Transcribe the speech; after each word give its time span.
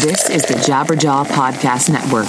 This 0.00 0.30
is 0.30 0.42
the 0.46 0.54
Jabberjaw 0.54 1.26
Podcast 1.26 1.90
Network. 1.90 2.24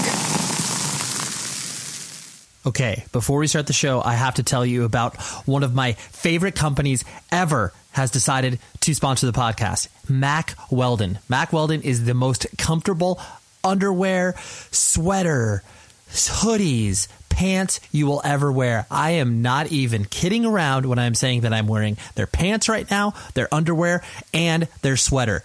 Okay, 2.66 3.06
before 3.14 3.40
we 3.40 3.48
start 3.48 3.68
the 3.68 3.72
show, 3.72 4.02
I 4.04 4.16
have 4.16 4.36
to 4.36 4.44
tell 4.44 4.66
you 4.66 4.84
about 4.84 5.16
one 5.48 5.64
of 5.64 5.74
my 5.74 5.94
favorite 5.94 6.54
companies 6.54 7.06
ever 7.32 7.72
has 7.92 8.12
decided 8.12 8.60
to 8.82 8.94
sponsor 8.94 9.26
the 9.26 9.32
podcast, 9.32 9.88
Mack 10.10 10.56
Weldon. 10.70 11.20
Mack 11.30 11.54
Weldon 11.54 11.82
is 11.82 12.04
the 12.04 12.14
most 12.14 12.46
comfortable 12.58 13.22
underwear, 13.64 14.36
sweater, 14.72 15.64
hoodies, 16.10 17.08
pants 17.30 17.80
you 17.94 18.06
will 18.06 18.22
ever 18.26 18.52
wear. 18.52 18.86
I 18.92 19.12
am 19.12 19.42
not 19.42 19.72
even 19.72 20.04
kidding 20.04 20.46
around 20.46 20.86
when 20.88 21.00
I'm 21.00 21.16
saying 21.16 21.42
that 21.42 21.54
I'm 21.54 21.68
wearing 21.68 21.96
their 22.16 22.28
pants 22.28 22.68
right 22.68 22.92
now, 22.92 23.14
their 23.34 23.48
underwear, 23.54 24.04
and 24.34 24.68
their 24.82 24.98
sweater. 24.98 25.42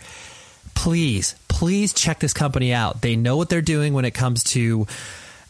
Please, 0.74 1.36
please 1.57 1.95
check 1.95 2.19
this 2.19 2.34
company 2.34 2.74
out. 2.74 3.01
They 3.01 3.16
know 3.16 3.38
what 3.38 3.48
they're 3.48 3.62
doing 3.62 3.95
when 3.95 4.05
it 4.05 4.10
comes 4.10 4.45
to 4.45 4.87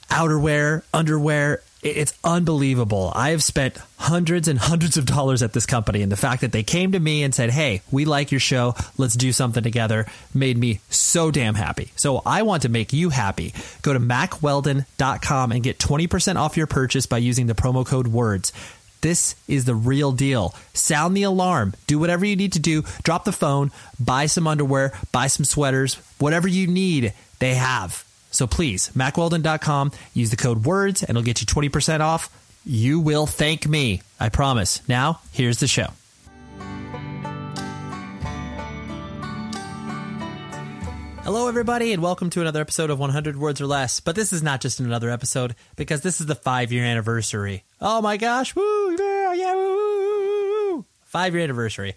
outerwear, 0.09 0.85
underwear. 0.95 1.63
It's 1.83 2.15
unbelievable. 2.23 3.11
I 3.13 3.31
have 3.31 3.43
spent 3.43 3.77
hundreds 3.97 4.47
and 4.47 4.57
hundreds 4.57 4.97
of 4.97 5.05
dollars 5.05 5.43
at 5.43 5.53
this 5.53 5.67
company, 5.67 6.03
and 6.03 6.13
the 6.13 6.17
fact 6.17 6.43
that 6.43 6.53
they 6.53 6.63
came 6.63 6.93
to 6.93 7.01
me 7.01 7.25
and 7.25 7.35
said, 7.35 7.51
Hey, 7.51 7.83
we 7.91 8.05
like 8.05 8.31
your 8.31 8.39
show. 8.39 8.77
Let's 8.97 9.15
do 9.15 9.33
something 9.33 9.65
together 9.65 10.07
made 10.33 10.57
me 10.57 10.79
so 10.91 11.33
damn 11.33 11.57
happy. 11.57 11.91
So 11.97 12.23
I 12.25 12.43
want 12.43 12.63
to 12.63 12.69
make 12.69 12.93
you 12.93 13.11
happy. 13.11 13.53
Go 13.83 13.93
to 13.93 13.99
mackweldon.com 13.99 15.51
and 15.51 15.63
get 15.63 15.79
20% 15.79 16.37
off 16.37 16.57
your 16.57 16.69
purchase 16.69 17.07
by 17.07 17.19
using 17.19 17.49
the 17.49 17.55
promo 17.55 17.85
code 17.85 18.07
WORDS. 18.07 18.53
This 19.07 19.37
is 19.47 19.67
the 19.67 19.75
real 19.77 20.11
deal. 20.11 20.53
Sound 20.75 21.17
the 21.17 21.23
alarm. 21.23 21.75
Do 21.87 22.01
whatever 22.01 22.25
you 22.25 22.35
need 22.35 22.55
to 22.55 22.59
do. 22.59 22.83
Drop 23.05 23.25
the 23.25 23.31
phone, 23.31 23.71
buy 24.01 24.27
some 24.27 24.49
underwear, 24.49 24.99
buy 25.13 25.29
some 25.29 25.45
sweaters, 25.45 25.95
whatever 26.19 26.49
you 26.49 26.67
need, 26.67 27.13
they 27.39 27.55
have. 27.55 28.05
So 28.33 28.49
please, 28.49 28.91
mackweldon.com, 28.97 29.93
use 30.13 30.31
the 30.31 30.37
code 30.37 30.65
WORDS 30.65 31.05
and 31.05 31.11
it'll 31.11 31.23
get 31.23 31.41
you 31.41 31.47
20% 31.47 32.01
off. 32.01 32.37
You 32.65 32.99
will 32.99 33.29
thank 33.29 33.69
me. 33.69 34.03
I 34.19 34.29
promise. 34.29 34.83
Now, 34.89 35.21
here's 35.31 35.61
the 35.61 35.69
show. 35.69 35.91
Hello, 41.27 41.49
everybody, 41.49 41.93
and 41.93 42.01
welcome 42.01 42.31
to 42.31 42.41
another 42.41 42.61
episode 42.61 42.89
of 42.89 43.01
100 43.01 43.37
Words 43.37 43.61
or 43.61 43.67
Less. 43.67 43.99
But 43.99 44.15
this 44.15 44.33
is 44.33 44.45
not 44.45 44.61
just 44.61 44.79
another 44.79 45.11
episode 45.11 45.57
because 45.75 46.03
this 46.03 46.21
is 46.21 46.29
the 46.29 46.37
five 46.37 46.71
year 46.71 46.85
anniversary. 46.85 47.65
Oh 47.81 48.01
my 48.01 48.17
gosh! 48.17 48.55
Woo! 48.55 48.97
Yeah! 48.97 49.33
yeah 49.33 49.55
woo! 49.57 50.85
Five 51.05 51.35
year 51.35 51.43
anniversary. 51.43 51.97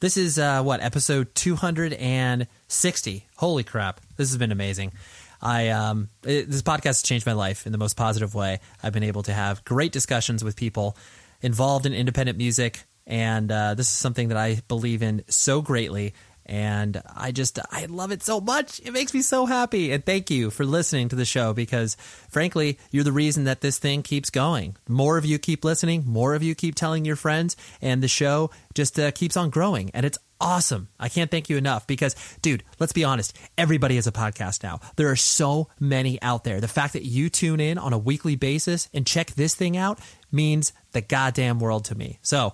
This 0.00 0.18
is 0.18 0.38
uh, 0.38 0.62
what 0.62 0.82
episode 0.82 1.34
260. 1.34 3.26
Holy 3.36 3.64
crap! 3.64 4.02
This 4.18 4.28
has 4.28 4.36
been 4.36 4.52
amazing. 4.52 4.92
I 5.40 5.70
um, 5.70 6.10
it, 6.22 6.50
this 6.50 6.60
podcast 6.60 6.84
has 6.84 7.02
changed 7.02 7.24
my 7.24 7.32
life 7.32 7.64
in 7.64 7.72
the 7.72 7.78
most 7.78 7.96
positive 7.96 8.34
way. 8.34 8.60
I've 8.82 8.92
been 8.92 9.04
able 9.04 9.22
to 9.22 9.32
have 9.32 9.64
great 9.64 9.92
discussions 9.92 10.44
with 10.44 10.54
people 10.54 10.98
involved 11.40 11.86
in 11.86 11.94
independent 11.94 12.36
music, 12.36 12.84
and 13.06 13.50
uh, 13.50 13.72
this 13.72 13.86
is 13.86 13.94
something 13.94 14.28
that 14.28 14.36
I 14.36 14.60
believe 14.68 15.02
in 15.02 15.24
so 15.28 15.62
greatly. 15.62 16.12
And 16.46 17.02
I 17.14 17.32
just 17.32 17.58
I 17.70 17.86
love 17.86 18.12
it 18.12 18.22
so 18.22 18.40
much. 18.40 18.80
It 18.84 18.92
makes 18.92 19.12
me 19.12 19.20
so 19.20 19.46
happy. 19.46 19.90
And 19.92 20.06
thank 20.06 20.30
you 20.30 20.50
for 20.50 20.64
listening 20.64 21.08
to 21.08 21.16
the 21.16 21.24
show 21.24 21.52
because 21.52 21.96
frankly, 22.28 22.78
you're 22.92 23.04
the 23.04 23.12
reason 23.12 23.44
that 23.44 23.60
this 23.60 23.78
thing 23.78 24.02
keeps 24.02 24.30
going. 24.30 24.76
More 24.88 25.18
of 25.18 25.24
you 25.24 25.38
keep 25.38 25.64
listening, 25.64 26.04
more 26.06 26.34
of 26.34 26.44
you 26.44 26.54
keep 26.54 26.76
telling 26.76 27.04
your 27.04 27.16
friends, 27.16 27.56
and 27.82 28.02
the 28.02 28.08
show 28.08 28.50
just 28.74 28.98
uh, 28.98 29.10
keeps 29.10 29.36
on 29.36 29.50
growing. 29.50 29.90
And 29.92 30.06
it's 30.06 30.18
awesome. 30.40 30.88
I 31.00 31.08
can't 31.08 31.30
thank 31.30 31.50
you 31.50 31.56
enough 31.56 31.86
because, 31.86 32.14
dude, 32.42 32.62
let's 32.78 32.92
be 32.92 33.04
honest. 33.04 33.36
Everybody 33.58 33.96
has 33.96 34.06
a 34.06 34.12
podcast 34.12 34.62
now. 34.62 34.80
There 34.96 35.10
are 35.10 35.16
so 35.16 35.68
many 35.80 36.20
out 36.22 36.44
there. 36.44 36.60
The 36.60 36.68
fact 36.68 36.92
that 36.92 37.04
you 37.04 37.28
tune 37.28 37.60
in 37.60 37.78
on 37.78 37.92
a 37.92 37.98
weekly 37.98 38.36
basis 38.36 38.88
and 38.94 39.06
check 39.06 39.32
this 39.32 39.54
thing 39.54 39.76
out 39.76 39.98
means 40.30 40.72
the 40.92 41.00
goddamn 41.00 41.58
world 41.58 41.86
to 41.86 41.94
me. 41.94 42.18
So, 42.22 42.52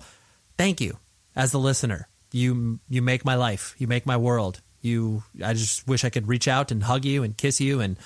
thank 0.57 0.81
you 0.81 0.97
as 1.35 1.51
the 1.51 1.59
listener. 1.59 2.07
You 2.33 2.79
you 2.89 3.01
make 3.01 3.23
my 3.23 3.35
life. 3.35 3.75
You 3.77 3.87
make 3.87 4.05
my 4.05 4.17
world. 4.17 4.59
You 4.81 5.23
I 5.41 5.53
just 5.53 5.87
wish 5.87 6.03
I 6.03 6.09
could 6.09 6.27
reach 6.27 6.49
out 6.49 6.71
and 6.71 6.83
hug 6.83 7.05
you 7.05 7.23
and 7.23 7.37
kiss 7.37 7.61
you 7.61 7.79
and 7.79 7.97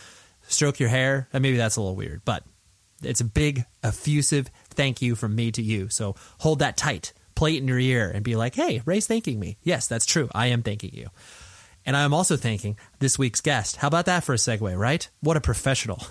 stroke 0.47 0.79
your 0.79 0.89
hair. 0.89 1.27
And 1.33 1.41
maybe 1.41 1.57
that's 1.57 1.77
a 1.77 1.81
little 1.81 1.95
weird, 1.95 2.21
but 2.23 2.43
it's 3.01 3.21
a 3.21 3.25
big 3.25 3.65
effusive 3.83 4.49
thank 4.69 5.01
you 5.01 5.15
from 5.15 5.35
me 5.35 5.51
to 5.51 5.61
you. 5.61 5.89
So 5.89 6.15
hold 6.37 6.59
that 6.59 6.77
tight 6.77 7.13
play 7.37 7.55
it 7.55 7.61
in 7.61 7.67
your 7.67 7.79
ear 7.79 8.11
and 8.13 8.23
be 8.23 8.35
like, 8.35 8.55
hey, 8.55 8.81
Ray's 8.83 9.07
thanking 9.07 9.39
me. 9.39 9.57
Yes, 9.63 9.87
that's 9.87 10.05
true. 10.05 10.27
I 10.33 10.47
am 10.47 10.63
thanking 10.63 10.93
you. 10.93 11.07
And 11.85 11.95
I 11.95 12.01
am 12.01 12.13
also 12.13 12.35
thanking 12.35 12.77
this 12.99 13.17
week's 13.17 13.39
guest. 13.39 13.77
How 13.77 13.87
about 13.87 14.07
that 14.07 14.23
for 14.23 14.33
a 14.33 14.37
segue, 14.37 14.77
right? 14.77 15.07
What 15.21 15.37
a 15.37 15.41
professional. 15.41 16.03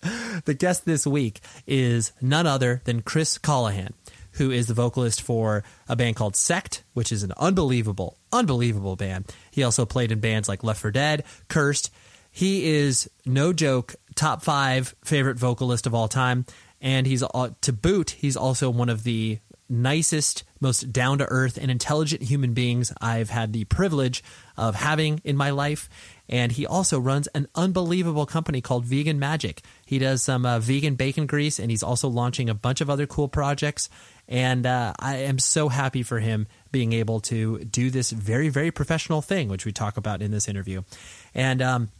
the 0.44 0.54
guest 0.54 0.86
this 0.86 1.06
week 1.06 1.40
is 1.66 2.12
none 2.22 2.46
other 2.46 2.80
than 2.84 3.02
Chris 3.02 3.36
Colohan, 3.36 3.90
who 4.36 4.50
is 4.50 4.66
the 4.66 4.74
vocalist 4.74 5.22
for 5.22 5.64
a 5.88 5.96
band 5.96 6.16
called 6.16 6.36
Sect, 6.36 6.84
which 6.94 7.12
is 7.12 7.22
an 7.22 7.32
unbelievable, 7.36 8.18
unbelievable 8.32 8.96
band. 8.96 9.32
He 9.50 9.62
also 9.62 9.84
played 9.86 10.12
in 10.12 10.20
bands 10.20 10.48
like 10.48 10.64
Left 10.64 10.80
for 10.80 10.90
Dead, 10.90 11.24
Cursed. 11.48 11.90
He 12.30 12.66
is 12.66 13.10
no 13.24 13.52
joke, 13.52 13.94
top 14.14 14.42
five 14.42 14.94
favorite 15.04 15.38
vocalist 15.38 15.86
of 15.86 15.94
all 15.94 16.08
time. 16.08 16.44
And 16.80 17.06
he's 17.06 17.22
uh, 17.22 17.50
to 17.62 17.72
boot, 17.72 18.10
he's 18.10 18.36
also 18.36 18.68
one 18.68 18.90
of 18.90 19.04
the 19.04 19.38
nicest, 19.68 20.44
most 20.60 20.92
down 20.92 21.18
to 21.18 21.26
earth, 21.26 21.58
and 21.60 21.70
intelligent 21.70 22.22
human 22.22 22.52
beings 22.52 22.92
I've 23.00 23.30
had 23.30 23.52
the 23.52 23.64
privilege 23.64 24.22
of 24.56 24.74
having 24.74 25.20
in 25.24 25.36
my 25.36 25.50
life. 25.50 25.88
And 26.28 26.52
he 26.52 26.66
also 26.66 26.98
runs 26.98 27.26
an 27.28 27.46
unbelievable 27.54 28.26
company 28.26 28.60
called 28.60 28.84
Vegan 28.84 29.18
Magic. 29.18 29.62
He 29.84 29.98
does 29.98 30.22
some 30.22 30.44
uh, 30.44 30.58
vegan 30.58 30.94
bacon 30.96 31.26
grease, 31.26 31.58
and 31.58 31.70
he's 31.70 31.82
also 31.82 32.08
launching 32.08 32.48
a 32.50 32.54
bunch 32.54 32.80
of 32.80 32.90
other 32.90 33.06
cool 33.06 33.28
projects. 33.28 33.88
And 34.28 34.66
uh, 34.66 34.92
I 34.98 35.18
am 35.18 35.38
so 35.38 35.68
happy 35.68 36.02
for 36.02 36.18
him 36.18 36.48
being 36.72 36.92
able 36.92 37.20
to 37.20 37.60
do 37.64 37.90
this 37.90 38.10
very, 38.10 38.48
very 38.48 38.70
professional 38.70 39.22
thing, 39.22 39.48
which 39.48 39.64
we 39.64 39.72
talk 39.72 39.96
about 39.96 40.20
in 40.20 40.32
this 40.32 40.48
interview. 40.48 40.82
And 41.34 41.62
um, 41.62 41.90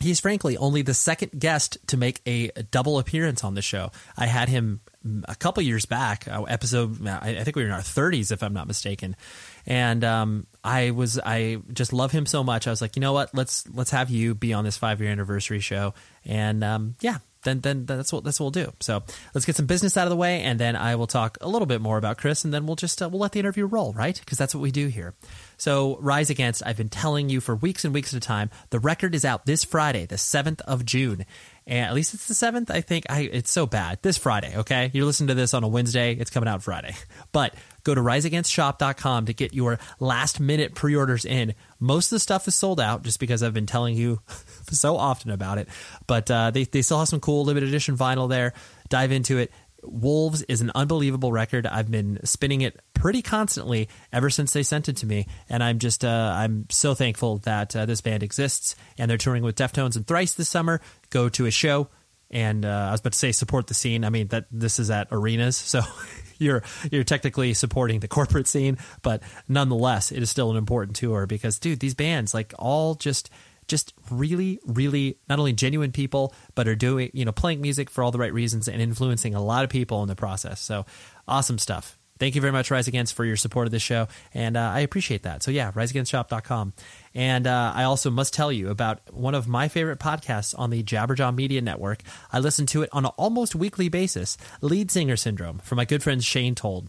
he's 0.00 0.20
frankly 0.20 0.56
only 0.56 0.82
the 0.82 0.94
second 0.94 1.38
guest 1.38 1.78
to 1.88 1.96
make 1.96 2.20
a 2.26 2.50
double 2.70 2.98
appearance 2.98 3.44
on 3.44 3.54
the 3.54 3.62
show. 3.62 3.90
I 4.16 4.26
had 4.26 4.48
him 4.48 4.80
a 5.26 5.34
couple 5.34 5.62
years 5.62 5.84
back, 5.84 6.26
uh, 6.28 6.42
episode 6.44 7.06
I 7.06 7.42
think 7.44 7.56
we 7.56 7.62
were 7.62 7.68
in 7.68 7.74
our 7.74 7.80
30s 7.80 8.32
if 8.32 8.42
I'm 8.42 8.54
not 8.54 8.66
mistaken, 8.66 9.16
and 9.66 10.04
um, 10.04 10.46
I 10.62 10.90
was 10.90 11.18
I 11.18 11.58
just 11.72 11.92
love 11.92 12.12
him 12.12 12.26
so 12.26 12.42
much. 12.42 12.66
I 12.66 12.70
was 12.70 12.80
like, 12.80 12.96
you 12.96 13.00
know 13.00 13.12
what, 13.12 13.34
let's 13.34 13.68
let's 13.68 13.90
have 13.90 14.10
you 14.10 14.34
be 14.34 14.52
on 14.52 14.64
this 14.64 14.76
five 14.76 15.00
year 15.00 15.10
anniversary 15.10 15.60
show, 15.60 15.94
and 16.24 16.64
um, 16.64 16.96
yeah, 17.00 17.18
then 17.44 17.60
then 17.60 17.86
that's 17.86 18.12
what 18.12 18.24
that's 18.24 18.40
what 18.40 18.56
we'll 18.56 18.64
do. 18.64 18.72
So 18.80 19.02
let's 19.34 19.44
get 19.44 19.56
some 19.56 19.66
business 19.66 19.96
out 19.96 20.06
of 20.06 20.10
the 20.10 20.16
way, 20.16 20.40
and 20.42 20.58
then 20.58 20.74
I 20.74 20.96
will 20.96 21.06
talk 21.06 21.38
a 21.40 21.48
little 21.48 21.66
bit 21.66 21.80
more 21.80 21.96
about 21.96 22.18
Chris, 22.18 22.44
and 22.44 22.52
then 22.52 22.66
we'll 22.66 22.76
just 22.76 23.00
uh, 23.00 23.08
we'll 23.08 23.20
let 23.20 23.32
the 23.32 23.40
interview 23.40 23.66
roll, 23.66 23.92
right? 23.92 24.18
Because 24.18 24.38
that's 24.38 24.54
what 24.54 24.60
we 24.60 24.70
do 24.72 24.88
here. 24.88 25.14
So 25.56 25.98
Rise 26.00 26.30
Against, 26.30 26.62
I've 26.66 26.76
been 26.76 26.88
telling 26.88 27.28
you 27.28 27.40
for 27.40 27.54
weeks 27.54 27.84
and 27.84 27.94
weeks 27.94 28.12
at 28.12 28.16
a 28.16 28.26
time. 28.26 28.50
The 28.70 28.80
record 28.80 29.14
is 29.14 29.24
out 29.24 29.46
this 29.46 29.62
Friday, 29.62 30.06
the 30.06 30.18
seventh 30.18 30.60
of 30.62 30.84
June, 30.84 31.24
and 31.66 31.86
at 31.86 31.94
least 31.94 32.14
it's 32.14 32.26
the 32.26 32.34
seventh. 32.34 32.70
I 32.70 32.80
think 32.80 33.04
I 33.08 33.20
it's 33.20 33.50
so 33.50 33.66
bad 33.66 33.98
this 34.02 34.16
Friday. 34.16 34.56
Okay, 34.56 34.90
you're 34.92 35.06
listening 35.06 35.28
to 35.28 35.34
this 35.34 35.54
on 35.54 35.62
a 35.62 35.68
Wednesday. 35.68 36.14
It's 36.14 36.30
coming 36.30 36.48
out 36.48 36.62
Friday, 36.62 36.94
but 37.32 37.54
go 37.84 37.94
to 37.94 38.00
riseagainstshop.com 38.00 39.26
to 39.26 39.32
get 39.34 39.54
your 39.54 39.78
last 40.00 40.40
minute 40.40 40.74
pre-orders 40.74 41.24
in. 41.24 41.54
Most 41.78 42.06
of 42.06 42.16
the 42.16 42.20
stuff 42.20 42.48
is 42.48 42.54
sold 42.54 42.80
out 42.80 43.02
just 43.02 43.20
because 43.20 43.42
I've 43.42 43.54
been 43.54 43.66
telling 43.66 43.96
you 43.96 44.20
so 44.70 44.96
often 44.96 45.30
about 45.30 45.58
it. 45.58 45.68
But 46.06 46.30
uh, 46.30 46.50
they, 46.50 46.64
they 46.64 46.82
still 46.82 46.98
have 46.98 47.08
some 47.08 47.20
cool 47.20 47.44
limited 47.44 47.68
edition 47.68 47.96
vinyl 47.96 48.28
there. 48.28 48.54
Dive 48.88 49.12
into 49.12 49.38
it. 49.38 49.52
Wolves 49.86 50.42
is 50.42 50.60
an 50.60 50.72
unbelievable 50.74 51.30
record. 51.30 51.66
I've 51.66 51.90
been 51.90 52.18
spinning 52.24 52.62
it 52.62 52.80
pretty 52.94 53.22
constantly 53.22 53.88
ever 54.12 54.30
since 54.30 54.52
they 54.52 54.62
sent 54.62 54.88
it 54.88 54.96
to 54.98 55.06
me, 55.06 55.26
and 55.48 55.62
I'm 55.62 55.78
just 55.78 56.04
uh, 56.04 56.32
I'm 56.34 56.66
so 56.70 56.94
thankful 56.94 57.38
that 57.38 57.76
uh, 57.76 57.84
this 57.84 58.00
band 58.00 58.22
exists 58.22 58.76
and 58.98 59.10
they're 59.10 59.18
touring 59.18 59.42
with 59.42 59.56
Deftones 59.56 59.96
and 59.96 60.06
Thrice 60.06 60.34
this 60.34 60.48
summer. 60.48 60.80
Go 61.10 61.28
to 61.30 61.46
a 61.46 61.50
show, 61.50 61.88
and 62.34 62.66
uh, 62.66 62.86
I 62.88 62.90
was 62.90 63.00
about 63.00 63.12
to 63.12 63.18
say 63.18 63.32
support 63.32 63.68
the 63.68 63.74
scene. 63.74 64.04
I 64.04 64.10
mean 64.10 64.28
that 64.28 64.46
this 64.50 64.78
is 64.78 64.90
at 64.90 65.08
arenas, 65.10 65.56
so 65.56 65.80
you're 66.38 66.62
you're 66.90 67.04
technically 67.04 67.54
supporting 67.54 68.00
the 68.00 68.08
corporate 68.08 68.46
scene, 68.46 68.76
but 69.02 69.22
nonetheless, 69.48 70.12
it 70.12 70.22
is 70.22 70.28
still 70.28 70.50
an 70.50 70.56
important 70.56 70.96
tour 70.96 71.26
because, 71.26 71.58
dude, 71.58 71.80
these 71.80 71.94
bands 71.94 72.34
like 72.34 72.52
all 72.58 72.96
just 72.96 73.30
just 73.66 73.94
really, 74.10 74.60
really 74.66 75.18
not 75.28 75.38
only 75.38 75.54
genuine 75.54 75.92
people, 75.92 76.34
but 76.54 76.68
are 76.68 76.74
doing 76.74 77.10
you 77.14 77.24
know 77.24 77.32
playing 77.32 77.60
music 77.60 77.88
for 77.88 78.04
all 78.04 78.10
the 78.10 78.18
right 78.18 78.32
reasons 78.32 78.68
and 78.68 78.82
influencing 78.82 79.34
a 79.34 79.42
lot 79.42 79.64
of 79.64 79.70
people 79.70 80.02
in 80.02 80.08
the 80.08 80.16
process. 80.16 80.60
So 80.60 80.84
awesome 81.26 81.58
stuff. 81.58 81.98
Thank 82.18 82.36
you 82.36 82.40
very 82.40 82.52
much, 82.52 82.70
Rise 82.70 82.86
Against, 82.86 83.14
for 83.14 83.24
your 83.24 83.36
support 83.36 83.66
of 83.66 83.72
this 83.72 83.82
show. 83.82 84.06
And 84.32 84.56
uh, 84.56 84.60
I 84.60 84.80
appreciate 84.80 85.24
that. 85.24 85.42
So, 85.42 85.50
yeah, 85.50 85.72
riseagainstshop.com. 85.72 86.72
And 87.12 87.46
uh, 87.46 87.72
I 87.74 87.84
also 87.84 88.08
must 88.10 88.32
tell 88.32 88.52
you 88.52 88.70
about 88.70 89.00
one 89.12 89.34
of 89.34 89.48
my 89.48 89.66
favorite 89.66 89.98
podcasts 89.98 90.56
on 90.56 90.70
the 90.70 90.82
Jabberjaw 90.82 91.34
Media 91.34 91.60
Network. 91.60 92.02
I 92.32 92.38
listen 92.38 92.66
to 92.66 92.82
it 92.82 92.90
on 92.92 93.04
an 93.04 93.10
almost 93.16 93.56
weekly 93.56 93.88
basis 93.88 94.36
Lead 94.60 94.92
Singer 94.92 95.16
Syndrome 95.16 95.58
from 95.58 95.76
my 95.76 95.84
good 95.84 96.04
friend 96.04 96.22
Shane 96.22 96.54
Told. 96.54 96.88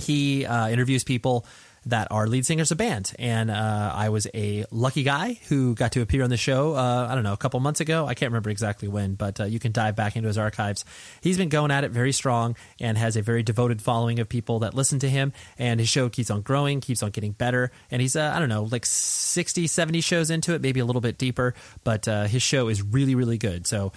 He 0.00 0.46
uh, 0.46 0.68
interviews 0.68 1.04
people 1.04 1.44
that 1.88 2.08
are 2.10 2.26
lead 2.26 2.46
singers 2.46 2.70
of 2.70 2.78
band. 2.78 3.12
And 3.18 3.50
uh, 3.50 3.92
I 3.94 4.08
was 4.10 4.26
a 4.34 4.64
lucky 4.70 5.02
guy 5.02 5.40
who 5.48 5.74
got 5.74 5.92
to 5.92 6.02
appear 6.02 6.22
on 6.22 6.30
the 6.30 6.36
show, 6.36 6.74
uh, 6.74 7.08
I 7.10 7.14
don't 7.14 7.24
know, 7.24 7.32
a 7.32 7.36
couple 7.36 7.58
months 7.60 7.80
ago. 7.80 8.06
I 8.06 8.14
can't 8.14 8.30
remember 8.30 8.50
exactly 8.50 8.88
when, 8.88 9.14
but 9.14 9.40
uh, 9.40 9.44
you 9.44 9.58
can 9.58 9.72
dive 9.72 9.96
back 9.96 10.16
into 10.16 10.28
his 10.28 10.38
archives. 10.38 10.84
He's 11.20 11.38
been 11.38 11.48
going 11.48 11.70
at 11.70 11.84
it 11.84 11.90
very 11.90 12.12
strong 12.12 12.56
and 12.80 12.96
has 12.96 13.16
a 13.16 13.22
very 13.22 13.42
devoted 13.42 13.82
following 13.82 14.18
of 14.20 14.28
people 14.28 14.60
that 14.60 14.74
listen 14.74 14.98
to 15.00 15.08
him. 15.08 15.32
And 15.58 15.80
his 15.80 15.88
show 15.88 16.08
keeps 16.08 16.30
on 16.30 16.42
growing, 16.42 16.80
keeps 16.80 17.02
on 17.02 17.10
getting 17.10 17.32
better. 17.32 17.72
And 17.90 18.02
he's, 18.02 18.16
uh, 18.16 18.32
I 18.34 18.38
don't 18.38 18.48
know, 18.48 18.64
like 18.64 18.86
60, 18.86 19.66
70 19.66 20.00
shows 20.00 20.30
into 20.30 20.54
it, 20.54 20.62
maybe 20.62 20.80
a 20.80 20.84
little 20.84 21.00
bit 21.00 21.18
deeper, 21.18 21.54
but 21.84 22.06
uh, 22.06 22.24
his 22.24 22.42
show 22.42 22.68
is 22.68 22.82
really, 22.82 23.14
really 23.14 23.38
good. 23.38 23.66
So, 23.66 23.92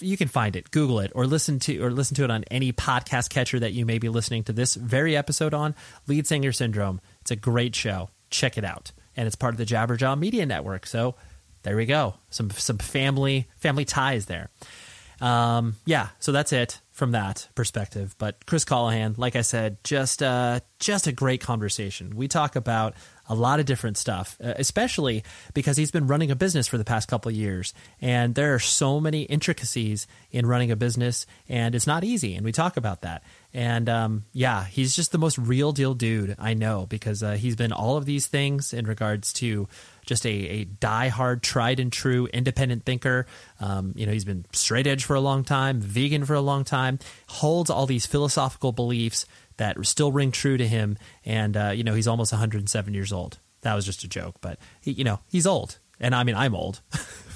you 0.00 0.16
can 0.16 0.28
find 0.28 0.56
it. 0.56 0.70
Google 0.70 1.00
it 1.00 1.12
or 1.14 1.26
listen 1.26 1.58
to 1.60 1.78
or 1.82 1.90
listen 1.90 2.14
to 2.16 2.24
it 2.24 2.30
on 2.30 2.44
any 2.50 2.72
podcast 2.72 3.30
catcher 3.30 3.60
that 3.60 3.72
you 3.72 3.86
may 3.86 3.98
be 3.98 4.08
listening 4.08 4.44
to 4.44 4.52
this 4.52 4.74
very 4.74 5.16
episode 5.16 5.54
on. 5.54 5.74
Lead 6.06 6.26
singer 6.26 6.52
syndrome. 6.52 7.00
It's 7.20 7.30
a 7.30 7.36
great 7.36 7.74
show. 7.74 8.10
Check 8.30 8.58
it 8.58 8.64
out. 8.64 8.92
And 9.16 9.26
it's 9.26 9.36
part 9.36 9.54
of 9.54 9.58
the 9.58 9.66
jabberjaw 9.66 10.18
media 10.18 10.46
network. 10.46 10.86
So 10.86 11.14
there 11.62 11.76
we 11.76 11.86
go. 11.86 12.14
Some 12.30 12.50
some 12.50 12.78
family 12.78 13.48
family 13.56 13.84
ties 13.84 14.26
there 14.26 14.50
um, 15.20 15.76
yeah 15.84 16.08
so 16.18 16.32
that's 16.32 16.52
it 16.52 16.80
from 16.90 17.12
that 17.12 17.48
perspective 17.54 18.14
but 18.18 18.44
chris 18.46 18.64
Colohan 18.64 19.16
like 19.16 19.36
i 19.36 19.40
said 19.40 19.78
just 19.84 20.22
uh 20.22 20.60
just 20.78 21.06
a 21.06 21.12
great 21.12 21.40
conversation 21.40 22.14
we 22.16 22.28
talk 22.28 22.56
about 22.56 22.94
a 23.30 23.34
lot 23.34 23.60
of 23.60 23.64
different 23.64 23.96
stuff, 23.96 24.36
uh, 24.42 24.54
especially 24.56 25.22
because 25.54 25.76
he's 25.76 25.92
been 25.92 26.08
running 26.08 26.32
a 26.32 26.36
business 26.36 26.66
for 26.66 26.78
the 26.78 26.84
past 26.84 27.08
couple 27.08 27.30
years. 27.30 27.72
And 28.00 28.34
there 28.34 28.54
are 28.54 28.58
so 28.58 28.98
many 28.98 29.22
intricacies 29.22 30.08
in 30.32 30.46
running 30.46 30.72
a 30.72 30.76
business, 30.76 31.26
and 31.48 31.76
it's 31.76 31.86
not 31.86 32.02
easy. 32.02 32.34
And 32.34 32.44
we 32.44 32.50
talk 32.50 32.76
about 32.76 33.02
that. 33.02 33.22
And 33.54 33.88
um, 33.88 34.24
yeah, 34.32 34.64
he's 34.64 34.96
just 34.96 35.12
the 35.12 35.18
most 35.18 35.38
real 35.38 35.70
deal 35.70 35.94
dude 35.94 36.34
I 36.40 36.54
know 36.54 36.86
because 36.86 37.22
uh, 37.22 37.32
he's 37.34 37.54
been 37.54 37.72
all 37.72 37.96
of 37.96 38.04
these 38.04 38.26
things 38.26 38.72
in 38.74 38.84
regards 38.84 39.32
to 39.34 39.68
just 40.06 40.26
a, 40.26 40.30
a 40.30 40.64
die-hard, 40.64 41.42
tried 41.42 41.80
and 41.80 41.92
true 41.92 42.26
independent 42.32 42.84
thinker. 42.84 43.26
Um, 43.60 43.92
you 43.96 44.06
know, 44.06 44.12
he's 44.12 44.24
been 44.24 44.44
straight 44.52 44.86
edge 44.86 45.04
for 45.04 45.14
a 45.14 45.20
long 45.20 45.44
time, 45.44 45.80
vegan 45.80 46.24
for 46.24 46.34
a 46.34 46.40
long 46.40 46.64
time, 46.64 46.98
holds 47.28 47.70
all 47.70 47.86
these 47.86 48.06
philosophical 48.06 48.72
beliefs 48.72 49.26
that 49.56 49.76
still 49.86 50.12
ring 50.12 50.32
true 50.32 50.56
to 50.56 50.66
him. 50.66 50.98
And 51.24 51.56
uh, 51.56 51.70
you 51.70 51.84
know, 51.84 51.94
he's 51.94 52.08
almost 52.08 52.32
107 52.32 52.94
years 52.94 53.12
old. 53.12 53.38
That 53.62 53.74
was 53.74 53.84
just 53.84 54.04
a 54.04 54.08
joke, 54.08 54.36
but 54.40 54.58
he, 54.80 54.92
you 54.92 55.04
know, 55.04 55.20
he's 55.28 55.46
old, 55.46 55.78
and 56.00 56.14
I 56.14 56.24
mean, 56.24 56.34
I'm 56.34 56.54
old 56.54 56.80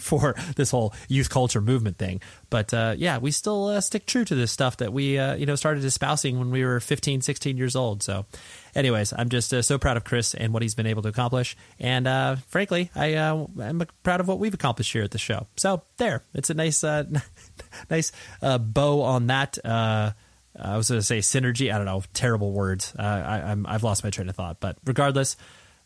for 0.05 0.35
this 0.57 0.71
whole 0.71 0.95
youth 1.09 1.31
culture 1.31 1.61
movement 1.61 1.97
thing. 1.97 2.21
But 2.51 2.73
uh, 2.75 2.95
yeah, 2.97 3.19
we 3.19 3.31
still 3.31 3.69
uh, 3.69 3.81
stick 3.81 4.07
true 4.07 4.25
to 4.27 4.35
this 4.35 4.53
stuff 4.53 4.77
that 4.77 4.93
we 4.93 5.19
uh, 5.19 5.35
you 5.35 5.47
know 5.47 5.57
started 5.57 5.85
espousing 5.85 6.39
when 6.39 6.51
we 6.51 6.65
were 6.65 6.79
15, 6.79 7.23
16 7.23 7.57
years 7.57 7.75
old. 7.75 8.03
So, 8.03 8.27
anyways, 8.75 9.13
I'm 9.17 9.29
just 9.29 9.53
uh, 9.53 9.63
so 9.63 9.79
proud 9.79 9.97
of 9.97 10.05
Chris 10.05 10.35
and 10.35 10.53
what 10.53 10.63
he's 10.63 10.75
been 10.75 10.87
able 10.87 11.03
to 11.03 11.09
accomplish, 11.09 11.57
and 11.81 12.07
uh, 12.07 12.37
frankly, 12.49 12.91
I 12.95 13.07
am 13.07 13.83
proud 14.03 14.21
of 14.21 14.29
what 14.29 14.39
we've 14.39 14.55
accomplished 14.55 14.93
here 14.93 15.03
at 15.03 15.11
the 15.11 15.19
show. 15.19 15.47
So 15.57 15.83
there, 15.97 16.23
it's 16.35 16.51
a 16.51 16.55
nice, 16.55 16.85
nice 17.91 18.13
bow 18.43 19.03
on 19.03 19.29
that 19.29 19.59
I 19.65 20.77
was 20.77 20.89
going 20.89 21.01
to 21.01 21.07
say 21.07 21.19
synergy. 21.19 21.73
I 21.73 21.79
don't 21.79 21.87
know. 21.87 22.03
Terrible 22.13 22.53
words. 22.53 22.95
Uh, 22.97 23.03
I, 23.03 23.57
I've 23.67 23.83
lost 23.83 24.05
my 24.05 24.11
train 24.11 24.29
of 24.29 24.37
thought. 24.37 24.61
But 24.61 24.77
regardless, 24.85 25.37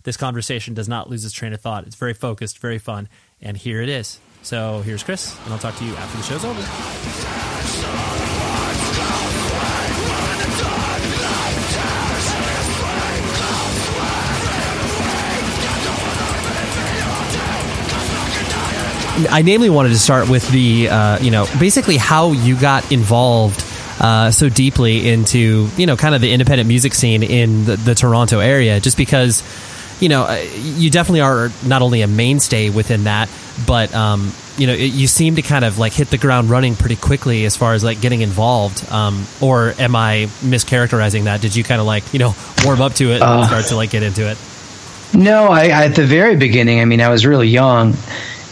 this 0.02 0.16
conversation 0.16 0.74
does 0.74 0.88
not 0.88 1.08
lose 1.08 1.24
its 1.24 1.34
train 1.34 1.52
of 1.52 1.60
thought. 1.60 1.86
It's 1.86 1.96
very 1.96 2.14
focused, 2.14 2.58
very 2.58 2.78
fun. 2.78 3.08
And 3.40 3.56
here 3.56 3.80
it 3.82 3.88
is. 3.88 4.20
So 4.42 4.80
here's 4.80 5.02
Chris, 5.02 5.36
and 5.44 5.52
I'll 5.52 5.58
talk 5.58 5.76
to 5.76 5.84
you 5.84 5.94
after 5.94 6.16
the 6.16 6.22
show's 6.22 6.44
over. 6.44 6.60
I 19.30 19.42
namely 19.42 19.68
wanted 19.68 19.88
to 19.90 19.98
start 19.98 20.28
with 20.28 20.48
the, 20.50 20.88
uh, 20.88 21.18
you 21.18 21.32
know, 21.32 21.46
basically 21.58 21.96
how 21.96 22.30
you 22.32 22.58
got 22.58 22.90
involved 22.92 23.64
uh, 24.00 24.30
so 24.30 24.48
deeply 24.48 25.08
into 25.08 25.68
you 25.76 25.86
know 25.86 25.96
kind 25.96 26.14
of 26.14 26.20
the 26.20 26.32
independent 26.32 26.68
music 26.68 26.94
scene 26.94 27.22
in 27.22 27.64
the, 27.64 27.76
the 27.76 27.94
Toronto 27.94 28.38
area, 28.38 28.80
just 28.80 28.96
because 28.96 29.42
you 30.00 30.08
know 30.08 30.24
uh, 30.24 30.44
you 30.54 30.90
definitely 30.90 31.20
are 31.20 31.50
not 31.66 31.82
only 31.82 32.02
a 32.02 32.06
mainstay 32.06 32.70
within 32.70 33.04
that, 33.04 33.28
but 33.66 33.94
um, 33.94 34.32
you 34.56 34.66
know 34.66 34.72
it, 34.72 34.92
you 34.92 35.06
seem 35.06 35.36
to 35.36 35.42
kind 35.42 35.64
of 35.64 35.78
like 35.78 35.92
hit 35.92 36.10
the 36.10 36.18
ground 36.18 36.50
running 36.50 36.76
pretty 36.76 36.96
quickly 36.96 37.44
as 37.44 37.56
far 37.56 37.74
as 37.74 37.84
like 37.84 38.00
getting 38.00 38.20
involved. 38.20 38.90
Um, 38.90 39.26
or 39.40 39.74
am 39.78 39.96
I 39.96 40.28
mischaracterizing 40.40 41.24
that? 41.24 41.40
Did 41.40 41.54
you 41.56 41.64
kind 41.64 41.80
of 41.80 41.86
like 41.86 42.12
you 42.12 42.18
know 42.18 42.34
warm 42.64 42.80
up 42.80 42.94
to 42.94 43.10
it 43.10 43.16
and 43.16 43.22
uh, 43.22 43.46
start 43.46 43.66
to 43.66 43.76
like 43.76 43.90
get 43.90 44.02
into 44.02 44.28
it? 44.28 44.38
No, 45.14 45.46
I, 45.46 45.68
at 45.68 45.94
the 45.94 46.04
very 46.04 46.36
beginning, 46.36 46.80
I 46.80 46.84
mean, 46.84 47.00
I 47.00 47.08
was 47.08 47.24
really 47.24 47.48
young, 47.48 47.96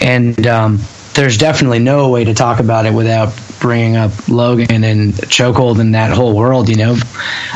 and 0.01 0.47
um, 0.47 0.81
there's 1.15 1.37
definitely 1.37 1.81
no 1.81 2.09
way 2.09 2.25
to 2.25 2.35
talk 2.35 2.61
about 2.61 2.87
it 2.87 2.95
without 2.95 3.29
bringing 3.61 3.97
up 3.97 4.29
Logan 4.29 4.85
and 4.85 5.15
Chokehold 5.15 5.81
and 5.81 5.95
that 5.95 6.13
whole 6.13 6.35
world, 6.37 6.69
you 6.69 6.77
know, 6.77 6.97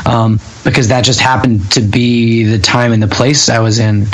um, 0.07 0.41
because 0.65 0.89
that 0.89 1.05
just 1.05 1.21
happened 1.21 1.71
to 1.73 1.81
be 1.81 2.45
the 2.45 2.59
time 2.59 2.93
and 2.93 3.03
the 3.03 3.09
place 3.09 3.49
I 3.49 3.61
was 3.61 3.79
in. 3.79 4.07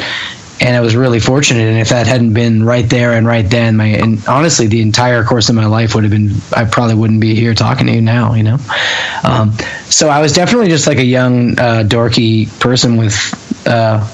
And 0.59 0.75
I 0.75 0.81
was 0.81 0.97
really 0.97 1.21
fortunate. 1.21 1.69
And 1.69 1.79
if 1.79 1.91
that 1.91 2.07
hadn't 2.07 2.33
been 2.33 2.65
right 2.65 2.89
there 2.89 3.13
and 3.13 3.27
right 3.27 3.49
then, 3.49 3.77
my 3.77 3.89
and 3.89 4.27
honestly, 4.27 4.67
the 4.67 4.81
entire 4.81 5.23
course 5.23 5.51
of 5.51 5.55
my 5.55 5.67
life 5.67 5.95
would 5.95 6.03
have 6.05 6.11
been. 6.11 6.31
I 6.51 6.65
probably 6.65 6.95
wouldn't 6.95 7.21
be 7.21 7.35
here 7.35 7.53
talking 7.53 7.87
to 7.89 7.93
you 7.93 8.01
now. 8.01 8.33
You 8.33 8.43
know, 8.43 8.59
um, 9.23 9.53
so 9.85 10.09
I 10.09 10.23
was 10.23 10.33
definitely 10.33 10.69
just 10.69 10.87
like 10.87 10.97
a 10.97 11.05
young, 11.05 11.59
uh, 11.61 11.85
dorky 11.87 12.49
person 12.59 12.97
with 12.97 13.15
uh, 13.67 14.09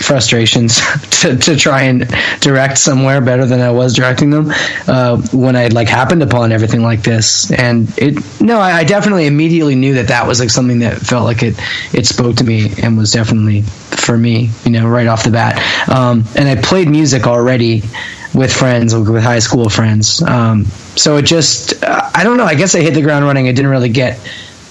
frustrations 0.00 0.80
to, 1.20 1.36
to 1.36 1.56
try 1.56 1.82
and 1.82 2.08
direct 2.40 2.78
somewhere 2.78 3.20
better 3.20 3.46
than 3.46 3.60
I 3.60 3.70
was 3.70 3.94
directing 3.94 4.30
them 4.30 4.50
uh, 4.86 5.20
when 5.32 5.56
I 5.56 5.68
like 5.68 5.88
happened 5.88 6.22
upon 6.22 6.52
everything 6.52 6.82
like 6.82 7.02
this. 7.02 7.50
And 7.52 7.88
it, 7.98 8.40
no, 8.40 8.58
I, 8.58 8.78
I, 8.78 8.84
definitely 8.84 9.26
immediately 9.26 9.74
knew 9.74 9.94
that 9.94 10.08
that 10.08 10.26
was 10.26 10.40
like 10.40 10.50
something 10.50 10.80
that 10.80 10.98
felt 10.98 11.24
like 11.24 11.42
it, 11.42 11.54
it 11.92 12.06
spoke 12.06 12.36
to 12.36 12.44
me 12.44 12.72
and 12.82 12.96
was 12.96 13.12
definitely 13.12 13.62
for 13.62 14.16
me, 14.16 14.50
you 14.64 14.72
know, 14.72 14.88
right 14.88 15.06
off 15.06 15.24
the 15.24 15.30
bat. 15.30 15.58
Um, 15.88 16.24
and 16.36 16.48
I 16.48 16.60
played 16.60 16.88
music 16.88 17.26
already 17.26 17.82
with 18.34 18.52
friends, 18.52 18.94
with 18.94 19.22
high 19.22 19.38
school 19.40 19.68
friends. 19.68 20.22
Um, 20.22 20.64
so 20.96 21.16
it 21.16 21.22
just, 21.22 21.84
I 21.84 22.22
don't 22.22 22.36
know. 22.36 22.44
I 22.44 22.54
guess 22.54 22.74
I 22.74 22.80
hit 22.80 22.94
the 22.94 23.02
ground 23.02 23.24
running. 23.24 23.48
I 23.48 23.52
didn't 23.52 23.70
really 23.70 23.88
get 23.88 24.18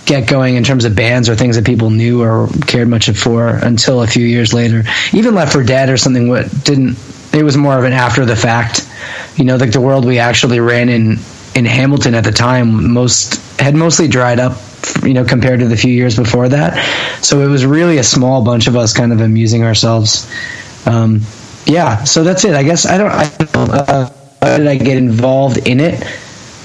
get 0.10 0.28
going 0.28 0.56
in 0.56 0.64
terms 0.64 0.86
of 0.86 0.96
bands 0.96 1.30
or 1.30 1.36
things 1.36 1.56
that 1.56 1.66
people 1.66 1.92
knew 1.92 2.24
or 2.24 2.50
cared 2.66 2.88
much 2.88 3.10
for 3.12 3.48
until 3.48 4.02
a 4.02 4.08
few 4.08 4.26
years 4.26 4.54
later. 4.54 4.84
Even 5.14 5.36
Left 5.36 5.54
for 5.54 5.64
Dead 5.64 5.90
or 5.90 5.98
something 5.98 6.28
what 6.28 6.48
didn't 6.64 6.98
it 7.32 7.44
was 7.44 7.56
more 7.56 7.78
of 7.78 7.84
an 7.84 7.94
after 7.94 8.26
the 8.26 8.36
fact. 8.36 8.90
You 9.36 9.46
know, 9.46 9.56
like 9.56 9.72
the 9.72 9.80
world 9.80 10.06
we 10.06 10.18
actually 10.18 10.60
ran 10.60 10.90
in 10.90 11.18
in 11.56 11.66
Hamilton 11.66 12.16
at 12.16 12.24
the 12.24 12.32
time 12.32 12.92
most 12.92 13.36
had 13.60 13.76
mostly 13.76 14.08
dried 14.08 14.40
up 14.40 14.58
you 15.04 15.14
know 15.14 15.24
compared 15.24 15.60
to 15.60 15.68
the 15.68 15.78
few 15.78 15.94
years 15.94 16.16
before 16.16 16.50
that. 16.50 16.84
So 17.24 17.42
it 17.42 17.48
was 17.48 17.64
really 17.64 18.00
a 18.00 18.04
small 18.04 18.44
bunch 18.44 18.68
of 18.68 18.76
us 18.76 18.94
kind 18.94 19.14
of 19.14 19.22
amusing 19.22 19.64
ourselves. 19.64 20.28
Um, 20.88 21.22
yeah, 21.66 22.04
so 22.04 22.24
that's 22.24 22.46
it. 22.46 22.56
I 22.56 22.64
guess 22.64 22.88
I 22.88 22.98
don't. 22.98 23.12
I 23.12 23.28
don't 23.54 23.70
uh, 23.70 24.10
how 24.42 24.58
did 24.58 24.68
I 24.68 24.76
get 24.78 24.98
involved 24.98 25.68
in 25.68 25.80
it? 25.80 26.04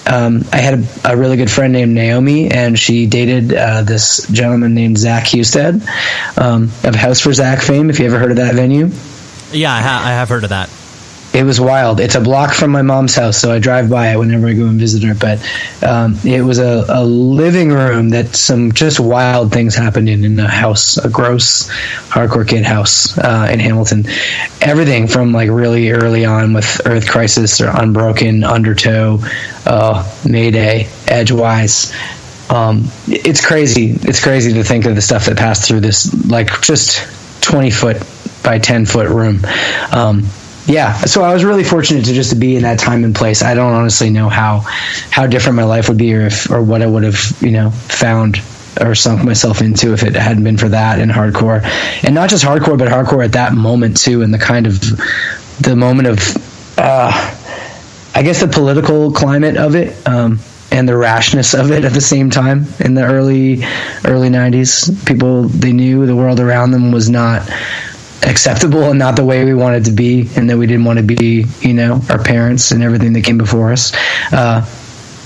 Um, 0.07 0.45
I 0.53 0.59
had 0.59 0.81
a, 0.81 1.13
a, 1.13 1.17
really 1.17 1.37
good 1.37 1.51
friend 1.51 1.73
named 1.73 1.95
Naomi, 1.95 2.51
and 2.51 2.79
she 2.79 3.07
dated 3.07 3.55
uh, 3.55 3.83
this 3.83 4.27
gentleman 4.29 4.75
named 4.75 4.99
Zach 4.99 5.27
Husted 5.27 5.83
um, 6.39 6.65
of 6.85 6.95
House 6.95 7.21
for 7.21 7.33
Zach 7.33 7.63
fame. 7.63 7.91
If 7.91 7.99
you 7.99 8.07
ever 8.07 8.19
heard 8.19 8.31
of 8.31 8.37
that 8.37 8.55
venue, 8.55 8.91
yeah, 9.53 9.73
I, 9.73 9.81
ha- 9.81 10.03
I 10.05 10.11
have 10.11 10.29
heard 10.29 10.45
of 10.45 10.51
that 10.51 10.69
it 11.35 11.43
was 11.43 11.61
wild. 11.61 11.99
It's 11.99 12.15
a 12.15 12.21
block 12.21 12.55
from 12.55 12.71
my 12.71 12.83
mom's 12.83 13.17
house, 13.17 13.37
so 13.37 13.51
I 13.51 13.59
drive 13.59 13.91
by 13.91 14.13
it 14.13 14.19
whenever 14.19 14.47
I 14.47 14.53
go 14.53 14.67
and 14.67 14.79
visit 14.79 15.03
her. 15.03 15.15
But 15.17 15.45
um, 15.83 16.17
it 16.25 16.43
was 16.43 16.61
a, 16.61 16.85
a, 16.89 17.05
living 17.05 17.71
room 17.71 18.11
that 18.11 18.37
some 18.37 18.71
just 18.71 19.01
wild 19.01 19.53
things 19.53 19.75
happened 19.75 20.09
in 20.09 20.25
in 20.25 20.39
a 20.39 20.49
house, 20.49 20.97
a 20.97 21.09
gross 21.09 21.69
hardcore 22.09 22.47
kid 22.47 22.65
house 22.65 23.19
uh, 23.19 23.49
in 23.53 23.59
Hamilton. 23.59 24.07
Everything 24.61 25.09
from 25.09 25.33
like 25.33 25.51
really 25.51 25.91
early 25.91 26.25
on 26.25 26.53
with 26.53 26.81
Earth 26.87 27.11
Crisis 27.11 27.61
or 27.61 27.69
Unbroken, 27.69 28.45
Undertow, 28.45 29.19
uh, 29.67 30.09
Mayday, 30.25 30.89
Edgewise. 31.09 31.93
Um, 32.49 32.85
it's 33.09 33.45
crazy. 33.45 33.91
It's 33.91 34.23
crazy 34.23 34.53
to 34.53 34.63
think 34.63 34.85
of 34.85 34.95
the 34.95 35.03
stuff 35.03 35.27
that 35.27 35.37
passed 35.37 35.67
through 35.67 35.81
this, 35.81 36.15
like 36.29 36.63
just 36.63 37.43
twenty 37.43 37.73
foot 37.73 37.97
by 38.45 38.61
ten 38.61 38.87
foot 38.87 39.09
room. 39.09 39.41
Um, 39.91 40.29
yeah. 40.67 40.95
So 41.05 41.23
i 41.23 41.33
was 41.33 41.45
really 41.45 41.65
fortunate 41.65 42.05
to 42.07 42.13
just 42.13 42.31
to 42.31 42.37
be 42.37 42.57
in 42.57 42.63
that 42.63 42.79
time 42.79 43.05
and 43.05 43.15
place. 43.15 43.43
I 43.43 43.55
don't 43.55 43.73
honestly 43.73 44.11
know 44.11 44.29
how 44.29 44.61
how 45.11 45.27
different 45.27 45.57
my 45.57 45.65
life 45.65 45.89
would 45.89 45.99
be 45.99 46.15
or 46.15 46.27
if 46.27 46.51
or 46.51 46.63
what 46.63 46.83
i 46.83 46.87
would 46.87 47.03
have 47.05 47.37
you 47.41 47.51
know 47.51 47.71
found 47.71 48.41
or 48.81 48.95
sunk 48.95 49.23
myself 49.23 49.61
into 49.61 49.93
if 49.93 50.03
it 50.03 50.15
hadn't 50.15 50.43
been 50.43 50.59
for 50.59 50.69
that 50.69 50.99
and 50.99 51.11
hardcore. 51.11 51.63
And 52.03 52.15
not 52.15 52.29
just 52.31 52.45
hardcore 52.45 52.79
but 52.79 52.89
hardcore 52.89 53.25
at 53.25 53.33
that 53.33 53.53
moment 53.53 53.97
too 53.97 54.23
and 54.23 54.33
the 54.33 54.39
kind 54.39 54.67
of 54.67 54.81
the 55.61 55.77
moment 55.77 56.09
of 56.09 56.79
uh 56.79 57.35
i 58.15 58.23
guess 58.23 58.41
the 58.41 58.49
political 58.49 59.13
climate 59.13 59.57
of 59.57 59.77
it 59.77 59.97
um 60.09 60.41
and 60.73 60.89
the 60.89 60.97
rashness 60.97 61.55
of 61.55 61.71
it 61.71 61.85
at 61.85 61.93
the 61.93 62.01
same 62.01 62.31
time 62.31 62.67
in 62.81 62.95
the 62.95 63.05
early 63.05 63.63
early 64.05 64.29
90s 64.29 65.07
people 65.07 65.45
they 65.45 65.73
knew 65.73 66.05
the 66.07 66.17
world 66.17 66.41
around 66.41 66.73
them 66.73 66.91
was 66.91 67.09
not 67.09 67.49
acceptable 68.23 68.85
and 68.85 68.99
not 68.99 69.17
the 69.17 69.25
way 69.25 69.45
we 69.45 69.55
wanted 69.55 69.85
to 69.85 69.91
be 69.91 70.29
and 70.37 70.49
that 70.49 70.57
we 70.57 70.67
didn't 70.67 70.85
want 70.85 70.99
to 70.99 71.05
be 71.05 71.45
you 71.61 71.75
know 71.75 72.01
our 72.09 72.23
parents 72.23 72.71
and 72.71 72.83
everything 72.83 73.13
that 73.13 73.23
came 73.23 73.37
before 73.37 73.73
us 73.73 73.93
uh, 74.33 74.65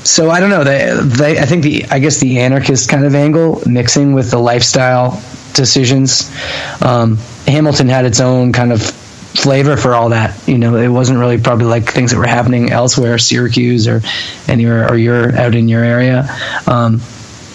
so 0.08 0.30
I 0.30 0.40
don't 0.40 0.48
know. 0.48 0.64
They, 0.64 0.90
they, 1.02 1.38
I 1.38 1.44
think 1.44 1.64
the, 1.64 1.84
I 1.90 1.98
guess 1.98 2.18
the 2.18 2.40
anarchist 2.40 2.88
kind 2.88 3.04
of 3.04 3.14
angle 3.14 3.62
mixing 3.66 4.14
with 4.14 4.30
the 4.30 4.38
lifestyle 4.38 5.22
decisions. 5.52 6.32
Um, 6.80 7.18
Hamilton 7.46 7.88
had 7.88 8.06
its 8.06 8.18
own 8.18 8.52
kind 8.52 8.72
of 8.72 8.80
flavor 8.80 9.76
for 9.76 9.94
all 9.94 10.10
that. 10.10 10.48
You 10.48 10.56
know, 10.56 10.76
it 10.76 10.88
wasn't 10.88 11.18
really 11.18 11.38
probably 11.38 11.66
like 11.66 11.90
things 11.90 12.12
that 12.12 12.16
were 12.16 12.26
happening 12.26 12.70
elsewhere, 12.70 13.18
Syracuse 13.18 13.86
or 13.86 14.00
anywhere, 14.46 14.90
or 14.90 14.96
you're 14.96 15.36
out 15.36 15.54
in 15.54 15.68
your 15.68 15.84
area. 15.84 16.26
Um, 16.66 17.00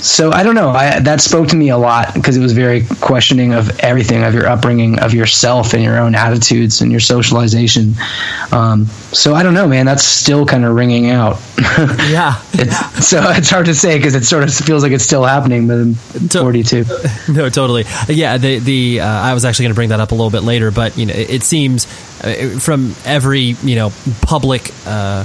so 0.04 0.32
I 0.32 0.44
don't 0.44 0.56
know. 0.56 0.70
I, 0.70 1.00
that 1.00 1.22
spoke 1.22 1.48
to 1.50 1.56
me 1.56 1.70
a 1.70 1.78
lot 1.78 2.14
because 2.14 2.36
it 2.36 2.42
was 2.42 2.52
very 2.52 2.86
questioning 3.00 3.54
of 3.54 3.80
everything, 3.80 4.24
of 4.24 4.34
your 4.34 4.48
upbringing, 4.48 5.00
of 5.00 5.14
yourself, 5.14 5.74
and 5.74 5.82
your 5.82 5.98
own 5.98 6.14
attitudes 6.14 6.82
and 6.82 6.92
your 6.92 7.00
socialization. 7.00 7.94
Um, 8.52 8.86
so 9.14 9.34
I 9.34 9.44
don't 9.44 9.54
know, 9.54 9.66
man. 9.66 9.86
That's 9.86 10.04
still 10.04 10.46
kind 10.46 10.66
of 10.66 10.76
ringing 10.76 11.10
out. 11.10 11.40
Yeah. 12.04 12.40
it's, 12.54 13.08
so 13.08 13.22
it's 13.30 13.50
hard 13.50 13.66
to 13.66 13.74
say 13.74 13.98
because 13.98 14.14
it 14.14 14.26
sort 14.26 14.44
of 14.44 14.54
feels 14.54 14.84
like 14.84 14.92
it's 14.92 15.04
still 15.04 15.24
happening, 15.24 15.68
but 15.68 15.78
I'm 15.78 15.96
42. 15.96 16.86
no, 17.34 17.50
totally. 17.50 17.86
Yeah, 18.08 18.38
the 18.38 18.60
the 18.60 19.00
uh, 19.00 19.08
I 19.08 19.34
was 19.34 19.46
actually 19.46 19.64
going 19.64 19.74
to 19.74 19.76
bring 19.76 19.90
that 19.90 20.00
up 20.00 20.12
a 20.12 20.16
little 20.16 20.30
bit 20.30 20.44
later, 20.44 20.70
but 20.70 20.98
you 20.98 21.06
know, 21.06 21.14
it, 21.14 21.30
it 21.30 21.44
seems 21.44 21.86
uh, 22.24 22.60
from 22.60 22.94
every 23.06 23.56
you 23.64 23.76
know 23.76 23.92
public. 24.22 24.72
Uh, 24.86 25.24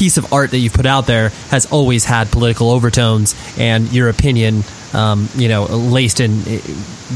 piece 0.00 0.16
of 0.16 0.32
art 0.32 0.50
that 0.52 0.58
you've 0.58 0.72
put 0.72 0.86
out 0.86 1.06
there 1.06 1.28
has 1.50 1.66
always 1.66 2.06
had 2.06 2.32
political 2.32 2.70
overtones 2.70 3.34
and 3.58 3.92
your 3.92 4.08
opinion, 4.08 4.64
um, 4.94 5.28
you 5.34 5.46
know, 5.46 5.66
laced 5.66 6.20
in 6.20 6.38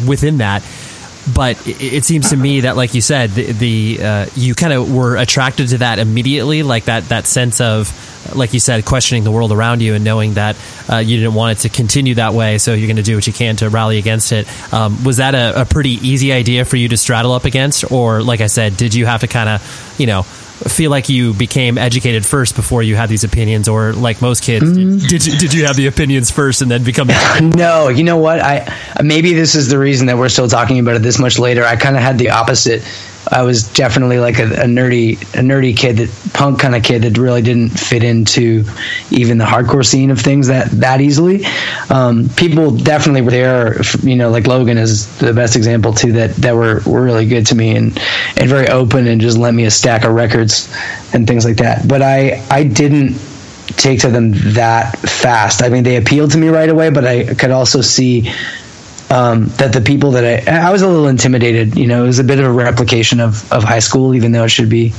within 0.07 0.37
that. 0.39 0.63
But 1.35 1.67
it, 1.67 1.81
it, 1.81 2.05
seems 2.05 2.29
to 2.29 2.37
me 2.37 2.61
that, 2.61 2.77
like 2.77 2.93
you 2.93 3.01
said, 3.01 3.31
the, 3.31 3.53
the 3.53 3.99
uh, 4.03 4.27
you 4.37 4.55
kind 4.55 4.75
of 4.75 4.95
were 4.95 5.17
attracted 5.17 5.69
to 5.69 5.79
that 5.79 5.99
immediately, 5.99 6.63
like 6.63 6.85
that 6.85 7.05
that 7.05 7.27
sense 7.27 7.63
of, 7.63 7.89
like 8.37 8.53
you 8.53 8.61
said, 8.61 8.85
questioning 8.85 9.25
the 9.25 9.31
world 9.33 9.51
around 9.51 9.81
you 9.81 9.95
and 9.95 10.05
knowing 10.05 10.35
that 10.35 10.55
uh, 10.93 10.99
you 10.99 11.17
didn't 11.17 11.33
want 11.33 11.59
it 11.59 11.63
to 11.63 11.75
continue 11.75 12.17
that 12.17 12.35
way, 12.35 12.59
so 12.59 12.75
you're 12.75 12.87
going 12.87 12.97
to 12.97 13.03
do 13.03 13.15
what 13.15 13.27
you 13.27 13.33
can 13.33 13.57
to 13.57 13.71
rally 13.71 13.97
against 13.97 14.31
it. 14.33 14.47
Um, 14.75 15.03
was 15.05 15.17
that 15.17 15.35
a, 15.35 15.63
a 15.63 15.65
pretty 15.65 15.93
easy 16.07 16.35
idea 16.35 16.67
for 16.67 16.77
you 16.77 16.91
to 16.91 16.99
straddle 16.99 17.33
up 17.33 17.47
against, 17.47 17.91
or 17.91 18.23
like 18.23 18.43
I 18.43 18.49
said, 18.49 18.77
did 18.77 18.93
you 18.93 19.07
have 19.07 19.23
to 19.23 19.27
kind 19.27 19.49
of, 19.49 19.95
you 19.99 20.07
know? 20.07 20.27
Feel 20.55 20.91
like 20.91 21.09
you 21.09 21.35
became 21.35 21.79
educated 21.79 22.25
first 22.25 22.55
before 22.55 22.83
you 22.83 22.97
had 22.97 23.09
these 23.09 23.25
opinions, 23.25 23.69
or 23.69 23.93
like 23.93 24.23
most 24.23 24.43
kids, 24.43 24.65
mm. 24.65 25.01
did, 25.01 25.09
did, 25.09 25.27
you, 25.27 25.39
did 25.39 25.55
you 25.55 25.67
have 25.67 25.77
the 25.77 25.87
opinions 25.87 26.31
first 26.31 26.63
and 26.63 26.71
then 26.71 26.85
become? 26.85 27.09
no, 27.57 27.89
you 27.89 28.05
know 28.05 28.17
what? 28.17 28.41
I 28.41 28.73
maybe 29.03 29.35
this 29.35 29.55
is 29.55 29.69
the 29.69 29.79
reason 29.79 30.07
that 30.07 30.17
we're 30.17 30.29
still 30.29 30.49
talking 30.49 30.79
about 30.79 30.97
it 30.97 31.03
this 31.03 31.19
much 31.19 31.39
later. 31.39 31.65
I 31.65 31.77
kind 31.77 31.97
of 31.97 32.03
had 32.03 32.19
the 32.19 32.31
opposite 32.31 32.83
I 33.31 33.43
was 33.43 33.73
definitely 33.73 34.19
like 34.19 34.39
a, 34.39 34.45
a 34.45 34.67
nerdy, 34.67 35.15
a 35.35 35.43
nerdy 35.43 35.77
kid, 35.77 35.97
that 35.99 36.33
punk 36.35 36.61
kind 36.61 36.75
of 36.75 36.83
kid 36.83 37.03
that 37.03 37.19
really 37.19 37.43
didn't 37.43 37.71
fit 37.71 38.05
into 38.05 38.65
even 39.11 39.39
the 39.39 39.45
hardcore 39.45 39.85
scene 39.85 40.11
of 40.11 40.21
things 40.21 40.49
that 40.49 40.71
that 40.73 41.01
easily. 41.01 41.45
Um, 41.91 42.29
people 42.37 42.71
definitely 42.71 43.23
were 43.23 43.31
there, 43.31 43.83
you 44.03 44.17
know, 44.17 44.31
like 44.31 44.47
Logan 44.47 44.79
is 44.79 45.17
the 45.19 45.33
best 45.33 45.57
example 45.57 45.93
too. 45.93 46.13
That 46.13 46.31
that 46.37 46.55
were 46.55 46.81
were 46.87 47.03
really 47.03 47.27
good 47.27 47.47
to 47.47 47.55
me 47.55 47.77
and 47.77 47.99
and 48.37 48.49
very 48.49 48.69
open 48.69 49.07
and 49.07 49.21
just 49.21 49.39
lent 49.39 49.57
me 49.57 49.65
a 49.65 49.71
stack 49.71 50.05
of 50.05 50.13
records 50.13 50.73
and 51.13 51.27
things 51.27 51.45
like 51.45 51.57
that. 51.57 51.87
But 51.89 52.03
I 52.03 52.43
I 52.51 52.65
didn't 52.65 53.19
take 53.69 54.01
to 54.01 54.11
them 54.11 54.33
that 54.55 54.99
fast. 54.99 55.63
I 55.63 55.69
mean, 55.69 55.85
they 55.85 55.97
appealed 55.97 56.33
to 56.33 56.39
me 56.39 56.49
right 56.49 56.69
away, 56.69 56.91
but 56.91 57.05
I 57.05 57.35
could 57.35 57.51
also 57.51 57.81
see 57.81 58.31
um, 59.15 59.47
that 59.59 59.73
the 59.73 59.81
people 59.81 60.13
that 60.13 60.49
I, 60.49 60.69
I 60.69 60.73
was 60.73 60.83
a 60.83 60.89
little 60.89 61.07
intimidated. 61.07 61.77
You 61.79 61.87
know, 61.87 62.03
it 62.03 62.07
was 62.09 62.19
a 62.19 62.25
bit 62.25 62.41
of 62.41 62.47
a 62.47 62.53
replication 62.53 63.21
of, 63.21 63.51
of 63.53 63.63
high 63.63 63.79
school, 63.79 64.15
even 64.15 64.33
though 64.33 64.45
it 64.45 64.49
should 64.49 64.69
be 64.69 64.93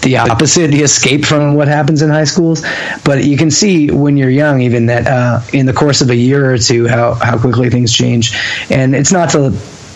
the 0.00 0.16
opposite, 0.16 0.70
the 0.70 0.80
escape 0.80 1.24
from 1.26 1.54
what 1.54 1.68
happens 1.68 2.00
in 2.00 2.08
high 2.08 2.24
schools. 2.24 2.62
But 3.04 3.24
you 3.24 3.36
can 3.36 3.50
see 3.50 3.90
when 3.90 4.16
you're 4.16 4.30
young, 4.30 4.62
even 4.62 4.86
that 4.86 5.06
uh, 5.06 5.42
in 5.52 5.66
the 5.66 5.72
course 5.74 6.00
of 6.00 6.08
a 6.08 6.16
year 6.16 6.52
or 6.52 6.58
two, 6.58 6.88
how, 6.88 7.14
how 7.14 7.38
quickly 7.38 7.68
things 7.68 7.92
change. 7.92 8.34
And 8.70 8.94
it's 8.94 9.12
not 9.12 9.30
to 9.30 9.50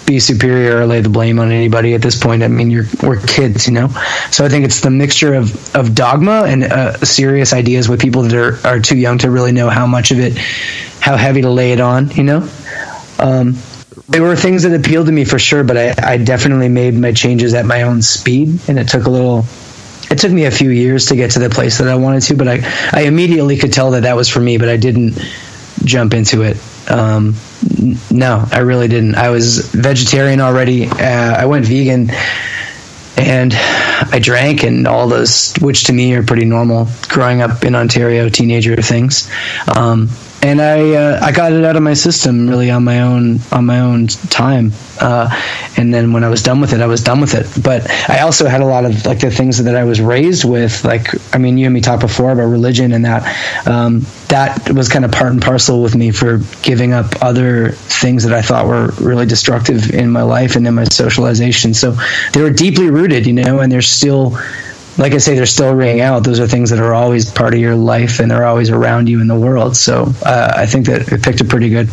be 0.06 0.20
superior 0.20 0.78
or 0.78 0.86
lay 0.86 1.00
the 1.00 1.08
blame 1.08 1.40
on 1.40 1.50
anybody 1.50 1.94
at 1.94 2.02
this 2.02 2.22
point. 2.22 2.42
I 2.42 2.48
mean, 2.48 2.70
you're 2.70 2.84
we're 3.02 3.20
kids, 3.20 3.66
you 3.66 3.72
know. 3.72 3.88
So 4.30 4.44
I 4.44 4.48
think 4.48 4.66
it's 4.66 4.80
the 4.80 4.90
mixture 4.90 5.34
of 5.34 5.74
of 5.74 5.94
dogma 5.94 6.44
and 6.46 6.62
uh, 6.62 6.98
serious 6.98 7.52
ideas 7.52 7.88
with 7.88 8.00
people 8.00 8.22
that 8.22 8.34
are 8.34 8.66
are 8.66 8.80
too 8.80 8.96
young 8.96 9.18
to 9.18 9.30
really 9.30 9.52
know 9.52 9.68
how 9.68 9.86
much 9.86 10.12
of 10.12 10.20
it, 10.20 10.38
how 11.00 11.16
heavy 11.16 11.40
to 11.40 11.50
lay 11.50 11.72
it 11.72 11.80
on, 11.80 12.10
you 12.10 12.22
know. 12.22 12.48
Um, 13.18 13.56
there 14.08 14.22
were 14.22 14.36
things 14.36 14.62
that 14.62 14.78
appealed 14.78 15.06
to 15.06 15.12
me 15.12 15.24
for 15.24 15.38
sure, 15.38 15.64
but 15.64 15.76
I, 15.76 15.94
I 16.02 16.16
definitely 16.18 16.68
made 16.68 16.94
my 16.94 17.12
changes 17.12 17.54
at 17.54 17.64
my 17.64 17.82
own 17.82 18.02
speed, 18.02 18.60
and 18.68 18.78
it 18.78 18.88
took 18.88 19.06
a 19.06 19.10
little. 19.10 19.44
It 20.08 20.18
took 20.18 20.30
me 20.30 20.44
a 20.44 20.52
few 20.52 20.70
years 20.70 21.06
to 21.06 21.16
get 21.16 21.32
to 21.32 21.40
the 21.40 21.50
place 21.50 21.78
that 21.78 21.88
I 21.88 21.96
wanted 21.96 22.22
to, 22.22 22.36
but 22.36 22.46
I, 22.46 22.60
I 22.92 23.02
immediately 23.02 23.56
could 23.56 23.72
tell 23.72 23.90
that 23.92 24.02
that 24.02 24.14
was 24.14 24.28
for 24.28 24.38
me, 24.38 24.56
but 24.56 24.68
I 24.68 24.76
didn't 24.76 25.18
jump 25.84 26.14
into 26.14 26.42
it. 26.42 26.56
Um, 26.88 27.34
no, 28.10 28.46
I 28.52 28.60
really 28.60 28.86
didn't. 28.86 29.16
I 29.16 29.30
was 29.30 29.68
vegetarian 29.72 30.40
already. 30.40 30.86
Uh, 30.86 31.36
I 31.36 31.46
went 31.46 31.66
vegan 31.66 32.10
and 33.16 33.52
I 33.54 34.18
drank 34.20 34.62
and 34.62 34.86
all 34.86 35.08
those, 35.08 35.54
which 35.60 35.84
to 35.84 35.92
me 35.92 36.14
are 36.14 36.22
pretty 36.22 36.44
normal 36.44 36.88
growing 37.08 37.40
up 37.40 37.64
in 37.64 37.74
Ontario, 37.74 38.28
teenager 38.28 38.76
things. 38.76 39.30
Um, 39.74 40.08
and 40.46 40.62
I 40.62 40.94
uh, 40.94 41.20
I 41.20 41.32
got 41.32 41.52
it 41.52 41.64
out 41.64 41.74
of 41.74 41.82
my 41.82 41.94
system 41.94 42.48
really 42.48 42.70
on 42.70 42.84
my 42.84 43.00
own 43.00 43.40
on 43.50 43.66
my 43.66 43.80
own 43.80 44.06
time. 44.06 44.72
Uh, 45.00 45.28
and 45.76 45.92
then 45.92 46.12
when 46.12 46.22
I 46.22 46.28
was 46.28 46.40
done 46.40 46.60
with 46.60 46.72
it, 46.72 46.80
I 46.80 46.86
was 46.86 47.02
done 47.02 47.20
with 47.20 47.34
it. 47.34 47.62
But 47.62 47.90
I 48.08 48.20
also 48.20 48.46
had 48.46 48.60
a 48.60 48.64
lot 48.64 48.84
of 48.84 49.04
like 49.04 49.18
the 49.18 49.30
things 49.32 49.62
that 49.64 49.74
I 49.74 49.82
was 49.82 50.00
raised 50.00 50.44
with. 50.44 50.84
Like 50.84 51.08
I 51.34 51.38
mean, 51.38 51.58
you 51.58 51.66
and 51.66 51.74
me 51.74 51.80
talked 51.80 52.00
before 52.00 52.30
about 52.30 52.44
religion, 52.44 52.92
and 52.92 53.04
that 53.04 53.66
um, 53.66 54.06
that 54.28 54.70
was 54.70 54.88
kind 54.88 55.04
of 55.04 55.10
part 55.10 55.32
and 55.32 55.42
parcel 55.42 55.82
with 55.82 55.96
me 55.96 56.12
for 56.12 56.38
giving 56.62 56.92
up 56.92 57.22
other 57.22 57.72
things 57.72 58.22
that 58.22 58.32
I 58.32 58.40
thought 58.40 58.68
were 58.68 58.92
really 59.00 59.26
destructive 59.26 59.90
in 59.90 60.10
my 60.10 60.22
life 60.22 60.54
and 60.54 60.64
in 60.64 60.74
my 60.74 60.84
socialization. 60.84 61.74
So 61.74 61.96
they 62.32 62.40
were 62.40 62.50
deeply 62.50 62.88
rooted, 62.88 63.26
you 63.26 63.32
know, 63.32 63.58
and 63.58 63.72
they're 63.72 63.82
still 63.82 64.38
like 64.98 65.12
I 65.12 65.18
say, 65.18 65.34
they're 65.34 65.46
still 65.46 65.74
ringing 65.74 66.00
out. 66.00 66.24
Those 66.24 66.40
are 66.40 66.46
things 66.46 66.70
that 66.70 66.78
are 66.78 66.94
always 66.94 67.30
part 67.30 67.54
of 67.54 67.60
your 67.60 67.74
life 67.74 68.20
and 68.20 68.30
they're 68.30 68.46
always 68.46 68.70
around 68.70 69.08
you 69.08 69.20
in 69.20 69.26
the 69.26 69.38
world. 69.38 69.76
So 69.76 70.12
uh, 70.24 70.52
I 70.56 70.66
think 70.66 70.86
that 70.86 71.12
it 71.12 71.22
picked 71.22 71.40
a 71.40 71.44
pretty 71.44 71.68
good, 71.68 71.88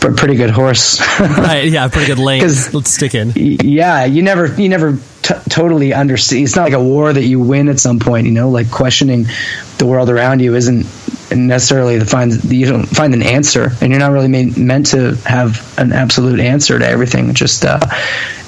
pretty 0.00 0.36
good 0.36 0.50
horse. 0.50 1.00
right? 1.20 1.68
Yeah, 1.68 1.88
pretty 1.88 2.06
good 2.06 2.18
lane. 2.18 2.42
Let's 2.42 2.90
stick 2.90 3.14
in. 3.14 3.32
Yeah, 3.34 4.04
you 4.04 4.22
never, 4.22 4.46
you 4.60 4.68
never 4.68 4.98
t- 5.22 5.34
totally 5.48 5.92
understand. 5.92 6.44
It's 6.44 6.56
not 6.56 6.64
like 6.64 6.72
a 6.72 6.82
war 6.82 7.12
that 7.12 7.24
you 7.24 7.40
win 7.40 7.68
at 7.68 7.80
some 7.80 7.98
point. 7.98 8.26
You 8.26 8.32
know, 8.32 8.50
like 8.50 8.70
questioning 8.70 9.26
the 9.78 9.86
world 9.86 10.10
around 10.10 10.40
you 10.40 10.54
isn't 10.54 10.86
necessarily 11.32 11.98
the 11.98 12.06
find 12.06 12.32
you 12.44 12.66
don't 12.66 12.86
find 12.86 13.14
an 13.14 13.22
answer, 13.22 13.70
and 13.80 13.90
you're 13.90 14.00
not 14.00 14.12
really 14.12 14.28
made, 14.28 14.56
meant 14.56 14.86
to 14.86 15.14
have 15.24 15.78
an 15.78 15.92
absolute 15.92 16.40
answer 16.40 16.78
to 16.78 16.86
everything. 16.86 17.34
Just 17.34 17.64
uh, 17.64 17.80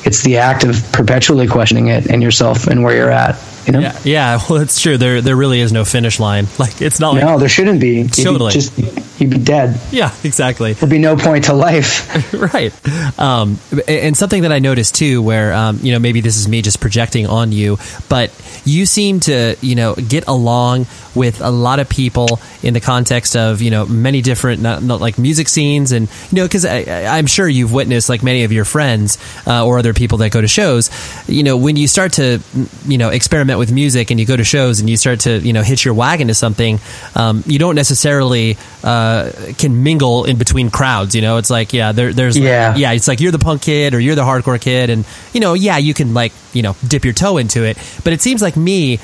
it's 0.04 0.22
the 0.22 0.38
act 0.38 0.64
of 0.64 0.92
perpetually 0.92 1.46
questioning 1.46 1.88
it 1.88 2.06
and 2.06 2.22
yourself 2.22 2.66
and 2.66 2.82
where 2.82 2.96
you're 2.96 3.10
at. 3.10 3.36
You 3.66 3.72
know? 3.72 3.80
Yeah, 3.80 3.98
yeah. 4.04 4.40
Well, 4.50 4.60
it's 4.60 4.80
true. 4.80 4.98
There, 4.98 5.20
there 5.20 5.36
really 5.36 5.60
is 5.60 5.72
no 5.72 5.84
finish 5.84 6.18
line. 6.20 6.46
Like 6.58 6.82
it's 6.82 7.00
not. 7.00 7.14
Like, 7.14 7.24
no, 7.24 7.38
there 7.38 7.48
shouldn't 7.48 7.80
be. 7.80 8.06
Totally. 8.08 8.50
Be 8.50 8.60
just 8.60 9.11
you'd 9.22 9.30
be 9.30 9.38
dead. 9.38 9.80
Yeah, 9.90 10.14
exactly. 10.24 10.72
There'd 10.74 10.90
be 10.90 10.98
no 10.98 11.16
point 11.16 11.44
to 11.44 11.54
life. 11.54 12.32
right. 12.54 12.72
Um, 13.18 13.58
and 13.88 14.16
something 14.16 14.42
that 14.42 14.52
I 14.52 14.58
noticed 14.58 14.94
too, 14.94 15.22
where 15.22 15.52
um, 15.54 15.78
you 15.82 15.92
know 15.92 15.98
maybe 15.98 16.20
this 16.20 16.36
is 16.36 16.48
me 16.48 16.62
just 16.62 16.80
projecting 16.80 17.26
on 17.26 17.52
you, 17.52 17.78
but 18.08 18.30
you 18.64 18.86
seem 18.86 19.20
to 19.20 19.56
you 19.60 19.74
know 19.74 19.94
get 19.94 20.26
along 20.26 20.86
with 21.14 21.40
a 21.40 21.50
lot 21.50 21.78
of 21.78 21.88
people 21.88 22.40
in 22.62 22.74
the 22.74 22.80
context 22.80 23.36
of 23.36 23.60
you 23.60 23.70
know 23.70 23.86
many 23.86 24.22
different 24.22 24.62
not, 24.62 24.82
not 24.82 25.00
like 25.00 25.18
music 25.18 25.48
scenes 25.48 25.92
and 25.92 26.08
you 26.30 26.36
know 26.36 26.44
because 26.44 26.64
I'm 26.64 27.26
sure 27.26 27.48
you've 27.48 27.72
witnessed 27.72 28.08
like 28.08 28.22
many 28.22 28.44
of 28.44 28.52
your 28.52 28.64
friends 28.64 29.18
uh, 29.46 29.64
or 29.66 29.78
other 29.78 29.94
people 29.94 30.18
that 30.18 30.32
go 30.32 30.40
to 30.40 30.48
shows. 30.48 30.90
You 31.28 31.42
know 31.42 31.56
when 31.56 31.76
you 31.76 31.86
start 31.86 32.14
to 32.14 32.40
you 32.86 32.98
know 32.98 33.10
experiment 33.10 33.58
with 33.58 33.72
music 33.72 34.10
and 34.10 34.18
you 34.18 34.26
go 34.26 34.36
to 34.36 34.44
shows 34.44 34.80
and 34.80 34.88
you 34.88 34.96
start 34.96 35.20
to 35.20 35.38
you 35.38 35.52
know 35.52 35.62
hitch 35.62 35.84
your 35.84 35.94
wagon 35.94 36.28
to 36.28 36.34
something, 36.34 36.80
um, 37.14 37.42
you 37.46 37.58
don't 37.58 37.74
necessarily 37.74 38.56
uh, 38.82 39.11
Uh, 39.12 39.52
can 39.58 39.82
mingle 39.82 40.24
in 40.24 40.38
between 40.38 40.70
crowds. 40.70 41.14
You 41.14 41.20
know, 41.20 41.36
it's 41.36 41.50
like 41.50 41.74
yeah, 41.74 41.92
there, 41.92 42.14
there's 42.14 42.38
yeah, 42.38 42.74
yeah, 42.74 42.92
it's 42.92 43.06
like 43.06 43.20
you're 43.20 43.30
the 43.30 43.38
punk 43.38 43.60
kid 43.60 43.92
or 43.92 44.00
you're 44.00 44.14
the 44.14 44.22
hardcore 44.22 44.58
kid, 44.58 44.88
and 44.88 45.04
you 45.34 45.40
know, 45.40 45.52
yeah, 45.52 45.76
you 45.76 45.92
can 45.92 46.14
like 46.14 46.32
you 46.54 46.62
know 46.62 46.76
dip 46.88 47.04
your 47.04 47.12
toe 47.12 47.36
into 47.36 47.62
it, 47.62 47.76
but 48.04 48.14
it 48.14 48.22
seems 48.22 48.40
like 48.40 48.56
me 48.56 49.00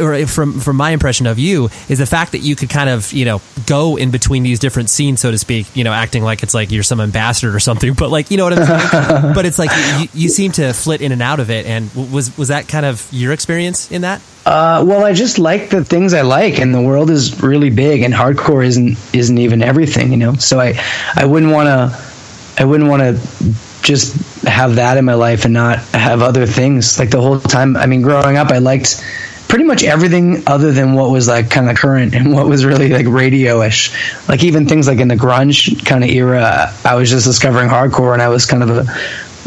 or 0.00 0.26
from 0.26 0.60
from 0.60 0.76
my 0.76 0.90
impression 0.90 1.26
of 1.26 1.38
you 1.38 1.66
is 1.88 1.98
the 1.98 2.06
fact 2.06 2.32
that 2.32 2.38
you 2.38 2.56
could 2.56 2.70
kind 2.70 2.88
of 2.88 3.12
you 3.12 3.24
know 3.24 3.40
go 3.66 3.96
in 3.96 4.10
between 4.10 4.42
these 4.42 4.58
different 4.58 4.90
scenes, 4.90 5.20
so 5.20 5.30
to 5.30 5.38
speak. 5.38 5.66
You 5.74 5.84
know, 5.84 5.92
acting 5.92 6.22
like 6.22 6.42
it's 6.42 6.54
like 6.54 6.70
you're 6.70 6.82
some 6.82 7.00
ambassador 7.00 7.54
or 7.54 7.60
something, 7.60 7.92
but 7.98 8.10
like 8.10 8.30
you 8.30 8.36
know 8.36 8.44
what 8.44 8.58
I'm 8.58 8.66
saying. 8.66 9.34
but 9.34 9.46
it's 9.46 9.58
like 9.58 9.70
you, 10.00 10.08
you 10.22 10.28
seem 10.28 10.52
to 10.52 10.72
flit 10.72 11.00
in 11.00 11.12
and 11.12 11.22
out 11.22 11.40
of 11.40 11.50
it. 11.50 11.66
And 11.66 11.92
was 11.94 12.36
was 12.36 12.48
that 12.48 12.68
kind 12.68 12.86
of 12.86 13.06
your 13.12 13.32
experience 13.32 13.90
in 13.90 14.02
that? 14.02 14.20
Uh, 14.46 14.82
well, 14.86 15.04
I 15.04 15.12
just 15.12 15.38
like 15.38 15.68
the 15.68 15.84
things 15.84 16.14
I 16.14 16.22
like, 16.22 16.58
and 16.58 16.74
the 16.74 16.80
world 16.80 17.10
is 17.10 17.42
really 17.42 17.70
big, 17.70 18.02
and 18.02 18.14
hardcore 18.14 18.64
isn't 18.64 18.96
isn't 19.14 19.38
even 19.38 19.62
everything, 19.62 20.10
you 20.10 20.16
know. 20.16 20.34
So 20.34 20.60
I 20.60 20.80
I 21.14 21.26
wouldn't 21.26 21.52
want 21.52 21.66
to 21.66 22.62
I 22.62 22.64
wouldn't 22.64 22.88
want 22.88 23.02
to 23.02 23.54
just 23.82 24.44
have 24.44 24.76
that 24.76 24.96
in 24.96 25.04
my 25.04 25.14
life 25.14 25.44
and 25.44 25.54
not 25.54 25.78
have 25.94 26.22
other 26.22 26.46
things. 26.46 26.98
Like 26.98 27.10
the 27.10 27.20
whole 27.20 27.38
time, 27.38 27.76
I 27.76 27.86
mean, 27.86 28.02
growing 28.02 28.36
up, 28.36 28.48
I 28.50 28.58
liked 28.58 29.02
pretty 29.48 29.64
much 29.64 29.82
everything 29.82 30.42
other 30.46 30.72
than 30.72 30.92
what 30.92 31.10
was 31.10 31.26
like 31.26 31.50
kind 31.50 31.70
of 31.70 31.76
current 31.76 32.14
and 32.14 32.32
what 32.32 32.46
was 32.46 32.64
really 32.64 32.88
like 32.90 33.06
radio-ish. 33.06 34.28
Like 34.28 34.44
even 34.44 34.66
things 34.66 34.86
like 34.86 34.98
in 34.98 35.08
the 35.08 35.16
grunge 35.16 35.84
kind 35.84 36.04
of 36.04 36.10
era, 36.10 36.72
I 36.84 36.94
was 36.94 37.10
just 37.10 37.26
discovering 37.26 37.68
hardcore, 37.68 38.12
and 38.12 38.22
I 38.22 38.28
was 38.28 38.46
kind 38.46 38.62
of 38.62 38.70
a 38.70 38.84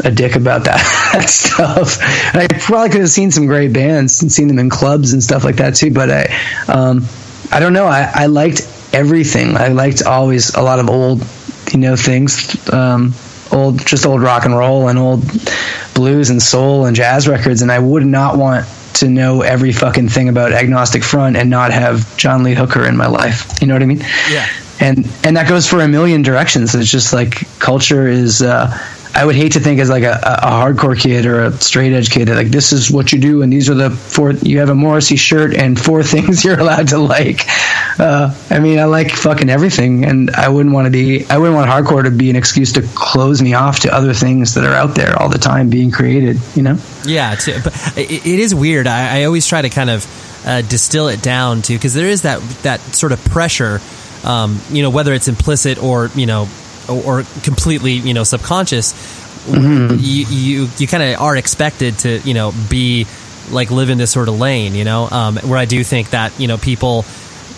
a 0.04 0.10
dick 0.10 0.36
about 0.36 0.64
that 0.64 0.78
stuff. 1.28 1.98
I 2.34 2.46
probably 2.48 2.90
could 2.90 3.00
have 3.02 3.10
seen 3.10 3.30
some 3.30 3.46
great 3.46 3.72
bands 3.72 4.22
and 4.22 4.32
seen 4.32 4.48
them 4.48 4.58
in 4.58 4.68
clubs 4.68 5.12
and 5.12 5.22
stuff 5.22 5.44
like 5.44 5.56
that 5.56 5.74
too. 5.76 5.92
But 5.92 6.10
I, 6.10 6.24
um, 6.66 7.04
I 7.50 7.60
don't 7.60 7.72
know. 7.72 7.86
I, 7.86 8.10
I 8.12 8.26
liked 8.26 8.62
everything. 8.92 9.56
I 9.56 9.68
liked 9.68 10.02
always 10.02 10.54
a 10.54 10.62
lot 10.62 10.78
of 10.78 10.88
old, 10.88 11.24
you 11.72 11.78
know, 11.78 11.96
things. 11.96 12.72
Um, 12.72 13.14
old, 13.52 13.86
just 13.86 14.06
old 14.06 14.22
rock 14.22 14.44
and 14.44 14.56
roll 14.56 14.88
and 14.88 14.98
old 14.98 15.22
blues 15.94 16.30
and 16.30 16.42
soul 16.42 16.86
and 16.86 16.96
jazz 16.96 17.28
records. 17.28 17.62
And 17.62 17.70
I 17.70 17.78
would 17.78 18.04
not 18.04 18.38
want 18.38 18.66
to 18.94 19.08
know 19.08 19.42
every 19.42 19.72
fucking 19.72 20.08
thing 20.08 20.28
about 20.28 20.52
Agnostic 20.52 21.02
Front 21.02 21.36
and 21.36 21.50
not 21.50 21.72
have 21.72 22.16
John 22.16 22.42
Lee 22.42 22.54
Hooker 22.54 22.84
in 22.84 22.96
my 22.96 23.06
life. 23.06 23.60
You 23.60 23.66
know 23.66 23.74
what 23.74 23.82
I 23.82 23.86
mean? 23.86 24.04
Yeah. 24.30 24.46
And 24.80 25.08
and 25.24 25.36
that 25.36 25.48
goes 25.48 25.68
for 25.68 25.80
a 25.80 25.88
million 25.88 26.22
directions. 26.22 26.74
It's 26.74 26.90
just 26.90 27.12
like 27.12 27.58
culture 27.58 28.06
is. 28.06 28.42
Uh, 28.42 28.76
I 29.14 29.24
would 29.24 29.34
hate 29.34 29.52
to 29.52 29.60
think 29.60 29.78
as 29.80 29.90
like 29.90 30.04
a, 30.04 30.18
a 30.22 30.50
hardcore 30.50 30.98
kid 30.98 31.26
or 31.26 31.44
a 31.44 31.52
straight 31.52 31.92
edge 31.92 32.10
kid 32.10 32.28
that 32.28 32.36
like 32.36 32.48
this 32.48 32.72
is 32.72 32.90
what 32.90 33.12
you 33.12 33.20
do 33.20 33.42
and 33.42 33.52
these 33.52 33.68
are 33.68 33.74
the 33.74 33.90
four 33.90 34.32
you 34.32 34.60
have 34.60 34.70
a 34.70 34.74
Morrissey 34.74 35.16
shirt 35.16 35.54
and 35.54 35.78
four 35.78 36.02
things 36.12 36.44
you're 36.44 36.58
allowed 36.58 36.88
to 36.88 36.98
like. 36.98 37.46
Uh, 37.98 38.34
I 38.50 38.58
mean, 38.58 38.78
I 38.78 38.84
like 38.84 39.10
fucking 39.10 39.50
everything, 39.50 40.04
and 40.04 40.30
I 40.30 40.48
wouldn't 40.48 40.74
want 40.74 40.86
to 40.86 40.90
be. 40.90 41.26
I 41.28 41.38
wouldn't 41.38 41.56
want 41.56 41.70
hardcore 41.70 42.04
to 42.04 42.10
be 42.10 42.30
an 42.30 42.36
excuse 42.36 42.72
to 42.72 42.82
close 42.94 43.42
me 43.42 43.54
off 43.54 43.80
to 43.80 43.94
other 43.94 44.14
things 44.14 44.54
that 44.54 44.64
are 44.64 44.74
out 44.74 44.94
there 44.94 45.20
all 45.20 45.28
the 45.28 45.38
time 45.38 45.68
being 45.68 45.90
created. 45.90 46.40
You 46.54 46.62
know? 46.62 46.78
Yeah, 47.04 47.36
but 47.62 47.98
it, 47.98 48.26
it 48.26 48.40
is 48.40 48.54
weird. 48.54 48.86
I, 48.86 49.20
I 49.20 49.24
always 49.24 49.46
try 49.46 49.62
to 49.62 49.68
kind 49.68 49.90
of 49.90 50.42
uh, 50.46 50.62
distill 50.62 51.08
it 51.08 51.22
down 51.22 51.62
to 51.62 51.74
because 51.74 51.94
there 51.94 52.08
is 52.08 52.22
that 52.22 52.40
that 52.62 52.80
sort 52.80 53.12
of 53.12 53.22
pressure. 53.26 53.80
Um, 54.24 54.60
you 54.70 54.82
know, 54.82 54.90
whether 54.90 55.12
it's 55.12 55.28
implicit 55.28 55.82
or 55.82 56.08
you 56.14 56.26
know 56.26 56.48
or 56.88 57.22
completely 57.42 57.92
you 57.92 58.14
know 58.14 58.24
subconscious 58.24 58.92
mm-hmm. 59.46 59.96
you 60.00 60.26
you, 60.26 60.68
you 60.78 60.86
kind 60.86 61.02
of 61.02 61.20
are 61.20 61.36
expected 61.36 61.98
to 62.00 62.18
you 62.20 62.34
know 62.34 62.52
be 62.68 63.06
like 63.50 63.70
live 63.70 63.90
in 63.90 63.98
this 63.98 64.10
sort 64.10 64.28
of 64.28 64.38
lane 64.38 64.74
you 64.74 64.84
know 64.84 65.08
um, 65.10 65.36
where 65.36 65.58
I 65.58 65.64
do 65.64 65.82
think 65.84 66.10
that 66.10 66.38
you 66.38 66.48
know 66.48 66.58
people 66.58 67.04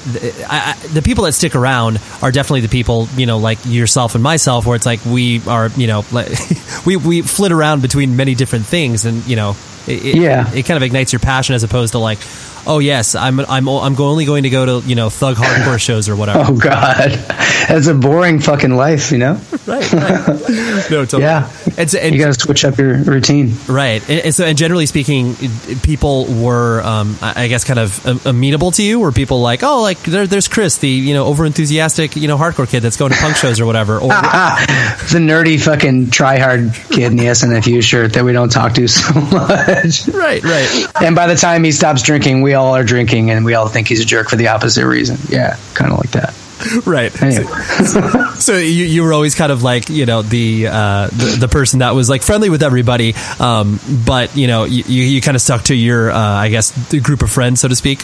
I, 0.07 0.77
I, 0.77 0.87
the 0.89 1.01
people 1.01 1.25
that 1.25 1.33
stick 1.33 1.55
around 1.55 1.99
are 2.21 2.31
definitely 2.31 2.61
the 2.63 2.69
people 2.69 3.09
you 3.17 3.27
know 3.27 3.39
like 3.39 3.59
yourself 3.65 4.15
and 4.15 4.23
myself 4.23 4.67
where 4.67 4.77
it's 4.77 4.87
like 4.87 5.05
we 5.05 5.41
are 5.47 5.69
you 5.77 5.87
know 5.87 6.05
like, 6.13 6.29
we 6.87 6.97
we 6.97 7.23
flit 7.23 7.53
around 7.53 7.83
between 7.83 8.17
many 8.17 8.35
different 8.35 8.67
things 8.67 9.05
and 9.07 9.27
you 9.27 9.37
know 9.37 9.57
it, 9.87 10.17
yeah 10.17 10.51
it, 10.51 10.59
it 10.59 10.63
kind 10.67 10.77
of 10.77 10.83
ignites 10.83 11.13
your 11.13 11.21
passion 11.21 11.55
as 11.55 11.63
opposed 11.63 11.93
to 11.93 11.99
like 11.99 12.19
oh 12.67 12.79
yes, 12.79 13.15
I'm 13.15 13.41
I'm 13.41 13.69
I'm 13.69 14.01
only 14.01 14.25
going 14.25 14.45
to 14.45 14.51
go 14.51 14.81
to 14.81 14.89
you 14.89 14.95
know 14.95 15.11
thug 15.11 15.37
hardcore 15.37 15.79
shows 15.81 16.09
or 16.09 16.17
whatever. 16.17 16.45
Oh 16.49 16.57
God, 16.57 17.11
that's 17.69 17.87
a 17.87 17.95
boring 17.95 18.41
fucking 18.41 18.75
life, 18.75 19.13
you 19.13 19.19
know. 19.19 19.41
Right. 19.67 19.93
right. 19.93 20.85
No, 20.91 21.05
totally. 21.05 21.23
Yeah. 21.23 21.51
And, 21.79 21.91
so, 21.91 21.99
and 21.99 22.15
you 22.15 22.21
got 22.21 22.35
to 22.35 22.41
switch 22.41 22.65
up 22.65 22.79
your 22.79 22.97
routine. 23.03 23.55
Right. 23.69 24.03
And, 24.09 24.21
and, 24.27 24.35
so, 24.35 24.45
and 24.45 24.57
generally 24.57 24.87
speaking, 24.87 25.35
people 25.83 26.27
were, 26.27 26.83
um, 26.83 27.17
I 27.23 27.49
guess, 27.49 27.65
kind 27.65 27.79
of 27.79 28.27
amenable 28.27 28.71
to 28.73 28.83
you. 28.83 29.01
Were 29.01 29.13
people 29.13 29.41
like, 29.41 29.63
oh, 29.63 29.83
like 29.83 29.99
there, 30.03 30.27
there's 30.27 30.49
Chris, 30.49 30.79
the 30.79 30.89
you 30.89 31.15
know 31.15 31.27
over 31.27 31.45
enthusiastic 31.47 32.17
you 32.17 32.29
know 32.29 32.37
hardcore 32.37 32.69
kid 32.69 32.81
that's 32.81 32.97
going 32.97 33.13
to 33.13 33.19
punk 33.19 33.37
shows 33.37 33.61
or 33.61 33.67
whatever, 33.67 33.97
or 33.97 34.09
the 34.09 35.19
nerdy 35.21 35.61
fucking 35.61 36.11
try 36.11 36.39
hard 36.39 36.73
kid 36.91 37.13
in 37.13 37.17
the 37.17 37.25
SNFU 37.25 37.83
shirt 37.83 38.13
that 38.15 38.25
we 38.25 38.33
don't 38.33 38.51
talk 38.51 38.75
to 38.75 38.87
so 38.89 39.13
much. 39.21 40.09
Right. 40.09 40.43
Right. 40.43 40.87
And 41.01 41.17
by 41.17 41.27
the 41.27 41.37
time 41.37 41.65
he 41.65 41.73
stops 41.73 42.03
drinking, 42.03 42.43
we 42.43 42.55
all 42.55 42.75
are 42.77 42.85
drinking 42.85 43.31
and 43.31 43.45
we 43.45 43.55
all 43.55 43.69
think 43.69 43.89
he's 43.89 44.01
a 44.01 44.05
jerk 44.05 44.29
for 44.29 44.37
the 44.37 44.49
opposite 44.49 44.87
reason. 44.87 45.19
Yeah, 45.29 45.57
kind 45.75 45.93
of 45.93 45.99
like 45.99 46.11
that. 46.13 46.35
Right. 46.87 47.23
Anyway. 47.23 47.45
so, 47.85 48.31
so 48.35 48.57
you, 48.57 48.85
you 48.85 49.03
were 49.03 49.13
always 49.13 49.35
kind 49.35 49.51
of 49.51 49.63
like 49.63 49.89
you 49.89 50.07
know 50.07 50.23
the, 50.23 50.67
uh, 50.67 51.07
the, 51.09 51.37
the 51.41 51.49
person 51.49 51.81
that 51.81 51.95
was 51.95 52.09
like 52.11 52.23
friendly 52.23 52.51
with 52.51 52.63
everybody, 52.63 53.15
um, 53.41 53.81
but 54.07 54.37
you 54.37 54.47
know 54.47 54.65
you, 54.65 54.83
you 54.85 55.21
kind 55.21 55.35
of 55.35 55.41
stuck 55.41 55.65
to 55.65 55.75
your 55.75 56.11
uh, 56.11 56.19
I 56.19 56.49
guess 56.51 56.71
the 56.89 57.01
group 57.01 57.23
of 57.23 57.31
friends 57.31 57.61
so 57.61 57.69
to 57.69 57.77
speak. 57.77 58.01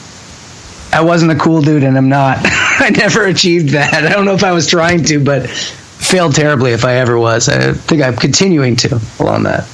I 0.92 1.02
wasn't 1.02 1.32
a 1.32 1.36
cool 1.36 1.62
dude, 1.62 1.84
and 1.84 1.96
I'm 1.96 2.08
not. 2.08 2.38
I 2.42 2.90
never 2.90 3.24
achieved 3.24 3.70
that. 3.70 3.94
I 3.94 4.08
don't 4.08 4.24
know 4.24 4.34
if 4.34 4.44
I 4.44 4.52
was 4.52 4.66
trying 4.66 5.04
to, 5.04 5.22
but 5.22 5.48
failed 5.48 6.34
terribly 6.34 6.72
if 6.72 6.84
I 6.84 6.96
ever 6.96 7.18
was. 7.18 7.48
I 7.48 7.72
think 7.74 8.02
I'm 8.02 8.16
continuing 8.16 8.76
to 8.76 9.00
along 9.20 9.44
that. 9.44 9.66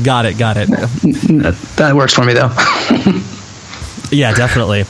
got 0.04 0.24
it. 0.26 0.38
Got 0.38 0.56
it. 0.58 0.68
That 1.76 1.92
works 1.94 2.14
for 2.14 2.24
me 2.24 2.34
though. 2.34 2.50
Yeah, 4.12 4.34
definitely. 4.34 4.84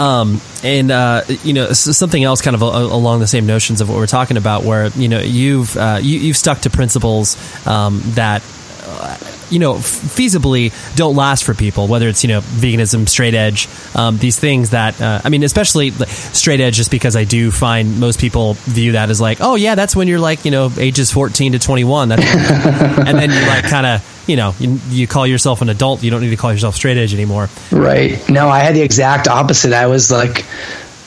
Um, 0.00 0.40
and 0.62 0.90
uh, 0.90 1.22
you 1.44 1.52
know 1.52 1.72
something 1.72 2.22
else, 2.22 2.42
kind 2.42 2.54
of 2.54 2.62
along 2.62 3.20
the 3.20 3.26
same 3.26 3.46
notions 3.46 3.80
of 3.80 3.88
what 3.88 3.96
we're 3.96 4.06
talking 4.06 4.36
about, 4.36 4.64
where 4.64 4.88
you 4.88 5.08
know 5.08 5.20
you've 5.20 5.76
uh, 5.76 5.98
you, 6.02 6.28
have 6.28 6.36
stuck 6.36 6.60
to 6.60 6.70
principles 6.70 7.36
um, 7.66 8.02
that 8.14 8.42
uh, 8.84 9.16
you 9.50 9.58
know 9.58 9.74
feasibly 9.74 10.72
don't 10.96 11.16
last 11.16 11.44
for 11.44 11.54
people 11.54 11.86
whether 11.86 12.08
it's 12.08 12.22
you 12.24 12.28
know 12.28 12.40
veganism 12.40 13.08
straight 13.08 13.34
edge 13.34 13.68
um, 13.94 14.18
these 14.18 14.38
things 14.38 14.70
that 14.70 15.00
uh, 15.00 15.20
i 15.24 15.28
mean 15.28 15.42
especially 15.42 15.90
straight 15.90 16.60
edge 16.60 16.76
just 16.76 16.90
because 16.90 17.16
i 17.16 17.24
do 17.24 17.50
find 17.50 18.00
most 18.00 18.20
people 18.20 18.54
view 18.54 18.92
that 18.92 19.10
as 19.10 19.20
like 19.20 19.38
oh 19.40 19.54
yeah 19.54 19.74
that's 19.74 19.94
when 19.94 20.08
you're 20.08 20.18
like 20.18 20.44
you 20.44 20.50
know 20.50 20.70
ages 20.78 21.10
14 21.12 21.52
to 21.52 21.58
21 21.58 22.08
that's 22.08 22.22
and 23.08 23.18
then 23.18 23.30
you 23.30 23.40
like 23.46 23.64
kind 23.64 23.86
of 23.86 24.14
you 24.28 24.36
know, 24.36 24.54
you, 24.58 24.78
you, 24.90 25.06
call 25.06 25.26
yourself 25.26 25.62
an 25.62 25.70
adult, 25.70 26.02
you 26.02 26.10
don't 26.10 26.20
need 26.20 26.30
to 26.30 26.36
call 26.36 26.52
yourself 26.52 26.74
straight 26.74 26.98
edge 26.98 27.14
anymore. 27.14 27.48
Right. 27.72 28.28
No, 28.28 28.48
I 28.48 28.58
had 28.58 28.76
the 28.76 28.82
exact 28.82 29.26
opposite. 29.26 29.72
I 29.72 29.86
was 29.86 30.10
like, 30.10 30.44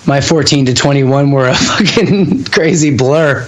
my 0.06 0.20
14 0.20 0.66
to 0.68 0.74
21 0.74 1.32
were 1.32 1.48
a 1.48 1.56
fucking 1.56 2.46
crazy 2.46 2.96
blur. 2.96 3.46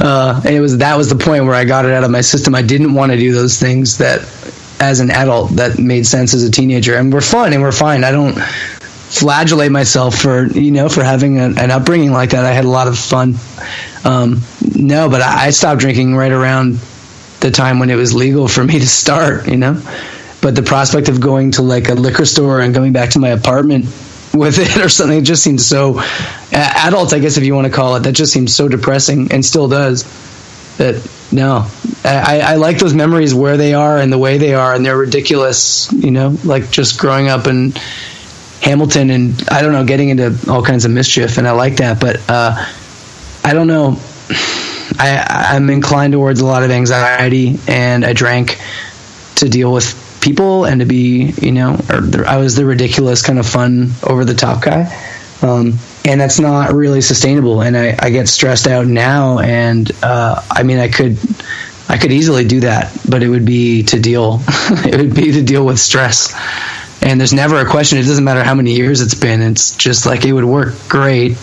Uh, 0.00 0.40
and 0.44 0.54
it 0.54 0.60
was, 0.60 0.78
that 0.78 0.96
was 0.96 1.08
the 1.08 1.16
point 1.16 1.44
where 1.44 1.54
I 1.54 1.64
got 1.64 1.84
it 1.84 1.92
out 1.92 2.04
of 2.04 2.10
my 2.10 2.20
system. 2.20 2.54
I 2.54 2.62
didn't 2.62 2.94
want 2.94 3.12
to 3.12 3.18
do 3.18 3.32
those 3.32 3.58
things 3.58 3.98
that, 3.98 4.20
as 4.80 5.00
an 5.00 5.10
adult, 5.10 5.56
that 5.56 5.78
made 5.78 6.06
sense 6.06 6.34
as 6.34 6.44
a 6.44 6.50
teenager 6.50 6.96
and 6.96 7.12
we're 7.12 7.20
fun 7.20 7.52
and 7.52 7.62
we're 7.62 7.72
fine. 7.72 8.04
I 8.04 8.12
don't 8.12 8.38
flagellate 8.38 9.72
myself 9.72 10.16
for, 10.16 10.46
you 10.46 10.70
know, 10.70 10.88
for 10.88 11.02
having 11.02 11.38
a, 11.38 11.46
an 11.46 11.70
upbringing 11.70 12.12
like 12.12 12.30
that. 12.30 12.44
I 12.44 12.52
had 12.52 12.64
a 12.64 12.68
lot 12.68 12.86
of 12.86 12.98
fun. 12.98 13.34
Um, 14.04 14.42
no, 14.76 15.08
but 15.08 15.20
I, 15.20 15.46
I 15.46 15.50
stopped 15.50 15.80
drinking 15.80 16.14
right 16.14 16.30
around 16.30 16.78
the 17.40 17.50
time 17.50 17.78
when 17.78 17.90
it 17.90 17.96
was 17.96 18.14
legal 18.14 18.46
for 18.46 18.62
me 18.62 18.78
to 18.78 18.86
start, 18.86 19.48
you 19.48 19.56
know. 19.56 19.82
But 20.40 20.54
the 20.54 20.62
prospect 20.62 21.08
of 21.08 21.20
going 21.20 21.52
to 21.52 21.62
like 21.62 21.88
a 21.88 21.94
liquor 21.94 22.24
store 22.24 22.60
and 22.60 22.72
going 22.72 22.92
back 22.92 23.10
to 23.10 23.18
my 23.18 23.30
apartment 23.30 23.86
with 24.34 24.58
it 24.58 24.76
or 24.84 24.88
something, 24.88 25.18
it 25.18 25.24
just 25.24 25.42
seems 25.42 25.66
so 25.66 26.00
adult, 26.52 27.12
I 27.12 27.18
guess, 27.18 27.36
if 27.36 27.44
you 27.44 27.54
want 27.54 27.66
to 27.66 27.72
call 27.72 27.96
it. 27.96 28.00
That 28.00 28.12
just 28.12 28.32
seems 28.32 28.54
so 28.54 28.68
depressing 28.68 29.32
and 29.32 29.44
still 29.44 29.68
does. 29.68 30.04
That 30.76 31.04
no, 31.32 31.66
I, 32.04 32.40
I 32.40 32.54
like 32.56 32.78
those 32.78 32.94
memories 32.94 33.34
where 33.34 33.56
they 33.56 33.74
are 33.74 33.98
and 33.98 34.12
the 34.12 34.18
way 34.18 34.38
they 34.38 34.54
are, 34.54 34.74
and 34.74 34.84
they're 34.84 34.96
ridiculous, 34.96 35.92
you 35.92 36.10
know, 36.10 36.36
like 36.44 36.70
just 36.70 37.00
growing 37.00 37.28
up 37.28 37.46
in 37.46 37.72
Hamilton 38.62 39.10
and 39.10 39.48
I 39.50 39.62
don't 39.62 39.72
know, 39.72 39.84
getting 39.84 40.08
into 40.08 40.38
all 40.48 40.62
kinds 40.62 40.84
of 40.84 40.90
mischief, 40.90 41.38
and 41.38 41.46
I 41.46 41.52
like 41.52 41.76
that. 41.76 42.00
But 42.00 42.20
uh, 42.28 42.64
I 43.44 43.54
don't 43.54 43.66
know 43.66 43.98
I, 45.00 45.50
I'm 45.50 45.70
inclined 45.70 46.12
towards 46.12 46.40
a 46.40 46.46
lot 46.46 46.62
of 46.62 46.70
anxiety, 46.70 47.58
and 47.66 48.04
I 48.04 48.12
drank 48.12 48.60
to 49.36 49.48
deal 49.48 49.72
with 49.72 50.07
people 50.28 50.66
and 50.66 50.80
to 50.80 50.86
be, 50.86 51.32
you 51.40 51.52
know, 51.52 51.78
I 52.26 52.36
was 52.36 52.54
the 52.54 52.66
ridiculous 52.66 53.22
kind 53.22 53.38
of 53.38 53.46
fun, 53.46 53.92
over 54.02 54.26
the 54.26 54.34
top 54.34 54.62
guy. 54.62 54.82
Um, 55.40 55.78
and 56.04 56.20
that's 56.20 56.38
not 56.38 56.72
really 56.72 57.00
sustainable. 57.00 57.62
And 57.62 57.76
I, 57.76 57.96
I 57.98 58.10
get 58.10 58.28
stressed 58.28 58.66
out 58.66 58.86
now. 58.86 59.38
And 59.38 59.90
uh, 60.02 60.42
I 60.50 60.64
mean, 60.64 60.78
I 60.78 60.88
could, 60.88 61.16
I 61.88 61.96
could 61.96 62.12
easily 62.12 62.46
do 62.46 62.60
that, 62.60 62.94
but 63.08 63.22
it 63.22 63.28
would 63.28 63.46
be 63.46 63.84
to 63.84 64.00
deal, 64.00 64.40
it 64.48 64.96
would 64.96 65.14
be 65.14 65.32
to 65.32 65.42
deal 65.42 65.64
with 65.64 65.78
stress. 65.78 66.34
And 67.02 67.18
there's 67.18 67.32
never 67.32 67.58
a 67.60 67.66
question. 67.66 67.98
It 67.98 68.02
doesn't 68.02 68.24
matter 68.24 68.44
how 68.44 68.54
many 68.54 68.74
years 68.74 69.00
it's 69.00 69.14
been. 69.14 69.40
It's 69.40 69.76
just 69.76 70.04
like 70.04 70.26
it 70.26 70.32
would 70.32 70.44
work 70.44 70.74
great 70.88 71.38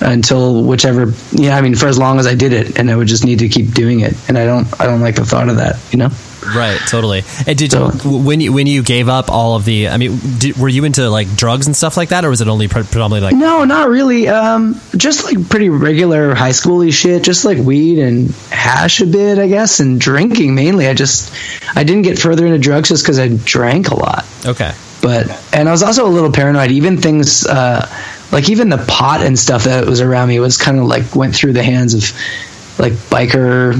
until 0.00 0.62
whichever. 0.64 1.12
Yeah, 1.32 1.56
I 1.56 1.60
mean, 1.60 1.74
for 1.74 1.86
as 1.88 1.98
long 1.98 2.18
as 2.18 2.26
I 2.26 2.34
did 2.34 2.52
it, 2.52 2.78
and 2.78 2.90
I 2.90 2.96
would 2.96 3.08
just 3.08 3.24
need 3.24 3.40
to 3.40 3.48
keep 3.48 3.72
doing 3.74 4.00
it. 4.00 4.14
And 4.28 4.38
I 4.38 4.44
don't, 4.44 4.66
I 4.80 4.86
don't 4.86 5.00
like 5.00 5.16
the 5.16 5.24
thought 5.24 5.48
of 5.48 5.56
that. 5.56 5.78
You 5.92 5.98
know. 5.98 6.10
Right, 6.54 6.78
totally. 6.86 7.24
And 7.46 7.58
did 7.58 7.72
So- 7.72 7.90
you 8.04 8.18
when 8.18 8.40
you 8.40 8.52
when 8.52 8.66
you 8.66 8.82
gave 8.82 9.08
up 9.08 9.28
all 9.30 9.56
of 9.56 9.64
the? 9.64 9.88
I 9.88 9.96
mean, 9.98 10.18
did, 10.38 10.56
were 10.56 10.68
you 10.68 10.84
into 10.84 11.10
like 11.10 11.34
drugs 11.36 11.66
and 11.66 11.76
stuff 11.76 11.96
like 11.96 12.10
that, 12.10 12.24
or 12.24 12.30
was 12.30 12.40
it 12.40 12.48
only 12.48 12.68
pre- 12.68 12.84
predominantly 12.84 13.20
like? 13.32 13.36
No, 13.36 13.64
not 13.64 13.88
really. 13.88 14.28
Um, 14.28 14.80
just 14.96 15.24
like 15.24 15.48
pretty 15.50 15.68
regular 15.68 16.34
high 16.34 16.50
schooly 16.50 16.92
shit, 16.92 17.22
just 17.24 17.44
like 17.44 17.58
weed 17.58 17.98
and 17.98 18.30
hash 18.50 19.00
a 19.00 19.06
bit, 19.06 19.38
I 19.38 19.48
guess, 19.48 19.80
and 19.80 20.00
drinking 20.00 20.54
mainly. 20.54 20.86
I 20.86 20.94
just, 20.94 21.34
I 21.76 21.84
didn't 21.84 22.02
get 22.02 22.18
further 22.18 22.46
into 22.46 22.58
drugs 22.58 22.88
just 22.88 23.02
because 23.04 23.18
I 23.18 23.28
drank 23.28 23.88
a 23.90 23.96
lot. 23.96 24.24
Okay, 24.46 24.72
But 25.02 25.26
and 25.52 25.68
I 25.68 25.72
was 25.72 25.82
also 25.82 26.06
a 26.06 26.08
little 26.08 26.32
paranoid. 26.32 26.70
Even 26.70 26.96
things 26.98 27.44
uh, 27.46 27.86
like 28.30 28.50
even 28.50 28.68
the 28.68 28.84
pot 28.88 29.22
and 29.22 29.38
stuff 29.38 29.64
that 29.64 29.86
was 29.86 30.00
around 30.00 30.28
me 30.28 30.40
was 30.40 30.56
kind 30.56 30.78
of 30.78 30.84
like 30.84 31.14
went 31.14 31.34
through 31.34 31.54
the 31.54 31.62
hands 31.62 31.94
of 31.94 32.78
like 32.78 32.92
biker 32.92 33.74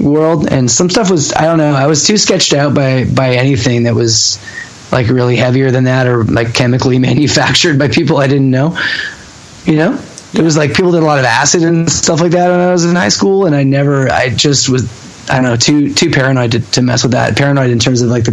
world, 0.00 0.50
and 0.50 0.70
some 0.70 0.90
stuff 0.90 1.10
was 1.10 1.32
I 1.32 1.42
don't 1.42 1.58
know. 1.58 1.72
I 1.72 1.86
was 1.86 2.06
too 2.06 2.16
sketched 2.16 2.52
out 2.52 2.74
by 2.74 3.04
by 3.04 3.34
anything 3.34 3.84
that 3.84 3.94
was 3.94 4.38
like 4.90 5.08
really 5.08 5.36
heavier 5.36 5.70
than 5.70 5.84
that 5.84 6.06
or 6.06 6.24
like 6.24 6.52
chemically 6.54 6.98
manufactured 7.10 7.78
by 7.78 7.88
people 7.88 8.18
I 8.18 8.26
didn't 8.26 8.50
know. 8.50 8.78
You 9.64 9.76
know, 9.76 10.04
it 10.34 10.42
was 10.42 10.56
like 10.56 10.74
people 10.74 10.92
did 10.92 11.02
a 11.02 11.06
lot 11.06 11.18
of 11.18 11.24
acid 11.24 11.62
and 11.62 11.90
stuff 11.90 12.20
like 12.20 12.32
that 12.32 12.50
when 12.50 12.60
I 12.60 12.72
was 12.72 12.84
in 12.84 12.96
high 12.96 13.10
school, 13.10 13.46
and 13.46 13.54
I 13.54 13.62
never. 13.62 14.10
I 14.10 14.30
just 14.30 14.68
was. 14.68 15.00
I 15.30 15.36
don't 15.36 15.44
know, 15.44 15.56
too 15.56 15.94
too 15.94 16.10
paranoid 16.10 16.52
to, 16.52 16.60
to 16.72 16.82
mess 16.82 17.04
with 17.04 17.12
that. 17.12 17.36
Paranoid 17.36 17.70
in 17.70 17.78
terms 17.78 18.02
of 18.02 18.10
like 18.10 18.24
the 18.24 18.32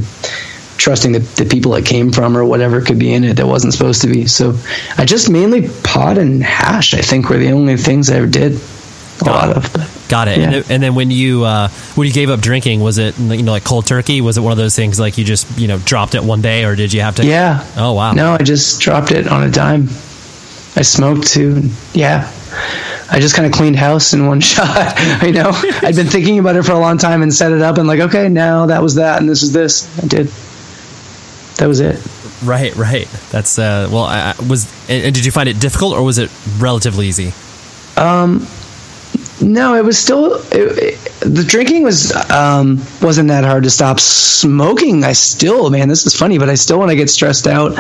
trusting 0.80 1.12
the, 1.12 1.20
the 1.20 1.46
people 1.46 1.76
it 1.76 1.86
came 1.86 2.12
from 2.12 2.36
or 2.36 2.44
whatever 2.46 2.82
could 2.82 2.98
be 2.98 3.14
in 3.14 3.24
it 3.24 3.36
that 3.36 3.46
wasn't 3.46 3.74
supposed 3.74 4.02
to 4.02 4.08
be. 4.08 4.26
So 4.26 4.58
I 4.98 5.06
just 5.06 5.30
mainly 5.30 5.68
pot 5.84 6.18
and 6.18 6.42
hash. 6.42 6.94
I 6.94 7.02
think 7.02 7.30
were 7.30 7.38
the 7.38 7.52
only 7.52 7.78
things 7.78 8.10
I 8.10 8.16
ever 8.16 8.28
did 8.28 8.54
a 9.22 9.26
lot 9.26 9.50
of. 9.56 9.72
But 9.74 9.92
got 10.08 10.28
it. 10.30 10.38
Yeah. 10.38 10.44
And, 10.46 10.54
then- 10.54 10.64
and 10.70 10.84
then 10.84 10.96
when 10.96 11.12
you 11.12 11.44
uh, 11.44 11.68
when 11.96 12.08
you 12.08 12.14
gave 12.14 12.30
up 12.30 12.40
drinking, 12.40 12.80
was 12.80 12.98
it 12.98 13.20
you 13.20 13.44
know 13.44 13.52
like 13.52 13.66
cold 13.66 13.86
turkey? 13.86 14.22
Was 14.22 14.38
it 14.38 14.42
one 14.42 14.52
of 14.54 14.58
those 14.58 14.76
things 14.76 15.00
like 15.00 15.18
you 15.18 15.26
just 15.26 15.60
you 15.60 15.68
know 15.68 15.78
dropped 15.80 16.16
it 16.16 16.24
one 16.24 16.42
day, 16.42 16.64
or 16.64 16.76
did 16.76 16.94
you 16.94 17.02
have 17.02 17.18
to? 17.18 17.26
yeah. 17.26 17.66
Oh 17.76 17.94
wow. 17.94 18.14
No, 18.14 18.32
I 18.34 18.38
just 18.44 18.80
dropped 18.82 19.12
it 19.12 19.28
on 19.28 19.44
a 19.44 19.52
dime. 19.52 19.90
I 20.78 20.82
smoked 20.84 21.28
too. 21.28 21.70
Yeah. 21.94 22.32
I 23.12 23.20
just 23.20 23.36
kind 23.36 23.46
of 23.48 23.52
cleaned 23.52 23.76
house 23.76 24.14
in 24.14 24.28
one 24.28 24.40
shot. 24.52 24.98
you 25.24 25.34
know, 25.34 25.52
I'd 25.82 25.96
been 25.96 26.08
thinking 26.08 26.40
about 26.40 26.56
it 26.56 26.64
for 26.64 26.72
a 26.72 26.80
long 26.80 26.98
time 26.98 27.22
and 27.22 27.34
set 27.34 27.52
it 27.52 27.62
up 27.62 27.78
and 27.78 27.88
like, 27.88 28.00
okay, 28.00 28.30
now 28.30 28.68
that 28.68 28.82
was 28.82 28.96
that 28.96 29.20
and 29.20 29.28
this 29.28 29.44
is 29.44 29.52
this. 29.52 29.86
I 30.02 30.08
did. 30.08 30.32
That 31.60 31.68
was 31.68 31.80
it. 31.80 32.00
Right, 32.44 32.76
right. 32.76 33.08
That's 33.32 33.60
uh, 33.60 33.88
well. 33.92 34.06
I, 34.06 34.34
I 34.38 34.48
was 34.48 34.66
and, 34.90 35.14
did 35.14 35.26
you 35.26 35.32
find 35.32 35.48
it 35.50 35.60
difficult, 35.60 35.94
or 35.94 36.02
was 36.04 36.18
it 36.18 36.32
relatively 36.58 37.08
easy? 37.08 37.32
No, 39.42 39.74
it 39.76 39.86
was 39.86 39.98
still 39.98 40.36
it, 40.52 40.78
it- 40.78 41.00
the 41.22 41.44
drinking 41.44 41.84
was 41.84 42.14
um, 42.32 42.78
wasn't 43.02 43.28
that 43.28 43.44
hard 43.44 43.64
to 43.64 43.70
stop. 43.70 44.00
Smoking, 44.00 45.04
I 45.04 45.12
still 45.12 45.70
man, 45.70 45.90
this 45.90 46.06
is 46.06 46.16
funny, 46.16 46.38
but 46.38 46.50
I 46.50 46.56
still 46.56 46.80
when 46.80 46.90
I 46.90 46.96
get 46.96 47.10
stressed 47.10 47.46
out 47.46 47.78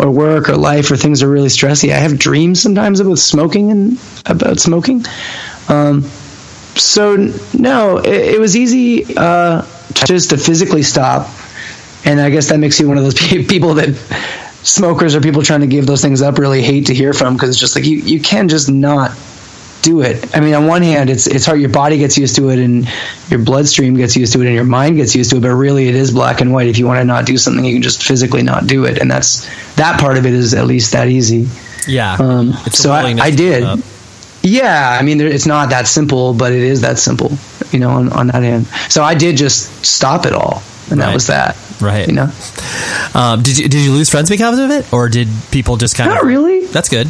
or 0.00 0.10
work 0.10 0.48
or 0.48 0.56
life 0.56 0.90
or 0.90 0.96
things 0.96 1.22
are 1.22 1.28
really 1.28 1.48
stressy, 1.48 1.92
I 1.92 1.98
have 1.98 2.18
dreams 2.18 2.60
sometimes 2.60 2.98
about 2.98 3.18
smoking 3.18 3.70
and 3.70 3.98
about 4.26 4.58
smoking. 4.58 5.04
Um, 5.68 6.02
so 6.74 7.16
no, 7.56 7.98
it, 7.98 8.34
it 8.34 8.40
was 8.40 8.56
easy 8.56 9.14
uh, 9.16 9.62
just 9.94 10.30
to 10.30 10.36
physically 10.36 10.82
stop, 10.82 11.28
and 12.04 12.20
I 12.20 12.30
guess 12.30 12.48
that 12.48 12.58
makes 12.58 12.80
you 12.80 12.88
one 12.88 12.98
of 12.98 13.04
those 13.04 13.14
people 13.46 13.74
that 13.74 13.94
smokers 14.62 15.14
or 15.14 15.20
people 15.20 15.42
trying 15.42 15.60
to 15.60 15.66
give 15.66 15.86
those 15.86 16.02
things 16.02 16.22
up 16.22 16.38
really 16.38 16.62
hate 16.62 16.86
to 16.86 16.94
hear 16.94 17.12
from 17.12 17.34
because 17.34 17.50
it's 17.50 17.58
just 17.58 17.74
like 17.76 17.84
you 17.84 17.98
you 17.98 18.20
can 18.20 18.48
just 18.48 18.70
not 18.70 19.12
do 19.82 20.02
it. 20.02 20.36
I 20.36 20.40
mean, 20.40 20.54
on 20.54 20.66
one 20.66 20.82
hand, 20.82 21.10
it's 21.10 21.26
it's 21.26 21.46
hard. 21.46 21.60
Your 21.60 21.70
body 21.70 21.98
gets 21.98 22.18
used 22.18 22.36
to 22.36 22.50
it, 22.50 22.58
and 22.58 22.88
your 23.28 23.40
bloodstream 23.40 23.96
gets 23.96 24.16
used 24.16 24.32
to 24.34 24.42
it, 24.42 24.46
and 24.46 24.54
your 24.54 24.64
mind 24.64 24.96
gets 24.96 25.14
used 25.14 25.30
to 25.30 25.36
it. 25.36 25.40
But 25.42 25.50
really, 25.50 25.88
it 25.88 25.94
is 25.94 26.10
black 26.10 26.40
and 26.40 26.52
white. 26.52 26.68
If 26.68 26.78
you 26.78 26.86
want 26.86 26.98
to 26.98 27.04
not 27.04 27.26
do 27.26 27.36
something, 27.38 27.64
you 27.64 27.74
can 27.74 27.82
just 27.82 28.02
physically 28.02 28.42
not 28.42 28.66
do 28.66 28.84
it, 28.84 28.98
and 28.98 29.10
that's 29.10 29.48
that 29.76 30.00
part 30.00 30.18
of 30.18 30.26
it 30.26 30.34
is 30.34 30.54
at 30.54 30.66
least 30.66 30.92
that 30.92 31.08
easy. 31.08 31.48
Yeah. 31.86 32.16
Um, 32.18 32.52
so 32.70 32.92
I, 32.92 33.16
I 33.20 33.30
did. 33.30 33.82
Yeah, 34.42 34.96
I 34.98 35.02
mean, 35.02 35.18
there, 35.18 35.28
it's 35.28 35.46
not 35.46 35.70
that 35.70 35.86
simple, 35.86 36.32
but 36.32 36.52
it 36.52 36.62
is 36.62 36.80
that 36.80 36.98
simple. 36.98 37.30
You 37.72 37.78
know, 37.80 37.90
on, 37.90 38.12
on 38.12 38.26
that 38.28 38.42
end. 38.42 38.66
So 38.88 39.02
I 39.02 39.14
did 39.14 39.36
just 39.36 39.84
stop 39.84 40.26
it 40.26 40.32
all, 40.32 40.62
and 40.90 40.98
Right. 40.98 41.06
that 41.06 41.14
was 41.14 41.26
that. 41.28 41.56
Right. 41.80 42.06
You 42.08 42.14
know. 42.14 42.30
Um, 43.14 43.42
did 43.42 43.56
you 43.58 43.68
did 43.68 43.84
you 43.84 43.92
lose 43.92 44.10
friends 44.10 44.28
because 44.28 44.58
of 44.58 44.70
it, 44.70 44.92
or 44.92 45.08
did 45.08 45.28
people 45.50 45.76
just 45.76 45.96
kind 45.96 46.10
Not 46.10 46.20
of? 46.22 46.26
really. 46.26 46.66
That's 46.66 46.88
good. 46.88 47.08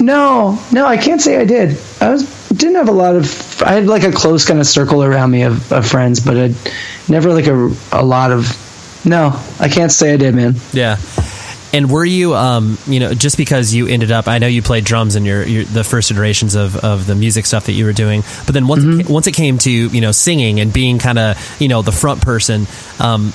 No, 0.00 0.58
no, 0.70 0.86
I 0.86 0.96
can't 0.96 1.20
say 1.20 1.36
I 1.40 1.44
did. 1.44 1.76
I 2.00 2.10
was 2.10 2.22
didn't 2.50 2.76
have 2.76 2.88
a 2.88 2.92
lot 2.92 3.16
of. 3.16 3.62
I 3.62 3.72
had 3.72 3.86
like 3.86 4.04
a 4.04 4.12
close 4.12 4.44
kind 4.46 4.60
of 4.60 4.66
circle 4.66 5.02
around 5.02 5.30
me 5.32 5.42
of, 5.42 5.70
of 5.72 5.86
friends, 5.86 6.20
but 6.20 6.36
I 6.36 6.54
never 7.08 7.32
like 7.32 7.46
a 7.48 7.70
a 7.92 8.04
lot 8.04 8.30
of. 8.30 8.64
No, 9.04 9.38
I 9.58 9.68
can't 9.68 9.90
say 9.92 10.12
I 10.14 10.16
did, 10.16 10.34
man. 10.34 10.54
Yeah. 10.72 10.96
And 11.72 11.90
were 11.90 12.04
you, 12.04 12.34
um, 12.34 12.78
you 12.86 12.98
know, 12.98 13.12
just 13.12 13.36
because 13.36 13.74
you 13.74 13.86
ended 13.88 14.10
up, 14.10 14.26
I 14.26 14.38
know 14.38 14.46
you 14.46 14.62
played 14.62 14.84
drums 14.84 15.16
in 15.16 15.24
your, 15.26 15.42
your 15.44 15.64
the 15.64 15.84
first 15.84 16.10
iterations 16.10 16.54
of, 16.54 16.76
of 16.76 17.06
the 17.06 17.14
music 17.14 17.44
stuff 17.44 17.66
that 17.66 17.72
you 17.72 17.84
were 17.84 17.92
doing, 17.92 18.22
but 18.46 18.54
then 18.54 18.66
once 18.66 18.84
Mm-hmm. 18.84 19.00
it, 19.00 19.08
once 19.10 19.26
it 19.26 19.32
came 19.34 19.58
to 19.58 19.70
you 19.70 20.00
know 20.00 20.12
singing 20.12 20.60
and 20.60 20.72
being 20.72 20.98
kind 20.98 21.18
of 21.18 21.56
you 21.60 21.68
know 21.68 21.82
the 21.82 21.92
front 21.92 22.22
person, 22.22 22.66
um, 23.00 23.32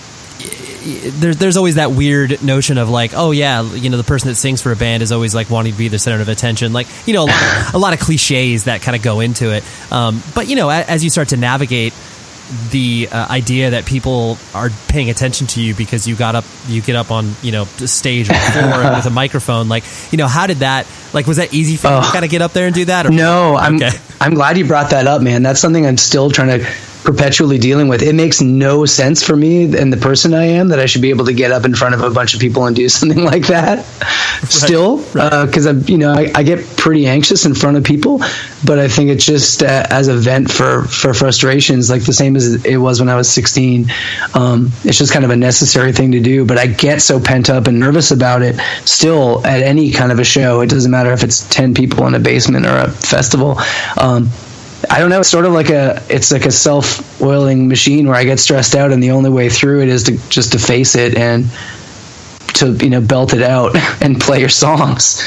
there's 0.86 1.38
there's 1.38 1.58
always 1.58 1.76
that 1.76 1.92
weird 1.92 2.44
notion 2.44 2.78
of 2.78 2.90
like, 2.90 3.12
oh 3.16 3.32
yeah, 3.32 3.62
you 3.62 3.90
know, 3.90 3.98
the 3.98 4.04
person 4.04 4.30
that 4.30 4.36
sings 4.36 4.62
for 4.62 4.72
a 4.72 4.76
band 4.76 5.02
is 5.04 5.12
always 5.12 5.34
like 5.34 5.50
wanting 5.50 5.72
to 5.72 5.78
be 5.78 5.88
the 5.88 6.00
center 6.00 6.22
of 6.22 6.28
attention, 6.28 6.74
like 6.74 6.88
you 7.08 7.14
know, 7.14 7.24
a 7.24 7.28
lot 7.28 7.68
of, 7.68 7.74
a 7.76 7.78
lot 7.78 7.94
of 7.94 8.00
cliches 8.00 8.66
that 8.66 8.82
kind 8.82 8.96
of 8.96 9.02
go 9.04 9.20
into 9.22 9.52
it. 9.54 9.64
Um, 9.92 10.22
but 10.36 10.48
you 10.48 10.56
know, 10.56 10.70
a- 10.70 10.84
as 10.84 11.04
you 11.04 11.10
start 11.10 11.30
to 11.30 11.38
navigate 11.38 11.94
the 12.72 13.10
uh, 13.12 13.28
idea 13.30 13.72
that 13.72 13.86
people 13.86 14.38
are 14.54 14.70
paying 14.88 15.10
attention 15.10 15.48
to 15.48 15.62
you 15.62 15.74
because 15.74 16.08
you 16.08 16.16
got 16.16 16.36
up, 16.36 16.46
you 16.68 16.82
get 16.82 16.96
up 16.96 17.12
on 17.12 17.34
you 17.42 17.52
know 17.52 17.66
the 17.66 17.88
stage 17.88 18.30
or 18.30 18.34
floor 18.34 18.94
with 18.96 19.06
a 19.06 19.10
microphone, 19.24 19.70
like 19.70 19.84
you 20.12 20.18
know, 20.18 20.28
how 20.28 20.48
did 20.48 20.58
that? 20.58 20.88
Like, 21.14 21.28
was 21.28 21.38
that 21.38 21.54
easy 21.54 21.76
for 21.78 21.88
you 21.90 22.02
to 22.02 22.08
Oh. 22.08 22.12
kind 22.12 22.26
of 22.26 22.32
get 22.32 22.42
up 22.42 22.54
there 22.54 22.66
and 22.66 22.74
do 22.76 22.86
that? 22.86 23.06
Or, 23.06 23.12
No, 23.12 23.56
I'm 23.56 23.76
Okay. 23.76 23.92
I'm 24.22 24.34
glad 24.34 24.58
you 24.58 24.66
brought 24.66 24.90
that 24.92 25.06
up, 25.08 25.22
man. 25.22 25.44
That's 25.44 25.60
something 25.60 25.86
I'm 25.86 25.98
still 25.98 26.30
trying 26.32 26.60
to 26.60 26.68
perpetually 27.04 27.58
dealing 27.58 27.88
with. 27.88 28.02
It 28.02 28.16
makes 28.16 28.42
no 28.42 28.86
sense 28.86 29.24
for 29.24 29.36
me 29.36 29.64
and 29.78 29.92
the 29.92 29.98
person 29.98 30.34
I 30.34 30.46
am 30.46 30.70
that 30.70 30.80
I 30.80 30.86
should 30.86 31.02
be 31.02 31.10
able 31.10 31.26
to 31.26 31.34
get 31.34 31.52
up 31.52 31.66
in 31.66 31.76
front 31.76 31.96
of 31.96 32.02
a 32.02 32.10
bunch 32.10 32.34
of 32.34 32.40
people 32.40 32.66
and 32.66 32.76
do 32.76 32.90
something 32.90 33.24
like 33.24 33.48
that. 33.48 33.86
Still, 34.44 34.98
because 34.98 35.66
I'm 35.66 35.84
you 35.88 35.98
know 35.98 36.12
I, 36.12 36.32
I 36.36 36.44
get 36.44 36.66
pretty 36.78 37.08
anxious 37.08 37.46
in 37.46 37.56
front 37.56 37.78
of 37.78 37.84
people, 37.84 38.20
but 38.66 38.80
I 38.80 38.88
think 38.88 39.10
it's 39.10 39.26
just 39.26 39.64
uh, 39.64 39.88
as 39.90 40.08
a 40.08 40.16
vent 40.16 40.52
for 40.52 40.84
for 40.84 41.14
frustrations, 41.14 41.90
like 41.90 42.04
the 42.04 42.14
same 42.14 42.36
as 42.36 42.64
it 42.66 42.78
was 42.78 43.00
when 43.00 43.10
I 43.10 43.16
was 43.16 43.30
16. 43.32 43.88
Um, 44.34 44.72
it's 44.84 44.98
just 44.98 45.14
kind 45.14 45.24
of 45.24 45.32
a 45.32 45.36
necessary 45.36 45.94
thing 45.94 46.12
to 46.12 46.20
do. 46.20 46.46
But 46.46 46.58
I 46.58 46.68
get 46.68 47.02
so 47.02 47.20
pent 47.20 47.50
up 47.50 47.68
and 47.68 47.80
nervous 47.80 48.12
about 48.12 48.42
it. 48.42 48.60
Still, 48.86 49.46
at 49.46 49.62
any 49.62 49.92
kind 49.92 50.12
of 50.12 50.20
a 50.20 50.24
show, 50.24 50.62
it 50.62 50.70
doesn't 50.70 50.92
matter 50.92 51.12
if 51.12 51.24
it's 51.24 51.48
10 51.50 51.74
people 51.74 52.06
in 52.08 52.16
a 52.16 52.20
basement 52.20 52.66
or 52.66 52.76
a 52.76 52.92
festival. 52.92 53.58
Um, 54.00 54.30
I 54.94 55.00
don't 55.00 55.10
know. 55.10 55.20
It's 55.22 55.30
sort 55.30 55.46
of 55.46 55.54
like 55.54 55.70
a 55.70 56.02
it's 56.10 56.32
like 56.32 56.46
a 56.46 56.52
self 56.52 57.20
oiling 57.22 57.68
machine 57.68 58.06
where 58.08 58.16
I 58.16 58.24
get 58.26 58.40
stressed 58.40 58.76
out, 58.76 58.92
and 58.92 59.02
the 59.02 59.12
only 59.12 59.30
way 59.32 59.50
through 59.50 59.82
it 59.82 59.90
is 59.90 60.04
to 60.04 60.18
just 60.30 60.52
to 60.52 60.60
face 60.60 60.96
it 60.96 61.18
and 61.18 61.46
to 62.56 62.74
you 62.74 62.90
know 62.90 63.02
belt 63.02 63.34
it 63.34 63.42
out 63.42 63.76
and 64.02 64.20
play 64.22 64.40
your 64.40 64.50
songs. 64.50 65.24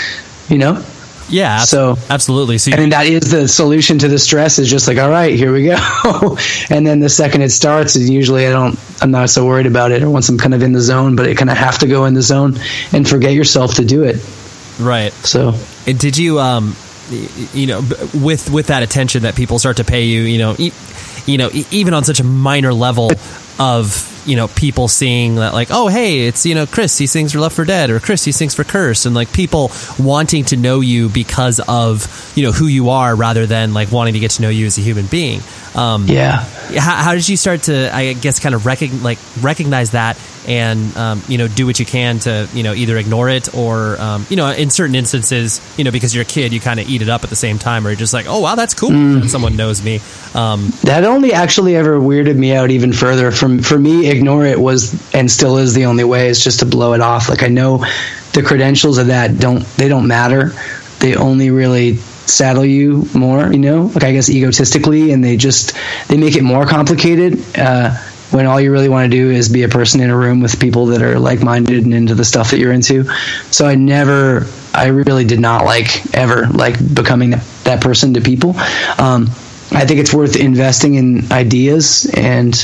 You 0.48 0.58
know, 0.58 0.84
yeah, 1.28 1.58
So- 1.58 1.96
absolutely. 2.08 2.58
So 2.58 2.70
you, 2.70 2.76
I 2.76 2.80
mean 2.80 2.90
that 2.90 3.06
is 3.06 3.32
the 3.32 3.48
solution 3.48 3.98
to 3.98 4.06
the 4.08 4.18
stress. 4.20 4.60
Is 4.60 4.70
just 4.70 4.86
like 4.86 4.98
all 4.98 5.10
right, 5.10 5.34
here 5.34 5.52
we 5.52 5.64
go, 5.64 5.76
and 6.70 6.86
then 6.86 7.00
the 7.00 7.08
second 7.08 7.42
it 7.42 7.50
starts, 7.50 7.96
is 7.96 8.08
usually 8.08 8.46
I 8.46 8.50
don't 8.52 8.78
I'm 9.02 9.10
not 9.10 9.30
so 9.30 9.44
worried 9.44 9.66
about 9.66 9.90
it. 9.90 10.02
Or 10.02 10.10
once 10.10 10.28
I'm 10.28 10.38
kind 10.38 10.54
of 10.54 10.62
in 10.62 10.72
the 10.72 10.80
zone, 10.80 11.16
but 11.16 11.26
it 11.26 11.36
kind 11.36 11.50
of 11.50 11.56
have 11.56 11.78
to 11.80 11.88
go 11.88 12.04
in 12.04 12.14
the 12.14 12.22
zone 12.22 12.54
and 12.92 13.08
forget 13.08 13.32
yourself 13.32 13.74
to 13.74 13.84
do 13.84 14.04
it. 14.04 14.16
right. 14.78 15.12
So 15.12 15.54
And 15.88 15.98
did 15.98 16.16
you 16.16 16.38
um 16.38 16.76
you 17.10 17.66
know 17.66 17.80
with 18.14 18.50
with 18.50 18.66
that 18.68 18.82
attention 18.82 19.22
that 19.22 19.34
people 19.36 19.58
start 19.58 19.76
to 19.78 19.84
pay 19.84 20.04
you 20.04 20.22
you 20.22 20.38
know 20.38 20.56
e- 20.58 20.72
you 21.26 21.38
know 21.38 21.50
e- 21.52 21.66
even 21.70 21.94
on 21.94 22.04
such 22.04 22.20
a 22.20 22.24
minor 22.24 22.72
level 22.72 23.10
of 23.58 24.12
you 24.26 24.34
know 24.36 24.48
people 24.48 24.88
seeing 24.88 25.36
that 25.36 25.54
like 25.54 25.68
oh 25.70 25.88
hey 25.88 26.26
it's 26.26 26.44
you 26.44 26.54
know 26.54 26.66
Chris 26.66 26.98
he 26.98 27.06
sings 27.06 27.32
for 27.32 27.38
Left 27.38 27.54
for 27.54 27.64
Dead 27.64 27.90
or 27.90 28.00
Chris 28.00 28.24
he 28.24 28.32
sings 28.32 28.54
for 28.54 28.64
Curse 28.64 29.06
and 29.06 29.14
like 29.14 29.32
people 29.32 29.70
wanting 29.98 30.44
to 30.46 30.56
know 30.56 30.80
you 30.80 31.08
because 31.08 31.60
of 31.60 32.32
you 32.36 32.42
know 32.44 32.52
who 32.52 32.66
you 32.66 32.90
are 32.90 33.14
rather 33.14 33.46
than 33.46 33.72
like 33.72 33.92
wanting 33.92 34.14
to 34.14 34.20
get 34.20 34.32
to 34.32 34.42
know 34.42 34.48
you 34.48 34.66
as 34.66 34.78
a 34.78 34.80
human 34.80 35.06
being 35.06 35.40
um 35.76 36.06
yeah. 36.06 36.38
how, 36.78 36.96
how 36.96 37.14
did 37.14 37.28
you 37.28 37.36
start 37.36 37.62
to 37.62 37.94
i 37.94 38.12
guess 38.14 38.40
kind 38.40 38.54
of 38.54 38.62
recog- 38.62 39.02
like 39.02 39.18
recognize 39.40 39.92
that 39.92 40.18
and 40.46 40.96
um, 40.96 41.20
you 41.26 41.38
know 41.38 41.48
do 41.48 41.66
what 41.66 41.80
you 41.80 41.84
can 41.84 42.20
to 42.20 42.48
you 42.54 42.62
know 42.62 42.72
either 42.72 42.96
ignore 42.96 43.28
it 43.28 43.52
or 43.52 44.00
um, 44.00 44.24
you 44.30 44.36
know 44.36 44.48
in 44.48 44.70
certain 44.70 44.94
instances 44.94 45.60
you 45.76 45.82
know 45.82 45.90
because 45.90 46.14
you're 46.14 46.22
a 46.22 46.24
kid 46.24 46.52
you 46.52 46.60
kind 46.60 46.78
of 46.78 46.88
eat 46.88 47.02
it 47.02 47.08
up 47.08 47.24
at 47.24 47.30
the 47.30 47.36
same 47.36 47.58
time 47.58 47.84
or 47.84 47.90
you're 47.90 47.96
just 47.96 48.14
like 48.14 48.26
oh 48.28 48.40
wow 48.40 48.54
that's 48.54 48.72
cool 48.72 48.90
that 48.90 49.28
someone 49.28 49.56
knows 49.56 49.84
me 49.84 50.00
um, 50.36 50.70
That 50.82 51.04
only 51.04 51.32
actually 51.32 51.76
ever 51.76 51.98
weirded 51.98 52.36
me 52.36 52.54
out 52.54 52.70
even 52.70 52.92
further. 52.92 53.30
From 53.30 53.60
for 53.60 53.78
me, 53.78 54.10
ignore 54.10 54.44
it 54.44 54.60
was 54.60 54.92
and 55.14 55.30
still 55.30 55.56
is 55.56 55.72
the 55.72 55.86
only 55.86 56.04
way. 56.04 56.28
Is 56.28 56.44
just 56.44 56.58
to 56.60 56.66
blow 56.66 56.92
it 56.92 57.00
off. 57.00 57.30
Like 57.30 57.42
I 57.42 57.48
know 57.48 57.78
the 58.32 58.42
credentials 58.42 58.98
of 58.98 59.06
that 59.06 59.38
don't 59.38 59.64
they 59.78 59.88
don't 59.88 60.06
matter. 60.06 60.52
They 61.00 61.16
only 61.16 61.50
really 61.50 61.98
saddle 62.26 62.64
you 62.64 63.06
more, 63.14 63.52
you 63.52 63.58
know, 63.58 63.90
like 63.94 64.04
I 64.04 64.12
guess 64.12 64.28
egotistically, 64.28 65.12
and 65.12 65.24
they 65.24 65.36
just 65.36 65.76
they 66.08 66.16
make 66.16 66.36
it 66.36 66.42
more 66.42 66.66
complicated. 66.66 67.42
Uh, 67.56 67.96
when 68.30 68.46
all 68.46 68.60
you 68.60 68.72
really 68.72 68.88
want 68.88 69.10
to 69.10 69.16
do 69.16 69.30
is 69.30 69.48
be 69.48 69.62
a 69.62 69.68
person 69.68 70.00
in 70.00 70.10
a 70.10 70.16
room 70.16 70.40
with 70.40 70.58
people 70.58 70.86
that 70.86 71.02
are 71.02 71.18
like-minded 71.18 71.84
and 71.84 71.94
into 71.94 72.14
the 72.14 72.24
stuff 72.24 72.50
that 72.50 72.58
you're 72.58 72.72
into. 72.72 73.04
So 73.50 73.66
I 73.66 73.76
never, 73.76 74.46
I 74.74 74.88
really 74.88 75.24
did 75.24 75.40
not 75.40 75.64
like 75.64 76.14
ever 76.14 76.46
like 76.48 76.76
becoming 76.94 77.30
that, 77.64 77.80
person 77.80 78.14
to 78.14 78.20
people. 78.20 78.50
Um, 78.98 79.28
I 79.70 79.84
think 79.84 80.00
it's 80.00 80.12
worth 80.12 80.36
investing 80.36 80.94
in 80.94 81.30
ideas 81.30 82.10
and 82.16 82.54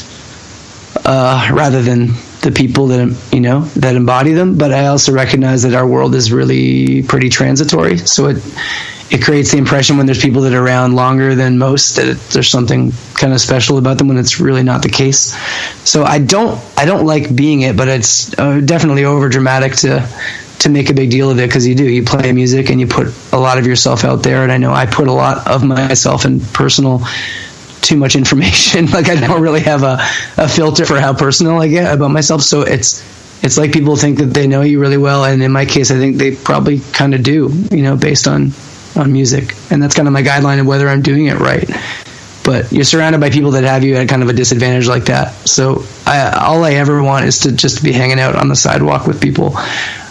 uh, 1.04 1.50
rather 1.52 1.82
than 1.82 2.08
the 2.42 2.52
people 2.54 2.88
that 2.88 3.28
you 3.32 3.40
know 3.40 3.60
that 3.76 3.94
embody 3.94 4.32
them. 4.32 4.58
But 4.58 4.72
I 4.72 4.86
also 4.86 5.12
recognize 5.12 5.62
that 5.62 5.74
our 5.74 5.86
world 5.86 6.14
is 6.14 6.32
really 6.32 7.02
pretty 7.02 7.28
transitory, 7.28 7.98
so 7.98 8.28
it 8.28 8.42
it 9.12 9.22
creates 9.22 9.52
the 9.52 9.58
impression 9.58 9.98
when 9.98 10.06
there's 10.06 10.22
people 10.22 10.40
that 10.40 10.54
are 10.54 10.64
around 10.64 10.94
longer 10.94 11.34
than 11.34 11.58
most 11.58 11.96
that 11.96 12.08
it, 12.08 12.18
there's 12.30 12.48
something 12.48 12.92
kind 13.12 13.34
of 13.34 13.40
special 13.42 13.76
about 13.76 13.98
them 13.98 14.08
when 14.08 14.16
it's 14.16 14.40
really 14.40 14.62
not 14.62 14.82
the 14.82 14.88
case. 14.88 15.36
So 15.86 16.02
I 16.02 16.18
don't 16.18 16.58
I 16.78 16.86
don't 16.86 17.04
like 17.04 17.34
being 17.36 17.60
it, 17.60 17.76
but 17.76 17.88
it's 17.88 18.36
uh, 18.38 18.62
definitely 18.64 19.04
over 19.04 19.28
dramatic 19.28 19.74
to 19.76 20.08
to 20.60 20.68
make 20.70 20.88
a 20.88 20.94
big 20.94 21.10
deal 21.10 21.30
of 21.30 21.38
it 21.38 21.46
because 21.46 21.66
you 21.66 21.74
do 21.74 21.84
you 21.84 22.02
play 22.04 22.32
music 22.32 22.70
and 22.70 22.80
you 22.80 22.86
put 22.86 23.08
a 23.32 23.38
lot 23.38 23.58
of 23.58 23.66
yourself 23.66 24.02
out 24.04 24.22
there, 24.22 24.44
and 24.44 24.50
I 24.50 24.56
know 24.56 24.72
I 24.72 24.86
put 24.86 25.08
a 25.08 25.12
lot 25.12 25.46
of 25.46 25.62
myself 25.62 26.24
in 26.24 26.40
personal 26.40 27.02
too 27.82 27.98
much 27.98 28.16
information. 28.16 28.86
like 28.92 29.10
I 29.10 29.16
don't 29.16 29.42
really 29.42 29.60
have 29.60 29.82
a, 29.82 29.98
a 30.38 30.48
filter 30.48 30.86
for 30.86 30.98
how 30.98 31.12
personal 31.12 31.60
I 31.60 31.68
get 31.68 31.92
about 31.92 32.12
myself. 32.12 32.40
So 32.40 32.62
it's 32.62 33.04
it's 33.44 33.58
like 33.58 33.72
people 33.72 33.96
think 33.96 34.18
that 34.18 34.32
they 34.32 34.46
know 34.46 34.62
you 34.62 34.80
really 34.80 34.96
well, 34.96 35.26
and 35.26 35.42
in 35.42 35.52
my 35.52 35.66
case, 35.66 35.90
I 35.90 35.98
think 35.98 36.16
they 36.16 36.34
probably 36.34 36.80
kind 36.94 37.12
of 37.12 37.22
do. 37.22 37.50
You 37.70 37.82
know, 37.82 37.96
based 37.96 38.26
on 38.26 38.52
on 38.96 39.12
music, 39.12 39.54
and 39.70 39.82
that's 39.82 39.94
kind 39.94 40.08
of 40.08 40.14
my 40.14 40.22
guideline 40.22 40.60
of 40.60 40.66
whether 40.66 40.88
I'm 40.88 41.02
doing 41.02 41.26
it 41.26 41.38
right. 41.38 41.68
But 42.44 42.72
you're 42.72 42.84
surrounded 42.84 43.20
by 43.20 43.30
people 43.30 43.52
that 43.52 43.64
have 43.64 43.84
you 43.84 43.96
at 43.96 44.08
kind 44.08 44.22
of 44.22 44.28
a 44.28 44.32
disadvantage 44.32 44.88
like 44.88 45.04
that. 45.04 45.32
So 45.46 45.84
I, 46.06 46.32
all 46.32 46.64
I 46.64 46.72
ever 46.72 47.02
want 47.02 47.24
is 47.24 47.40
to 47.40 47.52
just 47.52 47.84
be 47.84 47.92
hanging 47.92 48.18
out 48.18 48.34
on 48.34 48.48
the 48.48 48.56
sidewalk 48.56 49.06
with 49.06 49.22
people. 49.22 49.56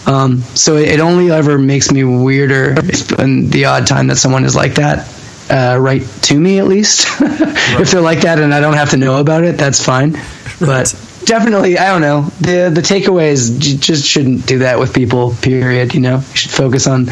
Um, 0.08 0.41
so 0.56 0.78
it, 0.78 0.89
it 0.89 1.00
only 1.02 1.30
ever 1.30 1.58
makes 1.58 1.91
me 1.91 2.04
weirder 2.04 2.76
in 3.20 3.50
the 3.50 3.65
odd 3.65 3.86
time 3.86 4.08
that 4.08 4.15
someone 4.15 4.46
is 4.46 4.56
like 4.56 4.76
that 4.76 5.08
uh, 5.52 5.78
right 5.80 6.02
to 6.24 6.39
me 6.39 6.60
at 6.60 6.67
least. 6.67 7.08
if 7.22 7.91
they're 7.91 8.02
like 8.02 8.22
that 8.22 8.39
and 8.39 8.54
I 8.54 8.60
don't 8.60 8.76
have 8.76 8.91
to 8.91 8.98
know 8.98 9.20
about 9.20 9.44
it, 9.44 9.58
that's 9.58 9.84
fine. 9.84 10.13
But 10.60 10.94
definitely, 11.32 11.78
I 11.78 11.88
don't 11.88 12.02
know. 12.02 12.24
The 12.41 12.70
the 12.74 12.82
takeaway 12.82 13.30
is 13.30 13.72
you 13.72 13.78
just 13.78 14.06
shouldn't 14.06 14.46
do 14.46 14.60
that 14.60 14.80
with 14.80 14.94
people. 14.94 15.34
Period. 15.41 15.94
You 15.94 16.02
know, 16.02 16.17
you 16.17 16.36
should 16.36 16.52
focus 16.52 16.88
on 16.88 17.08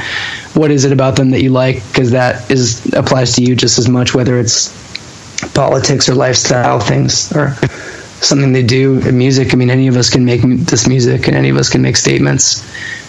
what 0.54 0.72
is 0.72 0.84
it 0.84 0.92
about 0.92 1.16
them 1.16 1.30
that 1.32 1.42
you 1.42 1.52
like 1.52 1.76
because 1.88 2.12
that 2.12 2.52
is 2.52 2.94
applies 2.94 3.36
to 3.36 3.44
you 3.44 3.56
just 3.56 3.80
as 3.80 3.88
much, 3.88 4.14
whether 4.14 4.38
it's 4.38 4.76
politics 5.54 6.10
or 6.10 6.16
lifestyle 6.16 6.82
things 6.82 7.32
or 7.34 7.56
something 8.20 8.52
they 8.52 8.64
do 8.64 9.00
in 9.00 9.18
music. 9.18 9.54
I 9.54 9.56
mean, 9.56 9.70
any 9.70 9.88
of 9.88 9.96
us 9.96 10.10
can 10.10 10.26
make 10.26 10.42
this 10.42 10.86
music, 10.86 11.28
and 11.28 11.38
any 11.38 11.50
of 11.50 11.56
us 11.56 11.70
can 11.70 11.82
make 11.82 11.96
statements 11.96 12.68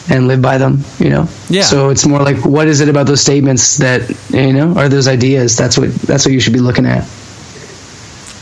and 0.08 0.28
live 0.28 0.40
by 0.40 0.58
them. 0.58 0.84
You 1.00 1.10
know. 1.10 1.28
Yeah. 1.48 1.62
So 1.62 1.90
it's 1.90 2.06
more 2.06 2.22
like, 2.22 2.44
what 2.44 2.68
is 2.68 2.80
it 2.80 2.88
about 2.88 3.06
those 3.08 3.20
statements 3.20 3.78
that 3.78 4.08
you 4.30 4.52
know 4.52 4.78
are 4.78 4.88
those 4.88 5.08
ideas? 5.08 5.56
That's 5.56 5.76
what 5.76 5.92
that's 6.06 6.24
what 6.24 6.32
you 6.32 6.38
should 6.38 6.52
be 6.52 6.60
looking 6.60 6.86
at. 6.86 7.02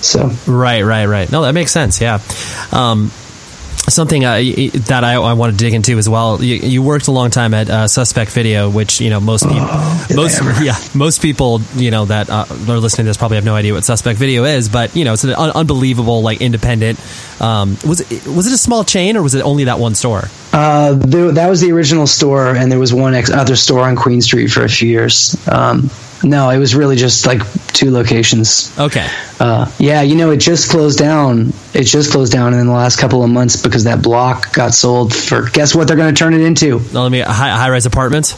So 0.00 0.30
Right, 0.46 0.82
right, 0.82 1.06
right. 1.06 1.30
No, 1.30 1.42
that 1.42 1.52
makes 1.52 1.72
sense. 1.72 2.00
Yeah. 2.00 2.20
Um, 2.72 3.10
something 3.90 4.24
uh, 4.24 4.36
that 4.86 5.02
I, 5.04 5.14
I 5.14 5.32
want 5.34 5.52
to 5.52 5.56
dig 5.56 5.74
into 5.74 5.98
as 5.98 6.08
well. 6.08 6.42
You, 6.42 6.56
you 6.56 6.82
worked 6.82 7.08
a 7.08 7.12
long 7.12 7.30
time 7.30 7.54
at 7.54 7.70
uh, 7.70 7.88
Suspect 7.88 8.30
Video, 8.30 8.70
which 8.70 9.00
you 9.00 9.10
know 9.10 9.20
most 9.20 9.44
people, 9.44 9.62
I 9.62 10.06
most 10.14 10.40
yeah, 10.62 10.76
most 10.94 11.22
people 11.22 11.60
you 11.74 11.90
know 11.90 12.04
that 12.06 12.30
uh, 12.30 12.46
are 12.48 12.78
listening 12.78 13.04
to 13.04 13.10
this 13.10 13.16
probably 13.16 13.36
have 13.36 13.44
no 13.44 13.54
idea 13.54 13.74
what 13.74 13.84
Suspect 13.84 14.18
Video 14.18 14.44
is, 14.44 14.68
but 14.68 14.94
you 14.94 15.04
know 15.04 15.12
it's 15.14 15.24
an 15.24 15.30
un- 15.30 15.52
unbelievable 15.54 16.22
like 16.22 16.40
independent. 16.40 17.00
Um, 17.40 17.76
was 17.86 18.00
it 18.00 18.26
was 18.26 18.46
it 18.46 18.52
a 18.52 18.58
small 18.58 18.84
chain 18.84 19.16
or 19.16 19.22
was 19.22 19.34
it 19.34 19.42
only 19.42 19.64
that 19.64 19.78
one 19.78 19.94
store? 19.94 20.24
Uh, 20.52 20.94
there, 20.94 21.32
that 21.32 21.48
was 21.48 21.60
the 21.60 21.72
original 21.72 22.06
store, 22.06 22.54
and 22.54 22.70
there 22.72 22.78
was 22.78 22.92
one 22.92 23.14
ex- 23.14 23.30
other 23.30 23.56
store 23.56 23.80
on 23.80 23.96
Queen 23.96 24.20
Street 24.20 24.48
for 24.48 24.64
a 24.64 24.68
few 24.68 24.88
years. 24.88 25.36
Um, 25.48 25.90
no, 26.24 26.50
it 26.50 26.58
was 26.58 26.74
really 26.74 26.96
just 26.96 27.26
like 27.26 27.42
two 27.68 27.90
locations. 27.90 28.76
Okay, 28.78 29.06
Uh, 29.40 29.70
yeah, 29.78 30.02
you 30.02 30.16
know, 30.16 30.30
it 30.30 30.38
just 30.38 30.70
closed 30.70 30.98
down. 30.98 31.52
It 31.72 31.84
just 31.84 32.10
closed 32.10 32.32
down 32.32 32.54
in 32.54 32.66
the 32.66 32.72
last 32.72 32.98
couple 32.98 33.22
of 33.22 33.30
months 33.30 33.62
because 33.62 33.84
that 33.84 34.02
block 34.02 34.52
got 34.52 34.74
sold 34.74 35.14
for. 35.14 35.48
Guess 35.50 35.74
what? 35.74 35.86
They're 35.86 35.96
going 35.96 36.12
to 36.14 36.18
turn 36.18 36.34
it 36.34 36.40
into. 36.40 36.80
now 36.92 37.02
let 37.04 37.12
me 37.12 37.20
high, 37.20 37.50
high 37.50 37.70
rise 37.70 37.86
apartments. 37.86 38.36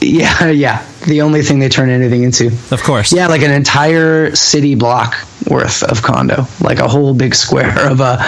Yeah, 0.00 0.46
yeah. 0.50 0.86
The 1.06 1.22
only 1.22 1.42
thing 1.42 1.58
they 1.58 1.68
turn 1.68 1.90
anything 1.90 2.22
into. 2.22 2.48
Of 2.70 2.82
course. 2.82 3.12
Yeah, 3.12 3.26
like 3.26 3.42
an 3.42 3.50
entire 3.50 4.34
city 4.34 4.74
block 4.74 5.16
worth 5.48 5.82
of 5.82 6.02
condo, 6.02 6.46
like 6.60 6.78
a 6.78 6.88
whole 6.88 7.12
big 7.14 7.34
square 7.34 7.78
of 7.90 8.00
a. 8.00 8.18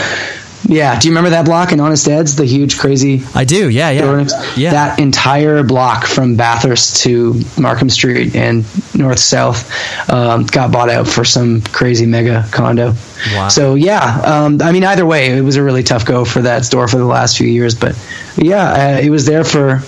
Yeah, 0.64 0.98
do 0.98 1.09
you 1.09 1.12
remember 1.12 1.31
that 1.31 1.44
block 1.44 1.72
in 1.72 1.81
Honest 1.81 2.09
Ed's, 2.09 2.37
the 2.37 2.44
huge, 2.44 2.79
crazy 2.79 3.22
I 3.35 3.44
do. 3.44 3.68
Yeah, 3.68 3.90
yeah, 3.90 4.27
yeah. 4.57 4.70
That 4.70 4.98
entire 4.98 5.62
block 5.62 6.07
from 6.07 6.37
Bathurst 6.37 7.03
to 7.03 7.40
Markham 7.59 7.90
Street 7.90 8.37
and 8.37 8.64
north 8.94 9.18
south 9.18 9.70
um, 10.11 10.46
got 10.46 10.70
bought 10.70 10.88
out 10.88 11.09
for 11.09 11.25
some 11.25 11.62
crazy 11.62 12.07
mega 12.07 12.46
condo. 12.53 12.94
Wow. 13.35 13.48
So 13.48 13.75
yeah, 13.75 14.22
um, 14.25 14.62
I 14.62 14.72
mean 14.72 14.85
either 14.85 15.05
way, 15.07 15.37
it 15.37 15.42
was 15.42 15.57
a 15.57 15.62
really 15.62 15.83
tough 15.83 16.05
go 16.07 16.25
for 16.25 16.42
that 16.42 16.64
store 16.64 16.88
for 16.88 16.98
the 16.98 17.05
last 17.05 17.37
few 17.38 17.48
years. 17.48 17.75
But 17.75 17.96
yeah, 18.37 18.96
uh, 18.96 19.01
it 19.01 19.11
was 19.11 19.27
there 19.27 19.44
for 19.44 19.83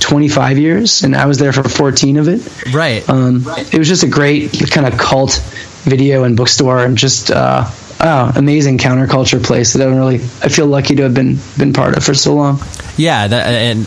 25 0.00 0.58
years, 0.58 1.02
and 1.02 1.16
I 1.16 1.26
was 1.26 1.38
there 1.38 1.52
for 1.52 1.68
14 1.68 2.16
of 2.18 2.28
it. 2.28 2.74
right. 2.74 3.08
Um, 3.08 3.44
It 3.72 3.78
was 3.78 3.88
just 3.88 4.02
a 4.02 4.08
great 4.08 4.52
kind 4.70 4.86
of 4.86 4.98
cult 4.98 5.40
video 5.84 6.24
and 6.24 6.36
bookstore, 6.36 6.84
and 6.84 6.98
just 6.98 7.30
uh, 7.30 7.64
oh, 8.00 8.32
amazing 8.36 8.78
counterculture 8.78 9.42
place 9.44 9.72
that 9.72 9.82
I 9.82 9.86
don't 9.86 9.96
really. 9.98 10.16
I 10.16 10.48
feel 10.48 10.66
lucky 10.66 10.94
to 10.96 11.02
have 11.04 11.14
been 11.14 11.38
been 11.56 11.72
part 11.72 11.96
of 11.96 12.04
for 12.04 12.14
so 12.14 12.34
long. 12.34 12.60
Yeah, 12.96 13.28
that, 13.28 13.46
and 13.46 13.86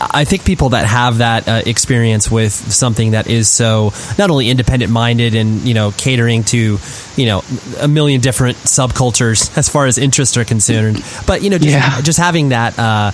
I 0.00 0.24
think 0.24 0.44
people 0.44 0.70
that 0.70 0.86
have 0.86 1.18
that 1.18 1.48
uh, 1.48 1.62
experience 1.66 2.30
with 2.30 2.52
something 2.52 3.10
that 3.12 3.26
is 3.28 3.48
so 3.48 3.92
not 4.16 4.30
only 4.30 4.48
independent 4.48 4.92
minded 4.92 5.34
and 5.34 5.60
you 5.62 5.74
know 5.74 5.90
catering 5.96 6.44
to 6.44 6.78
you 7.16 7.26
know 7.26 7.42
a 7.80 7.88
million 7.88 8.20
different 8.20 8.56
subcultures 8.58 9.56
as 9.58 9.68
far 9.68 9.86
as 9.86 9.98
interests 9.98 10.36
are 10.36 10.44
concerned, 10.44 11.02
but 11.26 11.42
you 11.42 11.50
know 11.50 11.58
just, 11.58 11.70
Yeah. 11.70 12.00
just 12.02 12.18
having 12.18 12.50
that 12.50 12.78
uh, 12.78 13.10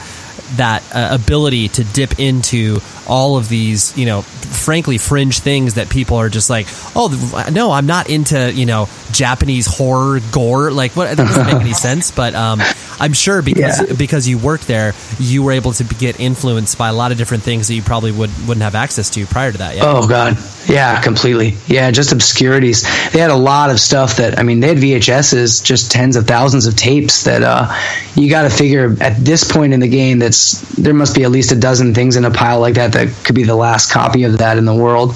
that 0.57 0.83
uh, 0.95 1.09
ability 1.21 1.69
to 1.69 1.85
dip 1.85 2.19
into 2.19 2.79
all 3.07 3.37
of 3.37 3.49
these 3.49 3.97
you 3.97 4.07
know 4.07 4.23
frankly 4.23 4.99
fringe 4.99 5.39
things 5.39 5.75
that 5.75 5.89
people 5.89 6.17
are 6.17 6.29
just 6.29 6.51
like 6.51 6.67
oh 6.97 7.49
no 7.53 7.71
I'm 7.71 7.87
not 7.87 8.11
into 8.11 8.53
you 8.53 8.67
know 8.67 8.89
Japanese 9.13 9.67
horror 9.67 10.21
gore 10.33 10.71
like 10.71 10.97
what 10.97 11.17
that 11.17 11.27
doesn't 11.27 11.47
make 11.47 11.55
any 11.57 11.73
sense 11.89 12.11
but 12.11 12.35
um, 12.35 12.61
I'm 12.99 13.13
sure 13.13 13.43
because 13.43 13.81
Yeah. 13.89 13.95
because 13.97 14.29
you 14.29 14.39
worked 14.39 14.67
there, 14.67 14.95
you 15.19 15.43
were 15.43 15.53
able 15.53 15.73
to 15.75 15.85
get 15.85 16.19
influenced 16.21 16.77
by 16.79 16.89
a 16.89 16.93
lot 16.93 17.13
of 17.13 17.19
different 17.19 17.43
things 17.45 17.69
that 17.69 17.75
you 17.75 17.83
probably 17.83 18.13
would 18.13 18.31
wouldn't 18.47 18.63
have 18.63 18.75
access 18.75 19.09
to 19.11 19.25
prior 19.27 19.53
to 19.53 19.59
that. 19.59 19.77
Yeah. 19.77 19.83
Oh 19.87 20.07
God, 20.07 20.37
yeah, 20.66 21.01
completely. 21.01 21.55
Yeah, 21.66 21.90
just 21.90 22.12
obscurities. 22.12 22.83
They 23.12 23.18
had 23.18 23.31
a 23.31 23.37
lot 23.37 23.70
of 23.70 23.81
stuff 23.81 24.16
that 24.16 24.38
I 24.38 24.42
mean, 24.42 24.61
they 24.61 24.68
had 24.68 24.77
VHSs, 24.77 25.64
just 25.64 25.90
tens 25.90 26.16
of 26.16 26.27
thousands 26.27 26.66
of 26.66 26.77
tapes 26.77 27.25
that 27.25 27.42
uh, 27.42 27.73
you 28.14 28.29
got 28.29 28.42
to 28.42 28.51
figure 28.51 28.96
at 29.01 29.16
this 29.16 29.51
point 29.51 29.73
in 29.73 29.81
the 29.81 29.88
game 29.88 30.18
that's 30.18 30.61
there 30.77 30.94
must 30.94 31.14
be 31.14 31.25
at 31.25 31.31
least 31.31 31.53
a 31.53 31.57
dozen 31.57 31.94
things 31.94 32.16
in 32.16 32.25
a 32.25 32.31
pile 32.31 32.61
like 32.61 32.75
that 32.75 32.92
that 32.92 33.09
could 33.25 33.35
be 33.35 33.44
the 33.44 33.57
last 33.57 33.90
copy 33.90 34.25
of 34.25 34.38
that 34.38 34.59
in 34.59 34.64
the 34.64 34.75
world. 34.75 35.14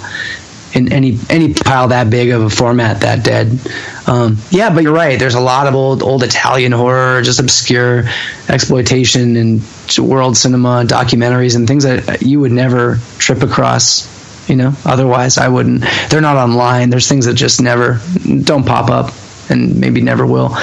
In 0.72 0.92
any 0.92 1.18
any 1.30 1.54
pile 1.54 1.88
that 1.88 2.10
big 2.10 2.30
of 2.30 2.42
a 2.42 2.50
format 2.50 3.02
that 3.02 3.24
dead. 3.24 3.60
Um, 4.08 4.38
yeah, 4.50 4.74
but 4.74 4.82
you're 4.82 4.92
right. 4.92 5.16
There's 5.16 5.36
a 5.36 5.40
lot 5.40 5.68
of 5.68 5.76
old 5.76 6.02
old 6.02 6.24
Italian 6.24 6.72
horror, 6.72 7.22
just 7.22 7.38
obscure 7.38 8.04
exploitation 8.48 9.36
and 9.36 9.62
world 9.98 10.36
cinema 10.36 10.84
documentaries 10.84 11.54
and 11.54 11.68
things 11.68 11.84
that 11.84 12.22
you 12.22 12.40
would 12.40 12.50
never 12.50 12.96
trip 13.18 13.44
across 13.44 14.12
you 14.48 14.56
know 14.56 14.72
otherwise 14.84 15.38
i 15.38 15.48
wouldn't 15.48 15.82
they're 16.10 16.20
not 16.20 16.36
online 16.36 16.90
there's 16.90 17.08
things 17.08 17.24
that 17.26 17.34
just 17.34 17.60
never 17.62 18.00
don't 18.42 18.66
pop 18.66 18.90
up 18.90 19.12
and 19.48 19.78
maybe 19.80 20.00
never 20.00 20.26
will 20.26 20.56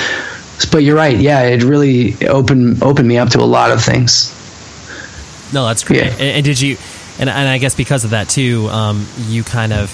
but 0.72 0.80
you're 0.84 0.96
right 0.96 1.18
yeah 1.20 1.42
it 1.42 1.64
really 1.64 2.16
opened 2.28 2.82
opened 2.84 3.08
me 3.08 3.18
up 3.18 3.30
to 3.30 3.40
a 3.40 3.46
lot 3.58 3.72
of 3.72 3.84
things 3.84 4.32
No, 5.54 5.66
that's 5.68 5.84
great. 5.84 5.98
Yeah. 6.04 6.12
And, 6.14 6.22
and 6.22 6.46
did 6.46 6.62
you? 6.62 6.78
And, 7.20 7.30
and 7.30 7.48
I 7.50 7.58
guess 7.58 7.76
because 7.76 8.06
of 8.06 8.12
that 8.12 8.30
too, 8.30 8.68
um, 8.70 9.06
you 9.28 9.44
kind 9.44 9.74
of. 9.74 9.92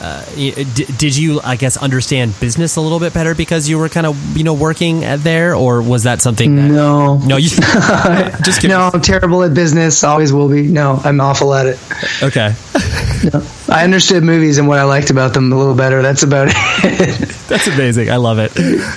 Uh, 0.00 0.24
y- 0.36 0.64
d- 0.74 0.86
did 0.98 1.14
you, 1.16 1.40
I 1.44 1.56
guess, 1.56 1.76
understand 1.76 2.32
business 2.40 2.76
a 2.76 2.80
little 2.80 2.98
bit 2.98 3.12
better 3.14 3.34
because 3.34 3.68
you 3.68 3.78
were 3.78 3.88
kind 3.90 4.06
of, 4.06 4.16
you 4.36 4.42
know, 4.44 4.54
working 4.54 5.00
there, 5.22 5.54
or 5.54 5.82
was 5.82 6.02
that 6.04 6.20
something? 6.22 6.56
That, 6.56 6.68
no 6.70 7.18
no, 7.18 7.36
you 7.36 7.48
just 8.42 8.60
kidding. 8.60 8.70
no 8.70 8.90
i'm 8.92 9.00
terrible 9.02 9.42
at 9.44 9.52
business 9.54 10.02
always 10.04 10.32
will 10.32 10.48
be 10.48 10.62
no 10.62 11.00
i'm 11.04 11.20
awful 11.20 11.52
at 11.54 11.66
it 11.66 11.78
Okay. 12.22 12.54
No. 13.32 13.42
I 13.68 13.84
understood 13.84 14.22
movies 14.22 14.58
and 14.58 14.68
what 14.68 14.78
I 14.78 14.84
liked 14.84 15.10
about 15.10 15.32
them 15.34 15.50
a 15.52 15.56
little 15.56 15.74
better. 15.74 16.02
That's 16.02 16.22
about 16.22 16.48
it. 16.52 17.28
That's 17.48 17.66
amazing. 17.66 18.10
I 18.10 18.16
love 18.16 18.38
it. 18.38 18.52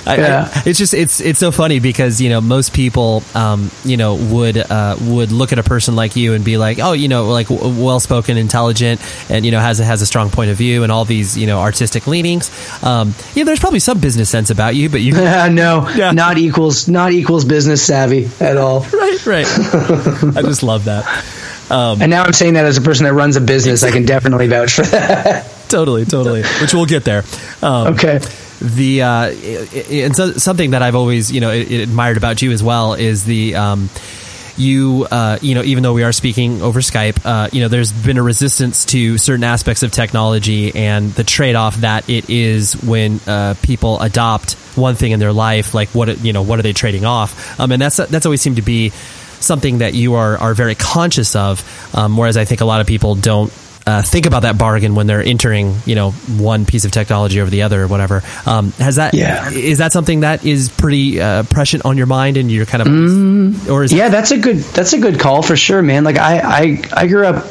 I, 0.06 0.16
Yeah. 0.16 0.50
I, 0.54 0.62
it's 0.66 0.78
just 0.78 0.92
it's 0.94 1.20
it's 1.20 1.38
so 1.38 1.50
funny 1.50 1.80
because 1.80 2.20
you 2.20 2.28
know 2.28 2.40
most 2.40 2.72
people 2.74 3.22
um, 3.34 3.70
you 3.84 3.96
know 3.96 4.14
would 4.16 4.56
uh, 4.58 4.96
would 5.00 5.32
look 5.32 5.52
at 5.52 5.58
a 5.58 5.62
person 5.62 5.96
like 5.96 6.14
you 6.16 6.34
and 6.34 6.44
be 6.44 6.56
like 6.58 6.78
oh 6.80 6.92
you 6.92 7.08
know 7.08 7.24
like 7.28 7.46
well 7.50 8.00
spoken, 8.00 8.36
intelligent, 8.36 9.00
and 9.30 9.44
you 9.44 9.50
know 9.50 9.60
has 9.60 9.80
a, 9.80 9.84
has 9.84 10.02
a 10.02 10.06
strong 10.06 10.30
point 10.30 10.50
of 10.50 10.56
view 10.56 10.82
and 10.82 10.92
all 10.92 11.04
these 11.04 11.36
you 11.36 11.46
know 11.46 11.60
artistic 11.60 12.06
leanings. 12.06 12.50
Um, 12.84 13.14
yeah, 13.34 13.44
there's 13.44 13.60
probably 13.60 13.80
some 13.80 13.98
business 14.00 14.28
sense 14.30 14.50
about 14.50 14.74
you, 14.76 14.88
but 14.90 15.00
you 15.00 15.12
no, 15.48 15.88
Yeah. 15.94 16.12
not 16.12 16.38
equals 16.38 16.88
not 16.88 17.12
equals 17.12 17.44
business 17.44 17.82
savvy 17.84 18.28
at 18.40 18.56
all. 18.56 18.80
right 18.80 19.26
right. 19.26 19.46
I 20.36 20.42
just 20.42 20.62
love 20.62 20.84
that. 20.84 21.04
And 22.00 22.10
now 22.10 22.22
I'm 22.22 22.32
saying 22.32 22.54
that 22.54 22.64
as 22.64 22.76
a 22.76 22.80
person 22.80 23.04
that 23.04 23.12
runs 23.12 23.36
a 23.36 23.40
business, 23.40 23.82
I 23.82 23.90
can 23.90 24.04
definitely 24.04 24.48
vouch 24.48 24.74
for 24.74 24.82
that. 24.82 25.54
Totally, 25.68 26.06
totally. 26.06 26.44
Which 26.62 26.72
we'll 26.72 26.86
get 26.86 27.04
there. 27.04 27.24
Um, 27.60 27.88
okay. 27.88 28.20
the 28.58 29.02
uh, 29.02 29.30
and 29.90 30.16
so, 30.16 30.32
something 30.32 30.70
that 30.70 30.80
I've 30.80 30.94
always 30.94 31.30
you 31.30 31.42
know 31.42 31.50
admired 31.50 32.16
about 32.16 32.40
you 32.40 32.52
as 32.52 32.62
well 32.62 32.94
is 32.94 33.24
the 33.24 33.54
um, 33.54 33.90
you 34.58 35.06
uh, 35.10 35.38
you 35.40 35.54
know 35.54 35.62
even 35.62 35.82
though 35.82 35.92
we 35.92 36.02
are 36.02 36.12
speaking 36.12 36.62
over 36.62 36.80
Skype 36.80 37.20
uh, 37.24 37.48
you 37.52 37.60
know 37.60 37.68
there's 37.68 37.92
been 37.92 38.18
a 38.18 38.22
resistance 38.22 38.84
to 38.86 39.16
certain 39.18 39.44
aspects 39.44 39.82
of 39.82 39.92
technology 39.92 40.74
and 40.74 41.12
the 41.12 41.24
trade 41.24 41.54
off 41.54 41.76
that 41.76 42.08
it 42.08 42.28
is 42.28 42.74
when 42.82 43.20
uh, 43.26 43.54
people 43.62 44.00
adopt 44.00 44.54
one 44.74 44.94
thing 44.94 45.12
in 45.12 45.20
their 45.20 45.32
life 45.32 45.74
like 45.74 45.88
what 45.90 46.20
you 46.24 46.32
know 46.32 46.42
what 46.42 46.58
are 46.58 46.62
they 46.62 46.72
trading 46.72 47.04
off 47.04 47.60
um, 47.60 47.72
and 47.72 47.80
that's 47.80 47.96
that's 47.96 48.26
always 48.26 48.40
seemed 48.40 48.56
to 48.56 48.62
be 48.62 48.92
something 49.40 49.78
that 49.78 49.94
you 49.94 50.14
are 50.14 50.36
are 50.38 50.54
very 50.54 50.74
conscious 50.74 51.36
of 51.36 51.64
um, 51.94 52.16
whereas 52.16 52.36
I 52.36 52.44
think 52.44 52.60
a 52.60 52.64
lot 52.64 52.80
of 52.80 52.86
people 52.86 53.14
don't 53.14 53.52
uh, 53.88 54.02
think 54.02 54.26
about 54.26 54.42
that 54.42 54.58
bargain 54.58 54.94
when 54.94 55.06
they're 55.06 55.22
entering, 55.22 55.74
you 55.86 55.94
know, 55.94 56.10
one 56.10 56.66
piece 56.66 56.84
of 56.84 56.90
technology 56.90 57.40
over 57.40 57.50
the 57.50 57.62
other 57.62 57.84
or 57.84 57.86
whatever. 57.86 58.22
Um, 58.44 58.72
has 58.72 58.96
that? 58.96 59.14
Yeah. 59.14 59.50
Is 59.50 59.78
that 59.78 59.92
something 59.92 60.20
that 60.20 60.44
is 60.44 60.68
pretty 60.68 61.18
uh, 61.18 61.44
prescient 61.44 61.86
on 61.86 61.96
your 61.96 62.06
mind 62.06 62.36
and 62.36 62.52
you're 62.52 62.66
kind 62.66 62.82
of, 62.82 63.70
or 63.70 63.84
is 63.84 63.92
Yeah, 63.92 64.10
that's 64.10 64.30
a 64.30 64.36
good 64.36 64.58
that's 64.58 64.92
a 64.92 64.98
good 64.98 65.18
call 65.18 65.40
for 65.40 65.56
sure, 65.56 65.80
man. 65.80 66.04
Like 66.04 66.18
I 66.18 66.38
I, 66.38 66.82
I 66.92 67.06
grew 67.06 67.26
up 67.26 67.46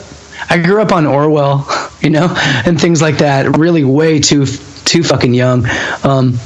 I 0.47 0.59
grew 0.59 0.79
up 0.79 0.91
on 0.91 1.07
Orwell, 1.07 1.67
you 2.01 2.11
know, 2.11 2.27
and 2.37 2.79
things 2.79 3.01
like 3.01 3.17
that. 3.17 3.57
Really, 3.57 3.83
way 3.83 4.19
too 4.19 4.45
too 4.45 5.03
fucking 5.03 5.33
young. 5.33 5.65
Um, 6.03 6.37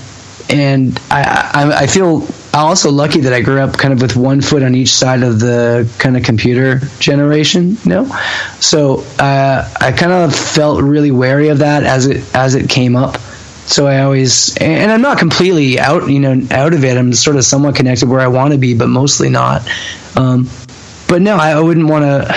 and 0.49 0.97
I, 1.09 1.51
I 1.53 1.77
I 1.79 1.87
feel 1.87 2.21
I'm 2.53 2.65
also 2.65 2.91
lucky 2.91 3.21
that 3.21 3.33
I 3.33 3.41
grew 3.41 3.59
up 3.61 3.77
kind 3.77 3.93
of 3.93 4.01
with 4.01 4.17
one 4.17 4.41
foot 4.41 4.61
on 4.61 4.75
each 4.75 4.93
side 4.93 5.23
of 5.23 5.39
the 5.39 5.89
kind 5.99 6.17
of 6.17 6.23
computer 6.23 6.79
generation. 6.99 7.77
You 7.83 7.89
know, 7.89 8.05
so 8.59 9.05
uh, 9.19 9.73
I 9.79 9.91
kind 9.93 10.11
of 10.11 10.35
felt 10.35 10.81
really 10.83 11.11
wary 11.11 11.47
of 11.47 11.59
that 11.59 11.83
as 11.83 12.07
it 12.07 12.23
as 12.35 12.55
it 12.55 12.69
came 12.69 12.95
up. 12.95 13.17
So 13.65 13.87
I 13.87 14.01
always, 14.01 14.57
and 14.57 14.91
I'm 14.91 15.01
not 15.01 15.17
completely 15.17 15.79
out, 15.79 16.09
you 16.09 16.19
know, 16.19 16.41
out 16.51 16.73
of 16.73 16.83
it. 16.83 16.97
I'm 16.97 17.13
sort 17.13 17.37
of 17.37 17.45
somewhat 17.45 17.75
connected 17.75 18.09
where 18.09 18.19
I 18.19 18.27
want 18.27 18.51
to 18.51 18.57
be, 18.57 18.73
but 18.73 18.87
mostly 18.87 19.29
not. 19.29 19.61
Um, 20.17 20.49
but 21.07 21.21
no, 21.21 21.37
I 21.37 21.57
wouldn't 21.57 21.87
want 21.87 22.03
to. 22.03 22.35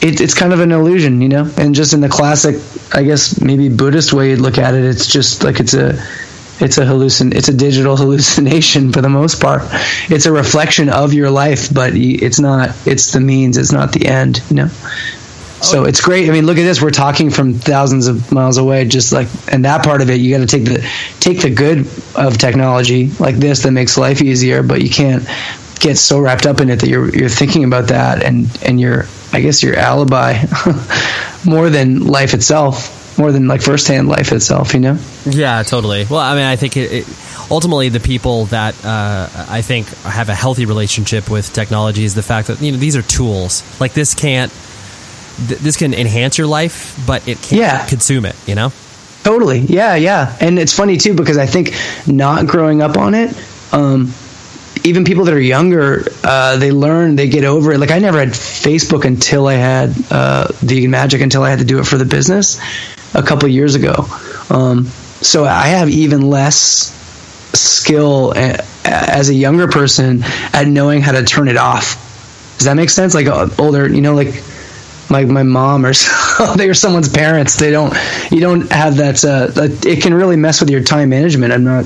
It, 0.00 0.22
it's 0.22 0.32
kind 0.32 0.54
of 0.54 0.60
an 0.60 0.72
illusion, 0.72 1.20
you 1.20 1.28
know, 1.28 1.50
and 1.58 1.74
just 1.74 1.92
in 1.92 2.00
the 2.00 2.08
classic, 2.08 2.56
I 2.94 3.02
guess 3.02 3.40
maybe 3.40 3.68
Buddhist 3.68 4.14
way 4.14 4.30
you'd 4.30 4.40
look 4.40 4.56
at 4.56 4.74
it, 4.74 4.84
it's 4.84 5.06
just 5.06 5.44
like 5.44 5.60
it's 5.60 5.74
a, 5.74 6.02
it's 6.60 6.78
a 6.78 6.84
hallucin, 6.84 7.34
it's 7.34 7.48
a 7.48 7.54
digital 7.54 7.96
hallucination 7.98 8.92
for 8.92 9.00
the 9.00 9.08
most 9.08 9.40
part. 9.40 9.62
It's 10.10 10.26
a 10.26 10.32
reflection 10.32 10.88
of 10.88 11.12
your 11.12 11.30
life, 11.30 11.72
but 11.72 11.92
it's 11.94 12.38
not. 12.38 12.70
It's 12.86 13.12
the 13.12 13.20
means. 13.20 13.56
It's 13.56 13.72
not 13.72 13.92
the 13.92 14.06
end, 14.06 14.42
you 14.50 14.56
know. 14.56 14.68
So 15.64 15.84
it's 15.84 16.02
great. 16.02 16.28
I 16.28 16.32
mean, 16.32 16.44
look 16.44 16.58
at 16.58 16.62
this. 16.62 16.82
We're 16.82 16.90
talking 16.90 17.30
from 17.30 17.54
thousands 17.54 18.06
of 18.06 18.30
miles 18.30 18.58
away. 18.58 18.84
Just 18.86 19.12
like, 19.12 19.28
and 19.50 19.64
that 19.64 19.82
part 19.82 20.02
of 20.02 20.10
it, 20.10 20.20
you 20.20 20.30
got 20.30 20.46
to 20.46 20.46
take 20.46 20.64
the 20.64 20.86
take 21.20 21.40
the 21.40 21.50
good 21.50 21.86
of 22.14 22.36
technology 22.36 23.08
like 23.18 23.36
this 23.36 23.62
that 23.62 23.70
makes 23.70 23.96
life 23.96 24.20
easier. 24.20 24.62
But 24.62 24.82
you 24.82 24.90
can't 24.90 25.26
get 25.80 25.96
so 25.96 26.20
wrapped 26.20 26.46
up 26.46 26.60
in 26.60 26.70
it 26.70 26.80
that 26.80 26.88
you're 26.88 27.14
you're 27.14 27.28
thinking 27.28 27.64
about 27.64 27.88
that 27.88 28.22
and 28.22 28.46
and 28.62 28.80
your 28.80 29.06
I 29.32 29.40
guess 29.40 29.62
your 29.62 29.76
alibi 29.76 30.44
more 31.44 31.70
than 31.70 32.06
life 32.06 32.34
itself, 32.34 33.03
more 33.18 33.32
than 33.32 33.46
like 33.46 33.62
firsthand 33.62 34.08
life 34.08 34.32
itself. 34.32 34.74
You 34.74 34.80
know? 34.80 34.98
yeah, 35.24 35.62
totally. 35.62 36.04
Well, 36.08 36.20
I 36.20 36.34
mean, 36.34 36.44
I 36.44 36.56
think 36.56 36.76
it, 36.76 36.92
it, 36.92 37.06
ultimately 37.50 37.88
the 37.88 38.00
people 38.00 38.46
that 38.46 38.74
uh, 38.84 39.28
I 39.48 39.62
think 39.62 39.86
have 40.02 40.28
a 40.28 40.34
healthy 40.34 40.66
relationship 40.66 41.30
with 41.30 41.52
technology 41.52 42.04
is 42.04 42.14
the 42.14 42.22
fact 42.22 42.48
that 42.48 42.60
you 42.60 42.72
know 42.72 42.78
these 42.78 42.96
are 42.96 43.02
tools. 43.02 43.62
Like 43.80 43.92
this 43.92 44.14
can't, 44.14 44.52
th- 45.48 45.60
this 45.60 45.76
can 45.76 45.94
enhance 45.94 46.38
your 46.38 46.46
life, 46.46 47.00
but 47.06 47.26
it 47.28 47.38
can't 47.38 47.60
Yeah. 47.60 47.86
consume 47.86 48.24
it. 48.24 48.36
You 48.46 48.54
know. 48.54 48.72
Totally. 49.22 49.60
Yeah, 49.60 49.94
yeah. 49.94 50.36
And 50.40 50.58
it's 50.58 50.72
funny 50.74 50.96
too 50.98 51.14
because 51.14 51.38
I 51.38 51.46
think 51.46 51.72
not 52.06 52.46
growing 52.46 52.82
up 52.82 52.98
on 52.98 53.14
it, 53.14 53.34
um, 53.72 54.12
even 54.84 55.04
people 55.06 55.24
that 55.24 55.32
are 55.32 55.40
younger, 55.40 56.04
uh, 56.22 56.58
they 56.58 56.70
learn, 56.72 57.16
they 57.16 57.28
get 57.28 57.44
over 57.44 57.72
it. 57.72 57.78
Like 57.80 57.90
I 57.90 58.00
never 58.00 58.18
had 58.18 58.28
Facebook 58.30 59.06
until 59.06 59.46
I 59.46 59.54
had 59.54 59.94
uh, 60.10 60.48
Vegan 60.56 60.90
Magic 60.90 61.22
until 61.22 61.42
I 61.42 61.48
had 61.48 61.60
to 61.60 61.64
do 61.64 61.78
it 61.78 61.86
for 61.86 61.96
the 61.96 62.04
business 62.04 62.60
a 63.14 63.22
couple 63.22 63.48
years 63.48 63.74
ago. 63.74 64.06
Um, 64.50 64.84
so 64.84 65.44
I 65.44 65.68
have 65.68 65.88
even 65.88 66.28
less 66.28 66.92
skill 67.56 68.34
as 68.84 69.28
a 69.28 69.34
younger 69.34 69.68
person 69.68 70.22
at 70.52 70.66
knowing 70.66 71.00
how 71.00 71.12
to 71.12 71.24
turn 71.24 71.48
it 71.48 71.56
off. 71.56 72.00
Does 72.58 72.66
that 72.66 72.74
make 72.74 72.90
sense? 72.90 73.14
Like 73.14 73.26
uh, 73.26 73.48
older, 73.58 73.88
you 73.88 74.00
know, 74.00 74.14
like 74.14 74.34
my 75.10 75.24
my 75.24 75.42
mom 75.42 75.86
or 75.86 75.92
they 76.56 76.68
are 76.68 76.74
someone's 76.74 77.08
parents. 77.08 77.56
They 77.56 77.70
don't 77.70 77.94
you 78.30 78.40
don't 78.40 78.70
have 78.70 78.96
that. 78.96 79.24
Uh, 79.24 79.50
it 79.88 80.02
can 80.02 80.14
really 80.14 80.36
mess 80.36 80.60
with 80.60 80.70
your 80.70 80.82
time 80.82 81.10
management. 81.10 81.52
I'm 81.52 81.64
not 81.64 81.84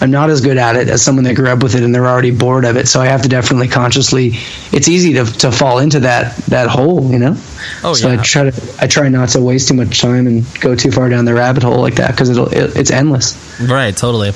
I'm 0.00 0.10
not 0.10 0.30
as 0.30 0.40
good 0.40 0.58
at 0.58 0.76
it 0.76 0.88
as 0.88 1.02
someone 1.02 1.24
that 1.24 1.34
grew 1.34 1.48
up 1.48 1.62
with 1.62 1.74
it 1.74 1.82
and 1.82 1.92
they're 1.94 2.06
already 2.06 2.30
bored 2.30 2.64
of 2.64 2.76
it. 2.76 2.86
So 2.86 3.00
I 3.00 3.06
have 3.06 3.22
to 3.22 3.28
definitely 3.28 3.68
consciously. 3.68 4.32
It's 4.72 4.88
easy 4.88 5.14
to 5.14 5.24
to 5.24 5.50
fall 5.50 5.78
into 5.78 6.00
that 6.00 6.36
that 6.46 6.68
hole, 6.68 7.10
you 7.10 7.18
know. 7.18 7.36
Oh, 7.82 7.94
so 7.94 8.08
yeah. 8.08 8.20
I 8.20 8.22
try 8.22 8.50
to 8.50 8.74
I 8.80 8.86
try 8.86 9.08
not 9.08 9.30
to 9.30 9.40
waste 9.40 9.68
too 9.68 9.74
much 9.74 10.00
time 10.00 10.26
and 10.26 10.46
go 10.60 10.74
too 10.76 10.92
far 10.92 11.08
down 11.08 11.24
the 11.24 11.34
rabbit 11.34 11.62
hole 11.64 11.80
like 11.80 11.96
that 11.96 12.12
because 12.12 12.30
it'll 12.30 12.48
it, 12.48 12.76
it's 12.76 12.90
endless. 12.90 13.36
Right. 13.60 13.96
Totally. 13.96 14.32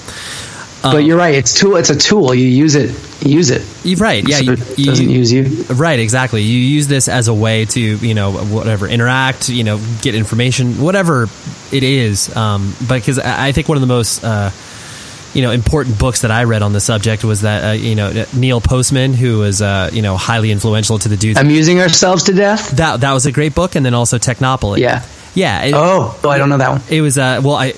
but 0.83 1.05
you're 1.05 1.17
right. 1.17 1.35
It's 1.37 1.57
tool. 1.59 1.77
It's 1.77 1.91
a 1.91 1.97
tool. 1.97 2.35
You 2.35 2.47
use 2.49 2.75
it. 2.75 2.91
Use 3.25 3.51
it. 3.51 3.63
You're 3.85 3.99
right. 3.99 4.27
Yeah. 4.27 4.39
So 4.39 4.43
You, 4.43 4.53
it 4.55 4.77
doesn't 4.85 5.11
use 5.11 5.31
you. 5.33 5.65
Right, 5.73 6.01
exactly. 6.01 6.43
You 6.43 6.59
use 6.59 6.89
this 6.89 7.07
as 7.07 7.29
a 7.29 7.35
way 7.35 7.67
to, 7.67 7.81
you 7.81 8.15
know, 8.15 8.33
whatever, 8.33 8.89
interact, 8.89 9.49
you 9.49 9.63
know, 9.63 9.81
get 10.01 10.17
information, 10.17 10.83
whatever 10.83 11.29
it 11.71 11.85
is. 11.85 12.35
Um, 12.35 12.75
but 12.89 12.97
because 12.97 13.21
I 13.21 13.47
I 13.49 13.53
think 13.53 13.69
one 13.69 13.77
of 13.77 13.81
the 13.81 13.87
most, 13.87 14.25
uh, 14.25 14.51
you 15.35 15.43
know, 15.43 15.51
important 15.51 15.99
books 15.99 16.23
that 16.23 16.31
I 16.31 16.45
read 16.45 16.63
on 16.63 16.73
the 16.73 16.81
subject 16.81 17.25
was 17.25 17.43
that, 17.43 17.65
uh, 17.65 17.73
you 17.73 17.95
know, 17.95 18.25
Neil 18.35 18.61
Postman, 18.61 19.15
who 19.15 19.39
was, 19.39 19.63
uh, 19.63 19.91
you 19.93 20.03
know, 20.03 20.17
highly 20.17 20.51
influential 20.51 20.99
to 20.99 21.09
the 21.09 21.17
dudes. 21.17 21.41
Amusing 21.41 21.81
ourselves 21.81 22.25
to 22.25 22.33
death. 22.33 22.71
that 22.77 23.01
that 23.01 23.13
was 23.13 23.27
a 23.27 23.33
great 23.33 23.55
book, 23.55 23.75
and 23.75 23.85
then 23.85 23.95
also 23.95 24.19
Technopoly. 24.19 24.79
Yeah. 24.79 25.03
Yeah. 25.35 25.63
it- 25.65 25.75
Oh, 25.75 26.19
oh, 26.23 26.29
I 26.29 26.39
don't 26.39 26.49
know 26.49 26.59
that 26.59 26.71
one. 26.71 26.83
it 26.91 27.01
was 27.01 27.19
uh, 27.19 27.41
well, 27.43 27.55
I 27.57 27.73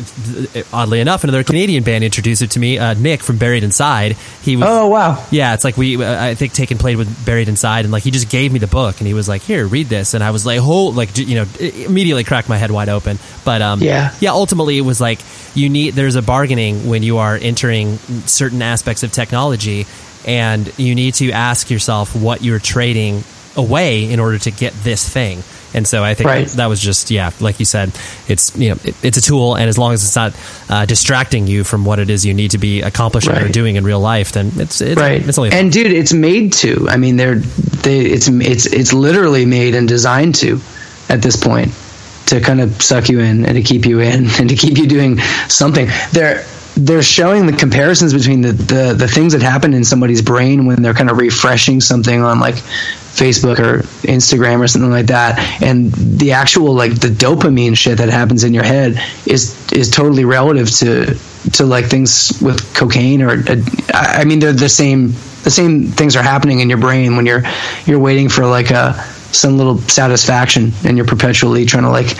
oddly 0.72 1.00
enough, 1.00 1.24
another 1.24 1.44
Canadian 1.44 1.84
band 1.84 2.04
introduced 2.04 2.42
it 2.42 2.50
to 2.52 2.58
me. 2.58 2.78
Uh, 2.78 2.94
Nick 2.94 3.22
from 3.22 3.38
Buried 3.38 3.62
Inside. 3.64 4.16
He 4.42 4.56
was 4.56 4.66
Oh 4.68 4.88
wow. 4.88 5.24
yeah, 5.30 5.54
it's 5.54 5.64
like 5.64 5.76
we. 5.76 6.02
Uh, 6.02 6.24
I 6.24 6.34
think 6.34 6.52
Taken 6.52 6.78
played 6.78 6.96
with 6.96 7.24
Buried 7.24 7.48
Inside, 7.48 7.84
and 7.84 7.92
like 7.92 8.02
he 8.02 8.10
just 8.10 8.28
gave 8.28 8.52
me 8.52 8.58
the 8.58 8.66
book, 8.66 8.98
and 8.98 9.06
he 9.06 9.14
was 9.14 9.28
like, 9.28 9.42
"Here, 9.42 9.66
read 9.66 9.86
this," 9.88 10.14
and 10.14 10.22
I 10.24 10.30
was 10.30 10.44
like, 10.44 10.60
"Oh!" 10.62 10.86
Like 10.86 11.16
you 11.16 11.36
know, 11.36 11.46
immediately 11.60 12.24
cracked 12.24 12.48
my 12.48 12.56
head 12.56 12.70
wide 12.70 12.88
open. 12.88 13.18
But 13.44 13.62
um, 13.62 13.80
Yeah. 13.82 14.14
yeah. 14.20 14.30
Ultimately, 14.32 14.76
it 14.78 14.82
was 14.82 15.00
like 15.00 15.20
you 15.54 15.68
need. 15.68 15.94
There's 15.94 16.16
a 16.16 16.22
bargaining 16.22 16.88
when 16.88 17.02
you 17.02 17.18
are 17.18 17.36
entering 17.36 17.98
certain 18.26 18.62
aspects 18.62 19.02
of 19.02 19.12
technology, 19.12 19.86
and 20.26 20.70
you 20.78 20.94
need 20.94 21.14
to 21.14 21.30
ask 21.32 21.70
yourself 21.70 22.14
what 22.16 22.42
you're 22.42 22.58
trading 22.58 23.22
away 23.56 24.10
in 24.10 24.18
order 24.18 24.38
to 24.38 24.50
get 24.50 24.72
this 24.82 25.08
thing. 25.08 25.42
And 25.74 25.86
so 25.86 26.02
I 26.04 26.14
think 26.14 26.28
Right. 26.28 26.46
that 26.48 26.66
was 26.66 26.80
just 26.80 27.10
yeah, 27.10 27.30
like 27.40 27.58
you 27.58 27.66
said, 27.66 27.92
it's 28.28 28.56
you 28.56 28.70
know 28.70 28.76
it, 28.84 28.94
it's 29.02 29.18
a 29.18 29.20
tool, 29.20 29.56
and 29.56 29.68
as 29.68 29.76
long 29.76 29.92
as 29.92 30.04
it's 30.04 30.16
not 30.16 30.32
uh, 30.68 30.86
distracting 30.86 31.46
you 31.46 31.64
from 31.64 31.84
what 31.84 31.98
it 31.98 32.10
is 32.10 32.24
you 32.24 32.32
need 32.32 32.52
to 32.52 32.58
be 32.58 32.82
accomplishing 32.82 33.36
or 33.36 33.48
doing 33.48 33.76
in 33.76 33.84
real 33.84 34.00
life, 34.00 34.32
then 34.32 34.52
it's 34.56 34.80
it's, 34.80 35.00
right. 35.00 35.26
it's 35.26 35.36
only 35.38 35.50
and 35.52 35.72
dude 35.72 35.92
it's 35.92 36.12
made 36.12 36.52
to. 36.54 36.88
I 36.88 36.96
mean 36.96 37.16
they're 37.16 37.36
they 37.36 38.00
it's 38.00 38.28
it's 38.28 38.66
it's 38.66 38.92
literally 38.92 39.44
made 39.44 39.74
and 39.74 39.88
designed 39.88 40.36
to 40.36 40.60
at 41.08 41.20
this 41.22 41.36
point 41.36 41.72
to 42.26 42.40
kind 42.40 42.60
of 42.60 42.80
suck 42.80 43.08
you 43.08 43.20
in 43.20 43.44
and 43.44 43.54
to 43.56 43.62
keep 43.62 43.84
you 43.84 44.00
in 44.00 44.26
and 44.38 44.48
to 44.48 44.56
keep 44.56 44.78
you 44.78 44.86
doing 44.86 45.18
something. 45.48 45.88
They're 46.12 46.44
they're 46.76 47.02
showing 47.02 47.46
the 47.46 47.52
comparisons 47.52 48.12
between 48.12 48.40
the, 48.40 48.52
the 48.52 48.94
the 48.94 49.08
things 49.08 49.32
that 49.32 49.42
happen 49.42 49.74
in 49.74 49.84
somebody's 49.84 50.22
brain 50.22 50.66
when 50.66 50.82
they're 50.82 50.94
kind 50.94 51.10
of 51.10 51.18
refreshing 51.18 51.80
something 51.80 52.22
on 52.22 52.40
like 52.40 52.56
Facebook 53.14 53.58
or 53.58 53.82
Instagram 54.06 54.60
or 54.60 54.68
something 54.68 54.90
like 54.90 55.06
that, 55.06 55.38
and 55.62 55.92
the 55.92 56.32
actual 56.32 56.74
like 56.74 57.00
the 57.00 57.08
dopamine 57.08 57.76
shit 57.76 57.98
that 57.98 58.08
happens 58.08 58.44
in 58.44 58.52
your 58.54 58.64
head 58.64 59.00
is 59.26 59.54
is 59.72 59.90
totally 59.90 60.24
relative 60.24 60.70
to 60.70 61.16
to 61.52 61.64
like 61.64 61.86
things 61.86 62.38
with 62.42 62.74
cocaine 62.74 63.22
or 63.22 63.32
uh, 63.32 63.56
I 63.92 64.24
mean 64.24 64.40
they're 64.40 64.52
the 64.52 64.68
same 64.68 65.08
the 65.44 65.50
same 65.50 65.88
things 65.88 66.16
are 66.16 66.22
happening 66.22 66.60
in 66.60 66.68
your 66.68 66.78
brain 66.78 67.16
when 67.16 67.26
you're 67.26 67.42
you're 67.86 68.00
waiting 68.00 68.28
for 68.28 68.46
like 68.46 68.70
a 68.70 68.94
some 69.34 69.58
little 69.58 69.78
satisfaction, 69.78 70.72
and 70.84 70.96
you're 70.96 71.06
perpetually 71.06 71.64
trying 71.64 71.84
to 71.84 71.90
like. 71.90 72.16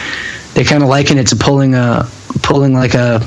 They 0.55 0.63
kind 0.63 0.83
of 0.83 0.89
liken 0.89 1.19
it 1.19 1.29
to 1.29 1.37
pulling 1.37 1.75
a 1.75 2.09
pulling 2.43 2.75
like 2.75 2.95
a 2.95 3.21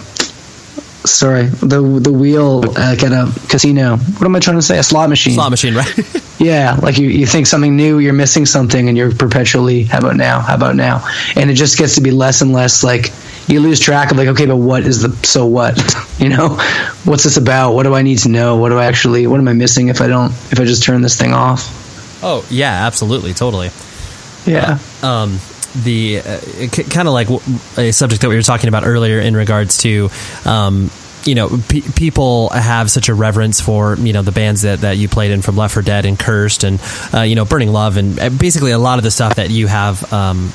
sorry 1.11 1.45
the 1.45 1.81
the 2.01 2.11
wheel 2.11 2.61
like 2.61 3.03
at 3.03 3.11
a 3.11 3.31
casino. 3.49 3.97
What 3.97 4.25
am 4.25 4.35
I 4.35 4.39
trying 4.39 4.57
to 4.57 4.61
say? 4.61 4.77
A 4.77 4.83
slot 4.83 5.09
machine. 5.09 5.33
Slot 5.33 5.51
machine, 5.51 5.75
right? 5.75 6.23
Yeah, 6.39 6.77
like 6.83 6.99
you, 6.99 7.09
you 7.09 7.25
think 7.25 7.47
something 7.47 7.75
new, 7.75 7.97
you're 7.97 8.13
missing 8.13 8.45
something, 8.45 8.87
and 8.87 8.95
you're 8.95 9.11
perpetually, 9.11 9.85
how 9.85 9.97
about 9.97 10.17
now? 10.17 10.39
How 10.39 10.53
about 10.53 10.75
now? 10.75 11.03
And 11.35 11.49
it 11.49 11.55
just 11.55 11.79
gets 11.79 11.95
to 11.95 12.01
be 12.01 12.11
less 12.11 12.41
and 12.41 12.53
less 12.53 12.83
like 12.83 13.11
you 13.47 13.59
lose 13.59 13.79
track 13.79 14.11
of 14.11 14.17
like, 14.17 14.27
okay, 14.27 14.45
but 14.45 14.57
what 14.57 14.83
is 14.83 15.01
the 15.01 15.09
so 15.25 15.47
what? 15.47 15.75
you 16.19 16.29
know, 16.29 16.49
what's 17.05 17.23
this 17.23 17.37
about? 17.37 17.73
What 17.73 17.83
do 17.83 17.95
I 17.95 18.03
need 18.03 18.19
to 18.19 18.29
know? 18.29 18.57
What 18.57 18.69
do 18.69 18.77
I 18.77 18.85
actually? 18.85 19.25
What 19.25 19.39
am 19.39 19.47
I 19.47 19.53
missing 19.53 19.87
if 19.87 19.99
I 19.99 20.07
don't? 20.07 20.29
If 20.29 20.59
I 20.59 20.65
just 20.65 20.83
turn 20.83 21.01
this 21.01 21.17
thing 21.17 21.33
off? 21.33 22.23
oh 22.23 22.45
yeah, 22.49 22.85
absolutely, 22.85 23.33
totally. 23.33 23.71
Yeah. 24.45 24.79
um, 25.03 25.39
the 25.83 26.19
uh, 26.19 26.39
c- 26.39 26.83
kind 26.83 27.07
of 27.07 27.13
like 27.13 27.29
a 27.77 27.91
subject 27.91 28.21
that 28.21 28.29
we 28.29 28.35
were 28.35 28.41
talking 28.41 28.67
about 28.67 28.85
earlier 28.85 29.19
in 29.19 29.35
regards 29.35 29.79
to 29.79 30.09
um, 30.45 30.89
you 31.25 31.35
know 31.35 31.49
pe- 31.67 31.81
people 31.81 32.49
have 32.49 32.89
such 32.89 33.09
a 33.09 33.13
reverence 33.13 33.59
for 33.59 33.95
you 33.95 34.13
know 34.13 34.21
the 34.21 34.31
bands 34.31 34.61
that, 34.63 34.81
that 34.81 34.97
you 34.97 35.07
played 35.07 35.31
in 35.31 35.41
from 35.41 35.57
Left 35.57 35.73
for 35.73 35.81
Dead 35.81 36.05
and 36.05 36.17
Cursed 36.17 36.63
and 36.63 36.79
uh, 37.13 37.21
you 37.21 37.35
know 37.35 37.45
Burning 37.45 37.71
Love 37.71 37.97
and 37.97 38.19
uh, 38.19 38.29
basically 38.29 38.71
a 38.71 38.79
lot 38.79 38.97
of 38.97 39.03
the 39.03 39.11
stuff 39.11 39.35
that 39.35 39.49
you 39.49 39.67
have 39.67 40.11
um, 40.11 40.51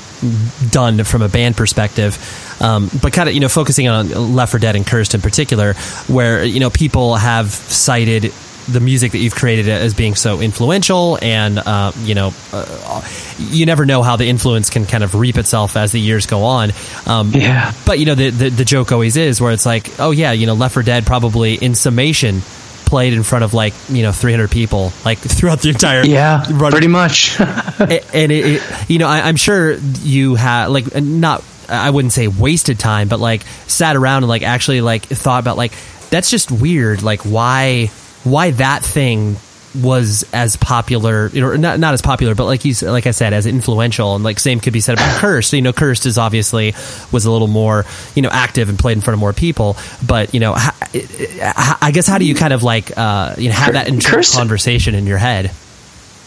done 0.69 1.03
from 1.03 1.21
a 1.21 1.29
band 1.29 1.55
perspective. 1.55 2.17
Um, 2.61 2.89
but 3.01 3.13
kind 3.13 3.29
of 3.29 3.35
you 3.35 3.41
know 3.41 3.49
focusing 3.49 3.87
on 3.87 4.35
Left 4.35 4.51
for 4.51 4.59
Dead 4.59 4.75
and 4.75 4.85
Cursed 4.85 5.15
in 5.15 5.21
particular, 5.21 5.73
where 6.07 6.43
you 6.43 6.59
know 6.59 6.69
people 6.69 7.15
have 7.15 7.51
cited 7.51 8.33
the 8.67 8.79
music 8.79 9.11
that 9.13 9.17
you've 9.19 9.35
created 9.35 9.67
as 9.69 9.93
being 9.93 10.15
so 10.15 10.39
influential 10.41 11.17
and 11.21 11.57
uh, 11.59 11.91
you 12.03 12.15
know 12.15 12.33
uh, 12.51 13.01
you 13.37 13.65
never 13.65 13.85
know 13.85 14.03
how 14.03 14.15
the 14.15 14.27
influence 14.27 14.69
can 14.69 14.85
kind 14.85 15.03
of 15.03 15.15
reap 15.15 15.37
itself 15.37 15.75
as 15.75 15.91
the 15.91 15.99
years 15.99 16.25
go 16.25 16.43
on 16.43 16.71
um, 17.05 17.31
Yeah. 17.31 17.73
but 17.85 17.99
you 17.99 18.05
know 18.05 18.15
the, 18.15 18.29
the 18.29 18.49
the 18.49 18.65
joke 18.65 18.91
always 18.91 19.17
is 19.17 19.41
where 19.41 19.51
it's 19.51 19.65
like 19.65 19.99
oh 19.99 20.11
yeah 20.11 20.31
you 20.31 20.45
know 20.45 20.53
Left 20.53 20.73
for 20.73 20.83
Dead 20.83 21.05
probably 21.05 21.55
in 21.55 21.75
summation 21.75 22.41
played 22.85 23.13
in 23.13 23.23
front 23.23 23.43
of 23.43 23.53
like 23.53 23.73
you 23.89 24.03
know 24.03 24.11
300 24.11 24.51
people 24.51 24.93
like 25.03 25.17
throughout 25.19 25.61
the 25.61 25.69
entire 25.69 26.03
Yeah, 26.05 26.45
run 26.51 26.71
pretty 26.71 26.87
much. 26.87 27.37
And 27.39 28.31
it, 28.31 28.45
it 28.61 28.89
you 28.89 28.99
know 28.99 29.07
I, 29.07 29.21
i'm 29.21 29.35
sure 29.35 29.73
you 29.73 30.35
had 30.35 30.67
like 30.67 30.93
not 31.01 31.43
i 31.67 31.89
wouldn't 31.89 32.13
say 32.13 32.27
wasted 32.27 32.77
time 32.79 33.07
but 33.07 33.19
like 33.19 33.41
sat 33.67 33.95
around 33.95 34.23
and 34.23 34.29
like 34.29 34.43
actually 34.43 34.81
like 34.81 35.03
thought 35.05 35.39
about 35.39 35.57
like 35.57 35.73
that's 36.11 36.29
just 36.29 36.51
weird 36.51 37.01
like 37.01 37.21
why 37.21 37.89
why 38.23 38.51
that 38.51 38.83
thing 38.83 39.35
was 39.81 40.23
as 40.33 40.55
popular 40.55 41.29
you 41.29 41.41
know 41.41 41.55
not, 41.55 41.79
not 41.79 41.95
as 41.95 42.01
popular 42.03 42.35
but 42.35 42.45
like 42.45 42.63
you 42.63 42.75
like 42.83 43.07
i 43.07 43.11
said 43.11 43.33
as 43.33 43.47
influential 43.47 44.13
and 44.13 44.23
like 44.23 44.39
same 44.39 44.59
could 44.59 44.71
be 44.71 44.79
said 44.79 44.93
about 44.93 45.17
cursed 45.19 45.51
you 45.51 45.63
know 45.63 45.73
cursed 45.73 46.05
is 46.05 46.19
obviously 46.19 46.75
was 47.11 47.25
a 47.25 47.31
little 47.31 47.47
more 47.47 47.83
you 48.13 48.21
know 48.21 48.29
active 48.31 48.69
and 48.69 48.77
played 48.77 48.95
in 48.95 49.01
front 49.01 49.15
of 49.15 49.19
more 49.19 49.33
people 49.33 49.75
but 50.05 50.31
you 50.31 50.39
know 50.39 50.53
I 50.55 51.89
guess 51.91 52.05
how 52.05 52.19
do 52.19 52.25
you 52.25 52.35
kind 52.35 52.53
of 52.53 52.61
like 52.61 52.95
uh 52.95 53.33
you 53.39 53.49
know 53.49 53.55
have 53.55 53.73
that 53.73 53.87
internal 53.87 54.17
Cursed- 54.17 54.37
conversation 54.37 54.93
in 54.93 55.07
your 55.07 55.17
head 55.17 55.51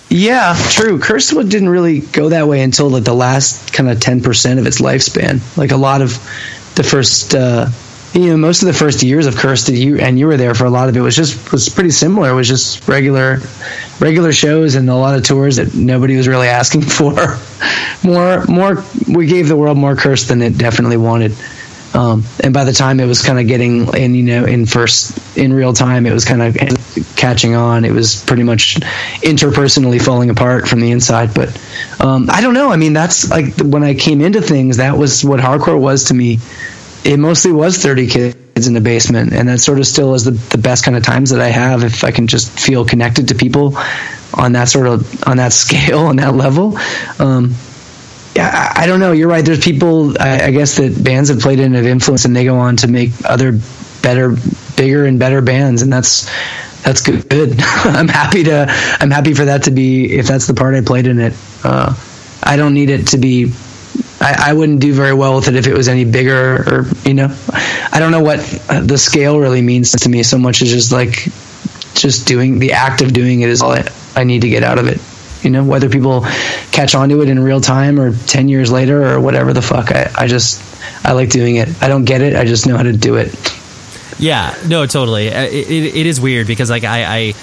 Yeah, 0.08 0.54
true. 0.70 0.98
Cursewood 0.98 1.48
didn't 1.50 1.68
really 1.68 2.00
go 2.00 2.28
that 2.30 2.46
way 2.48 2.62
until 2.62 2.90
like 2.90 3.04
the 3.04 3.14
last 3.14 3.72
kind 3.72 3.88
of 3.88 4.00
ten 4.00 4.22
percent 4.22 4.58
of 4.60 4.66
its 4.66 4.80
lifespan. 4.80 5.40
Like 5.56 5.72
a 5.72 5.76
lot 5.76 6.00
of 6.00 6.10
the 6.76 6.84
first, 6.84 7.34
uh, 7.34 7.66
you 8.16 8.30
know, 8.30 8.36
most 8.38 8.62
of 8.62 8.66
the 8.66 8.72
first 8.72 9.02
years 9.02 9.26
of 9.26 9.36
Cursed, 9.36 9.68
you 9.68 9.98
and 9.98 10.18
you 10.18 10.26
were 10.26 10.38
there 10.38 10.54
for 10.54 10.64
a 10.64 10.70
lot 10.70 10.88
of 10.88 10.96
it 10.96 11.00
was 11.00 11.14
just 11.14 11.52
was 11.52 11.68
pretty 11.68 11.90
similar. 11.90 12.30
It 12.30 12.34
was 12.34 12.48
just 12.48 12.88
regular, 12.88 13.40
regular 14.00 14.32
shows 14.32 14.74
and 14.74 14.88
a 14.88 14.94
lot 14.94 15.16
of 15.18 15.22
tours 15.22 15.56
that 15.56 15.74
nobody 15.74 16.16
was 16.16 16.26
really 16.26 16.48
asking 16.48 16.82
for. 16.98 17.38
more, 18.02 18.44
more. 18.46 18.82
We 19.06 19.26
gave 19.26 19.48
the 19.48 19.56
world 19.56 19.76
more 19.76 19.96
Cursed 19.96 20.28
than 20.28 20.40
it 20.40 20.56
definitely 20.56 20.96
wanted. 20.96 21.32
Um, 21.92 22.24
and 22.42 22.52
by 22.52 22.64
the 22.64 22.72
time 22.72 23.00
it 23.00 23.06
was 23.06 23.22
kind 23.22 23.38
of 23.38 23.46
getting 23.46 23.94
in, 23.94 24.14
you 24.14 24.22
know, 24.22 24.44
in 24.44 24.66
first 24.66 25.36
in 25.36 25.52
real 25.52 25.72
time, 25.72 26.06
it 26.06 26.12
was 26.12 26.24
kind 26.24 26.42
of 26.42 26.56
catching 27.16 27.54
on. 27.54 27.84
It 27.84 27.92
was 27.92 28.22
pretty 28.24 28.42
much 28.42 28.76
interpersonally 29.22 30.02
falling 30.02 30.30
apart 30.30 30.68
from 30.68 30.80
the 30.80 30.90
inside. 30.90 31.34
But 31.34 31.48
um, 32.00 32.28
I 32.30 32.40
don't 32.40 32.54
know. 32.54 32.70
I 32.70 32.76
mean, 32.76 32.92
that's 32.92 33.30
like 33.30 33.58
when 33.60 33.82
I 33.82 33.94
came 33.94 34.20
into 34.20 34.40
things, 34.40 34.78
that 34.78 34.96
was 34.96 35.24
what 35.24 35.40
hardcore 35.40 35.80
was 35.80 36.04
to 36.04 36.14
me. 36.14 36.38
It 37.06 37.18
mostly 37.18 37.52
was 37.52 37.78
30 37.78 38.06
kids 38.08 38.66
in 38.66 38.74
the 38.74 38.80
basement, 38.80 39.32
and 39.32 39.48
that 39.48 39.60
sort 39.60 39.78
of 39.78 39.86
still 39.86 40.14
is 40.14 40.24
the, 40.24 40.32
the 40.32 40.58
best 40.58 40.84
kind 40.84 40.96
of 40.96 41.04
times 41.04 41.30
that 41.30 41.40
I 41.40 41.48
have 41.48 41.84
if 41.84 42.02
I 42.02 42.10
can 42.10 42.26
just 42.26 42.50
feel 42.58 42.84
connected 42.84 43.28
to 43.28 43.34
people 43.34 43.76
on 44.34 44.52
that 44.52 44.68
sort 44.68 44.88
of 44.88 45.24
on 45.26 45.36
that 45.36 45.52
scale 45.62 46.00
on 46.00 46.16
that 46.16 46.34
level. 46.34 46.76
Um, 47.18 47.54
yeah, 48.34 48.72
I, 48.76 48.86
don't 48.86 49.00
know. 49.00 49.12
You're 49.12 49.28
right. 49.28 49.44
There's 49.44 49.64
people, 49.64 50.20
I, 50.20 50.46
I 50.46 50.50
guess, 50.50 50.76
that 50.76 51.02
bands 51.02 51.30
have 51.30 51.40
played 51.40 51.58
in 51.58 51.72
have 51.72 51.86
influence, 51.86 52.26
and 52.26 52.36
they 52.36 52.44
go 52.44 52.58
on 52.58 52.76
to 52.78 52.88
make 52.88 53.10
other 53.24 53.58
better, 54.02 54.36
bigger, 54.76 55.06
and 55.06 55.18
better 55.18 55.40
bands, 55.40 55.82
and 55.82 55.92
that's 55.92 56.30
that's 56.82 57.00
good. 57.00 57.26
I'm 57.60 58.08
happy 58.08 58.44
to. 58.44 58.66
I'm 59.00 59.10
happy 59.10 59.32
for 59.32 59.46
that 59.46 59.64
to 59.64 59.70
be. 59.70 60.18
If 60.18 60.26
that's 60.26 60.46
the 60.46 60.54
part 60.54 60.74
I 60.74 60.82
played 60.82 61.06
in 61.06 61.18
it, 61.18 61.34
uh, 61.64 61.94
I 62.42 62.56
don't 62.56 62.74
need 62.74 62.90
it 62.90 63.08
to 63.08 63.18
be. 63.18 63.52
I, 64.26 64.50
I 64.50 64.52
wouldn't 64.54 64.80
do 64.80 64.92
very 64.92 65.14
well 65.14 65.36
with 65.36 65.46
it 65.46 65.54
if 65.54 65.68
it 65.68 65.74
was 65.74 65.86
any 65.86 66.04
bigger, 66.04 66.56
or 66.56 66.86
you 67.04 67.14
know, 67.14 67.28
I 67.92 68.00
don't 68.00 68.10
know 68.10 68.22
what 68.22 68.40
uh, 68.68 68.80
the 68.80 68.98
scale 68.98 69.38
really 69.38 69.62
means 69.62 69.92
to 69.92 70.08
me 70.08 70.24
so 70.24 70.36
much 70.36 70.62
as 70.62 70.68
just 70.68 70.90
like 70.90 71.28
just 71.94 72.26
doing 72.26 72.58
the 72.58 72.72
act 72.72 73.02
of 73.02 73.12
doing 73.12 73.42
it 73.42 73.48
is 73.48 73.62
all 73.62 73.70
I, 73.70 73.86
I 74.16 74.24
need 74.24 74.42
to 74.42 74.48
get 74.48 74.64
out 74.64 74.78
of 74.78 74.88
it. 74.88 75.00
You 75.44 75.50
know, 75.50 75.64
whether 75.64 75.88
people 75.88 76.22
catch 76.72 76.96
on 76.96 77.08
to 77.10 77.22
it 77.22 77.28
in 77.28 77.38
real 77.38 77.60
time 77.60 78.00
or 78.00 78.16
10 78.16 78.48
years 78.48 78.72
later 78.72 79.14
or 79.14 79.20
whatever 79.20 79.52
the 79.52 79.62
fuck. 79.62 79.92
I, 79.92 80.10
I 80.16 80.26
just, 80.26 80.60
I 81.04 81.12
like 81.12 81.30
doing 81.30 81.56
it. 81.56 81.68
I 81.80 81.86
don't 81.86 82.04
get 82.04 82.20
it. 82.20 82.34
I 82.34 82.44
just 82.44 82.66
know 82.66 82.76
how 82.76 82.82
to 82.82 82.92
do 82.92 83.14
it. 83.14 83.32
Yeah, 84.18 84.56
no, 84.66 84.86
totally. 84.86 85.32
Uh, 85.32 85.42
It, 85.42 85.70
it, 85.70 85.94
it 85.94 86.06
is 86.06 86.20
weird 86.20 86.48
because 86.48 86.68
like 86.68 86.82
I, 86.82 87.04
I, 87.04 87.34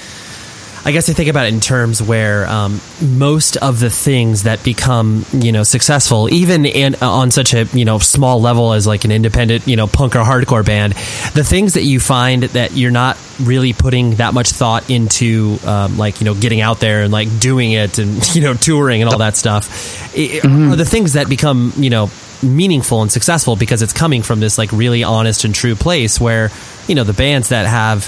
I 0.86 0.92
guess 0.92 1.10
I 1.10 1.14
think 1.14 1.30
about 1.30 1.46
it 1.46 1.54
in 1.54 1.62
terms 1.62 2.02
where 2.02 2.46
um, 2.46 2.82
most 3.02 3.56
of 3.56 3.80
the 3.80 3.90
things 3.90 4.44
that 4.44 4.64
become 4.66 5.26
you 5.32 5.52
know 5.54 5.64
successful, 5.64 6.32
even 6.34 6.66
in, 6.66 6.96
on 6.96 7.32
such 7.32 7.54
a 7.54 7.64
you 7.74 7.86
know 7.86 8.00
small 8.00 8.42
level 8.42 8.74
as 8.74 8.86
like 8.86 9.06
an 9.06 9.12
independent 9.12 9.66
you 9.66 9.76
know 9.78 9.88
punk 9.88 10.16
or 10.16 10.20
hardcore 10.24 10.66
band, 10.66 10.94
the 11.36 11.44
things 11.44 11.76
that 11.76 11.84
you 11.84 12.00
find 12.02 12.44
that 12.44 12.74
you're 12.74 12.92
not 12.92 13.18
really 13.42 13.72
putting 13.74 14.16
that 14.16 14.34
much 14.34 14.50
thought 14.50 14.90
into, 14.90 15.58
um, 15.66 15.98
like 15.98 16.20
you 16.20 16.26
know 16.26 16.34
getting 16.34 16.60
out 16.60 16.80
there 16.82 17.04
and 17.04 17.14
like 17.14 17.40
doing 17.40 17.72
it 17.72 17.98
and 17.98 18.36
you 18.36 18.42
know 18.42 18.54
touring 18.54 19.02
and 19.02 19.10
all 19.10 19.20
that 19.20 19.38
stuff, 19.38 20.14
i- 20.18 20.42
are 20.44 20.76
the 20.76 20.86
things 20.86 21.14
that 21.14 21.30
become 21.30 21.72
you 21.78 21.90
know 21.90 22.10
meaningful 22.44 23.02
and 23.02 23.10
successful 23.10 23.56
because 23.56 23.82
it's 23.82 23.94
coming 23.94 24.22
from 24.22 24.42
this 24.42 24.58
like 24.58 24.70
really 24.74 25.02
honest 25.02 25.46
and 25.46 25.56
true 25.56 25.76
place 25.76 26.20
where 26.20 26.52
you 26.90 26.96
know 26.96 27.06
the 27.06 27.14
bands 27.14 27.50
that 27.50 27.66
have 27.66 28.06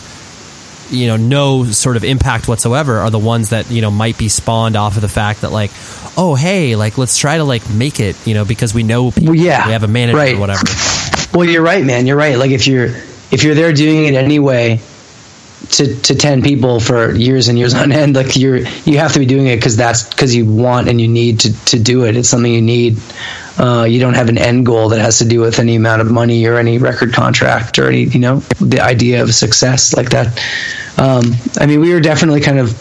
you 0.89 1.07
know 1.07 1.17
no 1.17 1.65
sort 1.65 1.97
of 1.97 2.03
impact 2.03 2.47
whatsoever 2.47 2.97
are 2.99 3.09
the 3.09 3.19
ones 3.19 3.49
that 3.49 3.69
you 3.71 3.81
know 3.81 3.91
might 3.91 4.17
be 4.17 4.29
spawned 4.29 4.75
off 4.75 4.95
of 4.95 5.01
the 5.01 5.09
fact 5.09 5.41
that 5.41 5.51
like 5.51 5.71
oh 6.17 6.35
hey 6.35 6.75
like 6.75 6.97
let's 6.97 7.17
try 7.17 7.37
to 7.37 7.43
like 7.43 7.67
make 7.69 7.99
it 7.99 8.15
you 8.27 8.33
know 8.33 8.45
because 8.45 8.73
we 8.73 8.83
know 8.83 9.11
people, 9.11 9.33
Well, 9.33 9.35
yeah, 9.35 9.65
we 9.67 9.73
have 9.73 9.83
a 9.83 9.87
manager 9.87 10.17
right. 10.17 10.35
or 10.35 10.39
whatever 10.39 10.63
Well, 11.33 11.47
you're 11.49 11.63
right, 11.63 11.83
man. 11.83 12.07
You're 12.07 12.15
right. 12.15 12.37
Like 12.37 12.51
if 12.51 12.65
you're, 12.65 12.87
if 13.31 13.43
you're 13.43 13.55
there 13.55 13.73
doing 13.73 14.05
it 14.05 14.13
anyway 14.13 14.79
to, 15.71 15.95
to 16.01 16.15
10 16.15 16.41
people 16.41 16.79
for 16.79 17.13
years 17.13 17.47
and 17.47 17.57
years 17.57 17.73
on 17.73 17.91
end, 17.91 18.15
like 18.15 18.35
you're, 18.35 18.57
you 18.57 18.97
have 18.97 19.13
to 19.13 19.19
be 19.19 19.25
doing 19.25 19.47
it 19.47 19.61
cause 19.61 19.77
that's 19.77 20.13
cause 20.13 20.33
you 20.33 20.45
want 20.45 20.87
and 20.87 20.99
you 20.99 21.07
need 21.07 21.41
to, 21.41 21.65
to 21.65 21.79
do 21.79 22.05
it. 22.05 22.15
It's 22.15 22.29
something 22.29 22.51
you 22.51 22.61
need. 22.61 22.97
Uh, 23.57 23.85
you 23.89 23.99
don't 24.01 24.15
have 24.15 24.27
an 24.27 24.37
end 24.37 24.65
goal 24.65 24.89
that 24.89 24.99
has 24.99 25.19
to 25.19 25.25
do 25.25 25.39
with 25.39 25.59
any 25.59 25.75
amount 25.75 26.01
of 26.01 26.11
money 26.11 26.45
or 26.45 26.57
any 26.57 26.77
record 26.77 27.13
contract 27.13 27.79
or 27.79 27.87
any, 27.87 28.03
you 28.03 28.19
know, 28.19 28.39
the 28.59 28.81
idea 28.81 29.23
of 29.23 29.33
success 29.33 29.95
like 29.95 30.09
that. 30.09 30.27
Um, 30.97 31.33
I 31.57 31.65
mean, 31.65 31.79
we 31.79 31.93
were 31.93 32.01
definitely 32.01 32.41
kind 32.41 32.59
of 32.59 32.75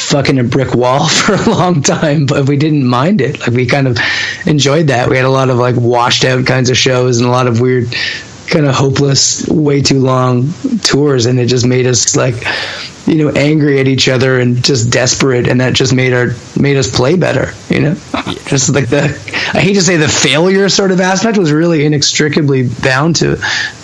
fucking 0.00 0.38
a 0.38 0.44
brick 0.44 0.74
wall 0.74 1.08
for 1.08 1.34
a 1.34 1.50
long 1.50 1.82
time, 1.82 2.26
but 2.26 2.48
we 2.48 2.56
didn't 2.56 2.86
mind 2.86 3.20
it. 3.20 3.40
Like 3.40 3.50
we 3.50 3.66
kind 3.66 3.86
of 3.86 3.98
enjoyed 4.46 4.88
that. 4.88 5.08
We 5.08 5.16
had 5.16 5.26
a 5.26 5.30
lot 5.30 5.50
of 5.50 5.56
like 5.56 5.76
washed 5.76 6.24
out 6.24 6.46
kinds 6.46 6.70
of 6.70 6.76
shows 6.76 7.18
and 7.18 7.28
a 7.28 7.30
lot 7.30 7.46
of 7.46 7.60
weird, 7.60 7.94
kind 8.50 8.66
of 8.66 8.74
hopeless, 8.74 9.46
way 9.48 9.80
too 9.80 10.00
long 10.00 10.52
tours, 10.82 11.26
and 11.26 11.38
it 11.38 11.46
just 11.46 11.66
made 11.66 11.86
us 11.86 12.16
like, 12.16 12.34
you 13.06 13.16
know, 13.16 13.30
angry 13.30 13.80
at 13.80 13.88
each 13.88 14.08
other 14.08 14.38
and 14.38 14.62
just 14.62 14.90
desperate, 14.90 15.48
and 15.48 15.60
that 15.60 15.72
just 15.72 15.94
made 15.94 16.12
our 16.12 16.28
made 16.58 16.76
us 16.76 16.94
play 16.94 17.16
better. 17.16 17.52
You 17.68 17.80
know, 17.80 17.94
just 18.46 18.74
like 18.74 18.88
the 18.88 19.04
I 19.54 19.60
hate 19.60 19.74
to 19.74 19.82
say 19.82 19.96
the 19.96 20.08
failure 20.08 20.68
sort 20.68 20.92
of 20.92 21.00
aspect 21.00 21.38
was 21.38 21.52
really 21.52 21.84
inextricably 21.84 22.68
bound 22.68 23.16
to 23.16 23.36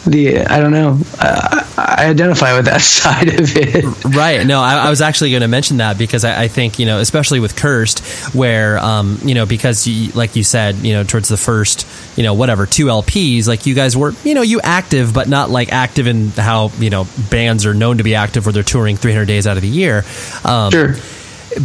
the 0.07 0.45
I 0.47 0.61
don't 0.61 0.73
know. 0.73 1.01
I, 1.19 1.67
I 1.77 2.07
identify 2.07 2.57
with 2.57 2.67
that 2.67 2.81
side 2.83 3.29
of 3.29 3.57
it. 3.57 4.05
Right. 4.05 4.47
No, 4.47 4.61
I, 4.61 4.87
I 4.87 4.91
was 4.91 5.01
actually 5.01 5.31
going 5.31 5.43
to 5.43 5.49
mention 5.49 5.79
that 5.79 5.99
because 5.99 6.25
I, 6.25 6.45
I 6.45 6.49
think 6.49 6.79
you 6.79 6.87
know, 6.87 6.99
especially 6.99 7.41
with 7.41 7.57
Cursed, 7.57 8.35
where 8.35 8.79
um, 8.79 9.19
you 9.25 9.35
know, 9.35 9.47
because 9.47 9.87
you, 9.87 10.12
like 10.12 10.37
you 10.37 10.43
said, 10.43 10.77
you 10.77 10.93
know, 10.93 11.05
towards 11.05 11.29
the 11.29 11.37
first, 11.37 11.87
you 12.17 12.23
know, 12.23 12.35
whatever 12.35 12.67
two 12.67 12.87
LPs, 12.87 13.47
like 13.47 13.67
you 13.67 13.75
guys 13.75 13.97
were, 13.97 14.12
you 14.25 14.35
know, 14.35 14.43
you 14.43 14.61
active, 14.61 15.12
but 15.12 15.29
not 15.29 15.51
like 15.51 15.73
active 15.73 16.07
in 16.07 16.29
how 16.29 16.71
you 16.79 16.91
know 16.91 17.07
bands 17.31 17.67
are 17.67 17.75
known 17.75 17.99
to 17.99 18.05
be 18.05 18.14
active, 18.14 18.47
where 18.47 18.53
they're 18.53 18.62
touring 18.62 18.97
300 18.97 19.16
days 19.25 19.47
out 19.47 19.57
of 19.57 19.62
the 19.62 19.69
year. 19.69 20.05
Um, 20.45 20.71
Sure. 20.71 20.95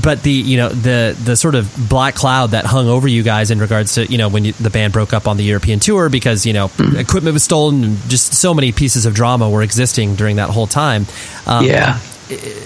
but 0.02 0.24
the 0.24 0.32
you 0.32 0.58
know 0.58 0.70
the 0.70 1.18
the 1.24 1.36
sort 1.36 1.56
of 1.56 1.90
black 1.90 2.16
cloud 2.16 2.52
that 2.52 2.66
hung 2.66 2.88
over 2.88 3.08
you 3.08 3.24
guys 3.24 3.52
in 3.52 3.60
regards 3.60 3.96
to 3.96 4.06
you 4.06 4.18
know 4.18 4.30
when 4.30 4.46
you, 4.46 4.54
the 4.54 4.70
band 4.70 4.94
broke 4.94 5.14
up 5.14 5.28
on 5.28 5.38
the 5.38 5.44
European 5.44 5.80
tour 5.80 6.10
because 6.10 6.46
you 6.46 6.54
know 6.54 6.70
mm. 6.70 6.98
equipment 6.98 7.34
was 7.34 7.44
stolen 7.44 7.84
and 7.84 7.98
just 8.10 8.34
so 8.34 8.54
many 8.54 8.72
pieces 8.72 9.06
of 9.06 9.14
drama 9.14 9.50
were 9.50 9.64
existing 9.64 10.16
during 10.16 10.38
that 10.38 10.50
whole 10.50 10.68
time. 10.68 11.06
Um, 11.46 11.66
yeah. 11.66 11.98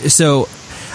So 0.07 0.47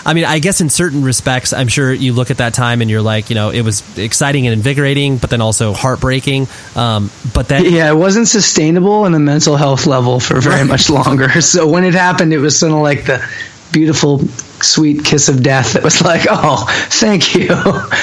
I 0.05 0.15
mean, 0.15 0.25
I 0.25 0.39
guess 0.39 0.61
in 0.61 0.71
certain 0.71 1.03
respects, 1.03 1.53
I'm 1.53 1.69
sure 1.69 1.93
you 1.93 2.13
look 2.13 2.31
at 2.31 2.39
that 2.39 2.55
time 2.55 2.81
and 2.81 2.91
you're 2.91 3.03
like, 3.03 3.31
you 3.31 3.35
know, 3.35 3.51
it 3.51 3.63
was 3.63 3.99
exciting 3.99 4.47
and 4.47 4.55
invigorating, 4.55 5.19
but 5.19 5.31
then 5.31 5.41
also 5.41 5.73
heartbreaking. 5.73 6.49
Um, 6.75 7.11
but 7.35 7.49
then, 7.49 7.67
yeah, 7.67 7.91
it 7.91 7.95
wasn't 7.95 8.29
sustainable 8.29 9.05
in 9.07 9.15
a 9.15 9.19
mental 9.19 9.57
health 9.57 9.87
level 9.87 10.21
for 10.21 10.41
very 10.41 10.65
much 10.67 10.91
longer. 10.91 11.29
So 11.41 11.67
when 11.67 11.85
it 11.85 11.95
happened, 11.95 12.33
it 12.33 12.39
was 12.39 12.59
sort 12.59 12.73
of 12.73 12.79
like 12.79 13.07
the 13.07 13.27
beautiful, 13.73 14.19
sweet 14.63 15.05
kiss 15.05 15.29
of 15.29 15.43
death. 15.43 15.75
That 15.75 15.83
was 15.83 16.03
like, 16.03 16.27
oh, 16.29 16.67
thank 16.91 17.35
you, 17.35 17.49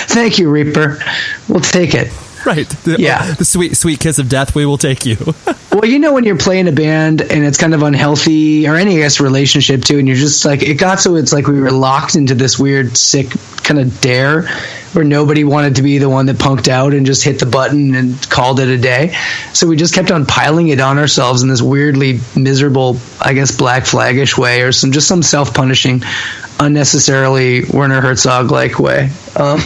thank 0.07 0.39
you, 0.39 0.49
Reaper. 0.49 0.99
We'll 1.47 1.61
take 1.61 1.93
it. 1.93 2.11
Right. 2.45 2.69
The, 2.69 2.93
uh, 2.93 2.97
yeah. 2.97 3.33
The 3.33 3.43
sweet, 3.43 3.75
sweet 3.75 3.99
kiss 3.99 4.19
of 4.19 4.29
death. 4.29 4.55
We 4.55 4.65
will 4.65 4.77
take 4.77 5.05
you. 5.05 5.17
well, 5.73 5.83
you 5.83 5.99
know, 5.99 6.13
when 6.13 6.23
you're 6.23 6.37
playing 6.37 6.69
a 6.69 6.71
band 6.71 7.21
and 7.21 7.43
it's 7.43 7.57
kind 7.57 7.73
of 7.73 7.83
unhealthy 7.83 8.67
or 8.67 8.75
any, 8.75 8.95
I 8.95 8.99
guess, 8.99 9.19
relationship 9.19 9.83
too, 9.83 9.99
and 9.99 10.07
you're 10.07 10.15
just 10.15 10.45
like, 10.45 10.63
it 10.63 10.75
got 10.75 11.01
so 11.01 11.15
it's 11.15 11.33
like 11.33 11.47
we 11.47 11.59
were 11.59 11.71
locked 11.71 12.15
into 12.15 12.35
this 12.35 12.57
weird, 12.57 12.95
sick 12.95 13.31
kind 13.63 13.79
of 13.81 13.99
dare 13.99 14.47
where 14.97 15.05
nobody 15.05 15.43
wanted 15.43 15.75
to 15.75 15.83
be 15.83 15.99
the 15.99 16.09
one 16.09 16.25
that 16.25 16.37
punked 16.37 16.67
out 16.67 16.91
and 16.95 17.05
just 17.05 17.23
hit 17.23 17.37
the 17.37 17.45
button 17.45 17.93
and 17.93 18.27
called 18.31 18.59
it 18.59 18.67
a 18.67 18.79
day. 18.79 19.15
So 19.53 19.67
we 19.67 19.77
just 19.77 19.93
kept 19.93 20.09
on 20.09 20.25
piling 20.25 20.69
it 20.69 20.79
on 20.79 20.97
ourselves 20.97 21.43
in 21.43 21.49
this 21.49 21.61
weirdly 21.61 22.19
miserable, 22.35 22.97
I 23.21 23.35
guess, 23.35 23.55
black 23.55 23.83
flagish 23.83 24.35
way 24.39 24.63
or 24.63 24.71
some, 24.71 24.91
just 24.91 25.07
some 25.07 25.21
self 25.21 25.53
punishing, 25.53 26.01
unnecessarily 26.59 27.65
Werner 27.65 28.01
Herzog 28.01 28.49
like 28.49 28.79
way. 28.79 29.11
Um, 29.35 29.59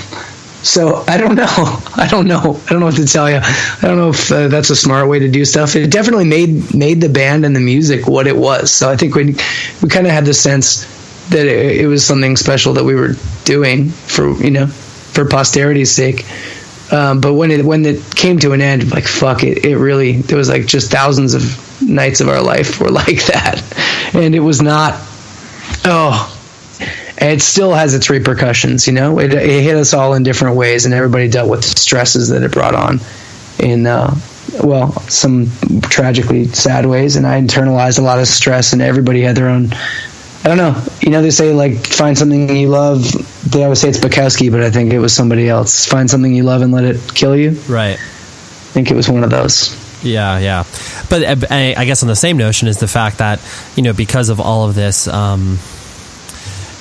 so 0.64 1.06
I 1.08 1.16
don't 1.16 1.36
know. 1.36 1.46
I 1.96 2.10
don't 2.12 2.28
know. 2.28 2.60
I 2.66 2.70
don't 2.70 2.82
know 2.82 2.88
what 2.88 2.98
to 2.98 3.06
tell 3.06 3.30
you. 3.30 3.40
I 3.42 3.80
don't 3.84 3.96
know 3.96 4.10
if 4.10 4.30
uh, 4.34 4.50
that's 4.50 4.70
a 4.70 4.76
smart 4.76 5.08
way 5.08 5.20
to 5.20 5.30
do 5.30 5.46
stuff. 5.46 5.78
It 5.78 5.90
definitely 5.90 6.26
made 6.26 6.76
made 6.76 7.00
the 7.00 7.08
band 7.08 7.46
and 7.46 7.56
the 7.56 7.62
music 7.62 8.06
what 8.06 8.28
it 8.28 8.36
was. 8.36 8.70
So 8.70 8.92
I 8.92 8.98
think 8.98 9.16
we 9.16 9.38
we 9.82 9.88
kind 9.88 10.08
of 10.08 10.12
had 10.12 10.26
the 10.26 10.34
sense 10.34 10.84
that 11.30 11.46
it, 11.46 11.80
it, 11.80 11.88
was 11.88 12.06
something 12.06 12.36
special 12.36 12.74
that 12.74 12.84
we 12.84 12.96
were 12.96 13.14
doing 13.46 13.90
for 13.90 14.34
you 14.44 14.52
know 14.52 14.70
for 15.14 15.26
posterity's 15.26 15.92
sake. 15.92 16.26
Um, 16.92 17.22
but 17.22 17.34
when 17.34 17.52
it 17.52 17.64
when 17.64 17.86
it 17.86 18.16
came 18.16 18.40
to 18.40 18.52
an 18.52 18.62
end, 18.62 18.92
like 18.92 19.06
fuck 19.06 19.44
it, 19.44 19.66
it 19.66 19.78
really 19.78 20.14
there 20.14 20.38
was 20.38 20.50
like 20.50 20.66
just 20.66 20.92
thousands 20.92 21.34
of 21.34 21.82
nights 21.82 22.20
of 22.20 22.28
our 22.28 22.42
life 22.42 22.82
were 22.82 22.90
like 22.92 23.26
that, 23.28 23.62
and 24.14 24.36
it 24.36 24.42
was 24.42 24.62
not. 24.62 24.96
Oh, 25.86 26.38
it 27.18 27.42
still 27.42 27.74
has 27.74 27.94
its 27.94 28.10
repercussions. 28.10 28.88
You 28.88 28.94
know, 28.94 29.20
it, 29.20 29.34
it, 29.34 29.64
hit 29.64 29.76
us 29.76 29.94
all 29.94 30.16
in 30.16 30.24
different 30.24 30.58
ways, 30.58 30.86
and 30.86 30.94
everybody 30.94 31.30
dealt 31.30 31.50
with 31.50 31.62
the 31.62 31.80
stresses 31.80 32.30
that 32.30 32.44
it 32.44 32.52
brought 32.52 32.76
on. 32.76 33.00
In 33.60 33.86
uh, 33.86 34.14
well, 34.64 34.92
some 35.02 35.48
tragically 35.84 36.46
sad 36.46 36.86
ways, 36.86 37.16
and 37.16 37.26
I 37.26 37.40
internalized 37.40 38.00
a 38.00 38.02
lot 38.02 38.20
of 38.20 38.28
stress, 38.28 38.74
and 38.74 38.82
everybody 38.82 39.22
had 39.22 39.36
their 39.36 39.48
own. 39.48 39.70
I 40.44 40.48
don't 40.48 40.58
know. 40.58 40.84
You 41.02 41.12
know, 41.12 41.22
they 41.22 41.30
say 41.30 41.54
like 41.54 41.86
find 41.86 42.18
something 42.18 42.56
you 42.56 42.70
love. 42.70 43.04
They 43.50 43.64
always 43.64 43.80
say 43.80 43.90
it's 43.90 44.00
Bukowski, 44.00 44.52
but 44.52 44.62
I 44.64 44.72
think 44.72 44.92
it 44.92 45.00
was 45.00 45.14
somebody 45.14 45.48
else. 45.48 45.86
Find 45.86 46.10
something 46.10 46.34
you 46.34 46.44
love 46.44 46.62
and 46.62 46.72
let 46.72 46.84
it 46.84 47.00
kill 47.14 47.36
you. 47.36 47.52
Right. 47.70 47.94
I 47.94 48.74
think 48.74 48.90
it 48.90 48.96
was 48.96 49.08
one 49.08 49.24
of 49.24 49.30
those. 49.30 49.78
Yeah, 50.04 50.40
yeah. 50.40 50.64
But 51.10 51.24
uh, 51.24 51.56
I 51.56 51.86
guess 51.86 52.02
on 52.02 52.08
the 52.08 52.16
same 52.16 52.38
notion 52.38 52.68
is 52.68 52.80
the 52.80 52.88
fact 52.88 53.20
that 53.20 53.40
you 53.76 53.84
know 53.84 53.94
because 53.94 54.30
of 54.30 54.40
all 54.40 54.68
of 54.68 54.76
this. 54.76 55.08
Um, 55.08 55.60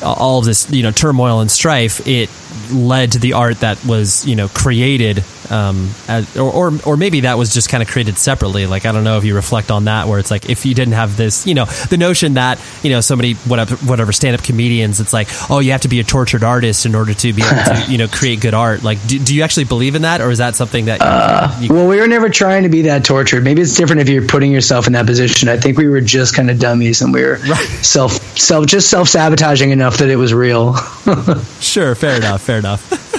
all 0.03 0.39
of 0.39 0.47
this 0.47 0.71
you 0.71 0.83
know 0.83 0.91
turmoil 0.91 1.41
and 1.41 1.51
strife, 1.51 2.07
it 2.07 2.31
led 2.73 3.13
to 3.13 3.19
the 3.19 3.35
art 3.35 3.61
that 3.61 3.85
was 3.85 4.27
you 4.27 4.35
know 4.35 4.49
created 4.49 5.23
um, 5.51 5.91
as, 6.09 6.37
or, 6.37 6.51
or, 6.51 6.73
or 6.87 6.97
maybe 6.97 7.21
that 7.21 7.39
was 7.39 7.53
just 7.53 7.69
kind 7.69 7.83
of 7.83 7.89
created 7.89 8.19
separately. 8.19 8.67
Like 8.67 8.87
I 8.87 8.93
don't 8.93 9.05
know 9.05 9.19
if 9.19 9.25
you 9.25 9.35
reflect 9.35 9.71
on 9.71 9.85
that, 9.85 10.09
where 10.09 10.19
it's 10.19 10.31
like 10.31 10.49
if 10.49 10.65
you 10.65 10.75
didn't 10.75 10.95
have 10.95 11.17
this, 11.17 11.47
you 11.47 11.55
know, 11.55 11.65
the 11.65 11.97
notion 11.97 12.35
that 12.35 12.61
you 12.83 12.91
know 12.91 13.01
somebody 13.01 13.35
whatever 13.35 13.77
whatever 13.77 14.13
stand 14.13 14.35
up 14.35 14.43
comedians, 14.43 15.01
it's 15.01 15.13
like 15.13 15.29
oh 15.51 15.59
you 15.59 15.73
have 15.73 15.83
to 15.83 15.89
be 15.89 16.01
a 16.01 16.05
tortured 16.05 16.45
artist 16.45 16.87
in 16.87 16.95
order 16.95 17.15
to 17.15 17.33
be 17.33 17.43
able 17.43 17.65
to 17.65 17.87
you 17.89 17.99
know 17.99 18.09
create 18.09 18.41
good 18.41 18.55
art. 18.55 18.83
Like 18.83 19.05
do, 19.07 19.19
do 19.19 19.35
you 19.35 19.43
actually 19.43 19.65
believe 19.65 19.95
in 19.95 20.03
that, 20.03 20.21
or 20.21 20.31
is 20.31 20.39
that 20.39 20.57
something 20.57 20.87
that? 20.87 21.01
Uh, 21.01 21.55
you, 21.61 21.73
well, 21.73 21.87
we 21.89 21.99
were 21.99 22.09
never 22.09 22.29
trying 22.29 22.63
to 22.63 22.69
be 22.69 22.83
that 22.83 23.05
tortured. 23.05 23.45
Maybe 23.45 23.63
it's 23.63 23.77
different 23.77 24.03
if 24.03 24.09
you're 24.09 24.27
putting 24.27 24.53
yourself 24.53 24.87
in 24.87 24.93
that 24.95 25.07
position. 25.07 25.49
I 25.49 25.57
think 25.57 25.79
we 25.79 25.89
were 25.89 26.01
just 26.01 26.35
kind 26.35 26.51
of 26.51 26.59
dummies, 26.59 27.03
and 27.03 27.13
we 27.13 27.23
were 27.23 27.37
right. 27.49 27.67
self 27.83 28.13
self 28.39 28.67
just 28.67 28.89
self 28.91 29.09
sabotaging 29.09 29.71
enough 29.71 29.99
that 29.99 30.09
it 30.09 30.17
was 30.17 30.33
real. 30.33 30.77
sure, 31.61 31.95
fair 31.95 32.17
enough, 32.17 32.43
fair 32.43 32.59
enough. 32.59 33.07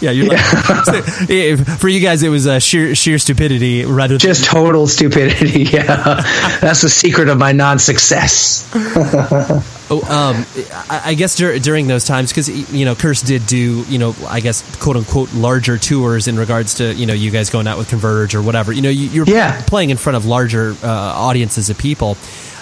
Yeah, 0.00 0.10
you're 0.10 0.28
like, 0.28 0.38
for 1.78 1.88
you 1.88 2.00
guys, 2.00 2.22
it 2.22 2.28
was 2.28 2.46
uh, 2.46 2.58
sheer 2.58 2.94
sheer 2.94 3.18
stupidity 3.18 3.84
rather 3.86 4.14
than 4.14 4.20
just 4.20 4.44
total 4.44 4.86
stupidity. 4.86 5.66
Yeah, 5.76 6.22
that's 6.60 6.82
the 6.82 6.88
secret 6.88 7.28
of 7.28 7.38
my 7.38 7.52
non-success. 7.52 8.70
oh, 9.90 10.00
um, 10.08 10.46
I 10.88 11.14
guess 11.14 11.36
dur- 11.36 11.58
during 11.58 11.86
those 11.86 12.04
times, 12.04 12.30
because 12.30 12.72
you 12.72 12.84
know, 12.84 12.94
Cursed 12.94 13.26
did 13.26 13.46
do 13.46 13.82
you 13.88 13.98
know, 13.98 14.14
I 14.28 14.40
guess 14.40 14.62
quote 14.78 14.96
unquote 14.96 15.34
larger 15.34 15.76
tours 15.76 16.28
in 16.28 16.38
regards 16.38 16.74
to 16.74 16.94
you 16.94 17.06
know 17.06 17.14
you 17.14 17.30
guys 17.30 17.50
going 17.50 17.66
out 17.66 17.78
with 17.78 17.88
Converge 17.88 18.34
or 18.34 18.42
whatever. 18.42 18.72
You 18.72 18.82
know, 18.82 18.90
you, 18.90 19.22
are 19.22 19.26
yeah. 19.26 19.62
playing 19.66 19.90
in 19.90 19.96
front 19.96 20.16
of 20.16 20.24
larger 20.24 20.74
uh, 20.82 20.88
audiences 20.88 21.68
of 21.68 21.78
people. 21.78 22.16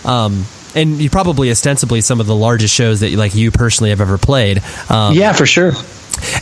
Um, 0.04 0.44
and 0.74 1.00
you 1.00 1.10
probably 1.10 1.50
ostensibly 1.50 2.00
some 2.00 2.20
of 2.20 2.26
the 2.26 2.34
largest 2.34 2.74
shows 2.74 3.00
that 3.00 3.12
like 3.12 3.34
you 3.34 3.50
personally 3.50 3.90
have 3.90 4.00
ever 4.00 4.18
played. 4.18 4.62
Um, 4.88 5.14
yeah, 5.14 5.32
for 5.32 5.46
sure. 5.46 5.72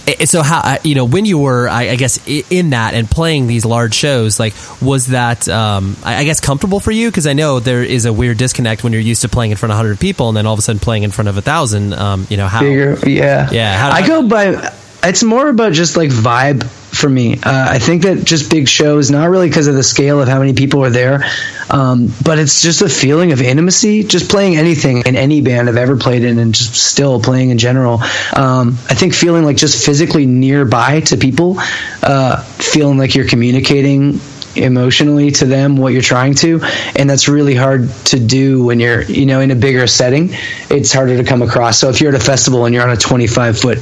Eh, 0.07 0.25
so 0.25 0.43
how 0.43 0.61
uh, 0.61 0.79
you 0.83 0.95
know 0.95 1.05
when 1.05 1.25
you 1.25 1.39
were 1.39 1.68
I, 1.68 1.97
guess 1.97 2.18
in 2.27 2.70
that 2.70 2.95
and 2.95 3.11
playing 3.11 3.47
these 3.47 3.64
large 3.64 3.95
shows 3.95 4.39
like 4.39 4.55
was 4.81 5.09
that 5.09 5.49
um, 5.49 5.97
I 6.05 6.25
guess 6.25 6.41
comfortable 6.41 6.81
for 6.81 6.91
you? 6.91 7.11
Because 7.11 7.27
I 7.27 7.33
know 7.33 7.61
there 7.61 7.83
is 7.83 8.05
a 8.05 8.12
weird 8.12 8.39
disconnect 8.39 8.85
when 8.85 8.93
you're 8.93 9.03
used 9.03 9.23
to 9.23 9.29
playing 9.29 9.51
in 9.51 9.57
front 9.57 9.73
of 9.73 9.77
100 9.79 10.01
people 10.01 10.29
and 10.29 10.37
then 10.37 10.47
all 10.47 10.55
of 10.55 10.59
a 10.59 10.62
sudden 10.62 10.81
playing 10.81 11.03
in 11.03 11.11
front 11.11 11.29
of 11.29 11.37
a 11.37 11.43
thousand 11.43 11.93
um, 11.95 12.27
you 12.31 12.37
know 12.37 12.49
how 12.49 12.61
Bigger, 12.61 12.99
yeah. 13.09 13.51
Yeah 13.51 13.77
how, 13.79 13.91
I 13.91 14.07
go 14.07 14.27
by 14.27 14.73
it's 15.03 15.22
more 15.22 15.48
about 15.48 15.72
just 15.72 15.96
like 15.96 16.11
vibe 16.11 16.64
for 16.64 17.09
me. 17.09 17.34
Uh, 17.34 17.68
I 17.70 17.78
think 17.78 18.03
that 18.03 18.24
just 18.24 18.50
big 18.50 18.68
shows, 18.68 19.11
not 19.11 19.30
really 19.30 19.48
because 19.48 19.66
of 19.66 19.74
the 19.74 19.82
scale 19.82 20.20
of 20.20 20.28
how 20.28 20.38
many 20.38 20.53
people 20.53 20.84
are 20.84 20.90
there, 20.90 21.24
um, 21.70 22.12
but 22.22 22.38
it's 22.38 22.62
just 22.62 22.82
a 22.82 22.88
feeling 22.88 23.32
of 23.32 23.40
intimacy. 23.40 24.05
Just 24.05 24.30
playing 24.30 24.57
anything 24.57 25.03
in 25.07 25.16
any 25.16 25.40
band 25.40 25.68
I've 25.68 25.76
ever 25.76 25.96
played 25.96 26.22
in, 26.22 26.38
and 26.38 26.55
just 26.55 26.74
still 26.74 27.20
playing 27.20 27.50
in 27.50 27.59
general. 27.59 27.94
Um, 28.36 28.78
I 28.88 28.94
think 28.94 29.14
feeling 29.14 29.44
like 29.44 29.57
just 29.57 29.84
physically 29.84 30.26
nearby 30.26 31.00
to 31.00 31.16
people, 31.16 31.57
uh, 32.03 32.42
feeling 32.42 32.98
like 32.98 33.14
you're 33.14 33.28
communicating 33.28 34.20
emotionally 34.55 35.30
to 35.30 35.46
them 35.46 35.78
what 35.78 35.94
you're 35.94 36.03
trying 36.03 36.34
to 36.34 36.61
and 36.96 37.09
that's 37.09 37.26
really 37.26 37.55
hard 37.55 37.88
to 38.05 38.20
do 38.20 38.62
when 38.62 38.78
you're 38.78 39.03
you 39.05 39.24
know 39.24 39.40
in 39.40 39.50
a 39.50 39.55
bigger 39.55 39.86
setting 39.86 40.28
it's 40.68 40.92
harder 40.92 41.16
to 41.16 41.24
come 41.24 41.40
across 41.40 41.78
so 41.78 41.88
if 41.88 42.03
you're 42.03 42.14
at 42.14 42.20
a 42.20 42.22
festival 42.22 42.66
and 42.66 42.74
you're 42.74 42.84
on 42.84 42.90
a 42.90 42.96
25 42.96 43.59
foot 43.59 43.78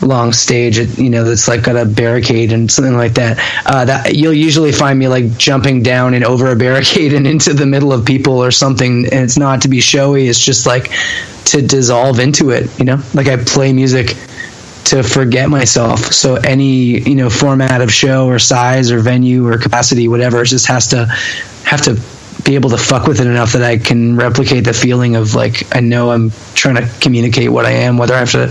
long 0.00 0.32
stage, 0.32 0.78
you 0.98 1.10
know, 1.10 1.24
that's 1.24 1.48
like 1.48 1.62
got 1.62 1.76
a 1.76 1.84
barricade 1.84 2.52
and 2.52 2.70
something 2.70 2.96
like 2.96 3.14
that. 3.14 3.38
Uh, 3.66 3.84
that 3.84 4.14
you'll 4.14 4.32
usually 4.32 4.72
find 4.72 4.98
me 4.98 5.08
like 5.08 5.36
jumping 5.36 5.82
down 5.82 6.14
and 6.14 6.24
over 6.24 6.50
a 6.50 6.56
barricade 6.56 7.12
and 7.12 7.26
into 7.38 7.54
the 7.54 7.66
middle 7.66 7.92
of 7.92 8.04
people 8.04 8.42
or 8.42 8.50
something. 8.50 9.04
And 9.06 9.24
it's 9.24 9.38
not 9.38 9.62
to 9.62 9.68
be 9.68 9.80
showy; 9.80 10.28
it's 10.28 10.38
just 10.38 10.66
like 10.66 10.90
to 11.46 11.62
dissolve 11.62 12.18
into 12.18 12.50
it. 12.50 12.78
You 12.78 12.84
know, 12.84 13.02
like 13.14 13.28
I 13.28 13.36
play 13.36 13.72
music 13.72 14.16
to 14.86 15.02
forget 15.02 15.50
myself. 15.50 16.00
So 16.12 16.36
any 16.36 17.00
you 17.00 17.14
know 17.14 17.30
format 17.30 17.80
of 17.80 17.92
show 17.92 18.26
or 18.26 18.38
size 18.38 18.90
or 18.90 19.00
venue 19.00 19.46
or 19.46 19.58
capacity, 19.58 20.08
whatever, 20.08 20.42
it 20.42 20.46
just 20.46 20.66
has 20.66 20.88
to 20.88 21.06
have 21.64 21.82
to 21.82 22.00
be 22.44 22.54
able 22.54 22.70
to 22.70 22.78
fuck 22.78 23.06
with 23.06 23.20
it 23.20 23.26
enough 23.26 23.52
that 23.52 23.62
I 23.62 23.78
can 23.78 24.16
replicate 24.16 24.64
the 24.64 24.72
feeling 24.72 25.16
of 25.16 25.34
like 25.34 25.74
I 25.74 25.80
know 25.80 26.10
I'm 26.10 26.30
trying 26.54 26.76
to 26.76 26.88
communicate 27.00 27.50
what 27.50 27.66
I 27.66 27.72
am, 27.72 27.98
whether 27.98 28.14
I 28.14 28.18
have 28.18 28.32
to 28.32 28.48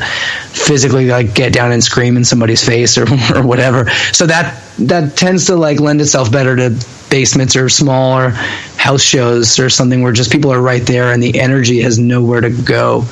physically 0.52 1.08
like 1.08 1.34
get 1.34 1.54
down 1.54 1.72
and 1.72 1.84
scream 1.84 2.18
in 2.18 2.26
somebody's 2.26 2.64
face 2.64 2.98
or 2.98 3.04
or 3.36 3.42
whatever. 3.46 3.90
So 4.12 4.26
that 4.28 4.62
that 4.80 5.16
tends 5.16 5.46
to 5.48 5.56
like 5.56 5.80
lend 5.80 6.02
itself 6.02 6.32
better 6.32 6.56
to 6.56 6.70
basements 7.10 7.56
or 7.56 7.70
smaller 7.70 8.32
house 8.76 9.02
shows 9.02 9.60
or 9.60 9.70
something 9.70 10.02
where 10.02 10.12
just 10.12 10.32
people 10.32 10.52
are 10.52 10.62
right 10.62 10.84
there 10.84 11.12
and 11.12 11.24
the 11.24 11.40
energy 11.40 11.82
has 11.82 11.98
nowhere 11.98 12.42
to 12.42 12.50
go. 12.50 13.06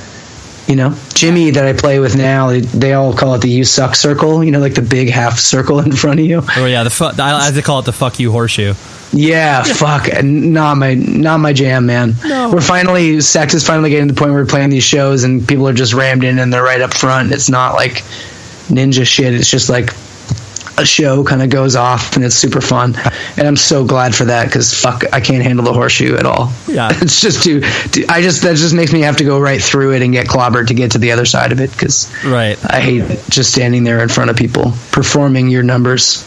You 0.68 0.76
know, 0.76 0.96
Jimmy 1.14 1.52
that 1.52 1.66
I 1.66 1.74
play 1.74 2.00
with 2.00 2.16
now, 2.16 2.48
they, 2.48 2.62
they 2.62 2.94
all 2.94 3.14
call 3.14 3.36
it 3.36 3.42
the 3.42 3.50
"you 3.50 3.64
suck" 3.64 3.94
circle. 3.96 4.44
You 4.44 4.52
know, 4.52 4.60
like 4.60 4.74
the 4.74 4.82
big 4.82 5.10
half 5.10 5.38
circle 5.38 5.80
in 5.80 5.92
front 5.92 6.20
of 6.20 6.26
you. 6.26 6.42
Oh 6.58 6.66
yeah, 6.66 6.84
the 6.84 6.90
fu- 6.90 7.06
I, 7.06 7.52
I 7.56 7.62
call 7.62 7.80
it 7.80 7.86
the 7.86 7.94
"fuck 7.94 8.20
you" 8.20 8.32
horseshoe. 8.32 8.74
Yeah, 9.14 9.64
fuck, 9.64 10.08
not 10.24 10.76
my 10.76 10.96
not 10.96 11.40
my 11.40 11.54
jam, 11.54 11.86
man. 11.86 12.16
No. 12.24 12.52
We're 12.52 12.62
finally 12.62 13.22
Sect 13.22 13.54
is 13.54 13.66
finally 13.66 13.90
getting 13.92 14.08
to 14.08 14.14
the 14.14 14.20
point 14.20 14.32
where 14.32 14.42
we're 14.42 14.50
playing 14.50 14.70
these 14.70 14.84
shows 14.84 15.24
and 15.24 15.48
people 15.48 15.68
are 15.68 15.74
just 15.74 15.94
rammed 15.94 16.24
in 16.24 16.40
and 16.40 16.52
they're 16.52 16.64
right 16.64 16.82
up 16.82 16.94
front. 16.94 17.32
It's 17.32 17.50
not 17.50 17.76
like 17.76 18.04
ninja 18.68 19.06
shit. 19.06 19.34
It's 19.34 19.50
just 19.50 19.70
like 19.70 19.94
a 20.78 20.86
show 20.86 21.24
kind 21.24 21.42
of 21.42 21.50
goes 21.50 21.76
off 21.76 22.16
and 22.16 22.26
it's 22.26 22.36
super 22.36 22.62
fun. 22.62 22.96
And 23.38 23.46
I'm 23.46 23.58
so 23.58 23.84
glad 23.84 24.16
for 24.16 24.24
that 24.26 24.46
because 24.46 24.74
fuck, 24.74 25.04
I 25.12 25.20
can't 25.20 25.44
handle 25.44 25.66
the 25.66 25.74
horseshoe 25.74 26.16
at 26.16 26.26
all. 26.26 26.54
Yeah. 26.68 26.88
it's 27.02 27.20
just 27.20 27.44
too. 27.44 27.60
I 28.08 28.22
just 28.22 28.44
that 28.44 28.56
just 28.56 28.74
makes 28.74 28.94
me 28.94 29.02
have 29.02 29.18
to 29.18 29.26
go 29.26 29.42
right 29.42 29.62
through 29.62 29.94
it 29.94 30.02
and 30.02 30.14
get 30.14 30.28
clobbered 30.28 30.68
to 30.68 30.74
get 30.74 30.92
to 30.92 31.00
the 31.00 31.12
other 31.12 31.26
side 31.26 31.52
of 31.52 31.60
it 31.60 31.70
because 31.72 32.10
Right. 32.24 32.58
I 32.66 32.80
hate 32.80 33.04
just 33.30 33.52
standing 33.52 33.84
there 33.84 34.02
in 34.02 34.08
front 34.08 34.30
of 34.30 34.38
people 34.38 34.72
performing 34.92 35.50
your 35.50 35.64
numbers. 35.64 36.26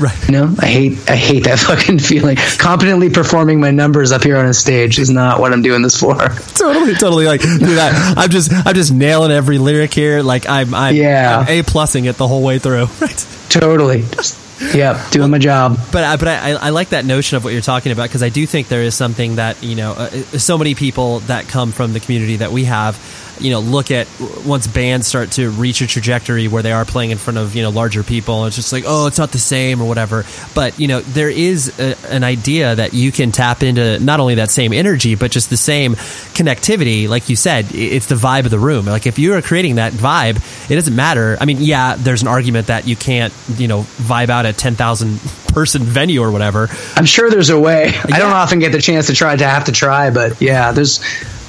Right. 0.00 0.28
You 0.28 0.32
know, 0.32 0.54
I 0.58 0.66
hate 0.66 1.10
I 1.10 1.16
hate 1.16 1.44
that 1.44 1.58
fucking 1.66 1.98
feeling. 1.98 2.36
Competently 2.58 3.10
performing 3.10 3.60
my 3.60 3.70
numbers 3.70 4.12
up 4.12 4.22
here 4.22 4.36
on 4.36 4.46
a 4.46 4.54
stage 4.54 4.98
is 4.98 5.10
not 5.10 5.40
what 5.40 5.52
I'm 5.52 5.62
doing 5.62 5.82
this 5.82 5.98
for. 5.98 6.14
totally, 6.54 6.94
totally. 6.94 7.26
Like, 7.26 7.40
dude, 7.42 7.78
I, 7.78 8.14
I'm 8.16 8.30
just, 8.30 8.52
I'm 8.52 8.74
just 8.74 8.92
nailing 8.92 9.30
every 9.32 9.58
lyric 9.58 9.92
here. 9.92 10.22
Like, 10.22 10.48
I'm, 10.48 10.74
I'm, 10.74 10.94
Yeah. 10.94 11.44
I'm 11.46 11.60
a 11.60 11.62
plusing 11.62 12.04
it 12.06 12.16
the 12.16 12.26
whole 12.28 12.42
way 12.42 12.58
through. 12.58 12.86
Right. 13.00 13.26
Totally. 13.48 14.02
Just, 14.02 14.38
yeah, 14.74 15.08
doing 15.10 15.30
my 15.30 15.38
job. 15.38 15.76
But 15.90 16.04
I- 16.04 16.16
but 16.16 16.28
I, 16.28 16.52
I 16.52 16.68
like 16.70 16.90
that 16.90 17.04
notion 17.04 17.36
of 17.36 17.42
what 17.44 17.52
you're 17.52 17.60
talking 17.62 17.90
about 17.90 18.04
because 18.04 18.22
I 18.22 18.28
do 18.28 18.46
think 18.46 18.68
there 18.68 18.82
is 18.82 18.94
something 18.94 19.36
that 19.36 19.62
you 19.62 19.74
know 19.74 19.92
uh, 19.92 20.08
so 20.38 20.56
many 20.56 20.74
people 20.76 21.18
that 21.20 21.48
come 21.48 21.72
from 21.72 21.92
the 21.92 22.00
community 22.00 22.36
that 22.36 22.52
we 22.52 22.64
have 22.64 22.96
you 23.40 23.50
know 23.50 23.60
look 23.60 23.90
at 23.90 24.06
once 24.44 24.66
bands 24.66 25.06
start 25.06 25.32
to 25.32 25.50
reach 25.50 25.80
a 25.80 25.86
trajectory 25.86 26.48
where 26.48 26.62
they 26.62 26.72
are 26.72 26.84
playing 26.84 27.10
in 27.10 27.18
front 27.18 27.38
of 27.38 27.54
you 27.54 27.62
know 27.62 27.70
larger 27.70 28.02
people 28.02 28.46
it's 28.46 28.56
just 28.56 28.72
like 28.72 28.84
oh 28.86 29.06
it's 29.06 29.18
not 29.18 29.32
the 29.32 29.38
same 29.38 29.80
or 29.80 29.86
whatever. 29.86 30.24
But 30.54 30.78
you 30.78 30.88
know 30.88 31.00
there 31.00 31.30
is 31.30 31.78
a, 31.78 31.96
an 32.08 32.24
idea 32.24 32.74
that 32.74 32.94
you 32.94 33.12
can 33.12 33.32
tap 33.32 33.62
into 33.62 33.98
not 34.00 34.20
only 34.20 34.36
that 34.36 34.50
same 34.50 34.72
energy 34.72 35.14
but 35.14 35.30
just 35.30 35.50
the 35.50 35.56
same 35.56 35.94
connectivity. 35.94 37.08
Like 37.08 37.28
you 37.28 37.36
said 37.36 37.66
it's 37.72 38.06
the 38.06 38.14
vibe 38.14 38.44
of 38.44 38.50
the 38.50 38.58
room. 38.58 38.86
Like 38.86 39.06
if 39.06 39.18
you 39.18 39.34
are 39.34 39.42
creating 39.42 39.76
that 39.76 39.92
vibe 39.92 40.36
it 40.70 40.74
doesn't 40.74 40.94
matter. 40.96 41.36
I 41.40 41.44
mean 41.44 41.58
yeah 41.60 41.96
there's 41.96 42.22
an 42.22 42.28
argument 42.28 42.68
that 42.68 42.86
you 42.86 42.96
can't 42.96 43.32
you 43.56 43.68
know 43.68 43.82
vibe 43.82 44.28
out 44.30 44.46
at 44.46 44.56
10,000 44.58 45.20
person 45.52 45.82
venue 45.82 46.22
or 46.22 46.30
whatever. 46.30 46.68
I'm 46.96 47.04
sure 47.04 47.30
there's 47.30 47.50
a 47.50 47.58
way. 47.58 47.88
I 47.88 48.18
don't 48.18 48.32
often 48.32 48.58
get 48.58 48.72
the 48.72 48.80
chance 48.80 49.06
to 49.08 49.14
try 49.14 49.36
to 49.36 49.46
have 49.46 49.64
to 49.64 49.72
try, 49.72 50.10
but 50.10 50.40
yeah, 50.40 50.72
there's 50.72 51.00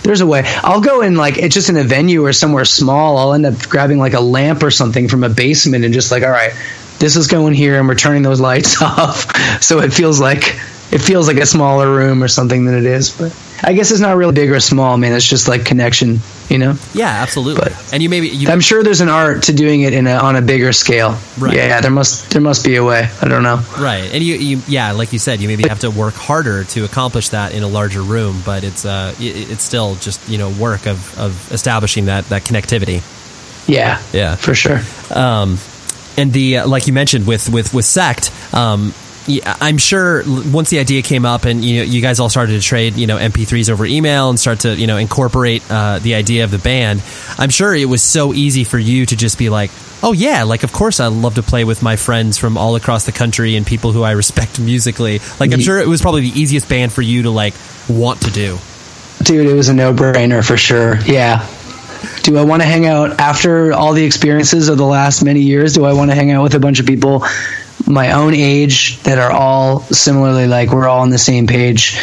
there's 0.04 0.22
a 0.22 0.28
way. 0.28 0.44
I'll 0.46 0.82
go 0.82 1.02
in 1.02 1.16
like 1.16 1.38
it's 1.38 1.54
just 1.54 1.70
in 1.70 1.78
a 1.78 1.84
venue 1.84 2.26
or 2.26 2.34
somewhere 2.34 2.66
small. 2.66 3.18
I'll 3.18 3.34
end 3.34 3.46
up 3.46 3.58
grabbing 3.70 4.00
like 4.00 4.14
a 4.14 4.20
lamp 4.20 4.64
or 4.64 4.72
something 4.72 5.08
from 5.08 5.24
a 5.24 5.30
basement 5.30 5.86
and 5.86 5.94
just 5.94 6.12
like, 6.12 6.24
all 6.24 6.30
right, 6.30 6.54
this 7.00 7.16
is 7.16 7.28
going 7.28 7.54
here, 7.54 7.80
and 7.80 7.88
we're 7.88 7.96
turning 7.96 8.22
those 8.22 8.40
lights 8.40 8.82
off, 8.82 9.36
so 9.62 9.80
it 9.80 9.94
feels 9.94 10.20
like 10.20 10.56
it 10.92 11.00
feels 11.00 11.28
like 11.28 11.38
a 11.38 11.46
smaller 11.46 11.94
room 11.94 12.22
or 12.24 12.28
something 12.28 12.66
than 12.66 12.76
it 12.76 12.86
is. 12.86 13.10
But 13.10 13.32
I 13.66 13.74
guess 13.74 13.92
it's 13.92 14.02
not 14.02 14.18
really 14.18 14.34
big 14.34 14.52
or 14.52 14.60
small, 14.60 14.98
man. 14.98 15.14
It's 15.14 15.26
just 15.28 15.48
like 15.48 15.64
connection, 15.66 16.20
you 16.50 16.58
know. 16.58 16.76
yeah 16.94 17.08
absolutely 17.22 17.62
But- 17.64 17.94
and 17.94 18.04
you 18.04 18.10
maybe 18.10 18.28
you 18.28 18.50
I'm 18.50 18.60
sure 18.60 18.84
there's 18.84 19.00
an 19.02 19.10
art 19.10 19.44
to 19.44 19.54
doing 19.54 19.82
it 19.82 19.94
in 19.94 20.06
a, 20.08 20.14
on 20.16 20.36
a 20.36 20.42
bigger 20.42 20.74
scale. 20.74 21.18
Right. 21.40 21.54
Yeah, 21.56 21.80
there 21.82 21.92
must 21.92 22.30
there 22.32 22.42
must 22.42 22.66
be 22.66 22.76
a 22.76 22.84
way. 22.84 23.10
I 23.22 23.28
don't 23.28 23.44
know. 23.44 23.62
Right, 23.80 24.10
and 24.14 24.22
you, 24.24 24.36
you, 24.36 24.62
yeah, 24.68 24.92
like 24.92 25.14
you 25.14 25.20
said, 25.20 25.40
you 25.40 25.48
maybe 25.48 25.64
have 25.70 25.80
to 25.80 25.92
work 25.92 26.14
harder 26.16 26.64
to 26.66 26.84
accomplish 26.84 27.30
that 27.30 27.54
in 27.54 27.64
a 27.64 27.68
larger 27.68 28.02
room, 28.02 28.42
but 28.46 28.64
it's, 28.64 28.84
uh, 28.86 29.14
it, 29.20 29.52
it's 29.52 29.64
still 29.64 29.96
just 29.96 30.28
you 30.28 30.38
know 30.38 30.50
work 30.50 30.86
of, 30.88 31.18
of 31.18 31.52
establishing 31.54 32.06
that 32.06 32.26
that 32.26 32.44
connectivity. 32.44 33.02
Yeah, 33.68 34.02
Yeah. 34.12 34.36
for 34.36 34.54
sure. 34.54 34.82
Um, 35.10 35.58
and 36.18 36.34
the 36.34 36.58
uh, 36.58 36.68
like 36.68 36.86
you 36.88 36.94
mentioned 36.94 37.26
with 37.26 37.50
with 37.50 37.74
with 37.74 37.86
sect. 37.86 38.32
Um, 38.54 38.94
I'm 39.46 39.78
sure 39.78 40.24
once 40.52 40.70
the 40.70 40.80
idea 40.80 41.02
came 41.02 41.26
up 41.26 41.46
and 41.46 41.64
you 41.64 41.78
know, 41.80 41.84
you 41.84 42.02
guys 42.02 42.20
all 42.20 42.30
started 42.30 42.54
to 42.54 42.62
trade 42.62 42.96
you 42.96 43.08
know 43.08 43.18
MP3s 43.18 43.70
over 43.70 43.86
email 43.86 44.30
and 44.30 44.40
start 44.40 44.62
to 44.62 44.76
you 44.76 44.88
know 44.88 44.98
incorporate 44.98 45.64
uh, 45.70 46.00
the 46.00 46.16
idea 46.16 46.44
of 46.44 46.52
the 46.52 46.58
band. 46.58 47.02
I'm 47.38 47.50
sure 47.50 47.74
it 47.74 47.86
was 47.86 48.04
so 48.04 48.34
easy 48.34 48.64
for 48.64 48.78
you 48.78 49.06
to 49.06 49.16
just 49.16 49.38
be 49.38 49.50
like, 49.50 49.72
oh 50.02 50.12
yeah, 50.12 50.44
like 50.44 50.64
of 50.64 50.74
course 50.74 51.00
I 51.00 51.08
love 51.08 51.36
to 51.36 51.44
play 51.44 51.64
with 51.64 51.82
my 51.82 51.96
friends 51.96 52.38
from 52.38 52.58
all 52.58 52.76
across 52.76 53.06
the 53.06 53.12
country 53.12 53.56
and 53.56 53.66
people 53.66 53.92
who 53.92 54.04
I 54.04 54.12
respect 54.12 54.60
musically. 54.60 55.20
Like 55.40 55.54
I'm 55.54 55.62
sure 55.62 55.80
it 55.80 55.88
was 55.88 56.02
probably 56.02 56.30
the 56.30 56.40
easiest 56.40 56.68
band 56.68 56.92
for 56.92 57.02
you 57.02 57.24
to 57.24 57.30
like 57.30 57.54
want 57.88 58.22
to 58.22 58.32
do. 58.32 58.58
Dude, 59.24 59.48
it 59.48 59.54
was 59.54 59.70
a 59.70 59.74
no 59.74 59.94
brainer 59.94 60.46
for 60.46 60.58
sure. 60.58 61.00
Yeah. 61.02 61.48
Do 62.24 62.38
I 62.38 62.44
want 62.44 62.62
to 62.62 62.68
hang 62.68 62.86
out 62.86 63.22
after 63.22 63.72
all 63.72 63.94
the 63.94 64.04
experiences 64.04 64.68
of 64.68 64.78
the 64.78 64.86
last 64.86 65.24
many 65.24 65.42
years? 65.42 65.74
Do 65.74 65.86
I 65.86 65.94
want 65.94 66.12
to 66.12 66.16
hang 66.16 66.32
out 66.32 66.44
with 66.44 66.56
a 66.56 66.60
bunch 66.60 66.82
of 66.82 66.86
people 66.86 67.26
my 67.88 68.12
own 68.12 68.34
age 68.34 69.02
that 69.04 69.18
are 69.20 69.32
all 69.32 69.82
similarly 69.82 70.48
like 70.48 70.72
we're 70.72 70.88
all 70.88 71.02
on 71.02 71.10
the 71.10 71.18
same 71.18 71.48
page? 71.48 72.00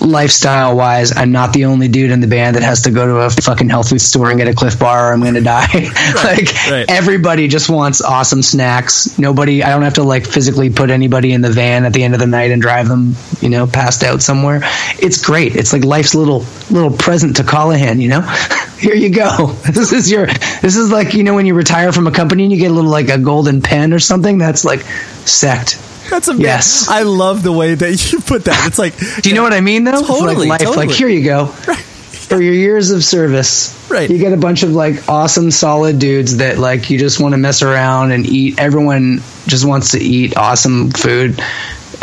Lifestyle 0.00 0.76
wise, 0.76 1.16
I'm 1.16 1.32
not 1.32 1.52
the 1.52 1.64
only 1.64 1.88
dude 1.88 2.10
in 2.10 2.20
the 2.20 2.26
band 2.26 2.56
that 2.56 2.62
has 2.62 2.82
to 2.82 2.90
go 2.90 3.06
to 3.06 3.16
a 3.16 3.30
fucking 3.30 3.68
health 3.68 3.90
food 3.90 4.00
store 4.00 4.30
and 4.30 4.38
get 4.38 4.46
a 4.46 4.54
Clif 4.54 4.78
Bar 4.78 5.08
or 5.08 5.12
I'm 5.12 5.20
going 5.20 5.34
to 5.34 5.40
die. 5.40 5.66
like 6.14 6.54
right. 6.70 6.84
everybody 6.88 7.48
just 7.48 7.68
wants 7.68 8.00
awesome 8.00 8.42
snacks. 8.42 9.18
Nobody, 9.18 9.62
I 9.62 9.70
don't 9.70 9.82
have 9.82 9.94
to 9.94 10.04
like 10.04 10.26
physically 10.26 10.70
put 10.70 10.90
anybody 10.90 11.32
in 11.32 11.40
the 11.40 11.50
van 11.50 11.84
at 11.84 11.92
the 11.92 12.04
end 12.04 12.14
of 12.14 12.20
the 12.20 12.26
night 12.26 12.50
and 12.50 12.62
drive 12.62 12.88
them, 12.88 13.14
you 13.40 13.48
know, 13.48 13.66
passed 13.66 14.04
out 14.04 14.22
somewhere. 14.22 14.60
It's 15.00 15.24
great. 15.24 15.56
It's 15.56 15.72
like 15.72 15.84
life's 15.84 16.14
little 16.14 16.44
little 16.70 16.96
present 16.96 17.36
to 17.36 17.42
Colohan, 17.42 18.00
you 18.00 18.08
know. 18.08 18.20
Here 18.78 18.94
you 18.94 19.10
go. 19.10 19.56
This 19.78 19.92
is 19.92 20.10
your. 20.10 20.26
This 20.26 20.76
is 20.76 20.90
like 20.90 21.14
you 21.14 21.22
know 21.22 21.34
when 21.34 21.46
you 21.46 21.54
retire 21.54 21.92
from 21.92 22.06
a 22.06 22.10
company 22.10 22.44
and 22.44 22.52
you 22.52 22.58
get 22.58 22.70
a 22.70 22.74
little 22.74 22.90
like 22.90 23.08
a 23.08 23.18
golden 23.18 23.62
pen 23.62 23.92
or 23.92 23.98
something. 23.98 24.38
That's 24.38 24.64
like 24.64 24.80
sect. 25.26 25.78
That's 26.08 26.28
amazing. 26.28 26.44
Yes. 26.44 26.88
I 26.88 27.02
love 27.02 27.42
the 27.42 27.52
way 27.52 27.74
that 27.74 28.12
you 28.12 28.20
put 28.20 28.44
that. 28.44 28.66
It's 28.66 28.78
like, 28.78 28.96
Do 29.22 29.28
you 29.28 29.34
know 29.34 29.42
what 29.42 29.52
I 29.52 29.60
mean 29.60 29.84
though? 29.84 30.02
Totally, 30.02 30.34
like 30.34 30.48
life. 30.48 30.60
totally. 30.60 30.86
Like 30.86 30.96
here 30.96 31.08
you 31.08 31.24
go. 31.24 31.46
For 32.28 32.42
your 32.42 32.52
years 32.52 32.90
of 32.90 33.02
service, 33.02 33.74
Right. 33.90 34.10
You 34.10 34.18
get 34.18 34.32
a 34.34 34.36
bunch 34.36 34.62
of 34.62 34.72
like 34.72 35.08
awesome, 35.08 35.50
solid 35.50 35.98
dudes 35.98 36.38
that 36.38 36.58
like 36.58 36.90
you 36.90 36.98
just 36.98 37.20
want 37.20 37.32
to 37.32 37.38
mess 37.38 37.62
around 37.62 38.12
and 38.12 38.26
eat. 38.26 38.58
Everyone 38.58 39.18
just 39.46 39.64
wants 39.64 39.92
to 39.92 39.98
eat 39.98 40.36
awesome 40.36 40.90
food, 40.90 41.40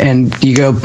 and 0.00 0.34
you 0.42 0.56
go 0.56 0.80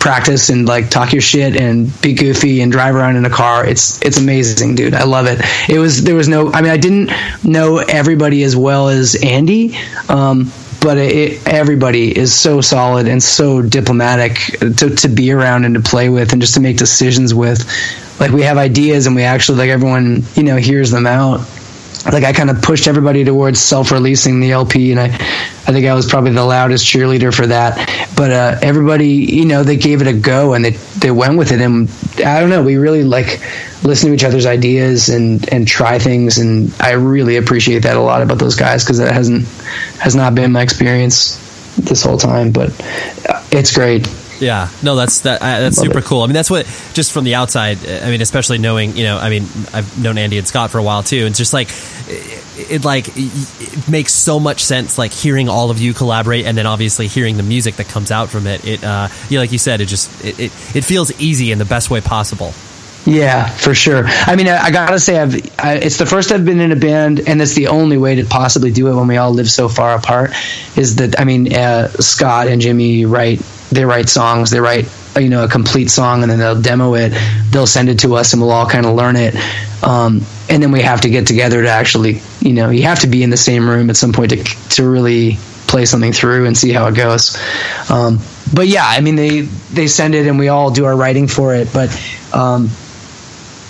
practice 0.00 0.48
and 0.48 0.66
like 0.66 0.88
talk 0.88 1.12
your 1.12 1.20
shit 1.20 1.56
and 1.56 2.00
be 2.00 2.14
goofy 2.14 2.62
and 2.62 2.72
drive 2.72 2.94
around 2.94 3.16
in 3.16 3.26
a 3.26 3.30
car. 3.30 3.66
It's 3.66 4.00
it's 4.02 4.18
amazing, 4.18 4.76
dude. 4.76 4.94
I 4.94 5.04
love 5.04 5.26
it. 5.26 5.40
It 5.68 5.78
was 5.78 6.02
there 6.04 6.14
was 6.14 6.28
no. 6.28 6.50
I 6.52 6.62
mean, 6.62 6.70
I 6.70 6.78
didn't 6.78 7.10
know 7.44 7.78
everybody 7.78 8.42
as 8.44 8.56
well 8.56 8.88
as 8.88 9.14
Andy. 9.22 9.76
Um, 10.08 10.50
but 10.86 10.98
it, 10.98 11.44
everybody 11.48 12.16
is 12.16 12.32
so 12.32 12.60
solid 12.60 13.08
and 13.08 13.20
so 13.20 13.60
diplomatic 13.60 14.36
to, 14.60 14.94
to 14.94 15.08
be 15.08 15.32
around 15.32 15.64
and 15.64 15.74
to 15.74 15.80
play 15.80 16.08
with 16.08 16.30
and 16.30 16.40
just 16.40 16.54
to 16.54 16.60
make 16.60 16.76
decisions 16.76 17.34
with. 17.34 17.68
Like 18.20 18.30
we 18.30 18.42
have 18.42 18.56
ideas 18.56 19.08
and 19.08 19.16
we 19.16 19.24
actually 19.24 19.58
like 19.58 19.70
everyone 19.70 20.22
you 20.36 20.44
know 20.44 20.54
hears 20.54 20.92
them 20.92 21.04
out 21.04 21.40
like 22.12 22.24
I 22.24 22.32
kind 22.32 22.50
of 22.50 22.62
pushed 22.62 22.88
everybody 22.88 23.24
towards 23.24 23.60
self-releasing 23.60 24.40
the 24.40 24.52
LP, 24.52 24.92
and 24.92 25.00
I, 25.00 25.06
I 25.06 25.72
think 25.72 25.86
I 25.86 25.94
was 25.94 26.06
probably 26.06 26.32
the 26.32 26.44
loudest 26.44 26.84
cheerleader 26.84 27.34
for 27.34 27.46
that. 27.46 27.76
But 28.16 28.30
uh, 28.30 28.58
everybody, 28.62 29.08
you 29.08 29.44
know, 29.44 29.62
they 29.64 29.76
gave 29.76 30.00
it 30.00 30.06
a 30.06 30.12
go 30.12 30.54
and 30.54 30.64
they 30.64 30.70
they 30.70 31.10
went 31.10 31.36
with 31.36 31.52
it, 31.52 31.60
and 31.60 31.90
I 32.24 32.40
don't 32.40 32.50
know, 32.50 32.62
we 32.62 32.76
really 32.76 33.04
like 33.04 33.40
listen 33.82 34.08
to 34.08 34.14
each 34.14 34.24
other's 34.24 34.46
ideas 34.46 35.08
and 35.08 35.52
and 35.52 35.66
try 35.66 35.98
things, 35.98 36.38
and 36.38 36.72
I 36.80 36.92
really 36.92 37.36
appreciate 37.36 37.80
that 37.80 37.96
a 37.96 38.00
lot 38.00 38.22
about 38.22 38.38
those 38.38 38.56
guys 38.56 38.84
because 38.84 38.98
that 38.98 39.12
hasn't 39.12 39.46
has 39.98 40.14
not 40.14 40.34
been 40.34 40.52
my 40.52 40.62
experience 40.62 41.42
this 41.76 42.02
whole 42.02 42.18
time, 42.18 42.52
but 42.52 42.70
uh, 43.28 43.42
it's 43.50 43.74
great. 43.74 44.06
Yeah, 44.40 44.68
no, 44.82 44.96
that's 44.96 45.20
that. 45.20 45.40
Uh, 45.40 45.60
that's 45.60 45.78
Love 45.78 45.86
super 45.86 45.98
it. 46.00 46.04
cool. 46.04 46.22
I 46.22 46.26
mean, 46.26 46.34
that's 46.34 46.50
what 46.50 46.66
just 46.92 47.12
from 47.12 47.24
the 47.24 47.34
outside. 47.34 47.78
I 47.86 48.10
mean, 48.10 48.20
especially 48.20 48.58
knowing, 48.58 48.96
you 48.96 49.04
know, 49.04 49.18
I 49.18 49.30
mean, 49.30 49.44
I've 49.72 50.00
known 50.02 50.18
Andy 50.18 50.38
and 50.38 50.46
Scott 50.46 50.70
for 50.70 50.78
a 50.78 50.82
while 50.82 51.02
too, 51.02 51.18
and 51.20 51.28
it's 51.28 51.38
just 51.38 51.52
like 51.52 51.68
it, 52.08 52.70
it 52.70 52.84
like 52.84 53.06
it 53.16 53.88
makes 53.88 54.12
so 54.12 54.38
much 54.38 54.62
sense. 54.64 54.98
Like 54.98 55.12
hearing 55.12 55.48
all 55.48 55.70
of 55.70 55.78
you 55.78 55.94
collaborate, 55.94 56.44
and 56.46 56.56
then 56.56 56.66
obviously 56.66 57.06
hearing 57.06 57.36
the 57.36 57.42
music 57.42 57.76
that 57.76 57.88
comes 57.88 58.10
out 58.10 58.28
from 58.28 58.46
it. 58.46 58.66
It, 58.66 58.84
uh, 58.84 59.08
yeah, 59.28 59.40
like 59.40 59.52
you 59.52 59.58
said, 59.58 59.80
it 59.80 59.86
just 59.86 60.24
it, 60.24 60.38
it, 60.38 60.76
it 60.76 60.84
feels 60.84 61.18
easy 61.20 61.50
in 61.52 61.58
the 61.58 61.64
best 61.64 61.90
way 61.90 62.00
possible. 62.00 62.52
Yeah, 63.06 63.48
for 63.48 63.72
sure. 63.72 64.02
I 64.04 64.34
mean, 64.34 64.48
I, 64.48 64.64
I 64.64 64.70
gotta 64.72 64.98
say, 64.98 65.18
I've 65.18 65.34
I, 65.58 65.76
it's 65.76 65.98
the 65.98 66.06
first 66.06 66.32
I've 66.32 66.44
been 66.44 66.60
in 66.60 66.72
a 66.72 66.76
band, 66.76 67.20
and 67.26 67.40
it's 67.40 67.54
the 67.54 67.68
only 67.68 67.98
way 67.98 68.16
to 68.16 68.24
possibly 68.24 68.72
do 68.72 68.88
it 68.88 68.94
when 68.96 69.06
we 69.06 69.16
all 69.16 69.30
live 69.30 69.48
so 69.48 69.68
far 69.68 69.94
apart. 69.94 70.32
Is 70.76 70.96
that 70.96 71.20
I 71.20 71.24
mean, 71.24 71.54
uh, 71.54 71.88
Scott 71.88 72.48
and 72.48 72.60
Jimmy 72.60 73.06
write 73.06 73.40
they 73.70 73.84
write 73.84 74.08
songs, 74.08 74.50
they 74.50 74.60
write 74.60 74.86
you 75.16 75.28
know 75.28 75.44
a 75.44 75.48
complete 75.48 75.90
song, 75.90 76.22
and 76.22 76.30
then 76.30 76.38
they'll 76.38 76.60
demo 76.60 76.94
it, 76.94 77.12
they'll 77.50 77.66
send 77.66 77.88
it 77.88 78.00
to 78.00 78.14
us, 78.14 78.32
and 78.32 78.42
we'll 78.42 78.50
all 78.50 78.68
kind 78.68 78.86
of 78.86 78.94
learn 78.94 79.16
it. 79.16 79.34
Um, 79.82 80.22
and 80.48 80.62
then 80.62 80.72
we 80.72 80.82
have 80.82 81.02
to 81.02 81.10
get 81.10 81.26
together 81.26 81.62
to 81.62 81.68
actually, 81.68 82.20
you 82.40 82.52
know, 82.52 82.70
you 82.70 82.84
have 82.84 83.00
to 83.00 83.06
be 83.06 83.22
in 83.22 83.30
the 83.30 83.36
same 83.36 83.68
room 83.68 83.90
at 83.90 83.96
some 83.96 84.12
point 84.12 84.30
to 84.30 84.44
to 84.76 84.88
really 84.88 85.38
play 85.66 85.84
something 85.84 86.12
through 86.12 86.46
and 86.46 86.56
see 86.56 86.72
how 86.72 86.86
it 86.86 86.94
goes. 86.94 87.36
Um, 87.90 88.20
but 88.54 88.68
yeah, 88.68 88.84
I 88.84 89.00
mean, 89.00 89.16
they 89.16 89.40
they 89.40 89.86
send 89.86 90.14
it, 90.14 90.26
and 90.26 90.38
we 90.38 90.48
all 90.48 90.70
do 90.70 90.84
our 90.84 90.96
writing 90.96 91.28
for 91.28 91.54
it, 91.54 91.72
but. 91.72 91.90
Um, 92.32 92.70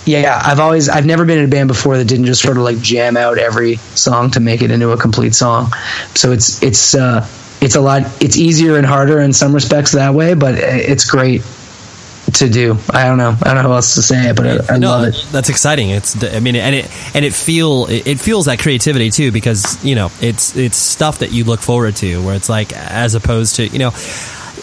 yeah, 0.07 0.41
I've 0.41 0.61
always 0.61 0.87
I've 0.87 1.05
never 1.05 1.25
been 1.25 1.39
in 1.39 1.45
a 1.45 1.49
band 1.49 1.67
before 1.67 1.97
that 1.97 2.05
didn't 2.05 2.25
just 2.25 2.41
sort 2.41 2.55
of 2.55 2.63
like 2.63 2.79
jam 2.79 3.17
out 3.17 3.37
every 3.37 3.75
song 3.75 4.31
to 4.31 4.39
make 4.39 4.61
it 4.61 4.71
into 4.71 4.91
a 4.91 4.97
complete 4.97 5.35
song. 5.35 5.73
So 6.15 6.31
it's 6.31 6.63
it's 6.63 6.95
uh, 6.95 7.27
it's 7.61 7.75
a 7.75 7.81
lot 7.81 8.03
it's 8.21 8.37
easier 8.37 8.77
and 8.77 8.85
harder 8.85 9.19
in 9.19 9.33
some 9.33 9.53
respects 9.53 9.93
that 9.93 10.13
way, 10.13 10.33
but 10.33 10.55
it's 10.55 11.09
great. 11.09 11.41
to 12.33 12.49
do. 12.49 12.77
I 12.91 13.05
don't 13.05 13.17
know. 13.17 13.35
I 13.41 13.53
don't 13.53 13.55
know 13.55 13.69
how 13.69 13.73
else 13.73 13.95
to 13.95 14.01
say 14.01 14.29
it, 14.29 14.35
but 14.35 14.69
I, 14.69 14.75
I 14.75 14.77
no, 14.77 14.89
love 14.89 15.07
it. 15.07 15.25
That's 15.31 15.47
exciting. 15.47 15.91
It's 15.91 16.21
I 16.23 16.41
mean, 16.41 16.57
and 16.57 16.75
it 16.75 17.15
and 17.15 17.23
it 17.23 17.33
feel 17.33 17.87
it 17.89 18.19
feels 18.19 18.45
that 18.45 18.59
creativity 18.59 19.11
too 19.11 19.31
because 19.31 19.83
you 19.83 19.95
know 19.95 20.11
it's 20.19 20.55
it's 20.57 20.75
stuff 20.75 21.19
that 21.19 21.31
you 21.31 21.45
look 21.45 21.61
forward 21.61 21.95
to 21.97 22.21
where 22.25 22.35
it's 22.35 22.49
like 22.49 22.73
as 22.73 23.15
opposed 23.15 23.55
to 23.55 23.67
you 23.67 23.79
know 23.79 23.91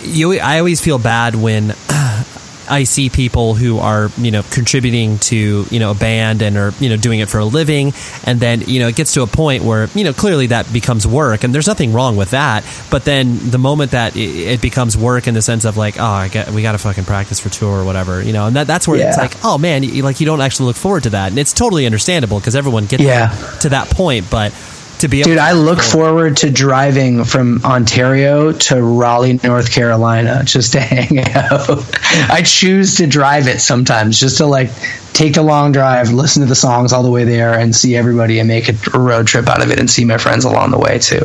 you 0.02 0.38
I 0.38 0.58
always 0.58 0.82
feel 0.82 0.98
bad 0.98 1.34
when 1.34 1.68
I 2.68 2.84
see 2.84 3.10
people 3.10 3.54
who 3.54 3.78
are 3.78 4.10
you 4.18 4.30
know 4.30 4.42
contributing 4.50 5.18
to 5.20 5.66
you 5.70 5.78
know 5.78 5.90
a 5.90 5.94
band 5.94 6.42
and 6.42 6.56
are 6.56 6.72
you 6.80 6.88
know 6.88 6.96
doing 6.96 7.20
it 7.20 7.28
for 7.28 7.38
a 7.38 7.44
living, 7.44 7.92
and 8.24 8.40
then 8.40 8.62
you 8.62 8.80
know 8.80 8.88
it 8.88 8.96
gets 8.96 9.14
to 9.14 9.22
a 9.22 9.26
point 9.26 9.62
where 9.62 9.88
you 9.94 10.04
know 10.04 10.12
clearly 10.12 10.48
that 10.48 10.72
becomes 10.72 11.06
work, 11.06 11.44
and 11.44 11.54
there's 11.54 11.66
nothing 11.66 11.92
wrong 11.92 12.16
with 12.16 12.30
that. 12.30 12.64
But 12.90 13.04
then 13.04 13.50
the 13.50 13.58
moment 13.58 13.92
that 13.92 14.16
it 14.16 14.60
becomes 14.60 14.96
work 14.96 15.26
in 15.26 15.34
the 15.34 15.42
sense 15.42 15.64
of 15.64 15.76
like, 15.76 15.98
oh, 15.98 16.04
I 16.04 16.28
get, 16.28 16.50
we 16.50 16.62
got 16.62 16.72
to 16.72 16.78
fucking 16.78 17.04
practice 17.04 17.40
for 17.40 17.48
tour 17.48 17.80
or 17.80 17.84
whatever, 17.84 18.22
you 18.22 18.32
know, 18.32 18.46
and 18.46 18.56
that 18.56 18.66
that's 18.66 18.88
where 18.88 18.98
yeah. 18.98 19.08
it's 19.08 19.18
like, 19.18 19.32
oh 19.44 19.58
man, 19.58 19.82
you, 19.82 20.02
like 20.02 20.20
you 20.20 20.26
don't 20.26 20.40
actually 20.40 20.66
look 20.66 20.76
forward 20.76 21.04
to 21.04 21.10
that, 21.10 21.30
and 21.30 21.38
it's 21.38 21.52
totally 21.52 21.86
understandable 21.86 22.38
because 22.38 22.56
everyone 22.56 22.86
gets 22.86 23.02
yeah. 23.02 23.28
to 23.60 23.70
that 23.70 23.88
point, 23.90 24.30
but 24.30 24.52
to 24.98 25.08
be 25.08 25.22
dude 25.22 25.38
i 25.38 25.52
look 25.52 25.80
forward 25.80 26.36
to 26.36 26.50
driving 26.50 27.24
from 27.24 27.60
ontario 27.64 28.52
to 28.52 28.82
raleigh 28.82 29.38
north 29.42 29.70
carolina 29.70 30.42
just 30.44 30.72
to 30.72 30.80
hang 30.84 31.18
out. 31.34 31.84
I 32.30 32.42
choose 32.42 32.96
to 32.96 33.06
drive 33.06 33.48
it 33.48 33.60
sometimes 33.60 34.18
just 34.18 34.38
to 34.38 34.46
like 34.46 34.70
take 35.12 35.34
the 35.34 35.42
long 35.42 35.72
drive 35.72 36.10
listen 36.10 36.42
to 36.42 36.48
the 36.48 36.54
songs 36.54 36.92
all 36.92 37.02
the 37.02 37.10
way 37.10 37.24
there 37.24 37.58
and 37.58 37.74
see 37.74 37.96
everybody 37.96 38.38
and 38.38 38.48
make 38.48 38.68
a 38.68 38.98
road 38.98 39.26
trip 39.26 39.48
out 39.48 39.62
of 39.62 39.70
it 39.70 39.80
and 39.80 39.90
see 39.90 40.04
my 40.04 40.18
friends 40.18 40.44
along 40.44 40.70
the 40.70 40.78
way 40.78 40.98
too. 40.98 41.22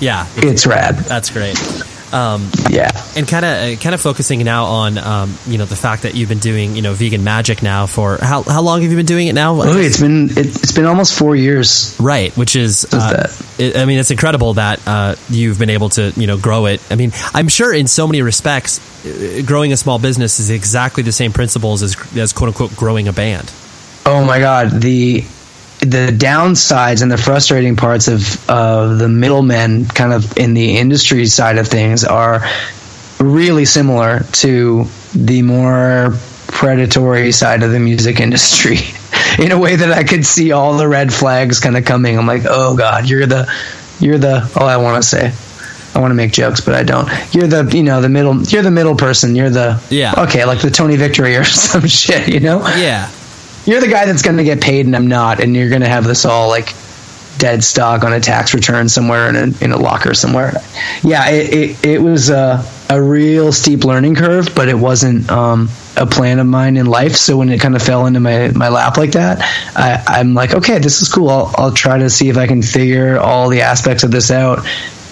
Yeah. 0.00 0.26
It's 0.36 0.66
rad. 0.66 0.96
That's 0.96 1.30
great 1.30 1.56
um, 2.12 2.50
yeah, 2.70 2.90
and 3.16 3.26
kind 3.26 3.44
of 3.44 3.80
kind 3.80 3.94
of 3.94 4.00
focusing 4.00 4.42
now 4.44 4.64
on 4.64 4.98
um, 4.98 5.36
you 5.46 5.58
know 5.58 5.64
the 5.64 5.76
fact 5.76 6.02
that 6.02 6.14
you've 6.14 6.28
been 6.28 6.38
doing 6.38 6.76
you 6.76 6.82
know 6.82 6.92
vegan 6.92 7.24
magic 7.24 7.62
now 7.62 7.86
for 7.86 8.18
how 8.18 8.42
how 8.42 8.62
long 8.62 8.82
have 8.82 8.90
you 8.90 8.96
been 8.96 9.06
doing 9.06 9.28
it 9.28 9.34
now? 9.34 9.60
Oh, 9.60 9.76
it's 9.76 10.00
been 10.00 10.30
it, 10.30 10.36
has 10.36 10.72
been 10.72 10.86
almost 10.86 11.18
four 11.18 11.34
years. 11.34 11.96
Right, 12.00 12.36
which 12.36 12.56
is 12.56 12.86
uh, 12.92 13.32
it, 13.58 13.76
I 13.76 13.84
mean 13.84 13.98
it's 13.98 14.10
incredible 14.10 14.54
that 14.54 14.80
uh, 14.86 15.16
you've 15.28 15.58
been 15.58 15.70
able 15.70 15.88
to 15.90 16.12
you 16.16 16.26
know 16.26 16.38
grow 16.38 16.66
it. 16.66 16.80
I 16.90 16.94
mean 16.94 17.12
I'm 17.34 17.48
sure 17.48 17.72
in 17.74 17.86
so 17.86 18.06
many 18.06 18.22
respects, 18.22 18.80
uh, 19.06 19.42
growing 19.44 19.72
a 19.72 19.76
small 19.76 19.98
business 19.98 20.38
is 20.38 20.50
exactly 20.50 21.02
the 21.02 21.12
same 21.12 21.32
principles 21.32 21.82
as 21.82 21.96
as 22.16 22.32
quote 22.32 22.48
unquote 22.48 22.76
growing 22.76 23.08
a 23.08 23.12
band. 23.12 23.52
Oh 24.04 24.24
my 24.24 24.38
god, 24.38 24.70
the 24.70 25.24
the 25.80 26.08
downsides 26.16 27.02
and 27.02 27.12
the 27.12 27.18
frustrating 27.18 27.76
parts 27.76 28.08
of 28.08 28.48
uh, 28.48 28.94
the 28.96 29.08
middlemen 29.08 29.86
kind 29.86 30.12
of 30.12 30.36
in 30.38 30.54
the 30.54 30.78
industry 30.78 31.26
side 31.26 31.58
of 31.58 31.68
things 31.68 32.04
are 32.04 32.40
really 33.20 33.64
similar 33.64 34.20
to 34.32 34.84
the 35.14 35.42
more 35.42 36.14
predatory 36.48 37.32
side 37.32 37.62
of 37.62 37.72
the 37.72 37.78
music 37.78 38.20
industry 38.20 38.78
in 39.38 39.52
a 39.52 39.58
way 39.58 39.76
that 39.76 39.92
I 39.92 40.04
could 40.04 40.24
see 40.24 40.52
all 40.52 40.76
the 40.76 40.88
red 40.88 41.12
flags 41.12 41.60
kind 41.60 41.76
of 41.76 41.84
coming. 41.84 42.18
I'm 42.18 42.26
like, 42.26 42.42
oh 42.46 42.76
God, 42.76 43.08
you're 43.08 43.26
the, 43.26 43.52
you're 44.00 44.18
the, 44.18 44.50
oh, 44.56 44.64
I 44.64 44.78
want 44.78 45.02
to 45.02 45.08
say, 45.08 45.32
I 45.94 46.00
want 46.00 46.10
to 46.10 46.14
make 46.14 46.32
jokes, 46.32 46.60
but 46.60 46.74
I 46.74 46.82
don't. 46.82 47.08
You're 47.34 47.46
the, 47.46 47.70
you 47.74 47.82
know, 47.82 48.00
the 48.00 48.08
middle, 48.08 48.42
you're 48.44 48.62
the 48.62 48.70
middle 48.70 48.96
person. 48.96 49.34
You're 49.34 49.50
the, 49.50 49.82
yeah. 49.90 50.14
Okay. 50.18 50.44
Like 50.44 50.60
the 50.60 50.70
Tony 50.70 50.96
Victory 50.96 51.36
or 51.36 51.44
some 51.44 51.86
shit, 51.86 52.28
you 52.28 52.40
know? 52.40 52.60
Yeah 52.76 53.10
you're 53.66 53.80
the 53.80 53.88
guy 53.88 54.06
that's 54.06 54.22
going 54.22 54.36
to 54.36 54.44
get 54.44 54.60
paid 54.60 54.86
and 54.86 54.96
I'm 54.96 55.08
not, 55.08 55.40
and 55.40 55.54
you're 55.54 55.68
going 55.68 55.82
to 55.82 55.88
have 55.88 56.04
this 56.04 56.24
all 56.24 56.48
like 56.48 56.74
dead 57.38 57.62
stock 57.62 58.02
on 58.04 58.12
a 58.12 58.20
tax 58.20 58.54
return 58.54 58.88
somewhere 58.88 59.28
in 59.28 59.36
a, 59.36 59.64
in 59.64 59.72
a 59.72 59.76
locker 59.76 60.14
somewhere. 60.14 60.54
Yeah, 61.02 61.28
it, 61.28 61.52
it, 61.52 61.86
it 61.86 61.98
was 62.02 62.30
a, 62.30 62.64
a 62.88 63.00
real 63.00 63.52
steep 63.52 63.84
learning 63.84 64.14
curve, 64.14 64.48
but 64.54 64.68
it 64.68 64.74
wasn't 64.74 65.30
um, 65.30 65.68
a 65.96 66.06
plan 66.06 66.38
of 66.38 66.46
mine 66.46 66.76
in 66.76 66.86
life. 66.86 67.16
So 67.16 67.36
when 67.36 67.50
it 67.50 67.60
kind 67.60 67.76
of 67.76 67.82
fell 67.82 68.06
into 68.06 68.20
my, 68.20 68.48
my 68.48 68.68
lap 68.68 68.96
like 68.96 69.12
that, 69.12 69.40
I, 69.76 70.02
I'm 70.06 70.34
like, 70.34 70.54
okay, 70.54 70.78
this 70.78 71.02
is 71.02 71.08
cool. 71.08 71.28
I'll, 71.28 71.54
I'll 71.56 71.72
try 71.72 71.98
to 71.98 72.08
see 72.08 72.28
if 72.28 72.38
I 72.38 72.46
can 72.46 72.62
figure 72.62 73.18
all 73.18 73.48
the 73.48 73.62
aspects 73.62 74.02
of 74.02 74.10
this 74.10 74.30
out 74.30 74.66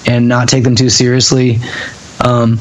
and 0.06 0.28
not 0.28 0.48
take 0.48 0.64
them 0.64 0.76
too 0.76 0.90
seriously. 0.90 1.58
Um, 2.20 2.58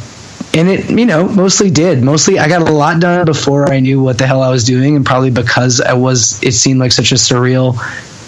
and 0.54 0.70
it 0.70 0.90
you 0.90 1.06
know 1.06 1.28
mostly 1.28 1.70
did. 1.70 2.02
Mostly 2.04 2.40
i 2.40 2.48
got 2.48 2.68
a 2.68 2.72
lot 2.72 3.00
done 3.00 3.26
before 3.26 3.72
i 3.72 3.80
knew 3.80 4.02
what 4.02 4.18
the 4.18 4.28
hell 4.28 4.42
i 4.42 4.50
was 4.50 4.64
doing 4.64 4.96
and 4.96 5.06
probably 5.06 5.32
because 5.32 5.82
i 5.82 5.94
was 5.94 6.42
it 6.44 6.54
seemed 6.54 6.80
like 6.80 6.92
such 6.92 7.12
a 7.12 7.16
surreal 7.16 7.80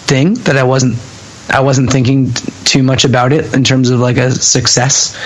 thing 0.06 0.34
that 0.34 0.56
i 0.56 0.62
wasn't 0.62 0.96
i 1.50 1.60
wasn't 1.60 1.90
thinking 1.90 2.32
too 2.66 2.82
much 2.82 3.04
about 3.04 3.32
it 3.32 3.54
in 3.54 3.64
terms 3.64 3.90
of 3.90 4.00
like 4.00 4.18
a 4.18 4.30
success. 4.30 5.16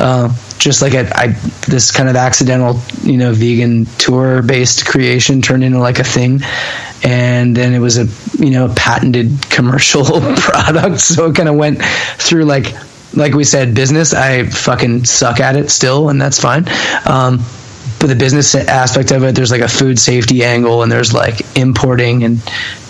Uh, 0.00 0.34
just 0.58 0.82
like 0.82 0.94
a, 0.94 1.10
I, 1.16 1.28
this 1.68 1.92
kind 1.92 2.08
of 2.08 2.16
accidental 2.16 2.80
you 3.02 3.18
know 3.18 3.32
vegan 3.32 3.84
tour 3.98 4.42
based 4.42 4.86
creation 4.86 5.42
turned 5.42 5.62
into 5.62 5.78
like 5.78 5.98
a 5.98 6.04
thing. 6.04 6.40
And 7.02 7.56
then 7.56 7.72
it 7.72 7.78
was 7.78 7.98
a 7.98 8.06
you 8.42 8.50
know 8.50 8.72
patented 8.74 9.30
commercial 9.50 10.04
product. 10.36 11.00
So 11.00 11.26
it 11.26 11.36
kind 11.36 11.48
of 11.48 11.54
went 11.54 11.82
through 11.82 12.44
like 12.44 12.74
like 13.14 13.34
we 13.34 13.44
said, 13.44 13.74
business, 13.74 14.14
I 14.14 14.44
fucking 14.44 15.04
suck 15.04 15.40
at 15.40 15.56
it 15.56 15.70
still, 15.70 16.08
and 16.08 16.20
that's 16.20 16.40
fine. 16.40 16.66
Um, 17.06 17.44
but 17.98 18.06
the 18.06 18.16
business 18.16 18.54
aspect 18.54 19.10
of 19.10 19.22
it, 19.24 19.34
there's 19.34 19.50
like 19.50 19.60
a 19.60 19.68
food 19.68 19.98
safety 19.98 20.42
angle, 20.42 20.82
and 20.82 20.90
there's 20.90 21.12
like 21.12 21.40
importing 21.56 22.24
and 22.24 22.40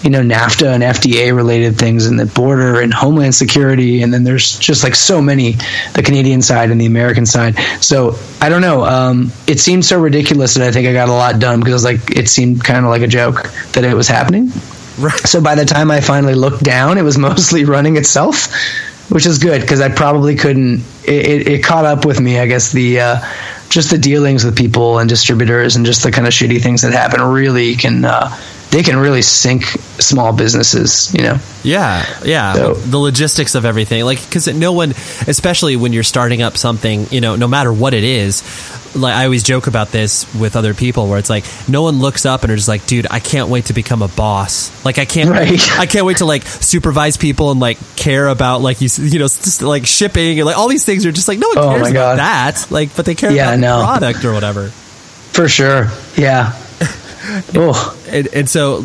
you 0.02 0.10
know 0.10 0.20
NAFTA 0.20 0.68
and 0.72 0.84
FDA 0.84 1.34
related 1.34 1.76
things, 1.76 2.06
and 2.06 2.18
the 2.18 2.26
border 2.26 2.80
and 2.80 2.94
homeland 2.94 3.34
security, 3.34 4.02
and 4.02 4.14
then 4.14 4.22
there's 4.22 4.56
just 4.58 4.84
like 4.84 4.94
so 4.94 5.20
many, 5.20 5.56
the 5.94 6.02
Canadian 6.04 6.42
side 6.42 6.70
and 6.70 6.80
the 6.80 6.86
American 6.86 7.26
side. 7.26 7.58
So 7.82 8.16
I 8.40 8.48
don't 8.48 8.62
know. 8.62 8.84
Um, 8.84 9.32
it 9.48 9.58
seemed 9.58 9.84
so 9.84 10.00
ridiculous 10.00 10.54
that 10.54 10.66
I 10.66 10.70
think 10.70 10.86
I 10.86 10.92
got 10.92 11.08
a 11.08 11.12
lot 11.12 11.40
done 11.40 11.58
because 11.58 11.82
like 11.82 12.16
it 12.16 12.28
seemed 12.28 12.62
kind 12.62 12.84
of 12.84 12.90
like 12.90 13.02
a 13.02 13.08
joke 13.08 13.50
that 13.72 13.82
it 13.82 13.94
was 13.94 14.06
happening. 14.06 14.52
Right. 14.96 15.18
So 15.20 15.40
by 15.40 15.56
the 15.56 15.64
time 15.64 15.90
I 15.90 16.00
finally 16.00 16.34
looked 16.34 16.62
down, 16.62 16.98
it 16.98 17.02
was 17.02 17.18
mostly 17.30 17.64
running 17.64 17.96
itself 17.96 18.48
which 19.10 19.26
is 19.26 19.38
good 19.38 19.60
because 19.60 19.80
I 19.80 19.88
probably 19.88 20.36
couldn't. 20.36 20.82
It, 21.04 21.26
it, 21.26 21.48
it, 21.48 21.64
caught 21.64 21.84
up 21.84 22.04
with 22.04 22.20
me, 22.20 22.38
I 22.38 22.46
guess. 22.46 22.72
The 22.72 23.00
uh, 23.00 23.20
just 23.68 23.90
the 23.90 23.98
dealings 23.98 24.44
with 24.44 24.56
people 24.56 24.98
and 24.98 25.08
distributors 25.08 25.76
and 25.76 25.84
just 25.84 26.02
the 26.02 26.10
kind 26.10 26.26
of 26.26 26.32
shitty 26.32 26.62
things 26.62 26.82
that 26.82 26.92
happen 26.92 27.20
really 27.20 27.74
can 27.74 28.04
uh, 28.04 28.36
they 28.70 28.82
can 28.82 28.96
really 28.96 29.22
sink 29.22 29.64
small 30.00 30.32
businesses. 30.32 31.12
You 31.12 31.22
know. 31.22 31.38
Yeah, 31.64 32.06
yeah. 32.24 32.54
So. 32.54 32.74
The 32.74 32.98
logistics 32.98 33.54
of 33.54 33.64
everything, 33.64 34.04
like 34.04 34.22
because 34.24 34.46
no 34.46 34.72
one, 34.72 34.90
especially 35.26 35.76
when 35.76 35.92
you're 35.92 36.02
starting 36.04 36.40
up 36.40 36.56
something, 36.56 37.06
you 37.10 37.20
know, 37.20 37.36
no 37.36 37.48
matter 37.48 37.72
what 37.72 37.94
it 37.94 38.04
is, 38.04 38.42
like 38.94 39.14
I 39.14 39.24
always 39.24 39.42
joke 39.42 39.66
about 39.66 39.88
this 39.88 40.32
with 40.34 40.56
other 40.56 40.74
people 40.74 41.08
where 41.08 41.18
it's 41.18 41.30
like 41.30 41.44
no 41.68 41.82
one 41.82 41.98
looks 41.98 42.26
up 42.26 42.42
and 42.42 42.52
are 42.52 42.56
just 42.56 42.68
like, 42.68 42.86
dude, 42.86 43.06
I 43.10 43.20
can't 43.20 43.48
wait 43.48 43.66
to 43.66 43.72
become 43.72 44.02
a 44.02 44.08
boss. 44.08 44.84
Like 44.84 44.98
I 44.98 45.04
can't, 45.04 45.30
right. 45.30 45.78
I 45.78 45.86
can't 45.86 46.06
wait 46.06 46.18
to 46.18 46.24
like 46.24 46.42
supervise 46.44 47.16
people 47.16 47.50
and 47.50 47.60
like 47.60 47.78
care 47.96 48.26
about 48.26 48.60
like 48.60 48.80
you, 48.80 48.88
you 48.98 49.18
know, 49.18 49.26
just 49.26 49.62
like 49.62 49.86
shipping 49.86 50.38
and 50.38 50.46
like 50.46 50.58
all 50.58 50.68
these 50.68 50.84
things 50.84 51.06
are 51.06 51.12
just 51.12 51.28
like 51.28 51.38
no 51.38 51.48
one 51.48 51.58
oh 51.58 51.74
cares 51.74 51.90
about 51.90 52.16
that. 52.16 52.70
Like, 52.70 52.94
but 52.96 53.06
they 53.06 53.14
care 53.14 53.30
yeah, 53.30 53.54
about 53.54 53.60
no. 53.60 53.78
the 53.78 53.84
product 53.84 54.24
or 54.24 54.32
whatever. 54.32 54.68
For 54.68 55.48
sure. 55.48 55.88
Yeah. 56.16 56.52
Oh. 57.54 57.98
And, 58.08 58.28
and, 58.28 58.48
so 58.48 58.84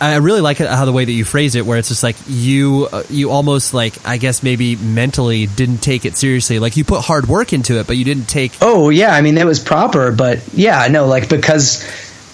I 0.00 0.16
really 0.16 0.40
like 0.40 0.58
how 0.58 0.84
the 0.84 0.92
way 0.92 1.04
that 1.04 1.12
you 1.12 1.24
phrase 1.24 1.54
it, 1.54 1.66
where 1.66 1.78
it's 1.78 1.88
just 1.88 2.02
like 2.02 2.16
you 2.26 2.88
uh, 2.90 3.02
you 3.08 3.30
almost 3.30 3.74
like 3.74 3.94
I 4.06 4.16
guess 4.16 4.42
maybe 4.42 4.76
mentally 4.76 5.46
didn't 5.46 5.78
take 5.78 6.04
it 6.04 6.16
seriously. 6.16 6.58
Like 6.58 6.76
you 6.76 6.84
put 6.84 7.02
hard 7.02 7.28
work 7.28 7.52
into 7.52 7.78
it, 7.78 7.86
but 7.86 7.96
you 7.96 8.04
didn't 8.04 8.26
take. 8.26 8.52
Oh 8.60 8.90
yeah, 8.90 9.14
I 9.14 9.20
mean 9.20 9.36
it 9.36 9.46
was 9.46 9.60
proper, 9.60 10.12
but 10.12 10.40
yeah, 10.54 10.86
no, 10.88 11.06
like 11.06 11.28
because 11.28 11.84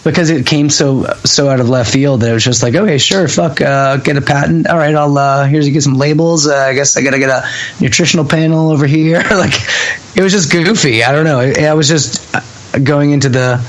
because 0.04 0.30
it 0.30 0.46
came 0.46 0.70
so 0.70 1.04
so 1.24 1.48
out 1.48 1.60
of 1.60 1.68
left 1.68 1.92
field 1.92 2.20
that 2.20 2.30
it 2.30 2.32
was 2.32 2.44
just 2.44 2.62
like 2.62 2.74
okay 2.74 2.98
sure 2.98 3.26
fuck 3.28 3.60
uh, 3.60 3.96
get 3.96 4.16
a 4.16 4.20
patent 4.20 4.66
all 4.68 4.78
right 4.78 4.94
I'll 4.94 5.18
uh, 5.18 5.46
here's 5.46 5.66
you 5.66 5.72
get 5.72 5.82
some 5.82 5.94
labels 5.98 6.46
uh, 6.46 6.54
I 6.54 6.74
guess 6.74 6.96
I 6.96 7.02
gotta 7.02 7.18
get 7.18 7.30
a 7.30 7.42
nutritional 7.80 8.24
panel 8.24 8.70
over 8.70 8.86
here 8.86 9.18
like 9.30 9.54
it 10.16 10.22
was 10.22 10.32
just 10.32 10.52
goofy 10.52 11.02
I 11.02 11.12
don't 11.12 11.24
know 11.24 11.40
I 11.40 11.74
was 11.74 11.88
just 11.88 12.34
uh, 12.34 12.40
going 12.78 13.10
into 13.10 13.28
the 13.28 13.60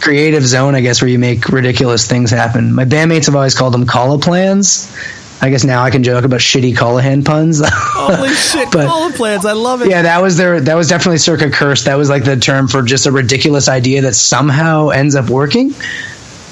creative 0.00 0.46
zone, 0.46 0.74
I 0.74 0.80
guess, 0.80 1.00
where 1.00 1.08
you 1.08 1.18
make 1.18 1.48
ridiculous 1.48 2.06
things 2.06 2.30
happen. 2.30 2.74
My 2.74 2.84
bandmates 2.84 3.26
have 3.26 3.36
always 3.36 3.54
called 3.54 3.74
them 3.74 3.86
Calla 3.86 4.18
plans. 4.18 4.94
I 5.40 5.50
guess 5.50 5.64
now 5.64 5.82
I 5.82 5.90
can 5.90 6.02
joke 6.02 6.24
about 6.24 6.40
shitty 6.40 6.74
Colohan 6.74 7.24
puns. 7.24 7.60
Holy 7.64 8.30
shit, 8.30 8.70
but, 8.72 8.86
Calla 8.86 9.12
plans! 9.12 9.44
I 9.44 9.52
love 9.52 9.82
it. 9.82 9.90
Yeah, 9.90 10.02
that 10.02 10.22
was 10.22 10.38
their. 10.38 10.60
That 10.60 10.74
was 10.74 10.88
definitely 10.88 11.18
circa 11.18 11.50
Cursed. 11.50 11.84
That 11.84 11.96
was 11.96 12.08
like 12.08 12.24
the 12.24 12.36
term 12.36 12.68
for 12.68 12.82
just 12.82 13.06
a 13.06 13.12
ridiculous 13.12 13.68
idea 13.68 14.02
that 14.02 14.14
somehow 14.14 14.88
ends 14.88 15.14
up 15.14 15.28
working. 15.28 15.74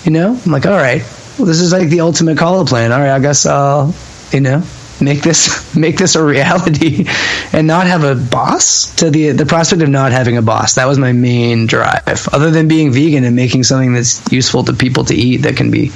You 0.04 0.10
know, 0.10 0.38
I'm 0.44 0.52
like, 0.52 0.66
all 0.66 0.76
right, 0.76 1.02
well, 1.38 1.46
this 1.46 1.60
is 1.60 1.72
like 1.72 1.88
the 1.88 2.00
ultimate 2.00 2.36
Calla 2.36 2.66
plan. 2.66 2.92
All 2.92 3.00
right, 3.00 3.14
I 3.14 3.20
guess 3.20 3.46
I'll, 3.46 3.94
you 4.32 4.40
know, 4.40 4.62
make 5.00 5.22
this 5.22 5.74
make 5.74 5.98
this 5.98 6.14
a 6.14 6.24
reality 6.24 7.06
and 7.52 7.66
not 7.66 7.86
have 7.86 8.04
a 8.04 8.14
boss? 8.14 8.94
To 8.96 9.10
the 9.10 9.30
the 9.30 9.46
prospect 9.46 9.82
of 9.82 9.88
not 9.88 10.12
having 10.12 10.36
a 10.36 10.42
boss. 10.42 10.74
That 10.74 10.86
was 10.86 10.98
my 10.98 11.12
main 11.12 11.66
drive. 11.66 12.28
Other 12.32 12.50
than 12.50 12.68
being 12.68 12.92
vegan 12.92 13.24
and 13.24 13.36
making 13.36 13.64
something 13.64 13.92
that's 13.92 14.22
useful 14.32 14.64
to 14.64 14.72
people 14.72 15.04
to 15.06 15.14
eat 15.14 15.38
that 15.38 15.56
can 15.56 15.70
be 15.70 15.92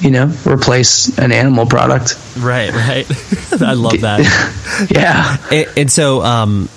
you 0.00 0.10
know 0.10 0.32
replace 0.46 1.18
an 1.18 1.32
animal 1.32 1.66
product. 1.66 2.18
Right 2.38 2.72
right. 2.72 3.06
I 3.60 3.74
love 3.74 4.00
that. 4.02 4.54
Yeah. 4.90 5.36
And, 5.50 5.68
and 5.76 5.90
so 5.90 6.22
um 6.22 6.68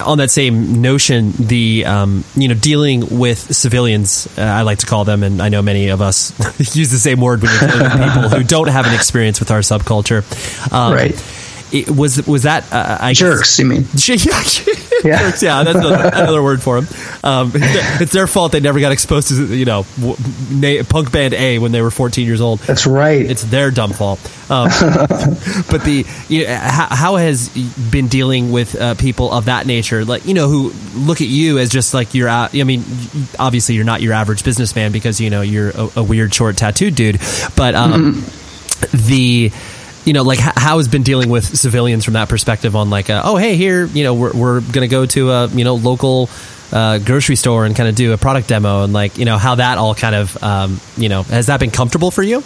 on 0.00 0.18
that 0.18 0.30
same 0.30 0.82
notion, 0.82 1.32
the 1.32 1.84
um, 1.84 2.24
you 2.34 2.48
know 2.48 2.54
dealing 2.54 3.18
with 3.18 3.38
civilians, 3.54 4.26
uh, 4.38 4.42
I 4.42 4.62
like 4.62 4.78
to 4.78 4.86
call 4.86 5.04
them, 5.04 5.22
and 5.22 5.40
I 5.40 5.48
know 5.48 5.62
many 5.62 5.88
of 5.88 6.00
us 6.00 6.32
use 6.76 6.90
the 6.90 6.98
same 6.98 7.20
word 7.20 7.42
when 7.42 7.50
you're 7.52 7.70
dealing 7.70 8.00
with 8.00 8.14
people 8.14 8.28
who 8.30 8.44
don't 8.44 8.68
have 8.68 8.86
an 8.86 8.94
experience 8.94 9.40
with 9.40 9.50
our 9.50 9.60
subculture. 9.60 10.22
Um, 10.72 10.92
right. 10.92 11.14
It, 11.72 11.90
was 11.90 12.26
was 12.26 12.44
that 12.44 12.72
uh, 12.72 12.98
I 13.00 13.12
jerks? 13.12 13.56
Guess, 13.56 13.58
you 13.58 13.66
mean? 13.66 13.84
yeah, 15.04 15.18
jerks, 15.22 15.42
yeah, 15.42 15.62
that's 15.62 15.78
another, 15.78 16.10
another 16.12 16.42
word 16.42 16.62
for 16.62 16.80
them. 16.80 16.94
Um, 17.22 17.52
it's 17.54 18.12
their 18.12 18.26
fault 18.26 18.52
they 18.52 18.60
never 18.60 18.80
got 18.80 18.92
exposed 18.92 19.28
to 19.28 19.54
you 19.54 19.64
know 19.64 19.84
punk 20.88 21.12
band 21.12 21.34
A 21.34 21.58
when 21.58 21.72
they 21.72 21.82
were 21.82 21.90
14 21.90 22.26
years 22.26 22.40
old. 22.40 22.60
That's 22.60 22.86
right. 22.86 23.20
It's 23.20 23.42
their 23.42 23.70
dumb 23.70 23.92
fault. 23.92 24.20
Um, 24.50 24.68
but 25.70 25.84
the 25.84 26.06
you 26.28 26.46
know, 26.46 26.54
how, 26.54 26.86
how, 26.90 27.16
has 27.16 27.48
been 27.90 28.08
dealing 28.08 28.50
with 28.50 28.74
uh, 28.80 28.94
people 28.94 29.32
of 29.32 29.46
that 29.46 29.66
nature, 29.66 30.04
like 30.04 30.26
you 30.26 30.34
know, 30.34 30.48
who 30.48 30.72
look 30.94 31.20
at 31.20 31.28
you 31.28 31.58
as 31.58 31.70
just 31.70 31.94
like 31.94 32.14
you're. 32.14 32.28
I 32.28 32.48
mean, 32.52 32.84
obviously 33.38 33.74
you're 33.74 33.84
not 33.84 34.00
your 34.00 34.14
average 34.14 34.44
businessman 34.44 34.92
because 34.92 35.20
you 35.20 35.30
know 35.30 35.42
you're 35.42 35.70
a, 35.70 35.90
a 35.96 36.02
weird 36.02 36.34
short 36.34 36.56
tattooed 36.56 36.94
dude, 36.94 37.20
but 37.56 37.74
um, 37.74 38.14
mm-hmm. 38.14 39.06
the 39.06 39.52
you 40.08 40.14
know, 40.14 40.22
like 40.22 40.38
how 40.38 40.78
has 40.78 40.88
been 40.88 41.02
dealing 41.02 41.28
with 41.28 41.44
civilians 41.44 42.02
from 42.02 42.14
that 42.14 42.30
perspective 42.30 42.74
on 42.74 42.88
like, 42.88 43.10
uh, 43.10 43.20
oh, 43.24 43.36
hey, 43.36 43.56
here, 43.56 43.84
you 43.84 44.04
know, 44.04 44.14
we're, 44.14 44.32
we're 44.32 44.60
going 44.60 44.80
to 44.80 44.88
go 44.88 45.04
to 45.04 45.30
a, 45.30 45.46
you 45.48 45.64
know, 45.64 45.74
local 45.74 46.30
uh, 46.72 46.96
grocery 46.96 47.36
store 47.36 47.66
and 47.66 47.76
kind 47.76 47.90
of 47.90 47.94
do 47.94 48.14
a 48.14 48.16
product 48.16 48.48
demo 48.48 48.84
and 48.84 48.94
like, 48.94 49.18
you 49.18 49.26
know, 49.26 49.36
how 49.36 49.56
that 49.56 49.76
all 49.76 49.94
kind 49.94 50.14
of, 50.14 50.42
um, 50.42 50.80
you 50.96 51.10
know, 51.10 51.24
has 51.24 51.46
that 51.46 51.60
been 51.60 51.70
comfortable 51.70 52.10
for 52.10 52.22
you? 52.22 52.42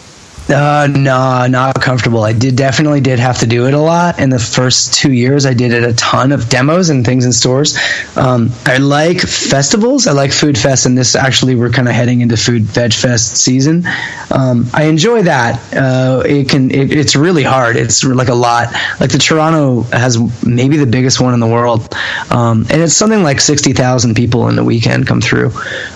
Uh, 0.48 0.88
no, 0.90 1.46
not 1.46 1.80
comfortable. 1.80 2.24
I 2.24 2.32
did 2.32 2.56
definitely 2.56 3.00
did 3.00 3.18
have 3.20 3.38
to 3.40 3.46
do 3.46 3.66
it 3.68 3.74
a 3.74 3.78
lot 3.78 4.18
in 4.18 4.28
the 4.28 4.38
first 4.38 4.94
two 4.94 5.12
years. 5.12 5.46
I 5.46 5.54
did 5.54 5.72
it 5.72 5.84
a 5.84 5.94
ton 5.94 6.32
of 6.32 6.48
demos 6.48 6.90
and 6.90 7.06
things 7.06 7.24
in 7.24 7.32
stores. 7.32 7.78
Um, 8.16 8.50
I 8.66 8.78
like 8.78 9.20
festivals. 9.20 10.06
I 10.06 10.12
like 10.12 10.32
food 10.32 10.58
fest, 10.58 10.84
and 10.84 10.98
this 10.98 11.14
actually 11.14 11.54
we're 11.54 11.70
kind 11.70 11.88
of 11.88 11.94
heading 11.94 12.22
into 12.22 12.36
food 12.36 12.62
veg 12.62 12.92
fest 12.92 13.36
season. 13.36 13.84
Um, 14.30 14.66
I 14.74 14.84
enjoy 14.84 15.22
that. 15.22 15.74
Uh, 15.74 16.22
it 16.26 16.48
can. 16.48 16.70
It, 16.70 16.92
it's 16.92 17.14
really 17.14 17.44
hard. 17.44 17.76
It's 17.76 18.02
like 18.02 18.28
a 18.28 18.34
lot. 18.34 18.72
Like 18.98 19.10
the 19.10 19.18
Toronto 19.18 19.82
has 19.96 20.18
maybe 20.44 20.76
the 20.76 20.86
biggest 20.86 21.20
one 21.20 21.34
in 21.34 21.40
the 21.40 21.46
world, 21.46 21.94
um, 22.30 22.66
and 22.68 22.82
it's 22.82 22.94
something 22.94 23.22
like 23.22 23.40
sixty 23.40 23.72
thousand 23.72 24.16
people 24.16 24.48
in 24.48 24.56
the 24.56 24.64
weekend 24.64 25.06
come 25.06 25.20
through. 25.20 25.52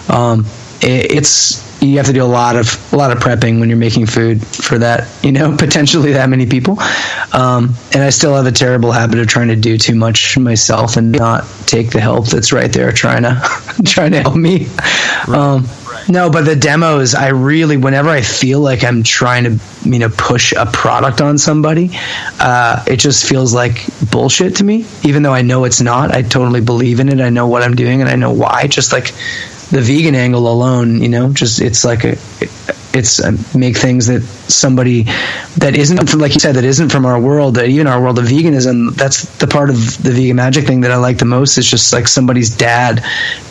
Um, 0.09 0.47
it, 0.81 1.13
it's 1.13 1.66
you 1.81 1.99
have 1.99 2.07
to 2.07 2.13
do 2.13 2.23
a 2.23 2.25
lot 2.25 2.57
of 2.57 2.93
a 2.93 2.97
lot 2.97 3.13
of 3.13 3.19
prepping 3.19 3.61
when 3.61 3.69
you're 3.69 3.79
making 3.79 4.07
food 4.07 4.45
for 4.47 4.79
that 4.79 5.09
you 5.23 5.33
know 5.33 5.57
potentially 5.59 6.13
that 6.13 6.29
many 6.29 6.47
people. 6.47 6.79
Um, 7.33 7.75
and 7.93 8.03
i 8.03 8.11
still 8.11 8.35
have 8.35 8.47
a 8.47 8.53
terrible 8.53 8.93
habit 8.93 9.19
of 9.19 9.27
trying 9.27 9.49
to 9.49 9.57
do 9.57 9.79
too 9.79 9.95
much 9.95 10.39
myself 10.39 10.97
and 10.97 11.13
not 11.13 11.45
take 11.67 11.91
the 11.91 12.01
help 12.01 12.27
that's 12.27 12.53
right 12.53 12.73
there 12.73 12.93
trying 12.93 13.23
to 13.23 13.41
trying 13.85 14.13
to 14.13 14.23
help 14.23 14.37
me. 14.37 14.69
Um, 15.29 15.67
no 16.09 16.31
but 16.31 16.43
the 16.43 16.55
demos 16.55 17.15
i 17.15 17.29
really 17.29 17.77
whenever 17.77 18.09
i 18.09 18.21
feel 18.21 18.61
like 18.61 18.85
i'm 18.85 19.03
trying 19.03 19.45
to 19.45 19.59
you 19.85 19.99
know 19.99 20.09
push 20.09 20.53
a 20.53 20.67
product 20.67 21.21
on 21.21 21.37
somebody 21.37 21.91
uh, 22.39 22.85
it 22.87 22.97
just 22.97 23.29
feels 23.29 23.55
like 23.55 23.85
bullshit 24.11 24.57
to 24.57 24.65
me. 24.65 24.85
Even 25.05 25.23
though 25.23 25.35
i 25.35 25.43
know 25.43 25.65
it's 25.65 25.81
not 25.81 26.15
i 26.15 26.23
totally 26.23 26.61
believe 26.61 27.01
in 27.01 27.09
it. 27.09 27.21
I 27.21 27.31
know 27.31 27.47
what 27.47 27.63
i'm 27.63 27.75
doing 27.75 28.01
and 28.01 28.11
i 28.11 28.17
know 28.17 28.33
why 28.33 28.67
just 28.67 28.93
like 28.93 29.13
the 29.71 29.81
vegan 29.81 30.15
angle 30.15 30.49
alone, 30.49 31.01
you 31.01 31.09
know, 31.09 31.33
just 31.33 31.61
it's 31.61 31.85
like 31.85 32.05
a, 32.05 32.17
it's 32.95 33.21
uh, 33.21 33.37
make 33.55 33.77
things 33.77 34.07
that 34.07 34.23
somebody 34.23 35.05
that 35.59 35.77
isn't 35.77 36.15
like 36.15 36.35
you 36.35 36.41
said, 36.41 36.55
that 36.55 36.65
isn't 36.65 36.91
from 36.91 37.05
our 37.05 37.21
world, 37.21 37.57
that 37.57 37.69
even 37.69 37.87
our 37.87 38.01
world 38.01 38.19
of 38.19 38.27
veganism, 38.27 38.95
that's 38.95 39.25
the 39.39 39.47
part 39.47 39.71
of 39.71 39.77
the 40.03 40.11
vegan 40.13 40.37
magic 40.37 40.67
thing 40.67 40.81
that 40.83 40.93
I 40.93 40.97
like 40.97 41.19
the 41.19 41.25
most 41.25 41.59
is 41.59 41.69
just 41.69 41.93
like 41.93 42.09
somebody's 42.09 42.57
dad 42.57 43.05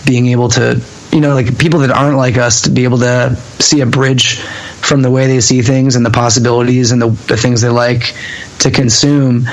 being 0.05 0.27
able 0.27 0.49
to, 0.49 0.81
you 1.11 1.21
know, 1.21 1.33
like 1.33 1.57
people 1.57 1.81
that 1.81 1.91
aren't 1.91 2.17
like 2.17 2.37
us 2.37 2.63
to 2.63 2.69
be 2.71 2.83
able 2.85 2.99
to 2.99 3.35
see 3.59 3.81
a 3.81 3.85
bridge 3.85 4.39
from 4.85 5.01
the 5.01 5.11
way 5.11 5.27
they 5.27 5.41
see 5.41 5.61
things 5.61 5.95
and 5.95 6.05
the 6.05 6.11
possibilities 6.11 6.91
and 6.91 7.01
the, 7.01 7.09
the 7.27 7.37
things 7.37 7.61
they 7.61 7.69
like 7.69 8.15
to 8.59 8.71
consume. 8.71 9.47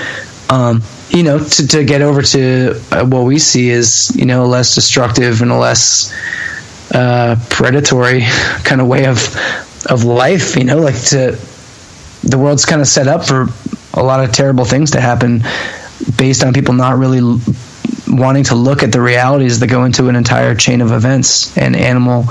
Um, 0.51 0.83
you 1.09 1.23
know, 1.23 1.39
to, 1.39 1.67
to 1.69 1.85
get 1.85 2.03
over 2.03 2.23
to 2.23 2.81
uh, 2.91 3.05
what 3.05 3.25
we 3.25 3.39
see 3.39 3.69
is, 3.69 4.15
you 4.17 4.27
know, 4.27 4.47
less 4.47 4.75
destructive 4.75 5.43
and 5.43 5.51
less, 5.59 6.13
uh, 6.91 7.37
predatory 7.51 8.23
kind 8.65 8.81
of 8.81 8.87
way 8.87 9.07
of 9.07 9.19
of 9.89 10.05
life. 10.05 10.57
You 10.57 10.65
know, 10.65 10.79
like 10.79 11.01
to 11.07 11.39
the 12.23 12.39
world's 12.39 12.65
kind 12.65 12.81
of 12.81 12.87
set 12.87 13.09
up 13.09 13.25
for 13.25 13.49
a 13.95 14.03
lot 14.03 14.25
of 14.25 14.33
terrible 14.33 14.65
things 14.65 14.93
to 14.93 15.01
happen 15.01 15.43
based 16.17 16.45
on 16.45 16.53
people 16.53 16.75
not 16.75 16.99
really 16.99 17.41
wanting 18.09 18.45
to 18.45 18.55
look 18.55 18.83
at 18.83 18.93
the 18.93 19.01
realities 19.01 19.61
that 19.61 19.69
go 19.69 19.85
into 19.85 20.09
an 20.09 20.17
entire 20.17 20.55
chain 20.55 20.81
of 20.81 20.93
events. 20.93 21.57
And 21.57 21.75
animal 21.77 22.27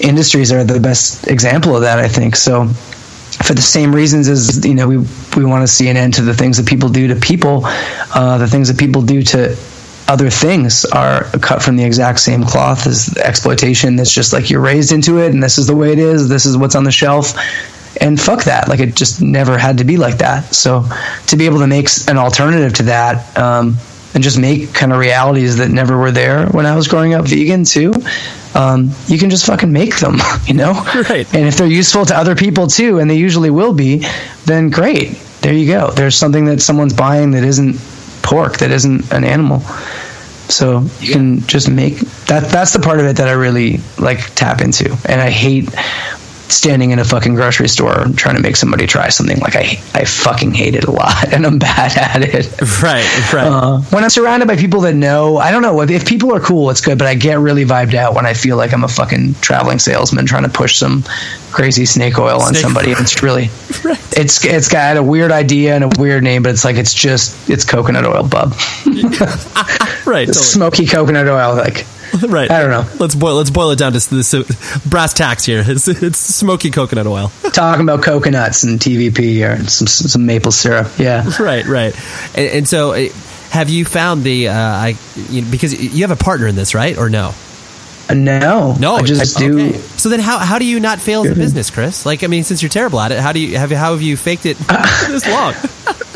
industries 0.00 0.52
are 0.52 0.64
the 0.64 0.80
best 0.80 1.28
example 1.28 1.74
of 1.76 1.82
that, 1.82 1.98
I 1.98 2.08
think. 2.08 2.36
So 2.36 2.68
for 2.68 3.54
the 3.54 3.62
same 3.62 3.94
reasons 3.94 4.28
as 4.28 4.64
you 4.66 4.74
know 4.74 4.86
we 4.86 4.98
we 5.36 5.44
want 5.44 5.62
to 5.62 5.68
see 5.68 5.88
an 5.88 5.96
end 5.96 6.14
to 6.14 6.22
the 6.22 6.34
things 6.34 6.56
that 6.58 6.66
people 6.66 6.88
do 6.88 7.08
to 7.08 7.16
people, 7.16 7.62
uh, 8.14 8.38
the 8.38 8.48
things 8.48 8.68
that 8.68 8.78
people 8.78 9.02
do 9.02 9.22
to 9.22 9.56
other 10.10 10.28
things 10.28 10.84
are 10.84 11.22
cut 11.40 11.62
from 11.62 11.76
the 11.76 11.84
exact 11.84 12.18
same 12.18 12.42
cloth 12.42 12.86
as 12.88 13.16
exploitation. 13.16 13.94
That's 13.94 14.12
just 14.12 14.32
like 14.32 14.50
you're 14.50 14.60
raised 14.60 14.90
into 14.90 15.18
it, 15.18 15.32
and 15.32 15.40
this 15.40 15.56
is 15.56 15.68
the 15.68 15.76
way 15.76 15.92
it 15.92 16.00
is. 16.00 16.28
This 16.28 16.46
is 16.46 16.56
what's 16.56 16.74
on 16.74 16.82
the 16.82 16.90
shelf, 16.90 17.34
and 18.00 18.20
fuck 18.20 18.44
that. 18.44 18.68
Like 18.68 18.80
it 18.80 18.96
just 18.96 19.22
never 19.22 19.56
had 19.56 19.78
to 19.78 19.84
be 19.84 19.96
like 19.96 20.18
that. 20.18 20.52
So 20.52 20.84
to 21.28 21.36
be 21.36 21.46
able 21.46 21.60
to 21.60 21.68
make 21.68 21.88
an 22.08 22.18
alternative 22.18 22.74
to 22.74 22.82
that. 22.84 23.38
Um, 23.38 23.76
and 24.12 24.24
just 24.24 24.40
make 24.40 24.74
kind 24.74 24.92
of 24.92 24.98
realities 24.98 25.58
that 25.58 25.70
never 25.70 25.96
were 25.96 26.10
there 26.10 26.46
when 26.48 26.66
I 26.66 26.74
was 26.74 26.88
growing 26.88 27.14
up 27.14 27.26
vegan 27.26 27.62
too. 27.62 27.92
Um, 28.56 28.90
you 29.06 29.18
can 29.18 29.30
just 29.30 29.46
fucking 29.46 29.72
make 29.72 30.00
them, 30.00 30.16
you 30.46 30.54
know? 30.54 30.72
Right. 31.08 31.32
And 31.32 31.46
if 31.46 31.56
they're 31.56 31.68
useful 31.68 32.04
to 32.06 32.16
other 32.16 32.34
people 32.34 32.66
too, 32.66 32.98
and 32.98 33.08
they 33.08 33.14
usually 33.14 33.50
will 33.50 33.72
be, 33.72 34.04
then 34.46 34.70
great. 34.70 35.12
There 35.42 35.52
you 35.52 35.72
go. 35.72 35.92
There's 35.92 36.16
something 36.16 36.46
that 36.46 36.60
someone's 36.60 36.92
buying 36.92 37.30
that 37.30 37.44
isn't 37.44 37.76
pork 38.22 38.58
that 38.58 38.70
isn't 38.70 39.12
an 39.12 39.24
animal. 39.24 39.62
So 40.50 40.80
you 40.80 41.08
yeah. 41.08 41.12
can 41.12 41.40
just 41.46 41.70
make 41.70 41.98
that. 42.26 42.50
That's 42.50 42.72
the 42.72 42.80
part 42.80 43.00
of 43.00 43.06
it 43.06 43.16
that 43.16 43.28
I 43.28 43.32
really 43.32 43.78
like 43.98 44.34
tap 44.34 44.60
into, 44.60 44.96
and 45.08 45.20
I 45.20 45.30
hate 45.30 45.68
standing 46.50 46.90
in 46.90 46.98
a 46.98 47.04
fucking 47.04 47.34
grocery 47.34 47.68
store 47.68 48.06
trying 48.16 48.36
to 48.36 48.42
make 48.42 48.56
somebody 48.56 48.86
try 48.86 49.08
something. 49.08 49.38
Like 49.38 49.56
I, 49.56 49.80
I 49.94 50.04
fucking 50.04 50.52
hate 50.52 50.74
it 50.74 50.84
a 50.84 50.90
lot, 50.90 51.28
and 51.32 51.46
I'm 51.46 51.58
bad 51.58 51.96
at 51.96 52.22
it. 52.22 52.60
Right, 52.82 53.32
right. 53.32 53.46
Uh, 53.46 53.80
when 53.82 54.04
I'm 54.04 54.10
surrounded 54.10 54.46
by 54.46 54.56
people 54.56 54.82
that 54.82 54.94
know, 54.94 55.38
I 55.38 55.50
don't 55.50 55.62
know 55.62 55.80
if, 55.80 55.90
if 55.90 56.06
people 56.06 56.34
are 56.34 56.40
cool, 56.40 56.70
it's 56.70 56.80
good. 56.80 56.98
But 56.98 57.06
I 57.06 57.14
get 57.14 57.38
really 57.38 57.64
vibed 57.64 57.94
out 57.94 58.14
when 58.14 58.26
I 58.26 58.34
feel 58.34 58.56
like 58.56 58.72
I'm 58.72 58.84
a 58.84 58.88
fucking 58.88 59.34
traveling 59.34 59.78
salesman 59.78 60.26
trying 60.26 60.44
to 60.44 60.50
push 60.50 60.76
some 60.76 61.04
crazy 61.52 61.86
snake 61.86 62.18
oil 62.18 62.40
on 62.42 62.54
snake 62.54 62.62
somebody. 62.62 62.90
It's 62.92 63.22
really, 63.22 63.50
right. 63.84 64.18
it's 64.18 64.44
it's 64.44 64.68
got 64.68 64.96
a 64.96 65.02
weird 65.02 65.32
idea 65.32 65.74
and 65.74 65.84
a 65.84 65.90
weird 65.98 66.22
name, 66.22 66.42
but 66.42 66.50
it's 66.50 66.64
like 66.64 66.76
it's 66.76 66.94
just 66.94 67.48
it's 67.48 67.64
coconut 67.64 68.04
oil, 68.04 68.26
bub. 68.26 68.54
right, 70.06 70.26
totally. 70.26 70.44
smoky 70.44 70.86
coconut 70.86 71.28
oil, 71.28 71.54
like. 71.54 71.86
right. 72.28 72.50
I 72.50 72.60
don't 72.60 72.70
know. 72.70 72.92
Let's 72.98 73.14
boil. 73.14 73.36
Let's 73.36 73.50
boil 73.50 73.70
it 73.70 73.78
down 73.78 73.92
to 73.92 73.98
this 74.10 74.34
brass 74.84 75.14
tacks 75.14 75.44
here. 75.44 75.62
It's, 75.64 75.86
it's 75.86 76.18
smoky 76.18 76.70
coconut 76.70 77.06
oil. 77.06 77.30
Talking 77.52 77.82
about 77.82 78.02
coconuts 78.02 78.64
and 78.64 78.80
TVP 78.80 79.46
or 79.46 79.62
some 79.68 79.86
some 79.86 80.26
maple 80.26 80.50
syrup. 80.50 80.88
Yeah. 80.98 81.30
Right. 81.38 81.64
Right. 81.66 81.94
And, 82.36 82.50
and 82.50 82.68
so, 82.68 82.94
uh, 82.94 83.08
have 83.50 83.68
you 83.68 83.84
found 83.84 84.24
the? 84.24 84.48
Uh, 84.48 84.54
I 84.54 84.96
you 85.28 85.42
know, 85.42 85.50
because 85.52 85.80
you 85.80 86.02
have 86.02 86.10
a 86.10 86.22
partner 86.22 86.48
in 86.48 86.56
this, 86.56 86.74
right? 86.74 86.98
Or 86.98 87.08
no? 87.08 87.32
Uh, 88.08 88.14
no, 88.14 88.74
no, 88.80 88.96
I 88.96 89.02
just 89.02 89.38
do. 89.38 89.72
So 89.72 90.08
then, 90.08 90.18
how 90.18 90.38
how 90.38 90.58
do 90.58 90.64
you 90.64 90.80
not 90.80 90.98
fail 90.98 91.22
a 91.24 91.32
business, 91.32 91.70
Chris? 91.70 92.04
Like, 92.04 92.24
I 92.24 92.26
mean, 92.26 92.42
since 92.42 92.60
you're 92.60 92.68
terrible 92.68 92.98
at 92.98 93.12
it, 93.12 93.20
how 93.20 93.32
do 93.32 93.38
you 93.38 93.56
have 93.56 93.70
how 93.70 93.92
have 93.92 94.02
you 94.02 94.16
faked 94.16 94.46
it 94.46 94.56
uh, 94.68 95.08
this 95.08 95.28
long? 95.28 95.54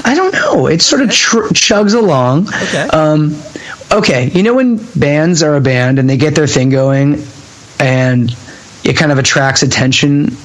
I 0.05 0.15
don't 0.15 0.33
know. 0.33 0.67
It 0.67 0.83
sort 0.83 1.03
of 1.03 1.11
tr- 1.11 1.49
chugs 1.55 1.95
along. 1.95 2.49
Okay. 2.49 2.89
Um, 2.89 3.41
okay, 3.95 4.31
you 4.31 4.43
know 4.43 4.55
when 4.55 4.77
bands 4.95 5.43
are 5.43 5.57
a 5.57 5.61
band 5.61 5.99
and 5.99 6.09
they 6.09 6.17
get 6.17 6.35
their 6.35 6.47
thing 6.47 6.71
going, 6.71 7.23
and 7.81 8.31
it 8.85 8.97
kind 8.97 9.13
of 9.13 9.19
attracts 9.19 9.63
attention 9.63 10.37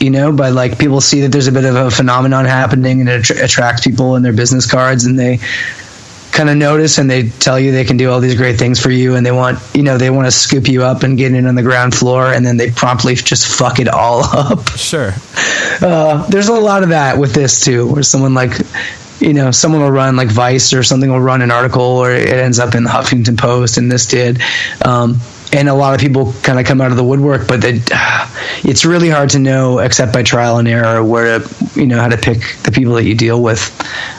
you 0.00 0.10
know, 0.10 0.32
by 0.32 0.50
like 0.50 0.78
people 0.78 1.00
see 1.00 1.22
that 1.22 1.32
there's 1.32 1.46
a 1.46 1.52
bit 1.52 1.64
of 1.64 1.74
a 1.74 1.90
phenomenon 1.90 2.44
happening 2.44 3.00
and 3.00 3.08
it 3.08 3.30
attracts 3.30 3.86
people 3.86 4.16
in 4.16 4.22
their 4.22 4.32
business 4.32 4.70
cards 4.70 5.04
and 5.04 5.18
they 5.18 5.38
kind 6.32 6.50
of 6.50 6.56
notice 6.56 6.98
and 6.98 7.10
they 7.10 7.30
tell 7.30 7.58
you 7.58 7.72
they 7.72 7.84
can 7.84 7.96
do 7.96 8.10
all 8.10 8.20
these 8.20 8.34
great 8.34 8.58
things 8.58 8.78
for 8.78 8.90
you 8.90 9.14
and 9.14 9.24
they 9.24 9.32
want, 9.32 9.58
you 9.74 9.82
know, 9.82 9.96
they 9.96 10.10
want 10.10 10.26
to 10.26 10.30
scoop 10.30 10.68
you 10.68 10.82
up 10.82 11.02
and 11.02 11.16
get 11.16 11.32
in 11.32 11.46
on 11.46 11.54
the 11.54 11.62
ground 11.62 11.94
floor 11.94 12.26
and 12.26 12.44
then 12.44 12.58
they 12.58 12.70
promptly 12.70 13.14
just 13.14 13.46
fuck 13.46 13.78
it 13.78 13.88
all 13.88 14.22
up. 14.36 14.68
Sure. 14.70 15.12
Uh, 15.80 16.26
there's 16.28 16.48
a 16.48 16.52
lot 16.52 16.82
of 16.82 16.90
that 16.90 17.16
with 17.16 17.32
this 17.32 17.64
too, 17.64 17.90
where 17.90 18.02
someone 18.02 18.34
like 18.34 18.52
you 19.20 19.32
know, 19.32 19.50
someone 19.50 19.80
will 19.80 19.90
run 19.90 20.16
like 20.16 20.28
Vice 20.28 20.72
or 20.72 20.82
something 20.82 21.10
will 21.10 21.20
run 21.20 21.42
an 21.42 21.50
article 21.50 21.82
or 21.82 22.12
it 22.12 22.28
ends 22.28 22.58
up 22.58 22.74
in 22.74 22.84
the 22.84 22.90
Huffington 22.90 23.38
Post 23.38 23.78
and 23.78 23.90
this 23.90 24.06
did. 24.06 24.40
Um, 24.84 25.18
and 25.52 25.68
a 25.68 25.74
lot 25.74 25.94
of 25.94 26.00
people 26.00 26.32
kind 26.42 26.58
of 26.58 26.66
come 26.66 26.80
out 26.80 26.90
of 26.90 26.96
the 26.96 27.04
woodwork, 27.04 27.46
but 27.46 27.60
they, 27.60 27.80
it's 28.68 28.84
really 28.84 29.08
hard 29.08 29.30
to 29.30 29.38
know 29.38 29.78
except 29.78 30.12
by 30.12 30.22
trial 30.22 30.58
and 30.58 30.68
error 30.68 31.02
where 31.02 31.38
to, 31.38 31.70
you 31.74 31.86
know, 31.86 32.00
how 32.00 32.08
to 32.08 32.16
pick 32.16 32.56
the 32.64 32.72
people 32.72 32.94
that 32.94 33.04
you 33.04 33.14
deal 33.14 33.42
with. 33.42 33.70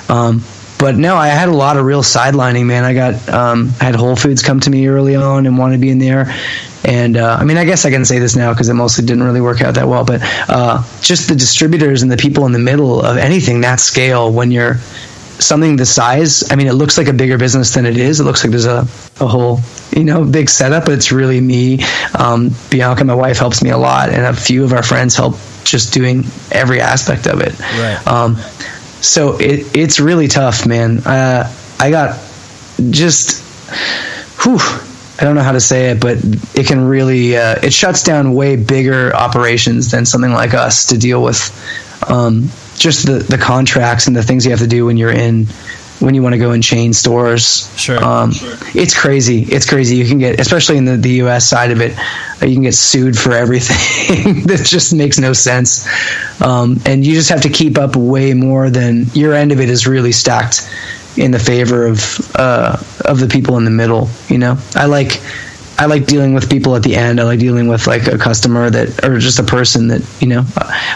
Um, 0.09 0.41
but 0.79 0.95
no, 0.95 1.15
I 1.15 1.27
had 1.27 1.49
a 1.49 1.53
lot 1.53 1.77
of 1.77 1.85
real 1.85 2.03
sidelining, 2.03 2.65
man. 2.65 2.83
I 2.83 2.93
got 2.93 3.29
um, 3.29 3.71
I 3.81 3.85
had 3.85 3.95
Whole 3.95 4.15
Foods 4.15 4.41
come 4.41 4.59
to 4.61 4.69
me 4.69 4.87
early 4.87 5.15
on 5.15 5.45
and 5.45 5.57
want 5.57 5.73
to 5.73 5.79
be 5.79 5.89
in 5.89 5.99
there. 5.99 6.33
And 6.83 7.17
uh, 7.17 7.37
I 7.39 7.43
mean, 7.43 7.57
I 7.57 7.65
guess 7.65 7.85
I 7.85 7.89
can 7.89 8.05
say 8.05 8.19
this 8.19 8.35
now 8.35 8.53
because 8.53 8.69
it 8.69 8.73
mostly 8.73 9.05
didn't 9.05 9.23
really 9.23 9.41
work 9.41 9.61
out 9.61 9.75
that 9.75 9.87
well. 9.87 10.05
But 10.05 10.21
uh, 10.47 10.83
just 11.01 11.27
the 11.27 11.35
distributors 11.35 12.01
and 12.01 12.11
the 12.11 12.17
people 12.17 12.45
in 12.45 12.51
the 12.51 12.59
middle 12.59 13.03
of 13.03 13.17
anything 13.17 13.61
that 13.61 13.79
scale, 13.79 14.31
when 14.31 14.51
you're 14.51 14.75
something 15.39 15.75
the 15.75 15.85
size, 15.85 16.49
I 16.51 16.55
mean, 16.55 16.67
it 16.67 16.73
looks 16.73 16.97
like 16.97 17.07
a 17.07 17.13
bigger 17.13 17.37
business 17.37 17.73
than 17.73 17.85
it 17.85 17.97
is. 17.97 18.19
It 18.19 18.23
looks 18.23 18.43
like 18.43 18.51
there's 18.51 18.65
a, 18.65 18.87
a 19.19 19.27
whole, 19.27 19.59
you 19.91 20.03
know, 20.03 20.23
big 20.23 20.49
setup, 20.49 20.85
but 20.85 20.93
it's 20.93 21.11
really 21.11 21.41
me. 21.41 21.79
Um, 22.17 22.51
Bianca, 22.69 23.03
my 23.03 23.15
wife, 23.15 23.37
helps 23.37 23.63
me 23.63 23.69
a 23.69 23.77
lot, 23.77 24.09
and 24.09 24.25
a 24.25 24.33
few 24.33 24.63
of 24.63 24.73
our 24.73 24.83
friends 24.83 25.15
help 25.15 25.35
just 25.63 25.93
doing 25.93 26.23
every 26.51 26.79
aspect 26.79 27.27
of 27.27 27.41
it. 27.41 27.59
Right. 27.59 28.01
Um, 28.07 28.37
so 29.01 29.37
it, 29.37 29.75
it's 29.75 29.99
really 29.99 30.27
tough, 30.27 30.65
man. 30.65 30.99
Uh, 30.99 31.51
I 31.79 31.91
got 31.91 32.19
just, 32.89 33.41
whew, 34.41 34.59
I 35.19 35.23
don't 35.23 35.35
know 35.35 35.43
how 35.43 35.53
to 35.53 35.59
say 35.59 35.91
it, 35.91 35.99
but 35.99 36.17
it 36.55 36.67
can 36.67 36.85
really, 36.85 37.37
uh, 37.37 37.55
it 37.63 37.73
shuts 37.73 38.03
down 38.03 38.33
way 38.33 38.55
bigger 38.55 39.15
operations 39.15 39.91
than 39.91 40.05
something 40.05 40.31
like 40.31 40.53
us 40.53 40.87
to 40.87 40.97
deal 40.97 41.21
with. 41.21 41.51
Um, 42.07 42.49
just 42.75 43.07
the, 43.07 43.13
the 43.13 43.37
contracts 43.37 44.07
and 44.07 44.15
the 44.15 44.23
things 44.23 44.45
you 44.45 44.51
have 44.51 44.59
to 44.59 44.67
do 44.67 44.85
when 44.85 44.97
you're 44.97 45.11
in 45.11 45.47
when 45.99 46.13
you 46.13 46.21
want 46.21 46.33
to 46.33 46.39
go 46.39 46.51
in 46.51 46.61
chain 46.61 46.93
stores. 46.93 47.71
Sure. 47.79 48.03
Um, 48.03 48.31
It's 48.75 48.97
crazy. 48.99 49.41
It's 49.43 49.67
crazy. 49.67 49.95
You 49.95 50.05
can 50.07 50.19
get, 50.19 50.39
especially 50.39 50.77
in 50.77 50.85
the, 50.85 50.97
the 50.97 51.09
U.S. 51.25 51.49
side 51.49 51.71
of 51.71 51.81
it, 51.81 51.97
uh, 52.41 52.45
you 52.45 52.53
can 52.55 52.63
get 52.63 52.75
sued 52.75 53.17
for 53.17 53.31
everything 53.43 54.43
that 54.47 54.63
just 54.63 54.93
makes 54.93 55.17
no 55.17 55.33
sense. 55.33 55.87
Um, 56.41 56.79
and 56.85 57.05
you 57.05 57.13
just 57.13 57.29
have 57.29 57.41
to 57.41 57.49
keep 57.49 57.77
up 57.77 57.95
way 57.95 58.33
more 58.33 58.69
than 58.69 59.05
your 59.13 59.33
end 59.33 59.51
of 59.51 59.59
it 59.59 59.69
is 59.69 59.87
really 59.87 60.11
stacked 60.11 60.69
in 61.17 61.31
the 61.31 61.39
favor 61.39 61.87
of 61.87 62.35
uh, 62.35 62.77
of 63.05 63.19
the 63.19 63.27
people 63.27 63.57
in 63.57 63.65
the 63.65 63.71
middle. 63.71 64.09
You 64.29 64.37
know, 64.37 64.57
I 64.75 64.85
like. 64.85 65.21
I 65.79 65.85
like 65.85 66.07
dealing 66.07 66.33
with 66.33 66.49
people 66.49 66.75
at 66.75 66.81
the 66.81 66.95
end. 66.95 67.19
I 67.19 67.23
like 67.23 67.37
dealing 67.37 67.67
with 67.67 67.85
like 67.85 68.07
a 68.07 68.17
customer 68.17 68.67
that, 68.67 69.05
or 69.05 69.19
just 69.19 69.37
a 69.37 69.43
person 69.43 69.89
that 69.89 70.01
you 70.19 70.25
know. 70.25 70.43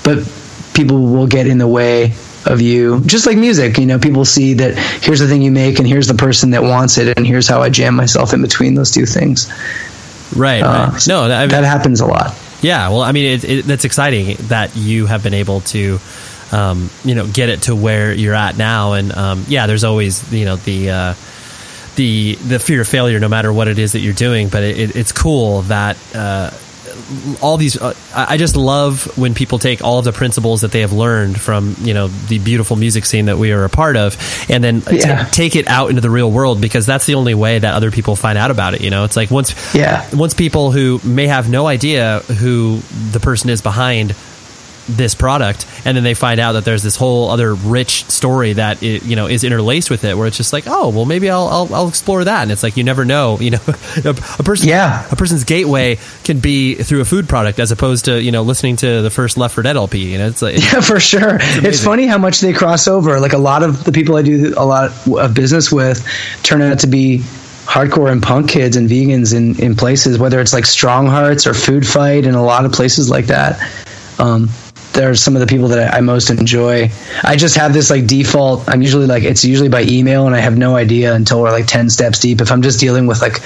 But 0.03 0.27
people 0.73 1.01
will 1.05 1.27
get 1.27 1.45
in 1.45 1.59
the 1.59 1.67
way 1.67 2.15
of 2.45 2.59
you 2.61 3.01
just 3.01 3.25
like 3.27 3.37
music 3.37 3.77
you 3.77 3.85
know 3.85 3.99
people 3.99 4.25
see 4.25 4.53
that 4.55 4.75
here's 5.03 5.19
the 5.19 5.27
thing 5.27 5.41
you 5.41 5.51
make 5.51 5.77
and 5.79 5.87
here's 5.87 6.07
the 6.07 6.13
person 6.15 6.51
that 6.51 6.63
wants 6.63 6.97
it 6.97 7.15
and 7.17 7.27
here's 7.27 7.47
how 7.47 7.61
i 7.61 7.69
jam 7.69 7.95
myself 7.95 8.33
in 8.33 8.41
between 8.41 8.73
those 8.75 8.91
two 8.91 9.05
things 9.05 9.51
Right. 10.35 10.61
uh, 10.61 10.89
right. 10.93 11.07
No, 11.07 11.23
I 11.23 11.41
mean, 11.41 11.49
that 11.49 11.65
happens 11.65 11.99
a 11.99 12.05
lot 12.05 12.33
Yeah, 12.61 12.87
well, 12.89 13.01
I 13.01 13.11
mean, 13.11 13.25
it, 13.33 13.43
it, 13.43 13.65
that's 13.65 13.83
exciting 13.85 14.37
that 14.47 14.75
you 14.75 15.05
have 15.07 15.23
been 15.23 15.33
able 15.33 15.61
to, 15.61 15.99
um, 16.51 16.89
you 17.03 17.15
know, 17.15 17.27
get 17.27 17.49
it 17.49 17.63
to 17.63 17.75
where 17.75 18.13
you're 18.13 18.33
at 18.35 18.55
now. 18.57 18.93
And 18.93 19.11
um, 19.11 19.45
yeah, 19.47 19.67
there's 19.67 19.83
always, 19.83 20.31
you 20.31 20.45
know, 20.45 20.55
the 20.57 20.89
uh, 20.89 21.13
the 21.95 22.35
the 22.35 22.59
fear 22.59 22.81
of 22.81 22.87
failure, 22.87 23.19
no 23.19 23.27
matter 23.27 23.51
what 23.51 23.67
it 23.67 23.77
is 23.79 23.91
that 23.93 23.99
you're 23.99 24.13
doing. 24.13 24.47
But 24.47 24.63
it, 24.63 24.95
it's 24.95 25.11
cool 25.11 25.63
that. 25.63 25.97
Uh, 26.15 26.51
all 27.41 27.57
these 27.57 27.79
uh, 27.81 27.93
I 28.15 28.37
just 28.37 28.55
love 28.55 29.17
when 29.17 29.33
people 29.33 29.59
take 29.59 29.83
all 29.83 29.99
of 29.99 30.05
the 30.05 30.11
principles 30.11 30.61
that 30.61 30.71
they 30.71 30.81
have 30.81 30.93
learned 30.93 31.39
from 31.39 31.75
you 31.81 31.93
know 31.93 32.07
the 32.07 32.39
beautiful 32.39 32.75
music 32.75 33.05
scene 33.05 33.25
that 33.25 33.37
we 33.37 33.51
are 33.51 33.63
a 33.63 33.69
part 33.69 33.95
of 33.97 34.17
and 34.49 34.63
then 34.63 34.81
Yeah. 34.91 35.25
take 35.25 35.55
it 35.55 35.67
out 35.67 35.89
into 35.89 36.01
the 36.01 36.09
real 36.09 36.31
world 36.31 36.61
because 36.61 36.85
that's 36.85 37.05
the 37.05 37.15
only 37.15 37.33
way 37.33 37.59
that 37.59 37.73
other 37.73 37.91
people 37.91 38.15
find 38.15 38.37
out 38.37 38.51
about 38.51 38.73
it 38.73 38.81
you 38.81 38.89
know 38.89 39.03
it's 39.03 39.15
like 39.15 39.31
once 39.31 39.53
Yeah. 39.75 40.07
once 40.13 40.33
people 40.33 40.71
who 40.71 40.99
may 41.03 41.27
have 41.27 41.49
no 41.49 41.67
idea 41.67 42.19
who 42.19 42.79
the 43.11 43.19
person 43.19 43.49
is 43.49 43.61
behind 43.61 44.15
this 44.97 45.15
product 45.15 45.65
and 45.85 45.95
then 45.97 46.03
they 46.03 46.13
find 46.13 46.39
out 46.39 46.53
that 46.53 46.65
there's 46.65 46.83
this 46.83 46.95
whole 46.95 47.29
other 47.29 47.53
rich 47.53 48.05
story 48.05 48.53
that 48.53 48.81
it, 48.83 49.03
you 49.03 49.15
know 49.15 49.27
is 49.27 49.43
interlaced 49.43 49.89
with 49.89 50.03
it 50.03 50.15
where 50.17 50.27
it's 50.27 50.37
just 50.37 50.53
like 50.53 50.65
oh 50.67 50.89
well 50.89 51.05
maybe 51.05 51.29
I'll, 51.29 51.47
I'll 51.47 51.73
I'll 51.75 51.87
explore 51.87 52.23
that 52.23 52.43
and 52.43 52.51
it's 52.51 52.63
like 52.63 52.77
you 52.77 52.83
never 52.83 53.05
know 53.05 53.37
you 53.41 53.51
know 53.51 53.59
a, 54.05 54.09
a 54.09 54.43
person 54.43 54.67
Yeah. 54.69 55.05
a 55.11 55.15
person's 55.15 55.43
gateway 55.43 55.97
can 56.23 56.39
be 56.39 56.75
through 56.75 57.01
a 57.01 57.05
food 57.05 57.27
product 57.29 57.59
as 57.59 57.71
opposed 57.71 58.05
to 58.05 58.21
you 58.21 58.31
know 58.31 58.41
listening 58.43 58.75
to 58.77 59.01
the 59.01 59.09
first 59.09 59.37
Left 59.37 59.55
for 59.55 59.61
Dead 59.61 59.75
LP 59.75 60.11
you 60.11 60.17
know 60.17 60.27
it's 60.27 60.41
like 60.41 60.55
Yeah, 60.73 60.81
for 60.81 60.99
sure. 60.99 61.35
It's, 61.35 61.57
amazing. 61.57 61.85
funny 61.85 62.05
how 62.07 62.17
much 62.17 62.39
they 62.39 62.53
cross 62.53 62.87
over. 62.87 63.19
Like 63.19 63.33
a 63.33 63.37
lot 63.37 63.63
of 63.63 63.83
the 63.83 63.91
people 63.91 64.15
I 64.15 64.21
do 64.21 64.53
a 64.57 64.65
lot 64.65 64.91
of 65.07 65.33
business 65.33 65.71
with 65.71 66.05
turn 66.43 66.61
out 66.61 66.79
to 66.79 66.87
be 66.87 67.19
hardcore 67.65 68.11
and 68.11 68.21
punk 68.21 68.49
kids 68.49 68.75
and 68.75 68.89
vegans 68.89 69.33
in, 69.35 69.57
in 69.59 69.75
places, 69.75 70.17
whether 70.19 70.39
it's 70.41 70.51
like 70.53 70.65
Strong 70.65 71.07
Hearts 71.07 71.47
or 71.47 71.53
Food 71.53 71.87
Fight 71.87 72.25
and 72.25 72.35
a 72.35 72.41
lot 72.41 72.65
of 72.65 72.71
places 72.73 73.09
like 73.09 73.27
that. 73.27 73.59
Um, 74.19 74.49
they're 74.93 75.15
some 75.15 75.35
of 75.35 75.39
the 75.39 75.47
people 75.47 75.67
that 75.69 75.93
I, 75.93 75.97
I 75.97 76.01
most 76.01 76.29
enjoy. 76.29 76.89
I 77.23 77.35
just 77.35 77.55
have 77.55 77.73
this 77.73 77.89
like 77.89 78.07
default. 78.07 78.67
I'm 78.67 78.81
usually 78.81 79.05
like 79.07 79.23
it's 79.23 79.43
usually 79.45 79.69
by 79.69 79.83
email, 79.83 80.25
and 80.27 80.35
I 80.35 80.39
have 80.39 80.57
no 80.57 80.75
idea 80.75 81.13
until 81.13 81.41
we're 81.41 81.51
like 81.51 81.65
ten 81.67 81.89
steps 81.89 82.19
deep. 82.19 82.41
If 82.41 82.51
I'm 82.51 82.61
just 82.61 82.79
dealing 82.79 83.07
with 83.07 83.21
like 83.21 83.37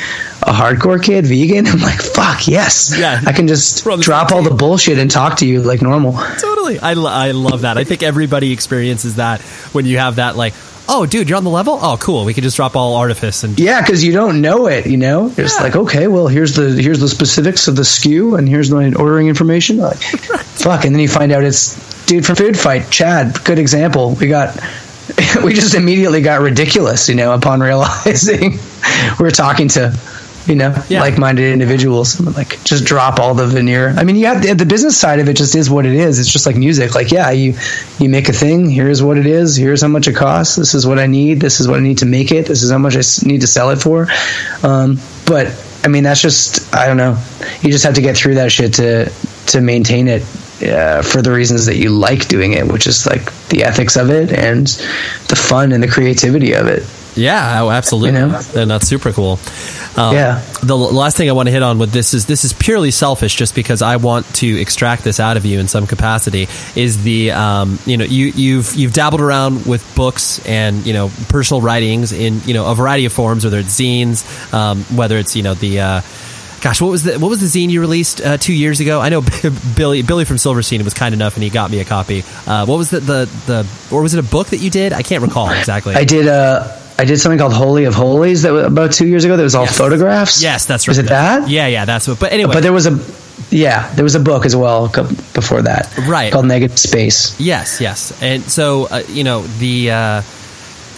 a 0.42 0.52
hardcore 0.54 1.02
kid, 1.02 1.26
vegan, 1.26 1.68
I'm 1.72 1.80
like, 1.80 2.02
fuck 2.02 2.48
yes, 2.48 2.98
Yeah. 2.98 3.22
I 3.26 3.32
can 3.34 3.48
just 3.48 3.86
We're 3.86 3.92
on 3.94 4.00
the 4.00 4.04
drop 4.04 4.32
all 4.32 4.42
the 4.44 4.54
bullshit 4.54 4.98
and 5.00 5.10
talk 5.10 5.38
to 5.38 5.46
you 5.48 5.62
like 5.62 5.82
normal. 5.82 6.14
totally 6.40 6.80
I, 6.80 6.94
lo- 6.94 7.12
I 7.12 7.32
love 7.32 7.62
that 7.62 7.78
I 7.78 7.84
think 7.84 8.02
everybody 8.04 8.52
experiences 8.52 9.16
that 9.16 9.42
when 9.74 9.86
you 9.86 9.98
have 10.00 10.16
that 10.18 10.36
like 10.36 10.54
oh 10.88 11.06
dude 11.06 11.28
you're 11.30 11.38
on 11.38 11.44
the 11.44 11.50
level 11.50 11.80
oh 11.82 11.98
cool 12.00 12.26
we 12.26 12.34
can 12.34 12.44
just 12.44 12.56
drop 12.56 12.76
all 12.76 12.96
artifice 12.96 13.44
and 13.44 13.60
Yeah, 13.60 13.82
because 13.82 14.04
you 14.04 14.12
don't 14.14 14.42
know 14.42 14.68
it. 14.68 14.86
You 14.86 14.98
know, 14.98 15.28
it's 15.38 15.56
Yeah. 15.58 15.64
like 15.64 15.76
okay, 15.76 16.08
well, 16.08 16.28
here's 16.28 16.56
the 16.56 16.72
here's 16.82 17.00
the 17.00 17.08
specifics 17.10 17.68
of 17.68 17.76
the 17.76 17.82
SKU, 17.84 18.38
and 18.38 18.48
here's 18.48 18.70
my 18.72 18.92
ordering 18.94 19.28
information. 19.28 19.78
Like, 19.78 19.98
fuck, 20.02 20.86
and 20.86 20.94
then 20.96 21.02
you 21.02 21.08
find 21.10 21.32
out 21.32 21.44
it's 21.44 21.76
dude 22.06 22.26
from 22.26 22.36
Food 22.36 22.58
Fight, 22.58 22.90
Chad. 22.92 23.44
Good 23.44 23.60
example. 23.60 24.16
We 24.16 24.28
got 24.28 24.60
we 25.44 25.54
just 25.54 25.76
immediately 25.76 26.22
got 26.22 26.42
ridiculous. 26.42 27.10
You 27.10 27.16
know, 27.16 27.34
upon 27.34 27.60
realizing 27.62 28.60
we're 29.20 29.32
talking 29.32 29.68
to. 29.70 29.98
You 30.48 30.56
know, 30.56 30.76
Yeah. 30.90 31.02
like-minded 31.02 31.52
individuals. 31.52 32.20
Like, 32.22 32.64
just 32.64 32.86
drop 32.86 33.20
all 33.20 33.34
the 33.34 33.48
veneer. 33.48 33.96
I 33.98 34.04
mean, 34.04 34.16
you 34.16 34.28
have 34.28 34.44
the, 34.44 34.54
the 34.54 34.66
business 34.66 34.96
side 34.96 35.20
of 35.20 35.28
it. 35.28 35.34
Just 35.38 35.56
is 35.56 35.70
what 35.70 35.86
it 35.88 35.94
is. 35.96 36.20
It's 36.20 36.30
just 36.32 36.46
like 36.46 36.56
music. 36.56 36.94
Like, 36.94 37.12
yeah, 37.12 37.32
you 37.32 37.56
you 38.00 38.10
make 38.10 38.30
a 38.30 38.34
thing. 38.34 38.70
Here's 38.70 39.02
what 39.02 39.18
it 39.18 39.26
is. 39.26 39.56
Here's 39.56 39.82
how 39.82 39.88
much 39.88 40.08
it 40.08 40.16
costs. 40.16 40.56
This 40.56 40.76
is 40.76 40.86
what 40.86 41.00
I 41.00 41.08
need. 41.08 41.40
This 41.42 41.60
is 41.60 41.68
what 41.68 41.78
I 41.80 41.82
need 41.82 41.98
to 42.00 42.06
make 42.06 42.32
it. 42.32 42.46
This 42.46 42.62
is 42.62 42.72
how 42.72 42.78
much 42.78 42.96
I 42.96 43.02
need 43.28 43.42
to 43.42 43.48
sell 43.48 43.72
it 43.72 43.78
for. 43.82 44.08
Um, 44.64 45.00
but 45.26 45.48
I 45.84 45.88
mean, 45.88 46.04
that's 46.04 46.22
just 46.22 46.74
I 46.76 46.86
don't 46.88 46.98
know. 46.98 47.18
You 47.62 47.72
just 47.72 47.84
have 47.86 47.96
to 47.96 48.02
get 48.02 48.16
through 48.16 48.36
that 48.36 48.52
shit 48.52 48.74
to 48.76 49.12
to 49.48 49.62
maintain 49.62 50.08
it 50.08 50.22
uh, 50.64 51.02
for 51.02 51.22
the 51.22 51.32
reasons 51.32 51.66
that 51.68 51.78
you 51.78 51.90
like 51.90 52.28
doing 52.28 52.54
it, 52.54 52.68
which 52.72 52.88
is 52.88 53.06
like 53.06 53.32
the 53.50 53.64
ethics 53.64 53.96
of 53.96 54.10
it 54.10 54.32
and 54.32 54.68
the 55.28 55.36
fun 55.36 55.72
and 55.72 55.82
the 55.84 55.88
creativity 55.88 56.54
of 56.54 56.68
it. 56.68 56.84
Yeah, 57.16 57.62
oh, 57.64 57.70
absolutely, 57.70 58.20
You 58.20 58.28
know? 58.28 58.42
and 58.56 58.70
that's 58.70 58.88
super 58.88 59.12
cool. 59.12 59.40
Um, 59.96 60.16
Yeah. 60.16 60.42
The 60.62 60.76
last 60.78 61.16
thing 61.16 61.30
I 61.30 61.34
want 61.34 61.48
to 61.48 61.52
hit 61.52 61.64
on 61.64 61.78
with 61.78 61.92
this 61.92 62.14
is 62.14 62.26
this 62.26 62.44
is 62.44 62.54
purely 62.54 62.92
selfish, 62.92 63.36
just 63.36 63.56
because 63.56 63.82
I 63.82 63.96
want 63.98 64.26
to 64.36 64.48
extract 64.60 65.04
this 65.04 65.20
out 65.20 65.38
of 65.38 65.46
you 65.46 65.60
in 65.60 65.68
some 65.68 65.88
capacity. 65.88 66.48
Is 66.76 67.04
the 67.04 67.32
um, 67.32 67.80
you 67.86 67.98
know 67.98 68.06
you 68.06 68.28
you've 68.28 68.76
you've 68.76 68.94
dabbled 68.94 69.22
around 69.22 69.66
with 69.66 69.96
books 69.96 70.46
and 70.46 70.86
you 70.86 70.94
know 70.94 71.12
personal 71.30 71.62
writings 71.62 72.12
in 72.12 72.42
you 72.46 72.54
know 72.54 72.70
a 72.70 72.76
variety 72.76 73.06
of 73.06 73.14
forms, 73.14 73.44
whether 73.44 73.60
it's 73.60 73.80
zines, 73.80 74.54
um, 74.54 74.84
whether 74.96 75.18
it's 75.18 75.36
you 75.36 75.44
know 75.44 75.54
the. 75.54 75.80
Uh, 75.80 76.02
Gosh, 76.62 76.82
what 76.82 76.90
was 76.90 77.04
the 77.04 77.20
what 77.20 77.30
was 77.30 77.42
the 77.42 77.46
zine 77.46 77.70
you 77.70 77.80
released 77.80 78.22
uh, 78.22 78.38
two 78.38 78.54
years 78.54 78.80
ago? 78.80 79.00
I 79.00 79.10
know 79.10 79.22
Billy 79.76 80.02
Billy 80.02 80.26
from 80.26 80.40
Silverstein 80.40 80.84
was 80.84 80.96
kind 80.96 81.14
enough 81.14 81.36
and 81.36 81.44
he 81.44 81.52
got 81.52 81.70
me 81.70 81.80
a 81.80 81.86
copy. 81.86 82.24
Uh, 82.48 82.66
what 82.66 82.78
was 82.78 82.90
the, 82.90 83.00
the 83.00 83.30
the 83.46 83.96
or 83.96 84.02
was 84.02 84.16
it 84.16 84.20
a 84.20 84.28
book 84.28 84.48
that 84.48 84.58
you 84.58 84.72
did? 84.72 84.92
I 84.92 85.04
can't 85.04 85.22
recall 85.22 85.52
exactly. 85.52 85.94
I 85.94 86.06
did 86.06 86.28
uh 86.28 86.76
I 86.98 87.06
did 87.06 87.20
something 87.20 87.38
called 87.40 87.54
Holy 87.54 87.84
of 87.86 87.94
Holies 87.94 88.44
that 88.44 88.54
was 88.54 88.66
about 88.66 88.94
two 88.94 89.06
years 89.08 89.26
ago. 89.26 89.36
That 89.36 89.44
was 89.44 89.56
all 89.56 89.66
Yes. 89.66 89.78
photographs. 89.78 90.42
Yes, 90.42 90.66
that's 90.66 90.88
right. 90.88 90.94
Is 90.94 90.98
it 91.00 91.08
that? 91.10 91.50
Yeah, 91.50 91.68
yeah, 91.68 91.86
that's 91.86 92.08
what. 92.08 92.20
But 92.20 92.32
anyway, 92.32 92.54
But 92.54 92.64
there 92.64 92.74
was 92.74 92.88
a 92.88 92.98
yeah, 93.52 93.92
there 93.96 94.04
was 94.04 94.16
a 94.16 94.20
book 94.22 94.46
as 94.46 94.56
well 94.56 94.88
before 95.34 95.62
that. 95.64 95.94
Right. 96.08 96.32
Called 96.32 96.46
Negative 96.46 96.80
Space. 96.80 97.36
yes, 97.40 97.82
yes, 97.82 98.14
and 98.22 98.44
so 98.44 98.86
uh, 98.86 99.04
you 99.10 99.24
know 99.24 99.42
the. 99.42 99.92
Uh, 99.92 100.22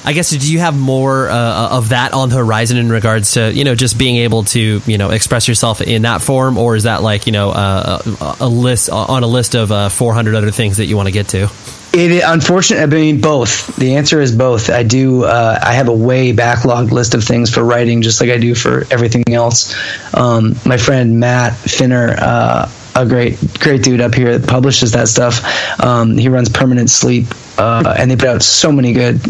I 0.06 0.14
guess 0.14 0.30
do 0.30 0.38
you 0.54 0.60
have 0.60 0.78
more 0.78 1.28
uh, 1.30 1.70
of 1.78 1.90
that 1.90 2.14
on 2.14 2.30
the 2.30 2.38
horizon 2.38 2.78
in 2.78 2.90
regards 2.90 3.32
to 3.34 3.52
you 3.52 3.66
know 3.66 3.76
just 3.76 3.98
being 3.98 4.18
able 4.18 4.44
to 4.46 4.82
you 4.86 4.98
know 4.98 5.10
express 5.10 5.48
yourself 5.50 5.82
in 5.82 6.04
that 6.04 6.22
form, 6.22 6.58
or 6.58 6.76
is 6.78 6.84
that 6.84 7.02
like 7.04 7.26
you 7.26 7.34
know 7.34 7.50
uh, 7.50 8.02
a, 8.22 8.36
a 8.42 8.48
list 8.48 8.90
on 8.90 9.24
a 9.24 9.28
list 9.28 9.56
of 9.56 9.70
uh, 9.72 9.90
400 9.90 10.36
other 10.36 10.52
things 10.52 10.78
that 10.78 10.86
you 10.86 10.96
want 10.96 11.08
to 11.08 11.12
get 11.12 11.28
to? 11.30 11.50
It 11.94 12.22
unfortunately, 12.26 12.84
I 12.84 13.02
mean 13.02 13.22
both. 13.22 13.76
The 13.78 13.96
answer 13.96 14.22
is 14.22 14.36
both. 14.36 14.70
I 14.70 14.84
do. 14.84 15.24
Uh, 15.24 15.58
I 15.62 15.74
have 15.74 15.88
a 15.88 15.96
way 15.96 16.34
backlogged 16.34 16.92
list 16.92 17.16
of 17.16 17.24
things 17.24 17.54
for 17.54 17.64
writing, 17.64 18.02
just 18.02 18.22
like 18.22 18.30
I 18.30 18.38
do 18.38 18.54
for 18.54 18.86
everything 18.92 19.24
else. 19.30 19.74
Um, 20.14 20.56
my 20.66 20.78
friend 20.78 21.20
Matt 21.20 21.54
Finner, 21.54 22.16
uh, 22.20 22.72
a 22.96 23.06
great 23.06 23.38
great 23.60 23.84
dude 23.84 24.02
up 24.02 24.14
here 24.14 24.38
that 24.38 24.48
publishes 24.48 24.92
that 24.92 25.08
stuff. 25.08 25.80
Um, 25.80 26.18
he 26.18 26.30
runs 26.30 26.50
Permanent 26.50 26.90
Sleep, 26.90 27.26
uh, 27.58 27.96
and 27.98 28.12
they 28.12 28.16
put 28.16 28.28
out 28.28 28.44
so 28.44 28.72
many 28.72 28.94
good 28.94 29.22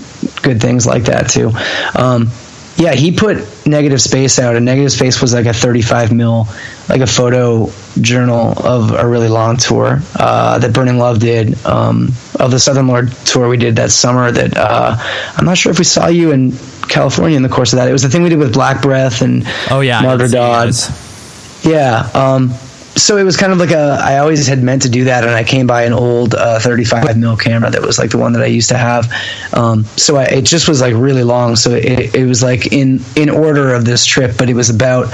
good 0.41 0.61
things 0.61 0.85
like 0.85 1.03
that 1.03 1.29
too. 1.29 1.51
Um, 1.95 2.31
Yeah, 2.77 2.93
he 2.93 3.11
put 3.11 3.65
Negative 3.65 3.99
Space 3.99 4.37
out, 4.37 4.55
and 4.55 4.63
Negative 4.63 4.91
Space 4.91 5.19
was 5.19 5.33
like 5.33 5.47
a 5.47 5.53
35 5.53 6.11
mil, 6.11 6.47
like 6.87 7.01
a 7.01 7.07
photo 7.07 7.71
journal 7.99 8.53
of 8.63 8.91
a 8.91 9.07
really 9.07 9.29
long 9.29 9.57
tour 9.57 9.99
uh, 10.19 10.59
that 10.59 10.73
Burning 10.73 10.99
Love 10.99 11.19
did 11.19 11.65
um, 11.65 12.09
of 12.39 12.51
the 12.51 12.59
Southern 12.59 12.87
Lord 12.87 13.11
tour 13.25 13.49
we 13.49 13.57
did 13.57 13.77
that 13.77 13.89
summer. 13.89 14.31
That 14.31 14.55
uh, 14.55 14.95
I'm 15.35 15.45
not 15.45 15.57
sure 15.57 15.71
if 15.71 15.79
we 15.79 15.85
saw 15.85 16.07
you 16.07 16.31
in 16.31 16.51
California 16.87 17.35
in 17.35 17.41
the 17.41 17.49
course 17.49 17.73
of 17.73 17.77
that. 17.77 17.87
It 17.87 17.93
was 17.93 18.03
the 18.03 18.09
thing 18.09 18.21
we 18.21 18.29
did 18.29 18.39
with 18.39 18.53
Black 18.53 18.81
Breath 18.83 19.21
and 19.21 19.43
Oh 19.71 19.79
yeah, 19.79 20.01
Martyrdöd. 20.03 21.65
Yeah. 21.65 22.09
Um, 22.13 22.53
so 22.97 23.17
it 23.17 23.23
was 23.23 23.37
kind 23.37 23.53
of 23.53 23.59
like 23.59 23.71
a. 23.71 23.97
I 24.01 24.17
always 24.17 24.47
had 24.47 24.61
meant 24.61 24.81
to 24.81 24.89
do 24.89 25.05
that, 25.05 25.23
and 25.23 25.31
I 25.31 25.43
came 25.43 25.67
by 25.67 25.83
an 25.83 25.93
old 25.93 26.35
uh, 26.35 26.59
35 26.59 27.17
mil 27.17 27.37
camera 27.37 27.69
that 27.69 27.81
was 27.81 27.97
like 27.97 28.11
the 28.11 28.17
one 28.17 28.33
that 28.33 28.41
I 28.41 28.47
used 28.47 28.69
to 28.69 28.77
have. 28.77 29.11
Um, 29.53 29.85
so 29.95 30.17
I, 30.17 30.25
it 30.25 30.45
just 30.45 30.67
was 30.67 30.81
like 30.81 30.93
really 30.93 31.23
long. 31.23 31.55
So 31.55 31.71
it, 31.71 32.15
it 32.15 32.25
was 32.25 32.43
like 32.43 32.73
in 32.73 32.99
in 33.15 33.29
order 33.29 33.73
of 33.73 33.85
this 33.85 34.05
trip, 34.05 34.35
but 34.37 34.49
it 34.49 34.55
was 34.55 34.69
about 34.69 35.13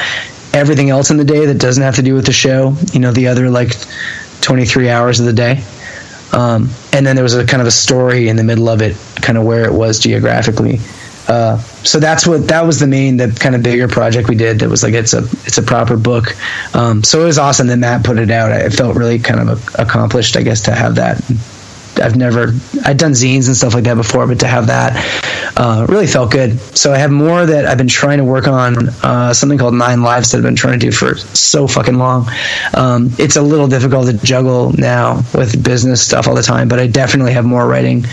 everything 0.53 0.89
else 0.89 1.09
in 1.09 1.17
the 1.17 1.25
day 1.25 1.45
that 1.45 1.59
doesn't 1.59 1.84
have 1.84 1.95
to 1.95 2.03
do 2.03 2.13
with 2.13 2.25
the 2.25 2.34
show. 2.34 2.75
You 2.91 2.99
know, 2.99 3.11
the 3.11 3.27
other 3.27 3.49
like 3.49 3.75
23 4.41 4.89
hours 4.89 5.19
of 5.19 5.25
the 5.25 5.34
day. 5.34 5.63
Um, 6.31 6.69
and 6.91 7.05
then 7.05 7.15
there 7.15 7.23
was 7.23 7.36
a 7.36 7.45
kind 7.45 7.61
of 7.61 7.67
a 7.67 7.71
story 7.71 8.27
in 8.27 8.36
the 8.38 8.43
middle 8.43 8.67
of 8.67 8.81
it, 8.81 8.97
kind 9.21 9.38
of 9.38 9.43
where 9.43 9.65
it 9.65 9.73
was 9.73 9.99
geographically. 9.99 10.79
Uh, 11.28 11.57
so 11.84 11.99
that's 11.99 12.28
what 12.28 12.47
that 12.49 12.65
was 12.65 12.80
the 12.80 12.88
main 12.88 13.17
the 13.17 13.30
kind 13.39 13.55
of 13.55 13.63
bigger 13.63 13.88
project 13.88 14.28
we 14.28 14.36
did 14.36 14.59
that 14.59 14.69
was 14.69 14.84
like 14.84 14.93
it's 14.93 15.13
a 15.13 15.19
it's 15.45 15.57
a 15.57 15.63
proper 15.63 15.95
book. 15.95 16.36
Um, 16.76 17.03
so 17.03 17.21
it 17.21 17.26
was 17.26 17.38
awesome 17.38 17.67
that 17.67 17.78
matt 17.78 18.03
put 18.03 18.17
it 18.17 18.30
out. 18.30 18.51
I 18.51 18.69
felt 18.69 18.95
really 18.95 19.19
kind 19.19 19.49
of 19.49 19.76
accomplished 19.76 20.36
i 20.38 20.41
guess 20.41 20.61
to 20.61 20.71
have 20.71 20.95
that 20.95 21.21
i've 21.99 22.15
never 22.15 22.53
i'd 22.85 22.97
done 22.97 23.11
zines 23.11 23.47
and 23.47 23.55
stuff 23.55 23.73
like 23.73 23.83
that 23.83 23.95
before 23.95 24.27
but 24.27 24.39
to 24.39 24.47
have 24.47 24.67
that 24.67 24.93
uh, 25.57 25.85
really 25.89 26.07
felt 26.07 26.31
good 26.31 26.59
so 26.75 26.91
i 26.93 26.97
have 26.97 27.11
more 27.11 27.45
that 27.45 27.65
i've 27.65 27.77
been 27.77 27.87
trying 27.87 28.17
to 28.17 28.23
work 28.23 28.47
on 28.47 28.89
uh, 29.03 29.33
something 29.33 29.57
called 29.57 29.73
nine 29.73 30.01
lives 30.01 30.31
that 30.31 30.37
i've 30.37 30.43
been 30.43 30.55
trying 30.55 30.79
to 30.79 30.85
do 30.85 30.91
for 30.91 31.15
so 31.15 31.67
fucking 31.67 31.97
long 31.97 32.27
um, 32.73 33.09
it's 33.19 33.35
a 33.35 33.41
little 33.41 33.67
difficult 33.67 34.07
to 34.07 34.13
juggle 34.25 34.73
now 34.73 35.21
with 35.33 35.63
business 35.63 36.05
stuff 36.05 36.27
all 36.27 36.35
the 36.35 36.43
time 36.43 36.67
but 36.67 36.79
i 36.79 36.87
definitely 36.87 37.33
have 37.33 37.45
more 37.45 37.67
writing 37.67 38.03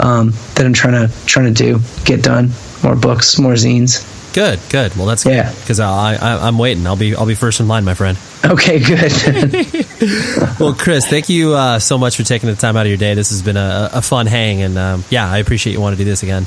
um, 0.00 0.30
that 0.54 0.66
i'm 0.66 0.72
trying 0.72 1.08
to 1.08 1.26
trying 1.26 1.52
to 1.52 1.54
do 1.54 1.80
get 2.04 2.22
done 2.22 2.50
more 2.82 2.96
books, 2.96 3.38
more 3.38 3.54
zines. 3.54 4.19
Good, 4.32 4.60
good. 4.68 4.94
Well, 4.96 5.06
that's 5.06 5.24
Yeah. 5.26 5.52
Because 5.52 5.80
I, 5.80 6.14
I, 6.14 6.46
I'm 6.46 6.56
waiting. 6.58 6.86
I'll 6.86 6.96
be, 6.96 7.14
I'll 7.14 7.26
be 7.26 7.34
first 7.34 7.60
in 7.60 7.68
line, 7.68 7.84
my 7.84 7.94
friend. 7.94 8.16
Okay, 8.44 8.78
good. 8.78 9.12
Well, 10.60 10.74
Chris, 10.74 11.06
thank 11.06 11.28
you 11.28 11.54
uh, 11.54 11.78
so 11.78 11.96
much 11.98 12.16
for 12.16 12.22
taking 12.22 12.48
the 12.48 12.54
time 12.56 12.76
out 12.76 12.82
of 12.86 12.88
your 12.88 12.98
day. 12.98 13.14
This 13.14 13.30
has 13.30 13.42
been 13.42 13.56
a, 13.56 13.90
a 13.94 14.02
fun 14.02 14.26
hang, 14.26 14.62
and 14.62 14.76
um, 14.78 15.04
yeah, 15.10 15.30
I 15.30 15.38
appreciate 15.38 15.72
you 15.72 15.80
want 15.80 15.96
to 15.96 15.98
do 15.98 16.04
this 16.08 16.22
again. 16.22 16.46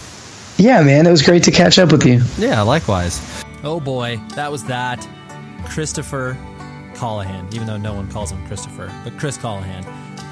yeah, 0.57 0.81
man, 0.83 1.07
it 1.07 1.11
was 1.11 1.21
great 1.23 1.43
to 1.43 1.51
catch 1.51 1.79
up 1.79 1.91
with 1.91 2.05
you. 2.05 2.21
Yeah, 2.37 2.61
likewise. 2.61 3.21
Oh 3.63 3.79
boy, 3.79 4.19
that 4.35 4.51
was 4.51 4.63
that. 4.65 5.07
Christopher 5.65 6.37
Colohan, 6.93 7.51
even 7.53 7.65
though 7.67 7.77
no 7.77 7.93
one 7.93 8.09
calls 8.11 8.31
him 8.31 8.45
Christopher, 8.47 8.91
but 9.03 9.17
Chris 9.17 9.37
Colohan. 9.37 9.85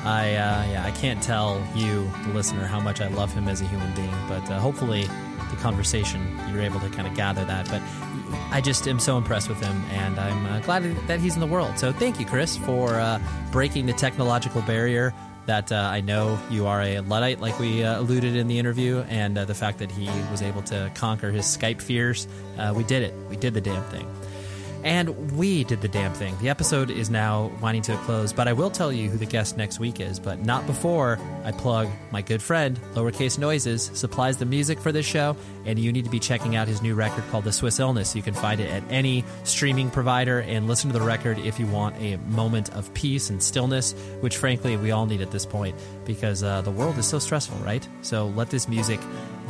I 0.04 0.36
uh, 0.36 0.66
yeah, 0.72 0.84
I 0.86 0.92
can't 0.92 1.22
tell 1.22 1.66
you, 1.76 2.10
the 2.26 2.34
listener, 2.34 2.66
how 2.66 2.80
much 2.80 3.02
I 3.02 3.08
love 3.08 3.34
him 3.34 3.48
as 3.48 3.62
a 3.62 3.66
human 3.66 3.94
being, 3.96 4.14
but 4.28 4.50
uh, 4.50 4.60
hopefully 4.60 5.06
conversation 5.62 6.38
you're 6.50 6.62
able 6.62 6.80
to 6.80 6.90
kind 6.90 7.08
of 7.08 7.16
gather 7.16 7.46
that. 7.46 7.70
But 7.70 7.82
I 8.52 8.62
just 8.62 8.88
am 8.88 9.00
so 9.00 9.18
impressed 9.18 9.50
with 9.50 9.62
him, 9.62 9.84
and 9.92 10.20
I'm 10.20 10.46
uh, 10.46 10.60
glad 10.62 10.84
that 11.08 11.20
he's 11.20 11.36
in 11.36 11.40
the 11.40 11.48
world. 11.48 11.78
So 11.78 11.92
thank 11.92 12.20
you, 12.20 12.26
Chris, 12.26 12.58
for 12.58 12.96
uh, 12.96 13.20
breaking 13.52 13.86
the 13.86 13.94
technological 13.94 14.62
barrier. 14.64 15.14
That 15.48 15.72
uh, 15.72 15.76
I 15.76 16.02
know 16.02 16.40
you 16.52 16.68
are 16.68 16.82
a 16.82 17.00
Luddite, 17.00 17.40
like 17.42 17.58
we 17.60 17.84
uh, 17.84 18.00
alluded 18.00 18.36
in 18.36 18.48
the 18.48 18.60
interview, 18.60 19.00
and 19.10 19.38
uh, 19.38 19.46
the 19.46 19.56
fact 19.56 19.80
that 19.80 19.92
he 19.92 20.06
was 20.30 20.42
able 20.42 20.62
to 20.64 20.92
conquer 20.94 21.32
his 21.32 21.46
Skype 21.46 21.82
fears. 21.82 22.28
Uh, 22.58 22.74
we 22.76 22.84
did 22.84 23.02
it. 23.04 23.14
We 23.30 23.38
did 23.38 23.54
the 23.54 23.62
damn 23.62 23.84
thing. 23.86 24.08
And 24.84 25.38
we 25.38 25.64
did 25.64 25.82
the 25.82 25.88
damn 25.88 26.14
thing. 26.14 26.36
The 26.42 26.50
episode 26.50 26.90
is 26.90 27.10
now 27.10 27.52
winding 27.62 27.84
to 27.84 27.94
a 27.94 27.98
close, 27.98 28.34
but 28.34 28.48
I 28.48 28.54
will 28.54 28.72
tell 28.72 28.92
you 28.92 29.10
who 29.10 29.18
the 29.18 29.26
guest 29.26 29.56
next 29.56 29.80
week 29.80 30.00
is, 30.00 30.20
but 30.20 30.44
not 30.44 30.66
before 30.66 31.20
I 31.44 31.52
plug 31.52 31.88
my 32.12 32.22
good 32.22 32.42
friend, 32.42 32.80
Lowercase 32.96 33.38
Noises, 33.38 33.92
supplies 33.94 34.38
the 34.38 34.46
music 34.46 34.80
for 34.80 34.92
this 34.92 35.06
show, 35.06 35.36
and 35.66 35.78
you 35.78 35.92
need 35.92 36.06
to 36.06 36.10
be 36.10 36.20
checking 36.20 36.56
out 36.56 36.68
his 36.68 36.82
new 36.82 36.96
record 36.96 37.24
called 37.30 37.44
The 37.44 37.52
Swiss 37.52 37.80
Illness. 37.80 38.16
You 38.16 38.24
can 38.24 38.34
find 38.34 38.60
it 38.60 38.72
at 38.72 38.84
any 38.90 39.24
streaming 39.44 39.92
provider 39.92 40.40
and 40.40 40.68
listen 40.68 40.92
to 40.92 40.98
the 40.98 41.06
record 41.06 41.38
if 41.38 41.60
you 41.60 41.68
want 41.68 41.96
a 42.02 42.18
moment 42.30 42.74
of 42.74 42.92
peace 42.96 43.30
and 43.30 43.42
stillness, 43.42 43.94
which 44.22 44.38
frankly 44.38 44.78
we 44.78 44.90
all 44.90 45.06
need 45.06 45.22
at 45.22 45.30
this 45.30 45.46
point 45.46 45.76
because 46.06 46.42
uh, 46.42 46.62
the 46.62 46.72
world 46.72 46.98
is 46.98 47.06
so 47.06 47.20
stressful, 47.20 47.58
right? 47.60 47.88
So 48.02 48.28
let 48.28 48.50
this 48.50 48.68
music 48.68 49.00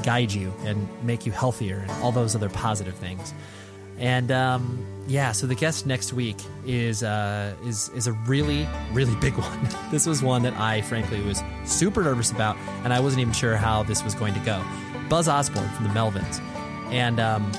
guide 0.04 0.32
you 0.32 0.54
and 0.66 0.88
make 1.04 1.26
you 1.26 1.32
healthier 1.32 1.78
and 1.78 1.92
all 2.04 2.12
those 2.12 2.36
other 2.36 2.50
positive 2.50 2.96
things. 2.96 3.34
And 4.02 4.32
um, 4.32 4.84
yeah, 5.08 5.32
so 5.32 5.46
the 5.46 5.56
guest 5.56 5.86
next 5.86 6.12
week 6.12 6.38
is 6.66 7.04
uh, 7.04 7.56
is 7.64 7.90
is 7.90 8.08
a 8.08 8.14
really 8.14 8.68
really 8.92 9.16
big 9.16 9.34
one. 9.38 9.70
This 9.92 10.08
was 10.08 10.24
one 10.24 10.42
that 10.42 10.56
I 10.56 10.82
frankly 10.82 11.22
was 11.22 11.42
super 11.66 12.04
nervous 12.04 12.32
about, 12.32 12.58
and 12.84 12.92
I 12.92 13.00
wasn't 13.00 13.22
even 13.22 13.34
sure 13.34 13.56
how 13.56 13.84
this 13.84 14.04
was 14.04 14.16
going 14.16 14.34
to 14.34 14.40
go. 14.42 14.62
Buzz 15.08 15.28
Osborne 15.28 15.70
from 15.70 15.88
the 15.88 15.94
Melvins, 15.94 16.42
and 16.92 17.20
um, 17.20 17.52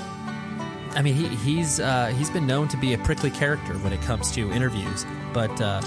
I 0.97 1.03
mean 1.03 1.14
he, 1.14 1.28
he's 1.28 1.78
uh, 1.78 2.09
he's 2.09 2.28
been 2.28 2.47
known 2.47 2.66
to 2.68 2.76
be 2.76 2.93
a 2.93 2.99
prickly 2.99 3.30
character 3.30 3.74
when 3.74 3.93
it 3.93 4.03
comes 4.03 4.32
to 4.32 4.51
interviews, 4.51 5.07
but 5.32 5.61
uh, 5.61 5.80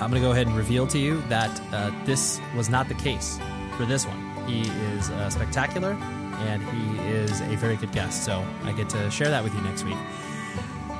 I'm 0.00 0.10
going 0.10 0.14
to 0.14 0.20
go 0.20 0.32
ahead 0.32 0.46
and 0.46 0.56
reveal 0.56 0.86
to 0.86 0.98
you 0.98 1.20
that 1.28 1.60
uh, 1.70 1.90
this 2.06 2.40
was 2.56 2.70
not 2.70 2.88
the 2.88 2.94
case 2.94 3.38
for 3.76 3.84
this 3.84 4.06
one. 4.06 4.46
He 4.46 4.62
is 4.62 5.10
uh, 5.10 5.28
spectacular 5.28 5.98
and 6.40 6.62
he 6.62 6.98
is 7.08 7.40
a 7.40 7.56
very 7.56 7.76
good 7.76 7.92
guest. 7.92 8.24
So 8.24 8.44
I 8.64 8.72
get 8.72 8.88
to 8.90 9.10
share 9.10 9.28
that 9.28 9.42
with 9.42 9.54
you 9.54 9.60
next 9.62 9.84
week. 9.84 9.96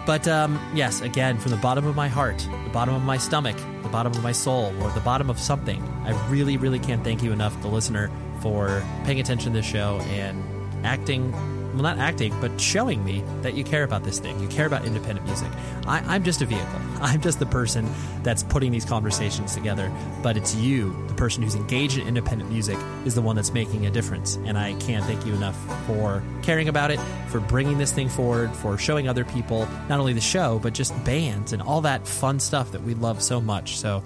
But 0.06 0.26
um, 0.26 0.58
yes, 0.74 1.02
again, 1.02 1.38
from 1.38 1.50
the 1.50 1.58
bottom 1.58 1.86
of 1.86 1.94
my 1.94 2.08
heart, 2.08 2.38
the 2.64 2.70
bottom 2.70 2.94
of 2.94 3.02
my 3.02 3.18
stomach, 3.18 3.56
the 3.82 3.90
bottom 3.90 4.12
of 4.12 4.22
my 4.22 4.32
soul, 4.32 4.72
or 4.82 4.90
the 4.92 5.00
bottom 5.00 5.28
of 5.28 5.38
something, 5.38 5.82
I 6.04 6.12
really, 6.30 6.56
really 6.56 6.78
can't 6.78 7.04
thank 7.04 7.22
you 7.22 7.30
enough, 7.30 7.60
the 7.60 7.68
listener, 7.68 8.10
for 8.40 8.82
paying 9.04 9.20
attention 9.20 9.52
to 9.52 9.58
this 9.58 9.66
show 9.66 10.00
and 10.08 10.42
acting 10.86 11.34
well, 11.78 11.94
not 11.94 12.02
acting, 12.02 12.34
but 12.40 12.60
showing 12.60 13.04
me 13.04 13.22
that 13.42 13.54
you 13.54 13.62
care 13.62 13.84
about 13.84 14.02
this 14.02 14.18
thing. 14.18 14.38
You 14.40 14.48
care 14.48 14.66
about 14.66 14.84
independent 14.84 15.24
music. 15.26 15.48
I, 15.86 16.00
I'm 16.00 16.24
just 16.24 16.42
a 16.42 16.46
vehicle. 16.46 16.80
I'm 17.00 17.20
just 17.20 17.38
the 17.38 17.46
person 17.46 17.88
that's 18.24 18.42
putting 18.42 18.72
these 18.72 18.84
conversations 18.84 19.54
together. 19.54 19.92
But 20.20 20.36
it's 20.36 20.56
you, 20.56 21.06
the 21.06 21.14
person 21.14 21.44
who's 21.44 21.54
engaged 21.54 21.96
in 21.96 22.08
independent 22.08 22.50
music, 22.50 22.78
is 23.04 23.14
the 23.14 23.22
one 23.22 23.36
that's 23.36 23.52
making 23.52 23.86
a 23.86 23.90
difference. 23.90 24.36
And 24.44 24.58
I 24.58 24.74
can't 24.74 25.04
thank 25.04 25.24
you 25.24 25.34
enough 25.34 25.56
for 25.86 26.22
caring 26.42 26.68
about 26.68 26.90
it, 26.90 26.98
for 27.28 27.38
bringing 27.38 27.78
this 27.78 27.92
thing 27.92 28.08
forward, 28.08 28.50
for 28.56 28.76
showing 28.76 29.08
other 29.08 29.24
people 29.24 29.68
not 29.88 30.00
only 30.00 30.14
the 30.14 30.20
show, 30.20 30.58
but 30.58 30.72
just 30.72 30.92
bands 31.04 31.52
and 31.52 31.62
all 31.62 31.82
that 31.82 32.08
fun 32.08 32.40
stuff 32.40 32.72
that 32.72 32.82
we 32.82 32.94
love 32.94 33.22
so 33.22 33.40
much. 33.40 33.76
So, 33.76 34.02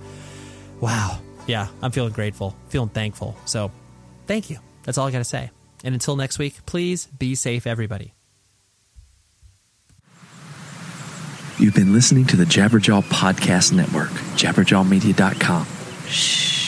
wow. 0.80 1.18
Yeah, 1.46 1.68
I'm 1.80 1.90
feeling 1.90 2.12
grateful, 2.12 2.54
feeling 2.68 2.90
thankful. 2.90 3.34
So, 3.46 3.70
thank 4.26 4.50
you. 4.50 4.58
That's 4.82 4.98
all 4.98 5.06
I 5.06 5.10
got 5.10 5.18
to 5.18 5.24
say. 5.24 5.50
And 5.84 5.94
until 5.94 6.16
next 6.16 6.38
week, 6.38 6.64
please 6.66 7.06
be 7.06 7.34
safe, 7.34 7.66
everybody. 7.66 8.14
You've 11.58 11.74
been 11.74 11.92
listening 11.92 12.24
to 12.26 12.36
the 12.36 12.44
Jabberjaw 12.44 13.04
Podcast 13.04 13.72
Network, 13.72 14.10
jabberjawmedia.com. 14.36 16.61